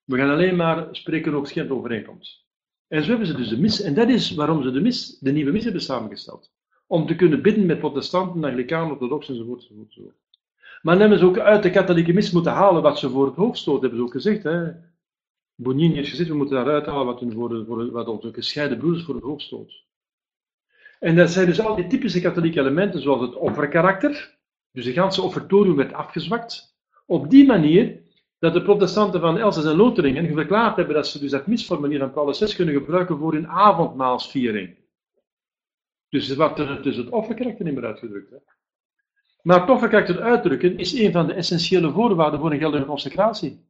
We 0.04 0.18
gaan 0.18 0.30
alleen 0.30 0.56
maar 0.56 0.88
spreken 0.92 1.34
over 1.34 1.52
geen 1.54 1.72
overeenkomst. 1.72 2.46
En 2.88 3.04
zo 3.04 3.10
hebben 3.10 3.28
ze 3.28 3.36
dus 3.36 3.50
de 3.50 3.60
mis, 3.60 3.82
en 3.82 3.94
dat 3.94 4.10
is 4.10 4.36
waarom 4.36 4.64
ze 4.64 4.72
de, 4.72 4.82
mis, 4.82 5.20
de 5.20 5.32
nieuwe 5.32 5.52
mis 5.52 5.64
hebben 5.64 5.82
samengesteld. 5.82 6.52
Om 6.88 7.08
te 7.08 7.16
kunnen 7.16 7.42
bidden 7.42 7.66
met 7.66 7.80
protestanten, 7.80 8.44
anglikanen, 8.44 8.92
orthodoxen 8.92 9.34
enzovoort, 9.34 9.62
enzovoort, 9.62 9.88
enzovoort. 9.88 10.16
Maar 10.82 10.94
dan 10.94 11.02
hebben 11.02 11.20
ze 11.20 11.26
ook 11.26 11.40
uit 11.40 11.64
de 11.64 11.70
katholieke 11.70 12.14
mis 12.14 12.32
moeten 12.32 12.52
halen 12.52 12.82
wat 12.82 13.00
ze 13.00 13.10
voor 13.10 13.26
het 13.26 13.36
hoofd 13.36 13.60
stoten, 13.60 13.82
hebben 13.82 14.00
ze 14.00 14.06
ook 14.06 14.12
gezegd. 14.12 14.44
Hè. 14.44 14.72
Bonin 15.60 15.92
heeft 15.92 16.10
gezegd, 16.10 16.30
we 16.30 16.36
moeten 16.36 16.56
daaruit 16.56 16.86
halen 16.86 17.06
wat, 17.06 17.20
hun 17.20 17.34
voor, 17.34 17.66
voor, 17.66 17.92
wat 17.92 18.08
onze 18.08 18.34
gescheiden 18.34 18.78
broeders 18.78 19.04
voor 19.04 19.16
het 19.16 19.24
hoofd 19.24 19.44
stoot. 19.44 19.86
En 21.00 21.16
dat 21.16 21.30
zijn 21.30 21.46
dus 21.46 21.60
al 21.60 21.76
die 21.76 21.88
typische 21.88 22.22
katholieke 22.22 22.60
elementen, 22.60 23.02
zoals 23.02 23.22
het 23.22 23.36
offerkarakter. 23.36 24.38
Dus 24.72 24.86
de 24.86 24.94
ganse 24.94 25.22
offertorium 25.22 25.76
werd 25.76 25.94
afgezwakt. 25.94 26.78
Op 27.06 27.30
die 27.30 27.46
manier 27.46 28.02
dat 28.40 28.54
de 28.54 28.62
protestanten 28.62 29.20
van 29.20 29.38
Elsass 29.38 29.68
en 29.68 29.76
Lotharingen 29.76 30.34
verklaard 30.34 30.76
hebben 30.76 30.96
dat 30.96 31.08
ze 31.08 31.20
dus 31.20 31.32
dat 31.32 31.48
misformulier 31.48 32.00
van 32.00 32.12
Paulus 32.12 32.38
VI 32.38 32.56
kunnen 32.56 32.74
gebruiken 32.74 33.18
voor 33.18 33.34
hun 33.34 33.48
avondmaalsviering. 33.48 34.76
Dus 36.10 36.36
wat 36.36 36.60
er 36.60 36.82
dus 36.84 36.96
het 36.96 37.10
offerkarakter 37.10 37.66
niet 37.66 37.74
meer 37.74 37.86
uitgedrukt. 37.86 38.30
Hè. 38.30 38.38
Maar 39.42 39.62
het 39.62 39.70
offerkarakter 39.70 40.22
uitdrukken 40.22 40.78
is 40.78 40.94
een 40.94 41.12
van 41.12 41.28
de 41.28 41.34
essentiële 41.34 41.92
voorwaarden 41.92 42.40
voor 42.40 42.52
een 42.52 42.60
geldige 42.60 42.86
consecratie. 42.86 43.66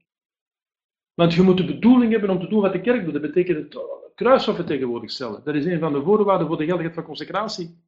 Want 1.17 1.33
je 1.33 1.41
moet 1.41 1.57
de 1.57 1.65
bedoeling 1.65 2.11
hebben 2.11 2.29
om 2.29 2.39
te 2.39 2.47
doen 2.47 2.61
wat 2.61 2.73
de 2.73 2.81
kerk 2.81 3.03
doet. 3.03 3.13
Dat 3.13 3.21
betekent 3.21 3.57
het 3.57 3.81
kruisoffer 4.15 4.65
tegenwoordig 4.65 5.11
stellen. 5.11 5.43
Dat 5.43 5.55
is 5.55 5.65
een 5.65 5.79
van 5.79 5.93
de 5.93 6.01
voorwaarden 6.01 6.47
voor 6.47 6.57
de 6.57 6.65
geldigheid 6.65 6.95
van 6.95 7.03
consecratie. 7.03 7.81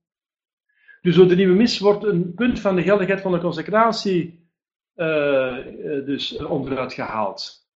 Dus 1.01 1.15
door 1.15 1.27
de 1.27 1.35
nieuwe 1.35 1.55
mis 1.55 1.79
wordt 1.79 2.03
een 2.03 2.33
punt 2.33 2.59
van 2.59 2.75
de 2.75 2.81
geldigheid 2.81 3.21
van 3.21 3.31
de 3.31 3.39
consecratie 3.39 4.49
uh, 4.95 5.57
dus 6.05 6.37
onderuit 6.37 6.93
gehaald. 6.93 7.67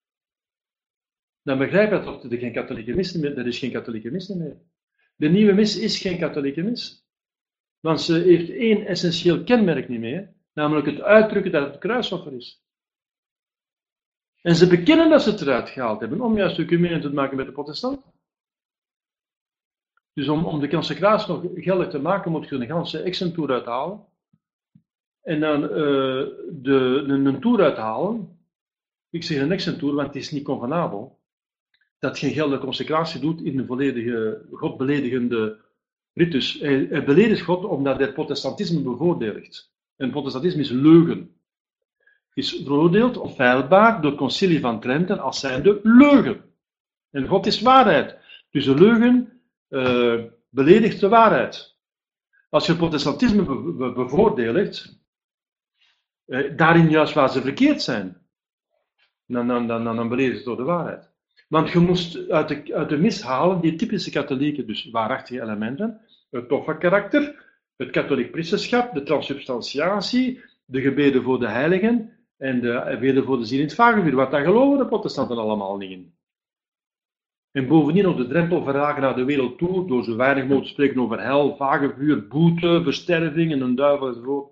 Dan 1.42 1.58
begrijp 1.58 1.92
je 1.92 2.00
dat 2.00 2.24
er 2.24 2.38
geen 2.38 2.54
katholieke 2.54 2.96
mis 2.96 3.14
meer 3.14 3.38
er 3.38 3.48
is 3.48 3.60
geen 3.60 3.72
katholieke 3.72 4.12
mis 4.12 4.28
meer. 4.28 4.58
De 5.16 5.30
nieuwe 5.30 5.54
mis 5.54 5.80
is 5.80 6.00
geen 6.00 6.18
katholieke 6.18 6.62
mis. 6.62 7.08
Want 7.80 8.02
ze 8.02 8.14
heeft 8.14 8.50
één 8.50 8.86
essentieel 8.86 9.44
kenmerk 9.44 9.90
niet 9.90 10.00
meer, 10.00 10.34
namelijk 10.54 10.86
het 10.86 11.02
uitdrukken 11.02 11.52
dat 11.52 11.68
het 11.68 11.78
kruisoffer 11.78 12.34
is. 12.34 12.63
En 14.44 14.56
ze 14.56 14.68
bekennen 14.68 15.10
dat 15.10 15.22
ze 15.22 15.30
het 15.30 15.42
eruit 15.42 15.70
gehaald 15.70 16.00
hebben, 16.00 16.22
om 16.22 16.38
juist 16.38 16.66
communie 16.66 17.00
te 17.00 17.14
maken 17.14 17.38
met 17.38 17.46
de 17.46 17.52
protestanten. 17.52 18.12
Dus 20.14 20.28
om, 20.28 20.46
om 20.46 20.60
de 20.60 20.70
consecratie 20.70 21.34
nog 21.34 21.44
geldig 21.56 21.90
te 21.90 22.00
maken, 22.00 22.32
moet 22.32 22.50
je 22.50 22.56
een 22.56 22.68
ganse 22.68 23.00
exentoer 23.00 23.52
uithalen. 23.52 24.06
En 25.22 25.40
dan 25.40 25.64
uh, 25.64 25.70
de, 26.52 27.04
een, 27.08 27.26
een 27.26 27.40
toer 27.40 27.62
uithalen. 27.62 28.40
Ik 29.10 29.24
zeg 29.24 29.42
een 29.42 29.52
exentoer, 29.52 29.94
want 29.94 30.08
het 30.08 30.16
is 30.16 30.32
niet 30.32 30.44
convenabel. 30.44 31.20
Dat 32.00 32.18
geen 32.18 32.34
geldige 32.34 32.62
consecratie 32.62 33.20
doet 33.20 33.42
in 33.42 33.60
een 33.60 33.66
volledige, 33.66 34.46
godbeledigende 34.52 35.60
ritus. 36.14 36.60
Hij, 36.60 36.88
hij 36.90 37.04
beledigt 37.04 37.42
God 37.42 37.66
omdat 37.66 37.98
hij 37.98 38.14
protestantisme 38.14 38.82
bevoordeelt. 38.82 39.72
En 39.96 40.12
protestantisme 40.12 40.62
is 40.62 40.70
leugen 40.70 41.36
is 42.34 42.62
veroordeeld 42.64 43.18
of 43.18 43.36
feilbaar 43.36 44.02
door 44.02 44.12
het 44.12 44.20
concilie 44.20 44.60
van 44.60 44.80
Trenten 44.80 45.20
als 45.20 45.40
zijnde 45.40 45.80
leugen. 45.84 46.44
En 47.12 47.28
God 47.28 47.46
is 47.46 47.62
waarheid. 47.62 48.18
Dus 48.50 48.66
de 48.66 48.76
leugen 48.76 49.42
uh, 49.70 50.24
beledigt 50.50 51.00
de 51.00 51.08
waarheid. 51.08 51.76
Als 52.50 52.66
je 52.66 52.76
protestantisme 52.76 53.44
be 53.44 53.74
be 53.74 53.94
bevoordeelt, 53.94 54.98
uh, 56.26 56.58
daarin 56.58 56.90
juist 56.90 57.14
waar 57.14 57.30
ze 57.30 57.42
verkeerd 57.42 57.82
zijn, 57.82 58.18
dan, 59.26 59.48
dan, 59.48 59.68
dan, 59.68 59.84
dan, 59.84 59.96
dan 59.96 60.10
beledigt 60.10 60.36
het 60.36 60.46
door 60.46 60.58
de 60.58 60.64
waarheid. 60.64 61.12
Want 61.48 61.70
je 61.70 61.80
moest 61.80 62.30
uit 62.30 62.48
de, 62.48 62.76
uit 62.76 62.90
de 62.90 62.98
mis 62.98 63.22
halen 63.22 63.62
die 63.62 63.76
typische 63.76 64.12
katholieke, 64.12 64.66
dus 64.66 64.90
waarachtige 64.92 65.42
elementen, 65.42 66.02
het 66.30 66.48
toffe 66.48 66.78
karakter, 66.78 67.46
het 67.76 67.90
katholiek 67.90 68.32
priesterschap, 68.32 68.94
de 68.94 69.04
transubstantiatie, 69.04 70.42
de 70.66 70.82
gebeden 70.82 71.24
voor 71.24 71.40
de 71.40 71.48
heiligen 71.48 72.23
en 72.38 72.62
de 72.62 72.98
de 73.00 73.46
ziel 73.46 73.60
in 73.60 73.66
het 73.66 73.76
vagevuur. 73.76 74.16
Wat 74.16 74.32
daar 74.32 74.44
geloven 74.44 74.78
de 74.78 74.88
protestanten 74.88 75.38
allemaal 75.38 75.78
niet 75.78 75.92
in. 75.92 76.16
En 77.52 77.68
bovendien 77.68 78.08
op 78.08 78.18
de 78.18 78.28
drempel 78.28 78.64
verragen 78.64 79.02
naar 79.02 79.16
de 79.16 79.24
wereld 79.24 79.58
toe, 79.58 79.88
door 79.88 80.04
zo 80.04 80.16
weinig 80.16 80.44
mogelijk 80.44 80.66
te 80.66 80.72
spreken 80.72 81.02
over 81.02 81.22
hel, 81.22 81.56
vagevuur, 81.56 82.28
boete, 82.28 82.82
versterving 82.84 83.52
en 83.52 83.62
een 83.62 83.76
duivel 83.76 84.08
enzovoort. 84.08 84.52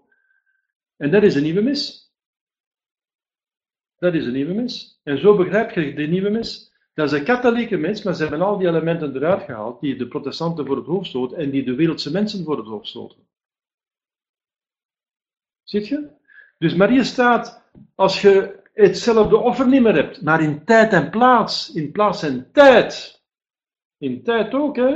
En 0.98 1.12
dat 1.12 1.24
is 1.24 1.36
een 1.36 1.44
nieuwe 1.44 1.62
mis. 1.62 2.14
Dat 3.98 4.14
is 4.14 4.26
een 4.26 4.34
nieuwe 4.34 4.54
mis. 4.54 5.00
En 5.04 5.18
zo 5.18 5.38
begrijp 5.38 5.72
je 5.72 5.94
de 5.94 6.04
nieuwe 6.04 6.30
mis. 6.30 6.74
Dat 6.94 7.12
is 7.12 7.20
een 7.20 7.26
katholieke 7.26 7.78
mis, 7.78 8.04
maar 8.04 8.16
ze 8.16 8.22
hebben 8.22 8.42
al 8.42 8.58
die 8.58 8.68
elementen 8.68 9.16
eruit 9.16 9.44
gehaald 9.44 9.82
die 9.82 9.96
de 9.96 10.08
protestanten 10.08 10.66
voor 10.66 10.76
het 10.76 10.86
hoofd 10.86 11.10
stoten 11.10 11.38
en 11.38 11.50
die 11.50 11.64
de 11.64 11.76
wereldse 11.76 12.12
mensen 12.12 12.44
voor 12.44 12.58
het 12.58 12.68
hoofd 12.68 12.88
stoten. 12.88 13.28
Ziet 15.64 15.88
je? 15.88 16.10
Dus 16.58 16.76
Maria 16.76 17.04
staat 17.04 17.61
als 17.96 18.22
je 18.22 18.60
hetzelfde 18.74 19.38
offer 19.38 19.68
niet 19.68 19.82
meer 19.82 19.96
hebt, 19.96 20.22
maar 20.22 20.42
in 20.42 20.66
tijd 20.66 20.94
en 20.94 21.10
plaats, 21.10 21.74
in 21.74 21.92
plaats 21.92 22.24
en 22.24 22.50
tijd. 22.52 23.22
In 23.98 24.24
tijd 24.24 24.54
ook, 24.54 24.76
hè? 24.76 24.96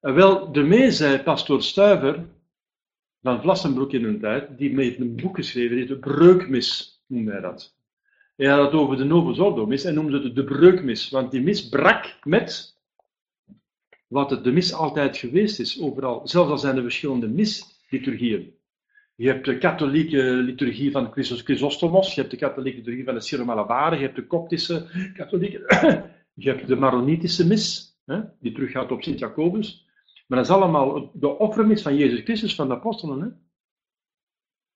Wel, 0.00 0.52
de 0.52 0.62
mee 0.62 0.90
zei 0.90 1.22
pastoor 1.22 1.62
Stuiver 1.62 2.26
van 3.22 3.40
Vlassenbroek 3.40 3.92
in 3.92 4.04
een 4.04 4.20
tijd, 4.20 4.58
die 4.58 4.74
heeft 4.74 4.98
een 4.98 5.16
boek 5.16 5.36
geschreven, 5.36 5.76
heet 5.76 5.88
de 5.88 5.98
Breukmis, 5.98 7.02
noemde 7.06 7.30
hij 7.30 7.40
dat. 7.40 7.76
Hij 8.36 8.46
had 8.46 8.64
het 8.64 8.80
over 8.80 8.96
de 8.96 9.04
Novus 9.04 9.66
mis 9.66 9.84
en 9.84 9.94
noemde 9.94 10.22
het 10.22 10.34
de 10.34 10.44
Breukmis, 10.44 11.10
want 11.10 11.30
die 11.30 11.42
mis 11.42 11.68
brak 11.68 12.16
met 12.22 12.76
wat 14.06 14.30
het 14.30 14.44
de 14.44 14.52
mis 14.52 14.72
altijd 14.72 15.16
geweest 15.16 15.60
is, 15.60 15.80
overal. 15.80 16.28
Zelfs 16.28 16.50
al 16.50 16.58
zijn 16.58 16.76
er 16.76 16.82
verschillende 16.82 17.28
misliturgieën. 17.28 18.57
Je 19.18 19.26
hebt 19.26 19.44
de 19.44 19.58
katholieke 19.58 20.22
liturgie 20.22 20.90
van 20.90 21.12
Chrysostomos, 21.12 22.14
je 22.14 22.20
hebt 22.20 22.32
de 22.32 22.38
katholieke 22.38 22.78
liturgie 22.78 23.04
van 23.04 23.14
de 23.14 23.20
Syro 23.20 23.44
Malabare, 23.44 23.96
je 23.96 24.02
hebt 24.02 24.16
de 24.16 24.26
koptische 24.26 24.86
katholieke, 25.14 25.58
je 26.34 26.50
hebt 26.50 26.66
de 26.66 26.76
Maronitische 26.76 27.46
mis, 27.46 27.96
hè, 28.04 28.20
die 28.40 28.52
teruggaat 28.52 28.90
op 28.90 29.02
Sint 29.02 29.18
Jacobus. 29.18 29.86
Maar 30.26 30.38
dat 30.38 30.46
is 30.46 30.54
allemaal 30.54 31.10
de 31.14 31.38
offermis 31.38 31.82
van 31.82 31.96
Jezus 31.96 32.20
Christus, 32.20 32.54
van 32.54 32.68
de 32.68 32.74
apostelen. 32.74 33.20
Hè. 33.20 33.28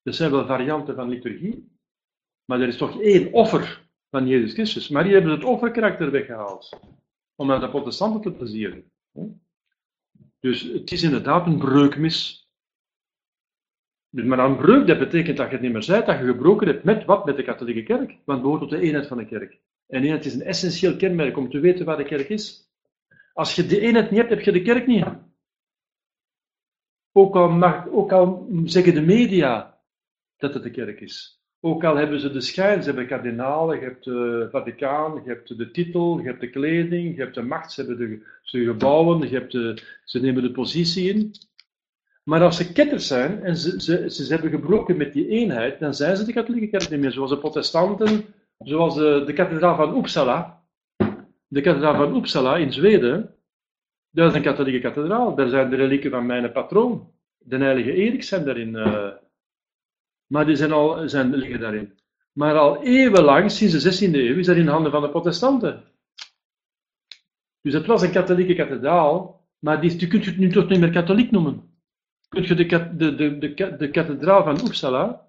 Er 0.02 0.14
zijn 0.14 0.31
wel 0.31 0.47
varianten 0.47 0.94
van 0.94 1.09
liturgie, 1.09 1.69
maar 2.44 2.60
er 2.60 2.69
is 2.69 2.77
toch 2.77 3.01
één 3.01 3.32
offer 3.32 3.89
van 4.10 4.27
Jezus 4.27 4.52
Christus. 4.52 4.89
Maar 4.89 5.05
die 5.05 5.12
hebben 5.12 5.32
het 5.32 5.44
offerkarakter 5.44 6.10
weggehaald, 6.10 6.78
om 7.35 7.52
aan 7.52 7.60
de 7.60 7.69
protestanten 7.69 8.20
te 8.20 8.32
plezieren. 8.32 8.90
Dus 10.40 10.62
het 10.62 10.93
is 10.93 11.02
inderdaad 11.02 11.47
een 11.47 11.59
breukmis 11.59 12.41
Dus 14.15 14.25
maar 14.25 14.39
een 14.39 14.57
breuk, 14.57 14.87
dat 14.87 14.99
betekent 14.99 15.37
dat 15.37 15.47
je 15.47 15.53
het 15.53 15.63
niet 15.63 15.73
meer 15.73 15.83
zijt, 15.83 16.07
dat 16.07 16.19
je 16.19 16.25
gebroken 16.25 16.67
hebt 16.67 16.85
met 16.85 17.05
wat? 17.05 17.25
Met 17.25 17.37
de 17.37 17.43
katholieke 17.43 17.83
kerk. 17.83 18.09
Want 18.09 18.19
het 18.25 18.43
behoort 18.43 18.61
tot 18.61 18.71
de 18.71 18.81
eenheid 18.81 19.07
van 19.07 19.17
de 19.17 19.27
kerk. 19.27 19.59
En 19.87 20.03
eenheid 20.03 20.25
is 20.25 20.35
een 20.35 20.43
essentieel 20.43 20.97
kenmerk 20.97 21.37
om 21.37 21.51
te 21.51 21.61
weten 21.61 21.85
waar 21.85 21.97
de 21.97 22.05
kerk 22.05 22.29
is. 22.29 22.71
Als 23.33 23.55
je 23.55 23.67
de 23.67 23.81
eenheid 23.81 24.11
niet 24.11 24.19
hebt, 24.19 24.31
heb 24.31 24.41
je 24.41 24.53
de 24.53 24.63
kerk 24.63 24.87
niet. 24.87 25.05
Ook 27.13 27.37
al, 27.37 27.49
mag, 27.49 27.89
ook 27.89 28.13
al 28.13 28.49
zeggen 28.65 28.95
de 28.95 29.01
media 29.01 29.79
dat 30.37 30.55
het 30.55 30.63
de 30.63 30.71
kerk 30.71 31.01
is. 31.01 31.41
Ook 31.61 31.85
al 31.85 31.97
hebben 31.97 32.21
ze 32.21 32.31
de 32.31 32.41
schijn, 32.41 32.83
ze 32.83 32.89
hebben 32.89 33.07
kardinalen, 33.07 33.79
je 33.79 33.85
hebt 33.85 34.05
de 34.05 34.49
Vaticaan, 34.51 35.23
je 35.25 35.29
hebt 35.29 35.59
de 35.59 35.71
titel, 35.71 36.19
je 36.19 36.27
hebt 36.27 36.41
de 36.41 36.51
kleding, 36.51 37.17
je 37.17 37.23
hebt 37.23 37.35
de 37.35 37.43
macht, 37.43 37.73
ze 37.73 37.85
hebben 37.85 37.99
de, 37.99 38.65
gebouwen, 38.65 39.29
je 39.29 39.39
hebt 39.39 39.53
ze 40.05 40.21
nemen 40.21 40.43
de 40.43 40.53
positie 40.53 41.15
in. 41.15 41.35
Maar 42.23 42.43
als 42.43 42.57
ze 42.57 42.73
ketters 42.73 43.07
zijn 43.07 43.43
en 43.43 43.57
ze, 43.57 43.82
ze, 43.82 44.11
ze 44.11 44.32
hebben 44.32 44.51
gebroken 44.51 44.97
met 44.97 45.12
die 45.12 45.28
eenheid, 45.28 45.78
dan 45.78 45.94
zijn 45.94 46.16
ze 46.16 46.24
de 46.24 46.32
katholieke 46.32 46.66
kerk 46.66 46.90
niet 46.90 47.01
meer, 47.01 47.12
zoals 47.12 47.31
de 47.31 47.39
protestanten, 47.39 48.24
zoals 48.59 48.94
de, 48.94 49.23
de 49.27 49.32
kathedraal 49.32 49.77
van 49.77 49.97
Uppsala. 49.97 50.62
De 51.47 51.61
kathedraal 51.61 51.94
van 51.94 52.16
Uppsala 52.16 52.57
in 52.57 52.73
Zweden, 52.73 53.35
dat 54.11 54.31
is 54.31 54.36
een 54.36 54.43
katholieke 54.43 54.81
kathedraal. 54.81 55.35
Daar 55.35 55.49
zijn 55.49 55.70
de 55.70 55.77
relieken 55.77 56.11
van 56.11 56.27
mijn 56.27 56.53
patroon. 56.53 57.12
De 57.39 57.57
heilige 57.57 57.93
Erik 57.93 58.23
zijn 58.23 58.44
daarin. 58.44 58.74
Uh, 58.74 59.09
maar 60.27 60.47
die 60.47 60.57
zijn 60.57 60.73
al, 60.73 61.09
zijn, 61.09 61.35
liggen 61.35 61.61
daarin. 61.61 61.99
Maar 62.32 62.59
al 62.59 62.82
eeuwenlang, 62.82 63.51
sinds 63.51 63.82
de 63.82 64.09
16e 64.09 64.15
eeuw, 64.15 64.39
is 64.39 64.47
dat 64.47 64.57
in 64.57 64.65
de 64.65 64.70
handen 64.70 64.93
van 64.93 65.03
de 65.03 65.11
protestanten. 65.11 65.82
Dus 67.61 67.73
het 67.73 67.86
was 67.86 68.03
een 68.03 68.12
katholieke 68.12 68.55
kathedraal, 68.55 69.47
maar 69.59 69.81
die, 69.81 70.01
je 70.01 70.07
kunt 70.07 70.24
het 70.24 70.39
nu 70.39 70.51
toch 70.51 70.69
niet 70.69 70.81
meer 70.81 70.90
katholiek 70.90 71.31
noemen. 71.31 71.72
Kunt 72.33 72.47
je 72.47 72.55
de, 72.55 72.97
de, 72.97 73.15
de, 73.15 73.39
de, 73.39 73.77
de 73.77 73.91
kathedraal 73.91 74.45
van 74.45 74.67
Uppsala, 74.67 75.27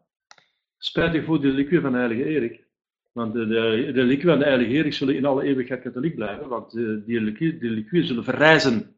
spijtig 0.78 1.26
voor 1.26 1.42
de 1.42 1.50
reliquie 1.50 1.82
van 1.82 1.92
de 1.92 1.98
heilige 1.98 2.24
Erik, 2.24 2.64
want 3.12 3.34
de, 3.34 3.48
de, 3.48 3.92
de 3.94 4.02
reliquie 4.02 4.26
van 4.26 4.40
de 4.40 4.46
heilige 4.46 4.72
Erik 4.72 4.94
zullen 4.94 5.16
in 5.16 5.26
alle 5.26 5.44
eeuwigheid 5.44 5.82
katholiek 5.82 6.16
blijven, 6.16 6.48
want 6.48 6.76
eh, 6.76 6.84
die 7.06 7.20
reliquie, 7.20 7.58
die 7.58 7.70
reliquieën 7.70 8.06
zullen 8.06 8.24
verrijzen. 8.24 8.96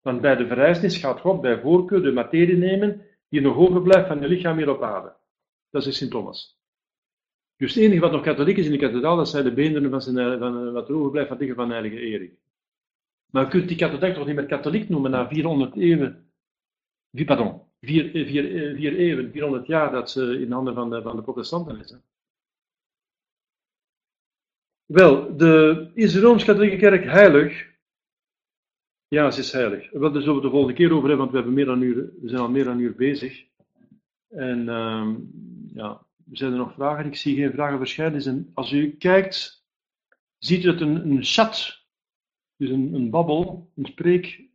Want 0.00 0.20
bij 0.20 0.36
de 0.36 0.46
verrijzenis 0.46 0.98
gaat 0.98 1.20
God 1.20 1.40
bij 1.40 1.60
voorkeur 1.60 2.02
de 2.02 2.12
materie 2.12 2.56
nemen 2.56 3.02
die 3.28 3.40
nog 3.40 3.56
overblijft 3.56 4.06
van 4.08 4.20
je 4.20 4.28
lichaam 4.28 4.56
hier 4.56 4.70
op 4.70 4.82
aarde. 4.82 5.12
Dat 5.70 5.86
is 5.86 5.96
Sint 5.96 6.10
Thomas. 6.10 6.58
Dus 7.56 7.74
het 7.74 7.84
enige 7.84 8.00
wat 8.00 8.12
nog 8.12 8.22
katholiek 8.22 8.56
is 8.56 8.66
in 8.66 8.72
de 8.72 8.78
kathedraal, 8.78 9.16
dat 9.16 9.28
zijn 9.28 9.44
de 9.44 9.52
beenderen 9.52 9.90
van, 9.90 10.02
zijn, 10.02 10.38
van 10.38 10.72
wat 10.72 10.88
er 10.88 10.94
overblijft 10.94 11.28
van 11.28 11.54
van 11.54 11.68
de 11.68 11.74
heilige 11.74 12.00
Erik. 12.00 12.32
Maar 13.30 13.44
je 13.44 13.50
kunt 13.50 13.68
die 13.68 13.76
kathedraal 13.76 14.14
toch 14.14 14.26
niet 14.26 14.34
meer 14.34 14.46
katholiek 14.46 14.88
noemen 14.88 15.10
na 15.10 15.28
400 15.28 15.76
eeuwen, 15.76 16.29
pardon, 17.10 17.62
vier, 17.80 18.10
vier, 18.10 18.74
vier 18.74 18.96
eeuwen, 18.96 19.30
400 19.30 19.66
jaar 19.66 19.92
dat 19.92 20.10
ze 20.10 20.40
in 20.40 20.52
handen 20.52 20.74
van 20.74 20.90
de, 20.90 21.02
van 21.02 21.16
de 21.16 21.22
protestanten 21.22 21.78
is. 21.80 21.96
Wel, 24.84 25.36
de, 25.36 25.90
is 25.94 26.12
de 26.12 26.20
Rooms-Katholieke 26.20 26.76
Kerk 26.76 27.04
heilig? 27.04 27.68
Ja, 29.08 29.30
ze 29.30 29.40
is 29.40 29.52
heilig. 29.52 29.90
Wel, 29.90 30.12
daar 30.12 30.22
zullen 30.22 30.36
we 30.36 30.42
de 30.42 30.50
volgende 30.50 30.74
keer 30.74 30.92
over 30.92 31.08
hebben, 31.08 31.18
want 31.18 31.30
we, 31.30 31.36
hebben 31.36 31.54
meer 31.54 31.64
dan 31.64 31.82
uur, 31.82 31.96
we 32.20 32.28
zijn 32.28 32.40
al 32.40 32.50
meer 32.50 32.64
dan 32.64 32.72
een 32.72 32.80
uur 32.80 32.94
bezig. 32.94 33.44
En 34.28 34.58
uh, 34.60 35.14
ja, 35.74 36.06
zijn 36.32 36.52
er 36.52 36.58
nog 36.58 36.74
vragen? 36.74 37.06
Ik 37.06 37.16
zie 37.16 37.36
geen 37.36 37.52
vragen 37.52 37.78
verschijnen. 37.78 38.22
Dus 38.22 38.54
als 38.54 38.72
u 38.72 38.96
kijkt, 38.96 39.66
ziet 40.38 40.64
u 40.64 40.66
dat 40.66 40.80
een, 40.80 41.10
een 41.10 41.24
chat, 41.24 41.84
dus 42.56 42.70
een, 42.70 42.94
een 42.94 43.10
babbel, 43.10 43.70
een 43.76 43.94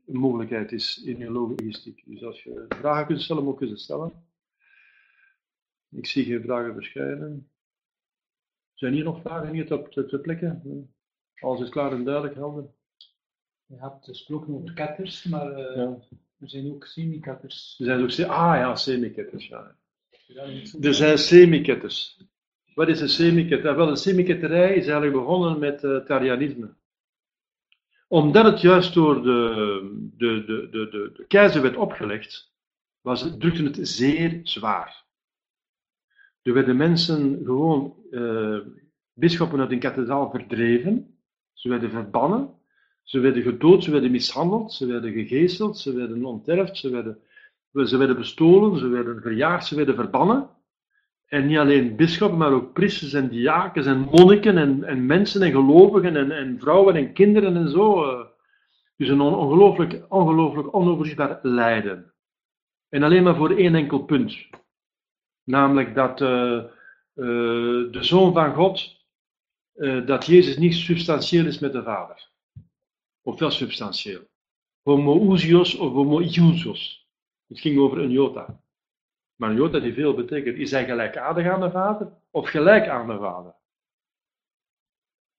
spreekmogelijkheid 0.06 0.72
is 0.72 1.04
in 1.04 1.22
uw 1.22 1.32
logistiek. 1.32 2.04
Dus 2.06 2.24
als 2.24 2.44
je 2.44 2.66
vragen 2.70 3.06
kunt 3.06 3.22
stellen, 3.22 3.44
moet 3.44 3.60
je 3.60 3.68
ze 3.68 3.76
stellen. 3.76 4.12
Ik 5.90 6.06
zie 6.06 6.26
geen 6.26 6.42
vragen 6.42 6.74
verschijnen. 6.74 7.50
Zijn 8.74 8.94
hier 8.94 9.04
nog 9.04 9.22
vragen 9.22 9.54
hier 9.54 9.74
op 9.74 9.94
de 9.94 10.20
plekken? 10.20 10.94
Alles 11.40 11.62
is 11.62 11.70
klaar 11.70 11.92
en 11.92 12.04
duidelijk, 12.04 12.36
helder. 12.36 12.70
Je 13.66 13.76
hebt 13.78 14.06
gesproken 14.06 14.54
over 14.54 14.74
katters, 14.74 15.24
maar 15.24 15.52
uh, 15.52 15.76
ja. 15.76 15.98
er 16.40 16.50
zijn 16.50 16.72
ook 16.72 16.86
semi-katters. 16.86 17.76
Er 17.80 17.86
zijn 17.86 18.02
ook 18.02 18.30
ah 18.30 18.56
ja, 18.56 18.76
semi-katters, 18.76 19.48
ja. 19.48 19.76
Er 20.82 20.94
zijn 20.94 21.18
semi-ketters. 21.18 22.20
Wat 22.76 22.88
is 22.88 23.02
een 23.02 23.10
semi-ketter? 23.10 23.76
Wel, 23.76 23.90
een 23.90 23.98
semi-ketterij 23.98 24.76
is 24.76 24.88
eigenlijk 24.88 25.14
begonnen 25.14 25.60
met 25.60 25.84
uh, 25.84 26.06
Tarianisme. 26.06 26.76
Omdat 28.08 28.46
het 28.46 28.62
juist 28.62 28.94
door 28.94 29.24
de, 29.24 30.10
de, 30.18 30.46
de, 30.46 30.68
de, 30.72 30.90
de, 30.90 31.26
keizer 31.28 31.62
werd 31.62 31.76
opgelegd, 31.76 32.54
was, 33.02 33.36
drukte 33.38 33.64
het 33.64 33.80
zeer 33.82 34.40
zwaar. 34.44 35.06
Er 36.42 36.54
werden 36.54 36.78
mensen 36.78 37.42
gewoon, 37.46 37.96
uh, 38.12 38.60
uit 39.60 39.72
een 39.72 39.80
kathedraal 39.80 40.30
verdreven, 40.30 41.18
ze 41.54 41.70
werden 41.70 41.90
verbannen, 41.90 42.54
ze 43.04 43.20
werden 43.20 43.42
gedood, 43.42 43.84
ze 43.84 43.92
werden 43.92 44.12
mishandeld, 44.12 44.74
ze 44.74 44.86
werden 44.86 45.12
gegezeld, 45.12 45.78
ze 45.78 45.94
werden 45.94 46.26
onterfd, 46.26 46.78
ze 46.78 46.90
werden, 46.90 47.20
ze 47.86 47.98
werden 47.98 48.16
bestolen, 48.16 48.80
ze 48.80 48.88
werden 48.88 49.22
verjaagd, 49.22 49.66
ze 49.66 49.76
werden 49.76 49.96
verbannen. 49.96 50.50
En 51.26 51.48
niet 51.48 51.58
alleen 51.58 51.96
bisschoppen, 51.96 52.38
maar 52.38 52.52
ook 52.52 52.74
priesters 52.74 53.14
en 53.14 53.30
diakens 53.30 53.86
en 53.86 54.00
monniken 54.00 54.58
en, 54.58 54.84
en 54.84 55.06
mensen 55.06 55.42
en 55.42 55.52
gelovigen 55.52 56.16
en, 56.16 56.32
en 56.32 56.60
vrouwen 56.60 56.96
en 56.96 57.14
kinderen 57.14 57.56
en 57.56 57.70
zo. 57.70 58.04
Eh. 58.04 58.26
Dus 58.98 59.10
een 59.10 59.22
ongelooflijk, 59.22 60.06
ongelooflijk 60.10 60.76
onoverzichtbaar 60.76 61.40
lijden. 61.42 62.14
En 62.90 63.04
alleen 63.04 63.24
maar 63.24 63.36
voor 63.36 63.58
één 63.58 63.76
enkel 63.76 64.04
punt. 64.04 64.36
Namelijk 65.44 65.96
dat 65.96 66.22
uh, 66.22 66.30
uh, 66.30 67.92
de 67.92 67.98
Zoon 68.04 68.34
van 68.34 68.54
God, 68.54 69.04
dat 70.06 70.26
Jezus 70.26 70.58
niet 70.58 70.74
substantieel 70.74 71.46
is 71.46 71.60
met 71.60 71.74
de 71.74 71.84
Vader. 71.84 72.30
Ofwel 73.22 73.52
substantieel. 73.52 74.22
Homoousios 74.84 75.76
of 75.76 75.94
homoiousios. 75.94 77.08
Het 77.48 77.60
ging 77.60 77.80
over 77.80 78.00
een 78.00 78.12
jota. 78.12 78.62
Maar 79.36 79.50
een 79.50 79.56
jota 79.56 79.80
die 79.80 79.94
veel 79.94 80.14
betekent. 80.14 80.58
Is 80.58 80.72
hij 80.72 80.86
gelijkaardig 80.86 81.48
aan 81.48 81.60
de 81.60 81.72
Vader 81.72 82.08
of 82.32 82.50
gelijk 82.50 82.88
aan 82.88 83.08
de 83.08 83.18
Vader? 83.18 83.54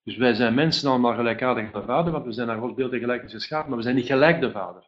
Dus 0.03 0.17
wij 0.17 0.35
zijn 0.35 0.55
mensen 0.55 0.91
allemaal 0.91 1.15
gelijkaardig 1.15 1.65
aan 1.65 1.81
de 1.81 1.87
Vader, 1.87 2.13
want 2.13 2.25
we 2.25 2.33
zijn 2.33 2.47
naar 2.47 2.59
Gods 2.59 2.75
beeld 2.75 2.93
en 2.93 2.99
gelijk 2.99 3.31
geschapen, 3.31 3.69
maar 3.69 3.79
we 3.79 3.85
zijn 3.85 3.97
niet 3.97 4.07
gelijk 4.07 4.41
de 4.41 4.51
Vader. 4.51 4.85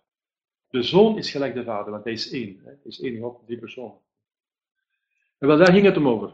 De 0.70 0.82
Zoon 0.82 1.18
is 1.18 1.30
gelijk 1.30 1.55
de 1.55 1.64
Vader, 1.64 1.93
want 1.93 2.05
hij 2.05 2.12
is 2.12 2.30
één. 2.30 2.60
Hij 2.64 2.78
is 2.85 3.01
één 3.01 3.20
God, 3.20 3.40
drie 3.47 3.59
personen. 3.59 3.98
En 5.39 5.48
wel, 5.48 5.56
daar 5.56 5.72
ging 5.72 5.85
het 5.85 5.97
om 5.97 6.09
over. 6.09 6.32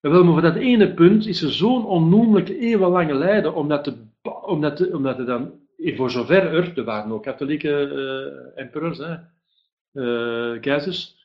En 0.00 0.10
wel, 0.10 0.24
maar 0.24 0.32
voor 0.32 0.42
dat 0.42 0.56
ene 0.56 0.94
punt 0.94 1.26
is 1.26 1.42
er 1.42 1.52
zo'n 1.52 1.86
onnoemelijk 1.86 2.48
eeuwenlange 2.48 3.14
lijden, 3.14 3.54
omdat, 3.54 3.84
de, 3.84 3.96
omdat, 4.42 4.78
de, 4.78 4.96
omdat 4.96 5.18
er 5.18 5.26
dan, 5.26 5.52
voor 5.76 6.10
zover 6.10 6.54
er, 6.54 6.78
er 6.78 6.84
waren 6.84 7.12
ook 7.12 7.22
katholieke 7.22 7.70
uh, 9.92 10.60
keizers, 10.60 11.17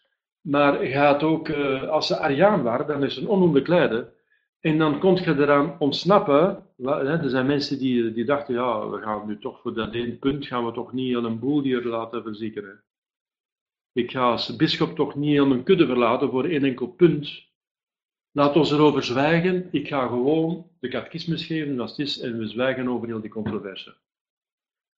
maar 0.43 0.85
gaat 0.85 1.23
ook, 1.23 1.47
uh, 1.47 1.83
als 1.83 2.07
ze 2.07 2.17
Ariaan 2.17 2.63
waren, 2.63 2.87
dan 2.87 3.03
is 3.03 3.17
een 3.17 3.67
lijden. 3.67 4.13
En 4.59 4.77
dan 4.77 4.99
kon 4.99 5.15
je 5.15 5.35
eraan 5.35 5.79
ontsnappen. 5.79 6.65
Er 6.83 7.29
zijn 7.29 7.45
mensen 7.45 7.79
die, 7.79 8.13
die 8.13 8.25
dachten, 8.25 8.53
ja, 8.53 8.89
we 8.89 9.01
gaan 9.01 9.27
nu 9.27 9.39
toch 9.39 9.61
voor 9.61 9.73
dat 9.73 9.93
ene 9.93 10.15
punt, 10.15 10.45
gaan 10.45 10.65
we 10.65 10.71
toch 10.71 10.93
niet 10.93 11.15
al 11.15 11.25
een 11.25 11.39
boel 11.39 11.61
hier 11.61 11.83
laten 11.83 12.23
verziekeren. 12.23 12.83
Ik 13.91 14.11
ga 14.11 14.31
als 14.31 14.55
bischop 14.55 14.95
toch 14.95 15.15
niet 15.15 15.39
aan 15.39 15.47
mijn 15.47 15.63
kudde 15.63 15.85
verlaten 15.85 16.29
voor 16.29 16.45
één 16.45 16.63
enkel 16.63 16.87
punt. 16.87 17.51
Laat 18.31 18.55
ons 18.55 18.71
erover 18.71 19.03
zwijgen. 19.03 19.67
Ik 19.71 19.87
ga 19.87 20.07
gewoon 20.07 20.69
de 20.79 20.87
catechismus 20.87 21.45
geven 21.45 21.79
als 21.79 21.89
het 21.89 21.99
is 21.99 22.19
en 22.19 22.37
we 22.37 22.47
zwijgen 22.47 22.87
over 22.87 23.07
heel 23.07 23.21
die 23.21 23.29
controverse. 23.29 23.95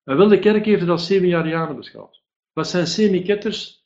En 0.04 0.16
wel, 0.16 0.28
de 0.28 0.38
kerk 0.38 0.64
heeft 0.64 0.80
het 0.80 0.90
als 0.90 1.06
zevenjarianen 1.06 1.76
beschouwd. 1.76 2.22
Wat 2.52 2.68
zijn 2.68 2.86
semiketters? 2.86 3.83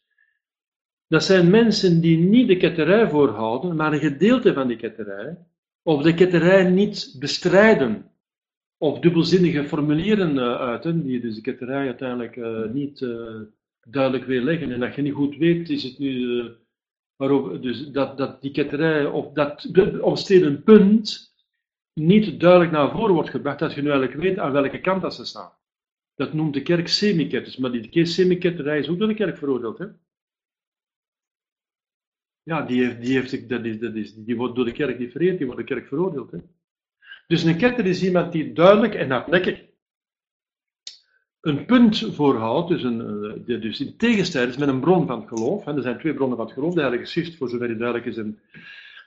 Dat 1.08 1.24
zijn 1.24 1.50
mensen 1.50 2.00
die 2.00 2.18
niet 2.18 2.48
de 2.48 2.56
ketterij 2.56 3.08
voorhouden, 3.08 3.76
maar 3.76 3.92
een 3.92 3.98
gedeelte 3.98 4.52
van 4.52 4.68
die 4.68 4.76
ketterij, 4.76 5.38
of 5.82 6.02
de 6.02 6.14
ketterij 6.14 6.70
niet 6.70 7.16
bestrijden, 7.18 8.10
of 8.76 8.98
dubbelzinnige 8.98 9.64
formulieren 9.64 10.34
uh, 10.36 10.54
uiten, 10.60 11.02
die 11.02 11.20
dus 11.20 11.34
de 11.34 11.40
ketterij 11.40 11.86
uiteindelijk 11.86 12.36
uh, 12.36 12.64
niet 12.72 13.00
uh, 13.00 13.40
duidelijk 13.80 14.24
weerleggen. 14.24 14.72
En 14.72 14.80
dat 14.80 14.94
je 14.94 15.02
niet 15.02 15.12
goed 15.14 15.36
weet, 15.36 15.68
is 15.68 15.82
het 15.82 15.98
nu. 15.98 16.10
Uh, 17.18 17.60
dus 17.60 17.90
dat, 17.90 18.18
dat 18.18 18.42
die 18.42 18.50
ketterij 18.50 19.06
of 19.06 19.32
dat 19.32 19.70
omstreden 20.00 20.62
punt 20.62 21.32
niet 21.94 22.40
duidelijk 22.40 22.70
naar 22.70 22.90
voren 22.90 23.14
wordt 23.14 23.30
gebracht, 23.30 23.58
dat 23.58 23.74
je 23.74 23.82
nu 23.82 23.90
eigenlijk 23.90 24.20
weet 24.20 24.38
aan 24.38 24.52
welke 24.52 24.80
kant 24.80 25.02
dat 25.02 25.14
ze 25.14 25.24
staan. 25.24 25.52
Dat 26.14 26.32
noemt 26.32 26.54
de 26.54 26.62
kerk 26.62 26.88
semiketters, 26.88 27.56
maar 27.56 27.72
die 27.72 28.06
semiketterij 28.06 28.78
is 28.78 28.88
ook 28.88 28.98
door 28.98 29.08
de 29.08 29.14
kerk 29.14 29.36
veroordeeld. 29.36 29.78
Hè? 29.78 29.86
Ja, 32.48 32.62
die, 32.62 32.84
heeft, 32.84 33.00
die, 33.00 33.14
heeft, 33.14 33.48
dat 33.48 33.64
is, 33.64 33.78
dat 33.78 33.94
is, 33.94 34.14
die 34.14 34.36
wordt 34.36 34.54
door 34.54 34.64
de 34.64 34.72
kerk 34.72 34.98
niet 34.98 35.12
vereerd, 35.12 35.38
die 35.38 35.46
wordt 35.46 35.60
door 35.60 35.68
de 35.68 35.74
kerk 35.74 35.88
veroordeeld. 35.88 36.30
Hè? 36.30 36.38
Dus 37.26 37.42
een 37.42 37.56
ketter 37.56 37.86
is 37.86 38.02
iemand 38.02 38.32
die 38.32 38.52
duidelijk 38.52 38.94
en 38.94 39.10
hardnekkig 39.10 39.64
een 41.40 41.64
punt 41.64 41.98
voorhoudt, 42.14 42.68
dus, 42.68 42.82
een, 42.82 43.00
eh, 43.46 43.60
dus 43.60 43.80
in 43.80 43.96
tegenstrijd 43.96 44.48
is 44.48 44.56
met 44.56 44.68
een 44.68 44.80
bron 44.80 45.06
van 45.06 45.20
het 45.20 45.28
geloof. 45.28 45.64
Hè. 45.64 45.76
Er 45.76 45.82
zijn 45.82 45.98
twee 45.98 46.14
bronnen 46.14 46.36
van 46.36 46.46
het 46.46 46.54
geloof, 46.54 46.74
de 46.74 46.80
Heilige 46.80 47.04
Schrift, 47.04 47.36
voor 47.36 47.48
zover 47.48 47.66
die 47.66 47.76
duidelijk 47.76 48.06
is, 48.06 48.16
en 48.16 48.38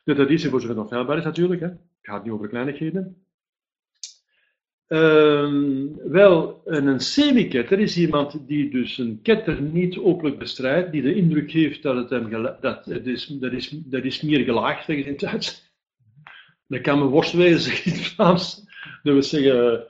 de 0.03 0.15
traditie, 0.15 0.49
voor 0.49 0.61
zover 0.61 0.75
nog 0.75 0.89
heilbaar 0.89 1.17
is 1.17 1.23
natuurlijk. 1.23 1.61
Hè. 1.61 1.67
Het 1.67 1.79
gaat 2.01 2.23
niet 2.23 2.33
over 2.33 2.47
kleinigheden. 2.47 3.25
Ehm, 4.91 5.87
wel, 6.03 6.61
een 6.65 6.99
semi-ketter 6.99 7.79
is 7.79 7.97
iemand 7.97 8.47
die 8.47 8.69
dus 8.69 8.97
een 8.97 9.19
ketter 9.21 9.61
niet 9.61 9.97
openlijk 9.97 10.39
bestrijdt, 10.39 10.91
die 10.91 11.01
de 11.01 11.15
indruk 11.15 11.51
geeft 11.51 11.83
dat 11.83 11.95
het 11.95 12.09
hem 12.09 12.29
dat, 12.61 12.85
het 12.85 13.07
is, 13.07 13.25
dat, 13.25 13.51
is, 13.51 13.69
dat 13.69 14.03
is 14.03 14.21
meer 14.21 14.43
gelaagd, 14.43 14.89
in 14.89 15.07
het 15.07 15.19
Duits. 15.19 15.73
Dat 16.67 16.81
kan 16.81 16.99
me 16.99 17.05
worst 17.05 17.33
wezen, 17.33 17.71
in 17.91 17.91
het 17.91 18.07
Vlaams. 18.07 18.63
We 19.03 19.21
zeggen, 19.21 19.83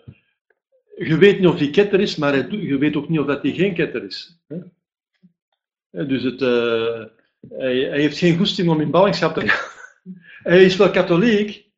je 0.98 1.18
weet 1.18 1.40
niet 1.40 1.48
of 1.48 1.58
die 1.58 1.70
ketter 1.70 2.00
is, 2.00 2.16
maar 2.16 2.56
je 2.56 2.78
weet 2.78 2.96
ook 2.96 3.10
niet 3.10 3.20
of 3.20 3.26
dat 3.26 3.42
hij 3.42 3.52
geen 3.52 3.74
ketter 3.74 4.04
is. 4.04 4.40
Dus 5.90 6.24
het, 6.24 6.42
uh, 6.42 7.04
hij, 7.50 7.80
hij, 7.80 8.00
heeft 8.00 8.18
geen 8.18 8.38
goesting 8.38 8.70
om 8.70 8.82
in 8.82 8.92
ballingschap 8.92 9.34
te 9.34 9.48
gaan. 9.48 9.70
Hij 10.52 10.64
is 10.64 10.76
wel 10.76 10.92
katholiek, 10.92 11.71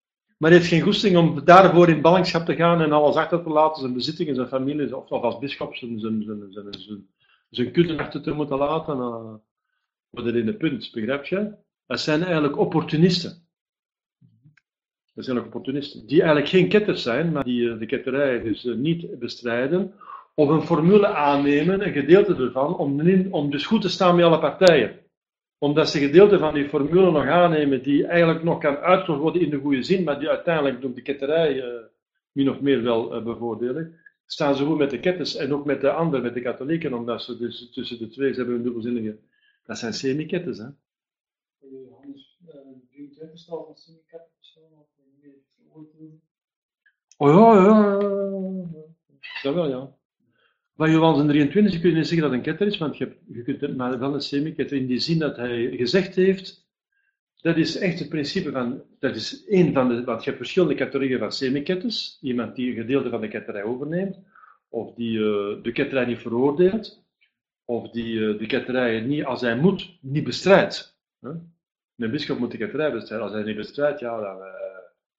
maar 0.43 0.51
heeft 0.51 0.67
geen 0.67 0.81
goesting 0.81 1.17
om 1.17 1.45
daarvoor 1.45 1.89
in 1.89 2.01
ballingschap 2.01 2.45
te 2.45 2.55
gaan 2.55 2.81
en 2.81 2.91
alles 2.91 3.15
achter 3.15 3.43
te 3.43 3.49
laten, 3.49 3.81
zijn 3.81 3.93
bezittingen, 3.93 4.35
zijn 4.35 4.47
familie, 4.47 4.97
of, 4.97 5.09
als 5.09 5.39
bischop 5.39 5.75
zijn, 5.75 5.99
zijn, 5.99 6.23
zijn, 6.23 6.73
zijn, 7.49 7.73
zijn, 7.73 7.99
achter 7.99 8.21
te 8.21 8.31
moeten 8.31 8.57
laten. 8.57 8.97
Wat 10.09 10.25
er 10.25 10.35
in 10.35 10.45
de 10.45 10.53
punt, 10.53 10.91
begrijp 10.91 11.25
je? 11.25 11.51
Dat 11.85 11.99
zijn 11.99 12.23
eigenlijk 12.23 12.57
opportunisten. 12.57 13.47
Dat 15.13 15.25
zijn 15.25 15.39
opportunisten. 15.39 16.07
Die 16.07 16.21
eigenlijk 16.21 16.49
geen 16.49 16.69
ketters 16.69 17.01
zijn, 17.01 17.31
maar 17.31 17.43
die 17.43 17.71
eh, 17.71 17.79
de 17.79 17.85
ketterij 17.85 18.41
dus 18.41 18.65
eh, 18.65 18.75
niet 18.75 19.19
bestrijden. 19.19 19.93
Of 20.35 20.49
een 20.49 20.61
formule 20.61 21.07
aannemen, 21.07 21.85
een 21.85 21.93
gedeelte 21.93 22.35
ervan, 22.35 22.77
om, 22.77 23.27
om 23.31 23.51
dus 23.51 23.65
goed 23.65 23.81
te 23.81 23.89
staan 23.89 24.15
met 24.15 24.25
alle 24.25 24.39
partijen. 24.39 24.99
Omdat 25.63 25.89
ze 25.89 25.99
gedeelte 25.99 26.39
van 26.39 26.53
die 26.53 26.69
formule 26.69 27.11
nog 27.11 27.27
aannemen 27.27 27.83
die 27.83 28.05
eigenlijk 28.05 28.43
nog 28.43 28.59
kan 28.59 28.77
uitgevoerd 28.77 29.21
worden 29.21 29.41
in 29.41 29.49
de 29.49 29.59
goede 29.59 29.83
zin, 29.83 30.03
maar 30.03 30.19
die 30.19 30.29
uiteindelijk 30.29 30.81
door 30.81 30.93
de 30.93 31.01
ketterij 31.01 31.55
uh, 31.55 31.83
min 32.31 32.49
of 32.49 32.59
meer 32.59 32.81
wel 32.81 33.15
uh, 33.15 33.23
bevoordelen. 33.23 33.99
Staan 34.25 34.55
ze 34.55 34.65
goed 34.65 34.77
met 34.77 34.89
de 34.89 34.99
ketters 34.99 35.35
en 35.35 35.53
ook 35.53 35.65
met 35.65 35.81
de 35.81 35.91
anderen, 35.91 36.25
met 36.25 36.33
de 36.33 36.41
katholieken, 36.41 36.93
omdat 36.93 37.21
ze 37.21 37.37
dus 37.37 37.71
tussen 37.71 37.97
de 37.97 38.07
twee, 38.07 38.33
ze 38.33 38.39
hebben 38.39 38.55
een 38.55 38.63
dubbelzinnige. 38.63 39.17
Dat 39.65 39.77
zijn 39.77 39.93
semi-ketters, 39.93 40.57
hè. 40.57 40.67
Johannes 41.59 42.39
23 42.89 43.39
staat 43.39 43.65
van 43.65 43.75
semi-ketters. 43.75 44.59
Oh 47.17 47.33
ja, 47.33 47.63
ja, 47.63 47.63
ja. 47.63 47.99
Dat 49.41 49.53
wel, 49.53 49.67
ja. 49.67 49.95
Van 50.83 50.91
Johannes 50.91 51.25
23 51.27 51.79
kun 51.81 51.89
je 51.89 51.95
niet 51.95 52.07
zeggen 52.07 52.27
dat 52.27 52.37
een 52.37 52.43
ketter 52.43 52.67
is, 52.67 52.77
want 52.77 52.97
je, 52.97 53.17
kunt 53.43 53.61
het 53.61 53.77
maar 53.77 53.99
wel 53.99 54.13
een 54.13 54.21
semi-ketter 54.21 54.77
in 54.77 54.87
die 54.87 54.99
zin 54.99 55.19
dat 55.19 55.35
hij 55.35 55.71
gezegd 55.71 56.15
heeft, 56.15 56.67
dat 57.41 57.57
is 57.57 57.77
echt 57.77 57.99
het 57.99 58.09
principe 58.09 58.51
van, 58.51 58.81
dat 58.99 59.15
is 59.15 59.45
één 59.45 59.73
van 59.73 59.87
de, 59.87 60.03
want 60.03 60.19
je 60.19 60.25
hebt 60.25 60.41
verschillende 60.41 60.75
categorieën 60.75 61.19
van 61.19 61.31
semi-ketters. 61.31 62.17
Iemand 62.21 62.55
die 62.55 62.69
een 62.69 62.81
gedeelte 62.81 63.09
van 63.09 63.21
de 63.21 63.27
ketterij 63.27 63.63
overneemt, 63.63 64.19
of 64.69 64.93
die 64.93 65.17
uh, 65.17 65.63
de 65.63 65.71
ketterij 65.71 66.05
niet 66.05 66.19
veroordeelt, 66.19 67.03
of 67.65 67.89
die 67.89 68.13
uh, 68.15 68.39
de 68.39 68.45
ketterij 68.45 69.01
niet, 69.01 69.23
als 69.23 69.41
hij 69.41 69.55
moet, 69.55 69.97
niet 70.01 70.23
bestrijdt. 70.23 70.97
Huh? 71.19 71.31
Een 71.97 72.11
bischop 72.11 72.39
moet 72.39 72.51
de 72.51 72.57
ketterij 72.57 72.91
bestrijden. 72.91 73.27
Als 73.27 73.35
hij 73.35 73.45
niet 73.45 73.55
bestrijdt, 73.55 73.99
ja, 73.99 74.21
dan, 74.21 74.37
uh, 74.37 74.62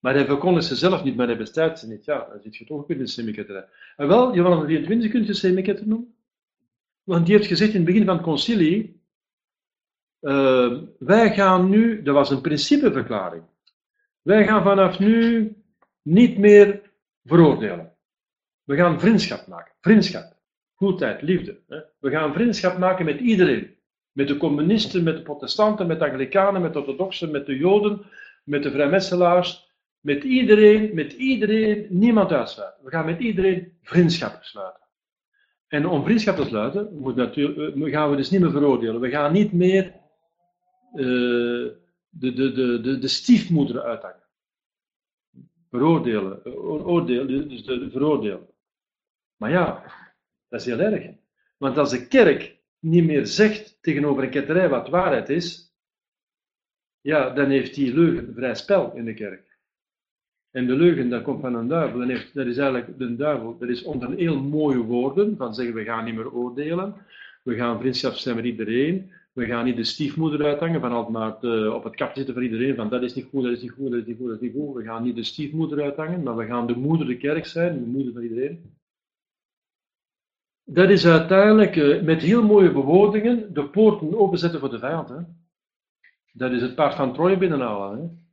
maar 0.05 0.15
hij 0.15 0.25
verkondigt 0.25 0.67
ze 0.67 0.77
zelf 0.77 1.05
niet, 1.05 1.17
maar 1.17 1.37
bestaat 1.37 1.79
ze 1.79 1.89
niet. 1.89 2.05
Ja, 2.05 2.27
dan 2.31 2.41
zit 2.41 2.57
je 2.57 2.65
toch 2.65 2.79
ook 2.79 2.91
in 2.91 2.99
de 2.99 3.07
semiketterij. 3.07 3.67
En 3.97 4.09
wel, 4.09 4.35
Johannes 4.35 4.65
23 4.65 5.11
kun 5.11 5.25
je 5.25 5.35
semiketter 5.35 5.87
noemen. 5.87 6.15
Want 7.03 7.27
die 7.27 7.37
heeft 7.37 7.49
gezegd 7.49 7.71
in 7.71 7.77
het 7.77 7.85
begin 7.85 8.05
van 8.05 8.15
het 8.15 8.25
concilie, 8.25 9.03
uh, 10.21 10.83
wij 10.99 11.35
gaan 11.35 11.69
nu, 11.69 12.03
dat 12.03 12.15
was 12.15 12.31
een 12.31 12.41
principeverklaring, 12.41 13.43
wij 14.23 14.47
gaan 14.47 14.63
vanaf 14.63 14.99
nu 14.99 15.53
niet 16.03 16.39
meer 16.39 16.91
veroordelen. 17.25 17.93
We 18.65 18.77
gaan 18.77 19.01
vriendschap 19.01 19.47
maken. 19.47 19.73
Vriendschap. 19.81 20.37
Goedheid, 20.75 21.23
liefde. 21.23 21.61
Hè? 21.69 21.81
We 21.99 22.11
gaan 22.11 22.33
vriendschap 22.33 22.79
maken 22.79 23.05
met 23.05 23.21
iedereen. 23.21 23.75
Met 24.13 24.29
de 24.29 24.37
communisten, 24.37 25.03
met 25.03 25.17
de 25.17 25.23
protestanten, 25.23 25.87
met 25.87 25.99
de 25.99 26.11
anglikanen, 26.11 26.63
met 26.63 26.73
de 26.73 26.79
orthodoxen, 26.79 27.31
met 27.31 27.47
de 27.47 27.57
joden, 27.57 28.07
met 28.45 28.63
de 28.63 28.71
vrijmetselaars, 28.71 29.73
met 30.05 30.25
iedereen, 30.25 30.95
met 30.95 31.13
iedereen, 31.13 31.87
niemand 31.91 32.33
uitsluiten. 32.33 32.85
We 32.85 32.91
gaan 32.91 33.05
met 33.05 33.21
iedereen 33.21 33.79
vriendschap 33.83 34.43
sluiten. 34.43 34.83
En 35.67 35.87
om 35.87 36.05
vriendschap 36.05 36.37
te 36.37 36.45
sluiten, 36.45 36.97
moet 36.99 37.17
natuurlijk, 37.17 37.77
eh, 37.77 37.93
gaan 37.93 38.11
we 38.11 38.17
dus 38.17 38.31
niet 38.31 38.41
meer 38.41 38.51
veroordelen. 38.51 39.01
We 39.01 39.11
gaan 39.11 39.33
niet 39.33 39.53
meer 39.53 39.85
uh, 40.95 41.73
de, 42.09 42.33
de, 42.33 42.53
de, 42.53 42.81
de, 42.81 42.99
de 42.99 43.09
stiefmoeder 43.09 43.83
uithangen. 43.83 44.23
Veroordelen, 45.71 46.45
oordelen, 46.85 47.49
dus 47.49 47.65
de, 47.65 47.79
de 47.79 47.91
veroordelen. 47.91 48.47
Maar 49.37 49.51
ja, 49.51 49.93
dat 50.49 50.61
is 50.61 50.67
heel 50.67 50.81
erg. 50.81 51.15
Want 51.57 51.79
als 51.79 51.91
de 51.91 52.07
kerk 52.07 52.59
niet 52.79 53.05
meer 53.05 53.27
zegt 53.27 53.79
tegenover 53.83 54.23
een 54.23 54.31
ketterij 54.31 54.69
wat 54.69 54.89
waarheid 54.89 55.29
is, 55.29 55.75
ja, 57.01 57.31
dan 57.31 57.51
heeft 57.51 57.75
die 57.75 57.95
leugen 57.95 58.35
vrij 58.35 58.55
spel 58.55 58.95
in 58.95 59.05
de 59.05 59.15
kerk. 59.15 59.54
En 60.55 60.67
de 60.67 60.77
leugen, 60.77 61.09
dat 61.09 61.23
komt 61.23 61.41
van 61.41 61.55
een 61.55 61.69
duivel. 61.69 62.03
En 62.03 62.09
heeft, 62.09 62.35
dat 62.35 62.47
is 62.47 62.57
eigenlijk 62.57 62.99
de 62.99 63.17
duivel. 63.17 63.57
Dat 63.59 63.69
is 63.69 63.83
onder 63.83 64.11
heel 64.11 64.41
mooie 64.41 64.79
woorden, 64.79 65.37
van 65.37 65.55
zeggen 65.55 65.75
we 65.75 65.85
gaan 65.85 66.05
niet 66.05 66.15
meer 66.15 66.33
oordelen. 66.33 66.95
We 67.43 67.55
gaan 67.55 67.79
vriendschap 67.79 68.13
zijn 68.13 68.37
met 68.37 68.45
iedereen. 68.45 69.13
We 69.33 69.47
gaan 69.47 69.65
niet 69.65 69.77
de 69.77 69.85
stiefmoeder 69.85 70.47
uithangen, 70.47 70.81
van 70.81 70.93
altijd 70.93 71.13
maar 71.13 71.73
op 71.75 71.85
het 71.85 71.95
kap 71.95 72.15
zitten 72.15 72.35
van 72.35 72.43
iedereen, 72.43 72.75
van 72.75 72.89
dat 72.89 73.03
is 73.03 73.15
niet 73.15 73.27
goed, 73.31 73.43
dat 73.43 73.53
is 73.53 73.63
niet 73.63 73.71
goed, 73.71 73.91
dat 73.91 74.01
is 74.01 74.07
niet 74.07 74.17
goed, 74.17 74.27
dat 74.27 74.35
is 74.35 74.41
niet 74.41 74.53
goed. 74.53 74.75
We 74.75 74.83
gaan 74.83 75.03
niet 75.03 75.17
de 75.17 75.25
stiefmoeder 75.25 75.83
uithangen, 75.83 76.23
maar 76.23 76.37
we 76.37 76.47
gaan 76.47 76.67
de 76.67 76.77
moeder 76.77 77.07
de 77.07 77.17
kerk 77.17 77.47
zijn, 77.47 77.81
de 77.81 77.91
moeder 77.91 78.13
van 78.13 78.23
iedereen. 78.23 78.77
Dat 80.65 80.91
is 80.91 81.07
uiteindelijk 81.07 81.77
uh, 81.77 82.03
met 82.03 82.23
heel 82.23 82.43
mooie 82.43 82.73
bewoordingen 82.73 83.55
de 83.55 83.69
poorten 83.69 84.19
openzetten 84.19 84.61
voor 84.61 84.71
de 84.71 84.79
vijand. 84.79 85.09
Hè? 85.09 85.19
Dat 86.33 86.53
is 86.53 86.63
het 86.63 86.75
paard 86.75 86.95
van 86.95 87.13
Troje 87.13 87.39
binnenhalen. 87.39 87.99
Hè? 87.99 88.24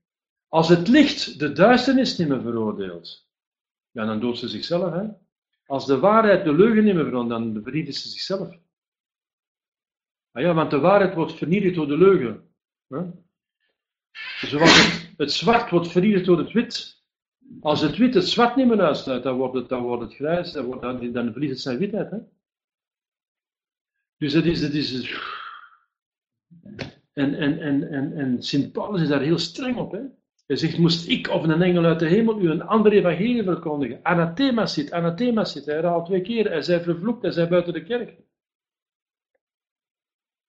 Als 0.52 0.70
het 0.70 0.88
licht 0.88 1.40
de 1.40 1.52
duisternis 1.52 2.18
niet 2.18 2.28
meer 2.28 2.42
veroordeelt, 2.42 3.30
ja, 3.92 4.06
dan 4.06 4.20
doodt 4.20 4.38
ze 4.38 4.48
zichzelf. 4.48 4.94
Hè? 4.94 5.08
Als 5.66 5.86
de 5.86 6.00
waarheid 6.00 6.44
de 6.44 6.54
leugen 6.54 6.84
niet 6.84 6.94
meer 6.94 7.06
veroordeelt, 7.06 7.54
dan 7.54 7.64
vernietigt 7.64 7.98
ze 7.98 8.10
zichzelf. 8.10 8.58
Ah 10.32 10.44
ja, 10.44 10.54
want 10.54 10.72
de 10.72 10.80
waarheid 10.80 11.14
wordt 11.14 11.34
vernietigd 11.34 11.76
door 11.76 11.88
de 11.88 11.98
leugen. 11.98 12.54
Hè? 12.88 13.04
Zoals 14.48 15.08
het, 15.18 15.32
zwart 15.32 15.70
wordt 15.70 15.92
vernietigd 15.92 16.26
door 16.26 16.38
het 16.38 16.52
wit. 16.52 17.04
Als 17.62 17.82
het 17.82 17.98
wit 17.98 18.14
het 18.14 18.28
zwart 18.28 18.56
niet 18.56 18.68
meer 18.68 18.82
uitsluit, 18.82 19.24
dan 19.24 19.38
wordt 19.38 19.56
het, 19.56 19.70
dan 19.70 19.84
wordt 19.84 20.04
het 20.04 20.14
grijs, 20.14 20.52
dan, 20.52 20.66
wordt, 20.66 20.82
dan, 20.82 21.12
dan 21.12 21.32
verliest 21.32 21.54
het 21.54 21.62
zijn 21.62 21.78
witheid. 21.78 22.12
Hè? 22.12 22.18
Dus 24.18 24.34
het 24.34 24.46
is, 24.46 24.62
het 24.62 24.74
is. 24.74 25.20
En, 27.14 27.36
en, 27.36 27.60
en, 27.60 27.90
en, 27.90 28.18
en 28.18 28.44
Sint 28.44 28.72
Paulus 28.72 29.02
is 29.02 29.08
daar 29.08 29.22
heel 29.22 29.40
streng 29.40 29.78
op. 29.78 29.92
Hè? 29.92 30.20
Hij 30.52 30.60
zegt, 30.60 30.78
moest 30.78 31.08
ik 31.08 31.30
of 31.30 31.44
een 31.44 31.62
engel 31.62 31.86
uit 31.86 32.00
de 32.00 32.08
hemel 32.08 32.42
u 32.42 32.50
een 32.50 32.64
ander 32.64 32.92
evangelie 32.92 33.44
verkondigen? 33.44 34.00
Anathema 34.04 34.66
zit, 34.66 34.92
anathema 34.92 35.46
zit. 35.46 35.66
Hij 35.66 35.76
herhaalt 35.76 36.06
twee 36.06 36.22
keer, 36.22 36.50
hij 36.50 36.62
zei 36.62 36.84
vervloekt, 36.84 37.22
hij 37.22 37.32
zei 37.32 37.48
buiten 37.48 37.74
de 37.74 37.84
kerk. 37.84 38.18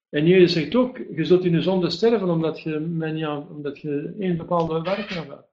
En 0.08 0.26
Jezus 0.26 0.52
zegt 0.52 0.74
ook, 0.74 0.96
je 0.96 1.24
zult 1.24 1.44
in 1.44 1.52
je 1.52 1.62
zonde 1.62 1.90
sterven 1.90 2.30
omdat 2.30 2.60
je, 2.60 2.76
omdat 3.50 3.78
je 3.78 4.14
een 4.18 4.36
bepaalde 4.36 4.80
werking 4.80 5.20
aanvaardt. 5.20 5.48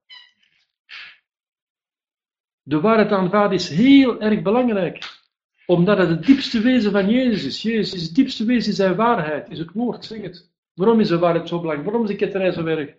De 2.61 2.79
waarheid 2.79 3.11
aanvaarden 3.11 3.57
is 3.57 3.69
heel 3.69 4.21
erg 4.21 4.41
belangrijk. 4.41 5.19
Omdat 5.65 5.97
het 5.97 6.09
het 6.09 6.25
diepste 6.25 6.61
wezen 6.61 6.91
van 6.91 7.09
Jezus 7.09 7.45
is. 7.45 7.61
Jezus 7.61 7.93
is 7.93 8.03
het 8.03 8.15
diepste 8.15 8.45
wezen, 8.45 8.71
is 8.71 8.77
zijn 8.77 8.95
waarheid, 8.95 9.49
is 9.49 9.59
het 9.59 9.71
woord, 9.71 10.05
zeg 10.05 10.21
het. 10.21 10.51
Waarom 10.73 10.99
is 10.99 11.07
de 11.07 11.19
waarheid 11.19 11.47
zo 11.47 11.59
belangrijk? 11.59 11.89
Waarom 11.89 12.03
is 12.03 12.11
de 12.11 12.25
ketterij 12.25 12.51
zo 12.51 12.65
erg? 12.65 12.97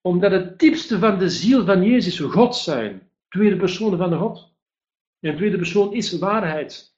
Omdat 0.00 0.30
het 0.30 0.58
diepste 0.58 0.98
van 0.98 1.18
de 1.18 1.28
ziel 1.28 1.64
van 1.64 1.82
Jezus 1.82 2.18
God 2.18 2.56
zijn. 2.56 3.10
Tweede 3.28 3.56
persoon 3.56 3.96
van 3.96 4.10
de 4.10 4.16
God. 4.16 4.54
En 5.20 5.36
tweede 5.36 5.56
persoon 5.56 5.92
is 5.92 6.18
waarheid. 6.18 6.94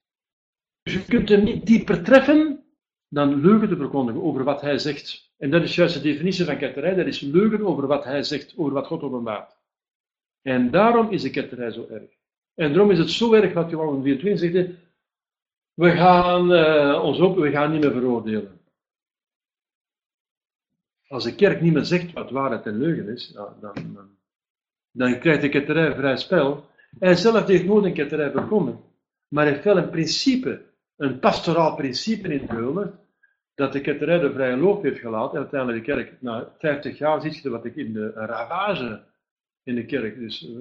Dus 0.83 0.93
je 0.93 1.05
kunt 1.05 1.29
hem 1.29 1.45
niet 1.45 1.67
dieper 1.67 2.03
treffen 2.03 2.65
dan 3.09 3.41
leugen 3.41 3.69
te 3.69 3.77
verkondigen 3.77 4.23
over 4.23 4.45
wat 4.45 4.61
hij 4.61 4.79
zegt. 4.79 5.33
En 5.39 5.51
dat 5.51 5.63
is 5.63 5.75
juist 5.75 5.95
de 5.95 6.01
definitie 6.01 6.45
van 6.45 6.57
ketterij. 6.57 6.95
Dat 6.95 7.07
is 7.07 7.21
leugen 7.21 7.67
over 7.67 7.87
wat 7.87 8.05
hij 8.05 8.23
zegt, 8.23 8.55
over 8.57 8.73
wat 8.73 8.87
God 8.87 9.03
openbaart. 9.03 9.57
En 10.43 10.71
daarom 10.71 11.11
is 11.11 11.23
de 11.23 11.31
ketterij 11.31 11.71
zo 11.71 11.87
erg. 11.91 12.11
En 12.55 12.73
daarom 12.73 12.91
is 12.91 12.99
het 12.99 13.11
zo 13.11 13.33
erg 13.33 13.53
wat 13.53 13.71
Johannes 13.71 14.03
24 14.03 14.51
zegt. 14.51 14.71
We 15.75 15.91
gaan 15.91 16.53
uh, 16.53 17.03
ons 17.03 17.19
op, 17.19 17.37
we 17.37 17.51
gaan 17.51 17.73
niet 17.73 17.81
meer 17.81 17.93
veroordelen. 17.93 18.61
Als 21.13 21.25
de 21.25 21.35
kerk 21.35 21.61
niet 21.61 21.73
meer 21.73 21.85
zegt 21.85 22.13
wat 22.13 22.31
waarheid 22.31 22.67
en 22.67 22.79
leugen 22.79 23.09
is, 23.09 23.29
dan, 23.29 23.55
dan, 23.61 24.09
dan 24.91 25.19
krijgt 25.19 25.41
de 25.41 25.49
ketterij 25.49 25.95
vrij 25.95 26.17
spel. 26.17 26.65
Hij 26.99 27.15
zelf 27.15 27.47
heeft 27.47 27.65
nooit 27.65 27.85
een 27.85 27.93
ketterij 27.93 28.33
begonnen. 28.33 28.81
maar 29.29 29.47
heeft 29.47 29.65
wel 29.65 29.77
een 29.77 29.91
principe, 29.91 30.63
een 30.97 31.19
pastoraal 31.19 31.75
principe 31.75 32.35
in 32.35 32.47
Keulen, 32.47 32.99
dat 33.55 33.73
de 33.73 33.81
ketterij 33.81 34.19
de 34.19 34.33
vrije 34.33 34.57
loop 34.57 34.83
heeft 34.83 34.99
gelaten. 34.99 35.37
En 35.37 35.43
uiteindelijk 35.43 35.87
de 35.87 35.93
kerk, 35.93 36.23
na 36.23 36.53
50 36.59 36.99
jaar, 36.99 37.21
ziet 37.21 37.43
je 37.43 37.51
wat 37.51 37.65
ik 37.65 37.77
in 37.77 37.93
de 37.93 38.11
ravage 38.11 39.05
in 39.63 39.75
de 39.75 39.85
kerk 39.85 40.19
dus 40.19 40.43
uh, 40.43 40.59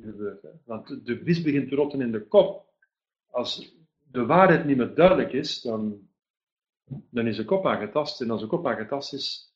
gebeurt. 0.00 0.46
Want 0.64 1.06
de 1.06 1.20
vis 1.24 1.42
begint 1.42 1.68
te 1.68 1.74
rotten 1.74 2.00
in 2.00 2.12
de 2.12 2.26
kop. 2.26 2.64
Als 3.30 3.76
de 4.10 4.26
waarheid 4.26 4.64
niet 4.64 4.76
meer 4.76 4.94
duidelijk 4.94 5.32
is, 5.32 5.60
dan, 5.60 6.09
dan 7.10 7.26
is 7.26 7.36
de 7.36 7.44
kop 7.44 7.66
aangetast. 7.66 8.20
En 8.20 8.30
als 8.30 8.40
de 8.40 8.46
kop 8.46 8.66
aangetast 8.66 9.12
is, 9.12 9.54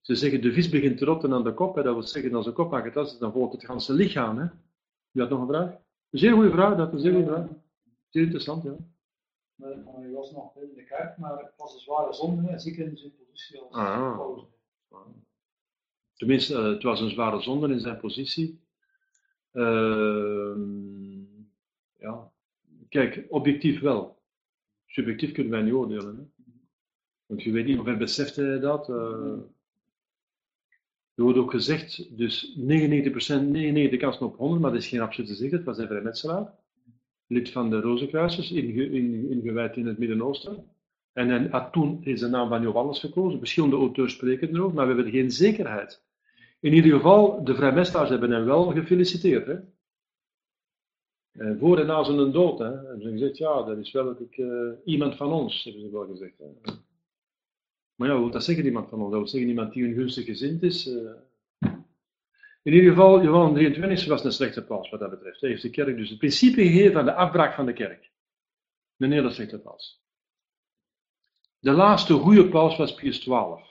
ze 0.00 0.14
zeggen 0.14 0.40
de 0.40 0.52
vis 0.52 0.68
begint 0.68 0.98
te 0.98 1.04
rotten 1.04 1.32
aan 1.32 1.44
de 1.44 1.54
kop. 1.54 1.74
Hè. 1.74 1.82
Dat 1.82 1.94
wil 1.94 2.02
zeggen, 2.02 2.34
als 2.34 2.44
de 2.44 2.52
kop 2.52 2.74
aangetast 2.74 3.12
is, 3.12 3.18
dan 3.18 3.32
volgt 3.32 3.52
het 3.52 3.64
ganse 3.64 3.92
lichaam. 3.92 4.38
Hè. 4.38 4.46
U 5.12 5.20
had 5.20 5.30
nog 5.30 5.40
een 5.40 5.46
vraag? 5.46 5.70
Een 6.10 6.18
zeer 6.18 6.32
goede 6.32 6.50
vraag, 6.50 6.76
dat 6.76 6.88
is 6.88 6.94
een 6.94 7.00
zeer 7.00 7.12
goede 7.12 7.26
vraag. 7.26 7.46
Zeer 8.08 8.22
interessant, 8.22 8.62
ja. 8.62 8.76
Maar 9.54 9.70
hij 9.70 10.10
was 10.10 10.32
nog 10.32 10.56
in 10.56 10.74
de 10.74 10.84
kerk, 10.84 11.18
maar 11.18 11.38
het 11.38 11.52
was 11.56 11.74
een 11.74 11.80
zware 11.80 12.12
zonde 12.12 12.58
zeker 12.58 12.86
in 12.86 12.96
zijn 12.96 13.12
positie 13.16 13.60
als 13.60 13.72
ah. 13.72 14.38
Tenminste, 16.14 16.54
uh, 16.54 16.64
het 16.64 16.82
was 16.82 17.00
een 17.00 17.10
zware 17.10 17.40
zonde 17.40 17.68
in 17.68 17.80
zijn 17.80 17.98
positie. 17.98 18.60
Uh, 19.52 20.56
ja, 21.96 22.32
kijk, 22.88 23.26
objectief 23.28 23.80
wel. 23.80 24.22
Subjectief 24.86 25.32
kunnen 25.32 25.52
wij 25.52 25.62
niet 25.62 25.72
oordelen. 25.72 26.16
Hè? 26.16 26.37
Want 27.28 27.42
je 27.42 27.52
weet 27.52 27.66
niet, 27.66 27.76
hoeveel 27.76 27.96
besefte 27.96 28.42
hij 28.42 28.60
dat? 28.60 28.88
Uh, 28.88 28.96
er 31.14 31.22
wordt 31.22 31.38
ook 31.38 31.50
gezegd, 31.50 32.16
dus 32.18 32.56
99%, 32.56 32.60
99 32.60 33.98
kans 33.98 34.18
op 34.18 34.36
100, 34.36 34.60
maar 34.60 34.70
dat 34.70 34.80
is 34.80 34.88
geen 34.88 35.00
absolute 35.00 35.34
zekerheid, 35.34 35.66
het 35.66 35.76
was 35.76 35.78
een 35.78 35.86
vrijmetselaar. 35.86 36.54
Lid 37.26 37.50
van 37.50 37.70
de 37.70 37.80
Rozenkruisers, 37.80 38.52
ingewijd 38.52 39.76
in 39.76 39.86
het 39.86 39.98
Midden-Oosten. 39.98 40.64
En 41.12 41.50
hij 41.50 41.68
toen 41.72 42.00
deze 42.02 42.28
naam 42.28 42.48
van 42.48 42.62
Johannes 42.62 43.00
gekozen. 43.00 43.38
Verschillende 43.38 43.76
auteurs 43.76 44.12
spreken 44.12 44.48
erover, 44.48 44.74
maar 44.74 44.86
we 44.86 44.94
hebben 44.94 45.12
geen 45.12 45.30
zekerheid. 45.30 46.02
In 46.60 46.72
ieder 46.72 46.92
geval, 46.92 47.44
de 47.44 47.54
vrijmestelaars 47.54 48.10
hebben 48.10 48.30
hem 48.30 48.44
wel 48.44 48.64
gefeliciteerd. 48.64 49.46
Hè? 49.46 49.56
Eh, 51.32 51.58
voor 51.58 51.78
en 51.78 51.86
na 51.86 52.04
zijn 52.04 52.32
dood 52.32 52.58
hè, 52.58 52.70
hebben 52.70 53.02
ze 53.02 53.10
gezegd, 53.10 53.36
ja, 53.36 53.62
dat 53.62 53.78
is 53.78 53.92
wel 53.92 54.20
ik, 54.20 54.42
iemand 54.84 55.16
van 55.16 55.32
ons, 55.32 55.64
hebben 55.64 55.82
ze 55.82 55.90
wel 55.90 56.06
gezegd. 56.06 56.34
Maar 57.98 58.08
ja, 58.08 58.18
wil 58.18 58.30
dat 58.30 58.44
zeggen, 58.44 58.64
iemand 58.64 58.88
van 58.88 59.00
ons? 59.00 59.10
Dat 59.10 59.18
wil 59.18 59.28
zeggen, 59.28 59.50
iemand 59.50 59.72
die 59.72 59.84
een 59.84 59.94
gunstig 59.94 60.24
gezind 60.24 60.62
is. 60.62 60.86
Uh... 60.86 61.10
In 62.62 62.72
ieder 62.72 62.90
geval, 62.90 63.22
Johan 63.22 63.54
23 63.54 64.06
was 64.06 64.24
een 64.24 64.32
slechte 64.32 64.64
paus 64.64 64.90
wat 64.90 65.00
dat 65.00 65.10
betreft. 65.10 65.40
Hij 65.40 65.50
heeft 65.50 65.62
de 65.62 65.70
kerk 65.70 65.96
dus 65.96 66.08
het 66.08 66.18
principe 66.18 66.62
gegeven 66.62 66.92
van 66.92 67.04
de 67.04 67.14
afbraak 67.14 67.54
van 67.54 67.66
de 67.66 67.72
kerk. 67.72 68.10
Een 68.96 69.12
hele 69.12 69.30
slechte 69.30 69.58
paus. 69.58 70.02
De 71.58 71.70
laatste 71.70 72.14
goede 72.14 72.48
paus 72.48 72.76
was 72.76 72.94
Pius 72.94 73.18
XII. 73.18 73.64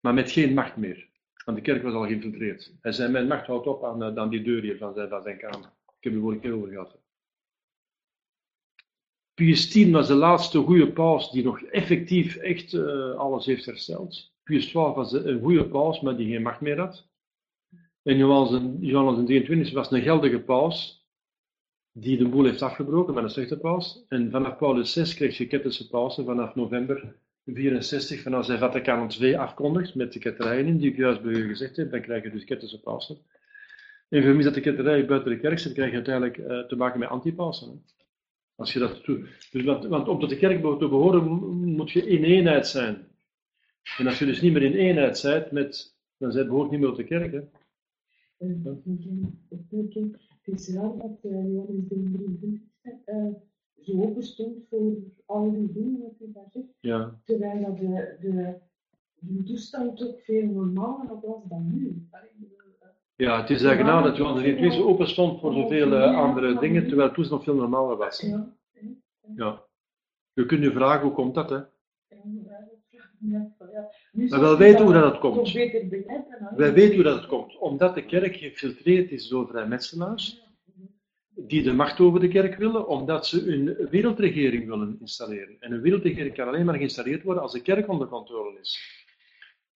Maar 0.00 0.14
met 0.14 0.30
geen 0.30 0.54
macht 0.54 0.76
meer. 0.76 1.08
Want 1.44 1.56
de 1.56 1.62
kerk 1.62 1.82
was 1.82 1.94
al 1.94 2.06
geïnfiltreerd. 2.06 2.72
Hij 2.80 2.92
zei, 2.92 3.12
mijn 3.12 3.26
macht 3.26 3.46
houdt 3.46 3.66
op 3.66 3.84
aan, 3.84 4.18
aan 4.18 4.30
die 4.30 4.42
deur 4.42 4.62
hier 4.62 4.76
zijn, 4.76 5.08
van 5.08 5.22
zijn 5.22 5.38
kamer. 5.38 5.70
Ik 5.98 6.04
heb 6.04 6.14
er 6.14 6.20
vorige 6.20 6.40
keer 6.40 6.54
over 6.54 6.68
gehad. 6.68 6.98
Pius 9.40 9.90
was 9.90 10.06
de 10.06 10.14
laatste 10.14 10.58
goede 10.58 10.92
paus 10.92 11.30
die 11.30 11.44
nog 11.44 11.62
effectief 11.62 12.36
echt 12.36 12.72
uh, 12.72 13.14
alles 13.14 13.46
heeft 13.46 13.64
hersteld. 13.66 14.32
Pius 14.42 14.66
XII 14.66 14.82
was 14.82 15.12
een 15.12 15.40
goede 15.40 15.68
paus, 15.68 16.00
maar 16.00 16.16
die 16.16 16.32
geen 16.32 16.42
macht 16.42 16.60
meer 16.60 16.78
had. 16.78 17.06
En 18.02 18.16
Johannes 18.16 19.24
23 19.26 19.72
was 19.72 19.90
een 19.90 20.02
geldige 20.02 20.40
paus, 20.40 21.06
die 21.92 22.18
de 22.18 22.28
boel 22.28 22.44
heeft 22.44 22.62
afgebroken 22.62 23.14
met 23.14 23.24
een 23.24 23.30
slechte 23.30 23.58
paus. 23.58 24.04
En 24.08 24.30
vanaf 24.30 24.56
Paulus 24.56 24.92
VI 24.92 25.14
kreeg 25.14 25.36
je 25.36 25.46
kettische 25.46 25.88
pausen 25.88 26.24
vanaf 26.24 26.54
november 26.54 27.16
64, 27.46 28.22
vanaf 28.22 28.44
zijn 28.44 28.58
Vaticaan 28.58 29.10
II 29.20 29.34
afkondigt, 29.34 29.94
met 29.94 30.12
de 30.12 30.18
ketterijen 30.18 30.78
die 30.78 30.90
ik 30.90 30.96
juist 30.96 31.22
bij 31.22 31.32
u 31.32 31.48
gezegd 31.48 31.76
heb, 31.76 31.90
dan 31.90 32.00
krijg 32.00 32.22
je 32.22 32.30
dus 32.30 32.44
kettische 32.44 32.80
pausen. 32.80 33.18
En 34.08 34.22
vermis 34.22 34.44
dat 34.44 34.54
de 34.54 34.60
ketterij 34.60 35.06
buiten 35.06 35.30
de 35.30 35.38
kerk 35.38 35.58
zit, 35.58 35.72
krijg 35.72 35.90
je 35.90 35.96
uiteindelijk 35.96 36.36
uh, 36.36 36.60
te 36.60 36.76
maken 36.76 36.98
met 36.98 37.08
antipausen. 37.08 37.84
Als 38.60 38.72
je 38.72 38.78
dat 38.78 39.04
doet. 39.04 39.48
Dus 39.50 39.64
want, 39.64 39.84
want 39.84 40.08
om 40.08 40.18
tot 40.20 40.28
de 40.28 40.36
kerk 40.36 40.60
te 40.78 40.88
behoren, 40.88 41.24
moet 41.74 41.90
je 41.90 42.06
in 42.06 42.24
eenheid 42.24 42.66
zijn. 42.66 43.06
En 43.98 44.06
als 44.06 44.18
je 44.18 44.26
dus 44.26 44.40
niet 44.40 44.52
meer 44.52 44.62
in 44.62 44.72
eenheid 44.72 45.22
bent, 45.22 45.50
met, 45.50 45.96
dan 46.16 46.32
zijn 46.32 46.46
behoort 46.46 46.70
niet 46.70 46.80
meer 46.80 46.88
tot 46.88 46.96
de 46.96 47.04
kerk. 47.04 47.32
Hè. 47.32 47.40
Het 50.42 50.60
is 50.60 50.74
raar 50.74 50.96
dat 50.98 51.18
Johannes 51.22 51.88
23 51.88 52.62
zo 53.80 54.02
open 54.02 54.22
stond 54.22 54.64
voor 54.68 54.96
al 55.24 55.52
die 55.52 55.72
dingen 55.72 56.00
wat 56.00 56.14
u 56.20 56.32
daar 56.32 56.48
zegt. 56.50 56.66
Ja. 56.80 57.20
Terwijl 57.24 57.64
dat 57.64 57.78
de, 57.78 58.16
de, 58.20 58.58
de 59.14 59.42
toestand 59.42 60.08
ook 60.08 60.20
veel 60.20 60.46
normaler 60.46 61.20
was 61.20 61.48
dan 61.48 61.74
nu. 61.74 62.08
Ja, 63.20 63.40
het 63.40 63.50
is 63.50 63.62
na 63.62 64.02
dat 64.02 64.16
Johannes 64.16 64.42
23 64.42 64.82
open 64.82 65.08
stond 65.08 65.40
voor 65.40 65.52
zoveel 65.52 65.92
uh, 65.92 66.16
andere 66.16 66.58
dingen, 66.58 66.86
terwijl 66.88 67.10
toen 67.10 67.26
nog 67.30 67.44
veel 67.44 67.54
normaler 67.54 67.96
was. 67.96 68.20
Ja. 68.20 68.54
ja. 69.36 69.62
Je 70.32 70.46
kunt 70.46 70.62
je 70.62 70.72
vragen, 70.72 71.02
hoe 71.02 71.12
komt 71.12 71.34
dat, 71.34 71.50
hè? 71.50 71.60
Maar 74.28 74.40
wij 74.40 74.56
weten 74.56 74.84
hoe 74.84 74.92
dat 74.92 75.04
het 75.04 75.18
komt. 75.18 75.52
Wij 76.56 76.72
weten 76.72 76.94
hoe 76.94 77.04
dat 77.04 77.16
het 77.16 77.26
komt. 77.26 77.58
Omdat 77.58 77.94
de 77.94 78.04
kerk 78.04 78.36
gefiltreerd 78.36 79.10
is 79.10 79.28
door 79.28 79.48
vrijmetselaars, 79.48 80.42
die 81.34 81.62
de 81.62 81.72
macht 81.72 82.00
over 82.00 82.20
de 82.20 82.28
kerk 82.28 82.56
willen, 82.56 82.88
omdat 82.88 83.26
ze 83.26 83.52
een 83.52 83.88
wereldregering 83.90 84.66
willen 84.66 84.96
installeren. 85.00 85.56
En 85.60 85.72
een 85.72 85.80
wereldregering 85.80 86.34
kan 86.34 86.48
alleen 86.48 86.64
maar 86.64 86.76
geïnstalleerd 86.76 87.22
worden 87.22 87.42
als 87.42 87.52
de 87.52 87.62
kerk 87.62 87.88
onder 87.88 88.08
controle 88.08 88.58
is. 88.60 88.99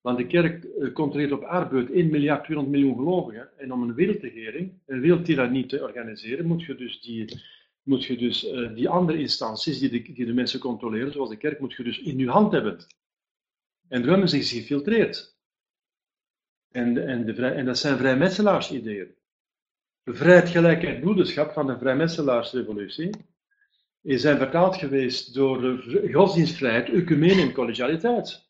Want 0.05 0.19
de 0.19 0.27
kerk 0.27 0.65
eh, 0.65 0.93
controleert 0.93 1.33
op 1.33 1.45
aardbeurt 1.45 1.91
1 1.91 2.11
miljard 2.11 2.45
200 2.45 2.77
miljoen 2.77 2.97
gelovigen. 2.97 3.59
En 3.59 3.73
om 3.73 3.83
een 3.83 3.95
wereldregering, 3.95 4.73
een 4.87 5.01
wereldtirannie 5.01 5.67
te 5.67 5.83
organiseren, 5.83 6.47
moet 6.47 6.63
je 6.63 6.75
dus 6.75 7.01
die, 7.01 7.41
moet 7.83 8.05
je 8.05 8.17
dus, 8.17 8.45
uh, 8.45 8.75
die 8.75 8.89
andere 8.89 9.19
instanties 9.19 9.79
die 9.79 9.91
de, 9.91 10.13
die 10.13 10.27
de 10.27 10.33
mensen 10.33 10.61
controleren, 10.61 11.13
zoals 11.13 11.29
de 11.29 11.37
kerk, 11.37 11.61
moet 11.61 11.73
je 11.73 11.83
dus 11.83 11.99
in 11.99 12.19
je 12.19 12.29
hand 12.29 12.53
hebben. 12.53 12.87
En 13.89 14.03
de 14.03 14.09
hebben 14.09 14.29
zich 14.29 14.49
gefiltreerd. 14.49 15.37
En, 16.71 17.07
en, 17.07 17.27
de 17.27 17.47
en 17.47 17.65
dat 17.65 17.79
zijn 17.79 17.99
vrijmetselaarsideeën. 17.99 19.15
Vrijheid, 20.05 20.49
gelijkheid, 20.49 21.01
broederschap 21.01 21.53
van 21.53 21.67
de 21.67 21.79
vrijmetselaarsrevolutie 21.79 23.11
zijn 24.03 24.39
vertaald 24.39 24.77
geweest 24.77 25.35
door 25.35 25.83
godsdienstvrijheid, 26.13 26.89
ecumene 26.89 27.43
en 27.43 27.53
collegialiteit. 27.53 28.44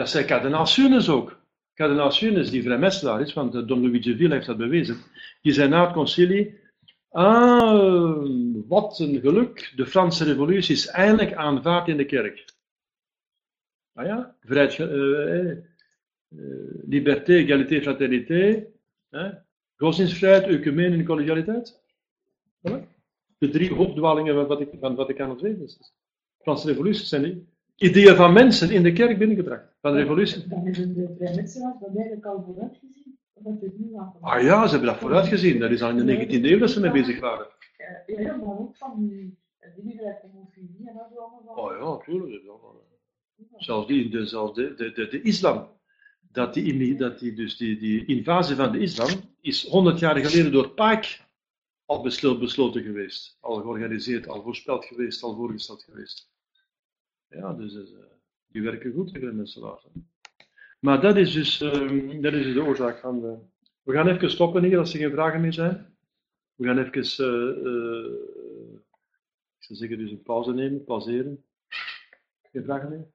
Dat 0.00 0.10
zei 0.10 0.24
kardinaal 0.24 0.66
Sunes 0.66 1.08
ook. 1.08 1.40
Kardinaal 1.74 2.10
Sunes, 2.10 2.50
die 2.50 2.62
vrijmetselaar 2.62 3.20
is, 3.20 3.32
want 3.32 3.68
Don 3.68 3.80
Luigi 3.80 4.16
Ville 4.16 4.34
heeft 4.34 4.46
dat 4.46 4.56
bewezen, 4.56 4.96
die 5.42 5.52
zei 5.52 5.68
na 5.68 5.84
het 5.84 5.92
concilie, 5.92 6.58
ah, 7.08 8.24
wat 8.68 8.98
een 8.98 9.20
geluk, 9.20 9.72
de 9.76 9.86
Franse 9.86 10.24
revolutie 10.24 10.74
is 10.74 10.86
eindelijk 10.86 11.34
aanvaard 11.34 11.88
in 11.88 11.96
de 11.96 12.04
kerk. 12.04 12.44
Ah 13.92 14.06
ja, 14.06 14.36
vrijheid, 14.40 14.78
uh, 14.78 14.88
uh, 15.48 15.58
liberté, 16.86 17.32
égalité, 17.32 17.82
fraternité, 17.82 18.66
eh, 19.10 19.28
godsdienstvrijheid, 19.76 20.46
ecumene 20.46 20.96
en 20.96 21.04
collegialiteit. 21.04 21.82
De 23.38 23.48
drie 23.48 23.74
hoofddwalingen 23.74 24.34
van 24.34 24.46
wat 24.46 24.60
ik, 24.60 24.68
van 24.80 24.94
wat 24.94 25.10
ik 25.10 25.20
aan 25.20 25.30
het 25.30 25.40
weten 25.40 25.62
is. 25.62 25.92
Franse 26.38 26.66
revolutie 26.66 27.06
zijn 27.06 27.22
die 27.22 27.49
ideeën 27.80 28.16
van 28.16 28.32
mensen 28.32 28.70
in 28.70 28.82
de 28.82 28.92
kerk 28.92 29.18
binnengebracht. 29.18 29.64
Van 29.80 29.92
de 29.92 29.98
revolutie. 29.98 30.48
Dan 30.48 30.64
hebben 30.64 30.94
de 30.94 31.14
vrijmetselaars 31.18 31.80
dat 31.80 31.96
eigenlijk 31.96 32.26
al 32.26 32.42
vooruit 32.46 32.76
gezien? 32.76 33.18
Ah 34.20 34.42
ja, 34.42 34.64
ze 34.64 34.70
hebben 34.70 34.88
dat 34.88 34.98
vooruit 34.98 35.26
gezien. 35.26 35.58
Dat 35.58 35.70
is 35.70 35.82
al 35.82 35.90
in 35.90 36.06
de 36.06 36.26
19e 36.26 36.44
eeuw 36.44 36.58
dat 36.58 36.70
ze 36.70 36.80
mee 36.80 36.90
bezig 36.90 37.20
waren. 37.20 37.46
Ja, 38.06 38.36
maar 38.36 38.58
ook 38.58 38.76
van 38.76 39.08
die 39.08 39.38
dingen 39.76 40.18
homofilie 40.22 40.88
en 40.88 40.94
dat 40.94 41.18
allemaal. 41.18 41.54
Oh 41.54 41.72
ja, 41.72 41.84
natuurlijk. 41.84 42.42
Zelfs, 43.56 43.86
die, 43.86 44.10
de, 44.10 44.26
zelfs 44.26 44.54
de, 44.54 44.74
de, 44.74 44.92
de, 44.92 45.08
de 45.08 45.22
islam. 45.22 45.68
Dat, 46.32 46.54
die, 46.54 46.96
dat 46.96 47.18
die, 47.18 47.34
dus 47.34 47.56
die, 47.56 47.78
die 47.78 48.04
invasie 48.04 48.56
van 48.56 48.72
de 48.72 48.78
islam 48.78 49.08
is 49.40 49.66
100 49.66 49.98
jaar 49.98 50.16
geleden 50.16 50.52
door 50.52 50.68
Paak 50.68 51.28
al 51.84 52.02
besloten 52.38 52.82
geweest. 52.82 53.36
Al 53.40 53.60
georganiseerd, 53.60 54.28
al 54.28 54.42
voorspeld 54.42 54.84
geweest, 54.84 55.22
al 55.22 55.34
voorgesteld 55.34 55.82
geweest. 55.82 56.30
Ja, 57.30 57.52
dus 57.52 57.74
uh, 57.74 57.98
die 58.46 58.62
werken 58.62 58.92
goed 58.92 59.12
tegen 59.12 59.28
de 59.28 59.34
mensen 59.34 59.78
Maar 60.80 61.00
dat 61.00 61.16
is 61.16 61.32
dus 61.32 61.60
um, 61.60 62.22
dat 62.22 62.32
is 62.32 62.44
dus 62.44 62.54
de 62.54 62.64
oorzaak 62.64 62.98
van 62.98 63.20
de... 63.20 63.38
We 63.82 63.92
gaan 63.92 64.08
even 64.08 64.30
stoppen 64.30 64.64
hier 64.64 64.78
als 64.78 64.92
er 64.92 64.98
geen 64.98 65.10
vragen 65.10 65.40
meer 65.40 65.52
zijn. 65.52 65.96
We 66.54 66.66
gaan 66.66 66.78
even, 66.78 67.24
uh, 67.24 67.64
uh, 67.64 68.12
ik 69.58 69.64
zou 69.64 69.78
zeggen, 69.78 69.98
dus 69.98 70.10
een 70.10 70.22
pauze 70.22 70.52
nemen, 70.52 70.84
pauzeren. 70.84 71.44
Geen 72.42 72.64
vragen 72.64 72.88
meer? 72.88 73.06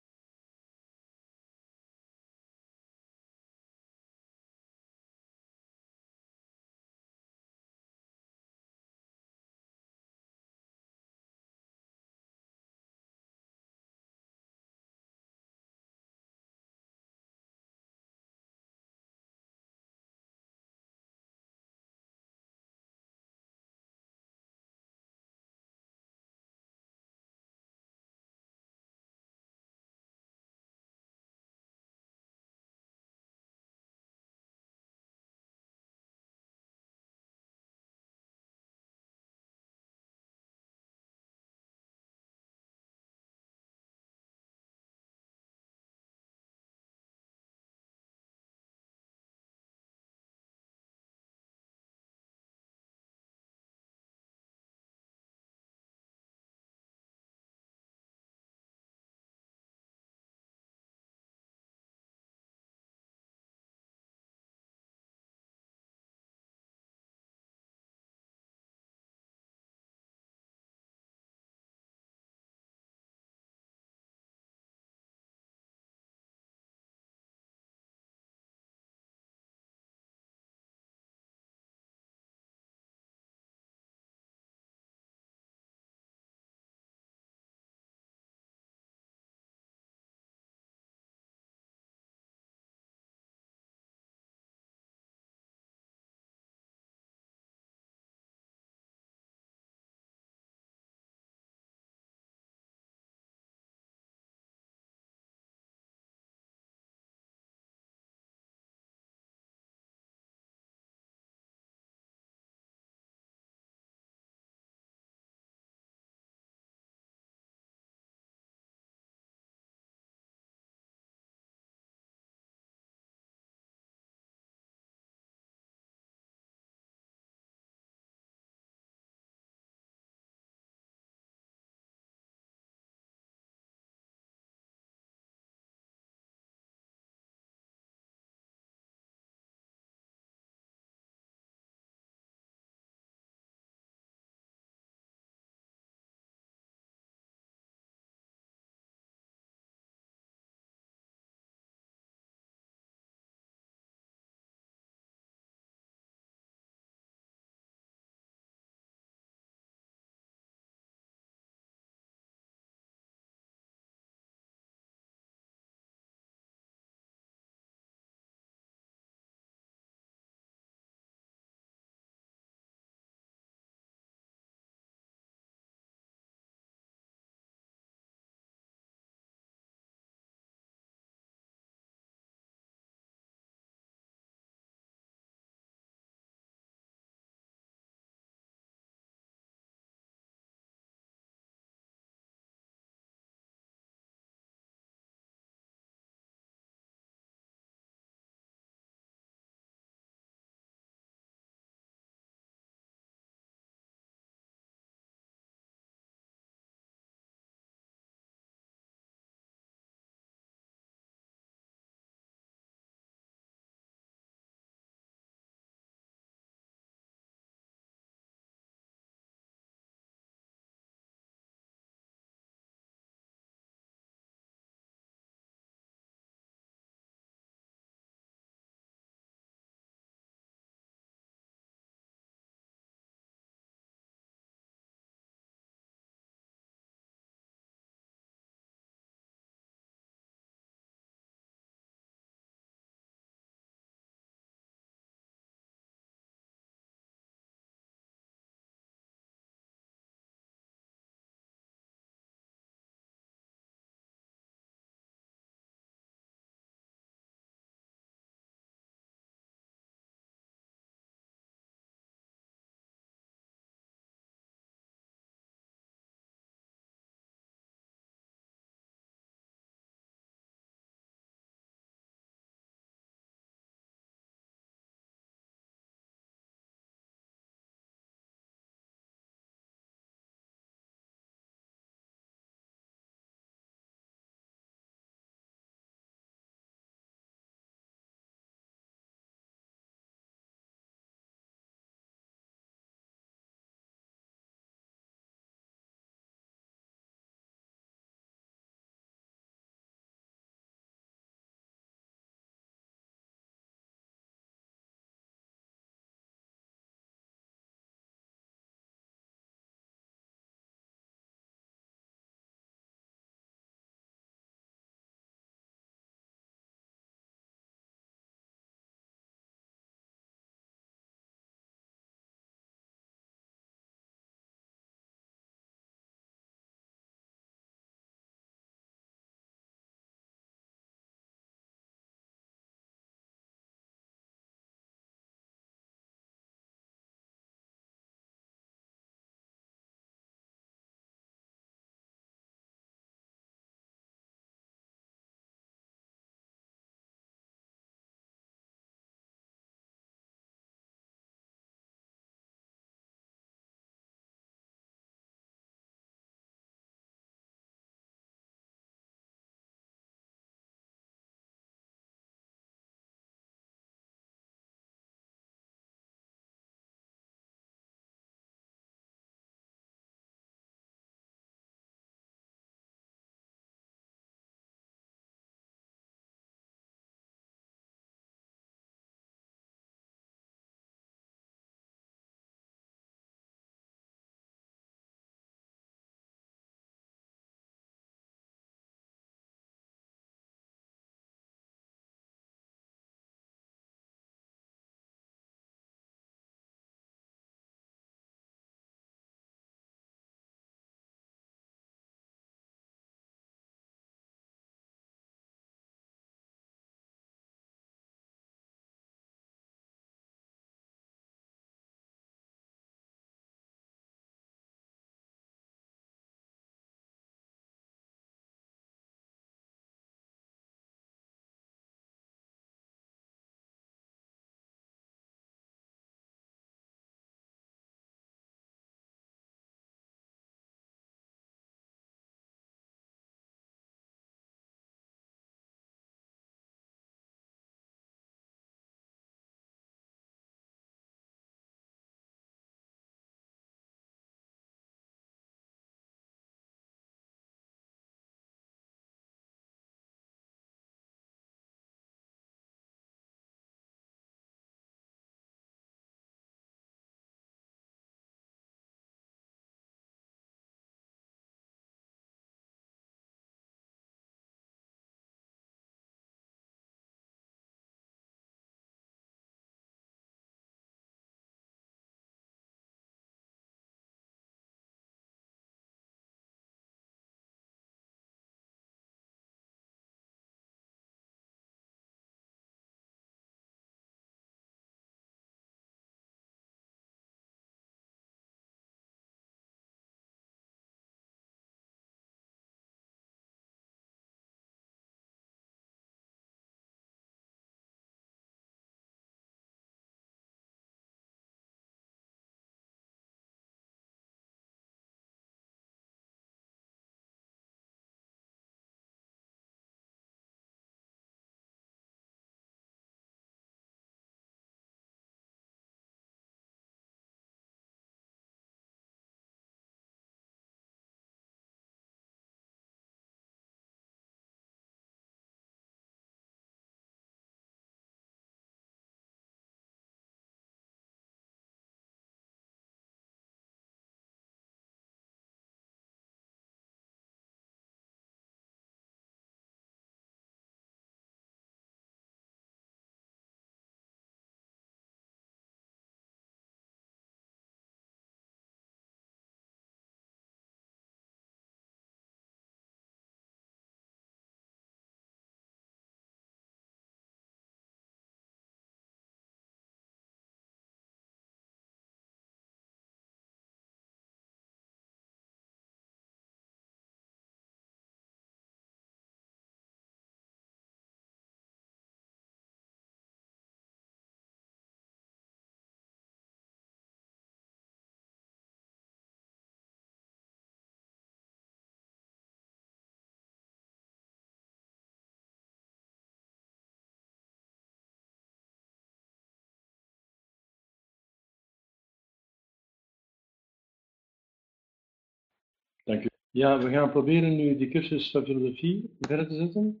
Ja, 596.52 596.78
we 596.78 596.90
gaan 596.90 597.10
proberen 597.10 597.56
nu 597.56 597.76
die 597.76 597.88
cursus 597.88 598.30
van 598.30 598.44
filosofie 598.44 599.16
verder 599.20 599.48
te 599.48 599.54
zetten. 599.54 600.00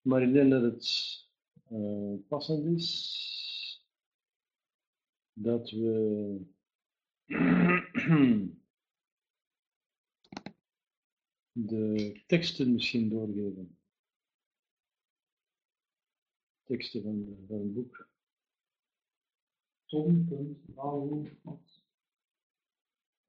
Maar 0.00 0.22
ik 0.22 0.32
denk 0.32 0.50
dat 0.50 0.62
het 0.62 0.86
uh, 1.70 2.14
passend 2.28 2.64
is 2.64 3.84
dat 5.32 5.70
we 5.70 6.40
de 11.52 12.22
teksten 12.26 12.72
misschien 12.72 13.08
doorgeven. 13.08 13.78
Teksten 16.62 17.02
van, 17.02 17.44
van 17.48 17.60
een 17.60 17.72
boek. 17.72 18.08
Tom, 19.84 20.24
punt, 20.24 20.74
nou, 20.74 21.28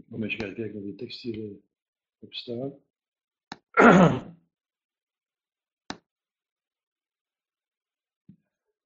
Om 0.09 0.23
eens 0.23 0.35
gaan 0.35 0.53
kijken 0.53 0.77
of 0.77 0.83
die 0.83 0.95
tekst 0.95 1.21
hier 1.21 1.63
eh, 2.25 2.25
op 2.25 2.33
staat. 2.33 2.73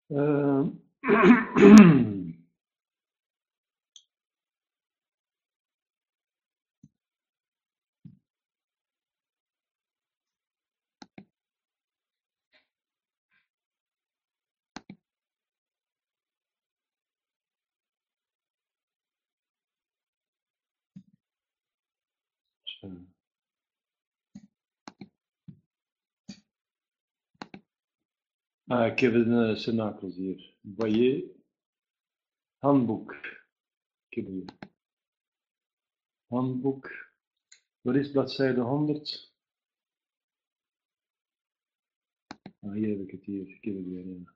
uh, 0.09 0.67
Ah, 28.69 28.85
ik 28.85 28.99
heb 28.99 29.13
een 29.13 29.31
uh, 29.31 30.15
hier. 30.15 30.53
Boyer, 30.61 31.23
handboek. 32.57 33.13
Ik 34.09 34.15
heb 34.15 34.25
hier. 34.25 34.45
Handboek. 36.27 37.11
Wat 37.81 37.95
is 37.95 38.11
bladzijde 38.11 38.61
100? 38.61 39.33
Ah, 42.59 42.71
hier 42.71 42.89
heb 42.89 42.99
ik 42.99 43.11
het 43.11 43.25
hier. 43.25 43.49
Ik 43.49 43.63
heb 43.63 43.75
het 43.75 43.85
hier, 43.85 44.05
ja. 44.05 44.33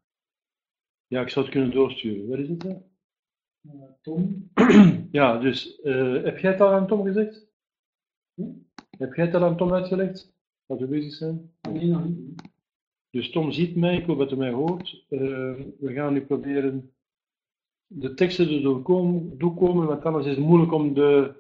Ja, 1.07 1.22
ik 1.22 1.30
zou 1.30 1.45
het 1.45 1.53
kunnen 1.53 1.72
doorsturen. 1.72 2.27
Waar 2.27 2.39
is 2.39 2.49
het 2.49 2.61
dan? 2.61 2.84
Uh, 3.61 3.91
Tom. 4.01 4.51
ja, 5.11 5.38
dus 5.38 5.80
uh, 5.84 6.23
heb 6.23 6.38
jij 6.38 6.51
het 6.51 6.61
al 6.61 6.72
aan 6.72 6.88
Tom 6.88 7.03
gezegd? 7.03 7.47
Hm? 8.34 8.51
Heb 8.97 9.14
jij 9.14 9.26
het 9.26 9.35
al 9.35 9.43
aan 9.43 9.57
Tom 9.57 9.73
uitgelegd? 9.73 10.34
Dat 10.65 10.80
we 10.80 10.88
bezig 10.88 11.14
zijn? 11.14 11.55
Nee, 11.61 11.88
nog 11.88 12.03
niet. 12.05 12.43
Dus 13.14 13.30
Tom 13.30 13.52
ziet 13.52 13.76
mij, 13.76 13.98
ik 13.98 14.06
hoop 14.06 14.18
dat 14.18 14.30
hij 14.30 14.40
mij 14.40 14.52
hoort. 14.52 15.06
Uh, 15.10 15.19
we 15.80 15.94
gaan 15.94 16.14
nu 16.14 16.26
proberen 16.26 16.94
de 17.88 18.14
teksten 18.14 18.48
te 18.48 18.61
doorkomen, 18.61 19.38
doorkomen, 19.38 19.88
want 19.88 20.03
anders 20.03 20.26
is 20.26 20.35
het 20.35 20.45
moeilijk 20.45 20.72
om 20.72 20.94
de, 20.94 21.35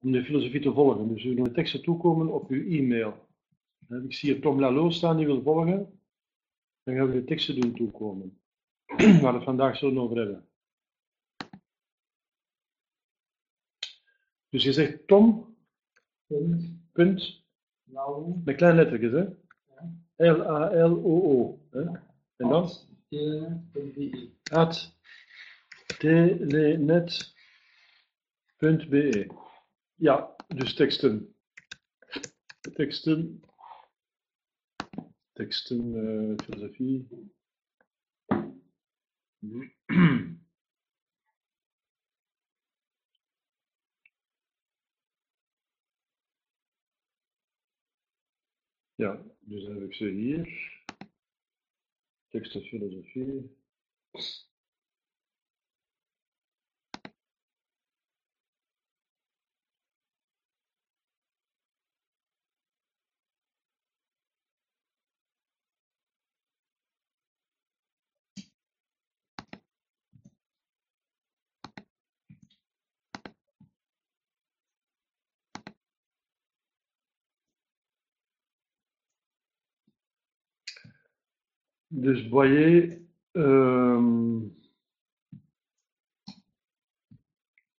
om 0.00 0.12
de 0.12 0.24
filosofie 0.24 0.60
te 0.60 0.72
volgen. 0.72 1.08
Dus 1.08 1.24
we 1.24 1.34
doen 1.34 1.44
de 1.44 1.52
teksten 1.52 1.82
toekomen 1.82 2.32
op 2.32 2.50
uw 2.50 2.68
e-mail. 2.68 3.28
Ik 3.88 4.14
zie 4.14 4.32
hier 4.32 4.40
Tom 4.40 4.60
Lalo 4.60 4.90
staan, 4.90 5.16
die 5.16 5.26
wil 5.26 5.42
volgen. 5.42 6.00
Dan 6.82 6.94
gaan 6.94 7.06
we 7.06 7.12
de 7.12 7.24
teksten 7.24 7.60
doen 7.60 7.74
toekomen. 7.74 8.40
Waar 9.22 9.32
we 9.32 9.38
het 9.38 9.44
vandaag 9.44 9.76
zullen 9.76 10.02
over 10.02 10.16
hebben. 10.16 10.48
Dus 14.48 14.62
je 14.62 14.72
zegt 14.72 15.06
Tom, 15.06 15.56
punt, 16.26 16.78
punt 16.92 17.44
Lalo, 17.84 18.40
met 18.44 18.56
kleine 18.56 18.82
lettertjes, 18.82 19.12
hè? 19.12 19.43
L-A-L-O-O. 20.16 21.58
En 21.70 22.48
dan? 22.48 22.70
At 24.52 24.96
telenet.be. 25.98 27.32
Ja, 29.94 30.36
dus 30.48 30.74
teksten. 30.74 31.34
Teksten. 32.74 33.42
Teksten, 35.32 35.94
uh, 35.94 36.36
filosofie. 36.44 37.08
Ja, 48.96 49.33
dus 49.46 49.64
dan 49.64 49.72
heb 49.74 49.82
ik 49.82 49.94
ze 49.94 50.04
Dus 81.96 82.28
Boyer, 82.28 83.00
um, 83.32 84.56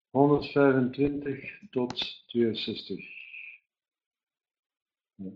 125 0.09 1.69
tot 1.69 2.23
62. 2.27 2.99
Ja. 5.15 5.31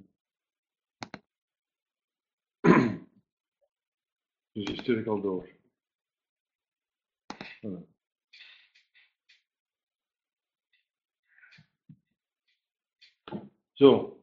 Dus 4.52 4.66
die 4.66 4.82
stuur 4.82 5.00
ik 5.00 5.08
al 5.08 5.22
door. 5.22 5.50
Ja. 7.62 7.84
Zo. 13.74 14.20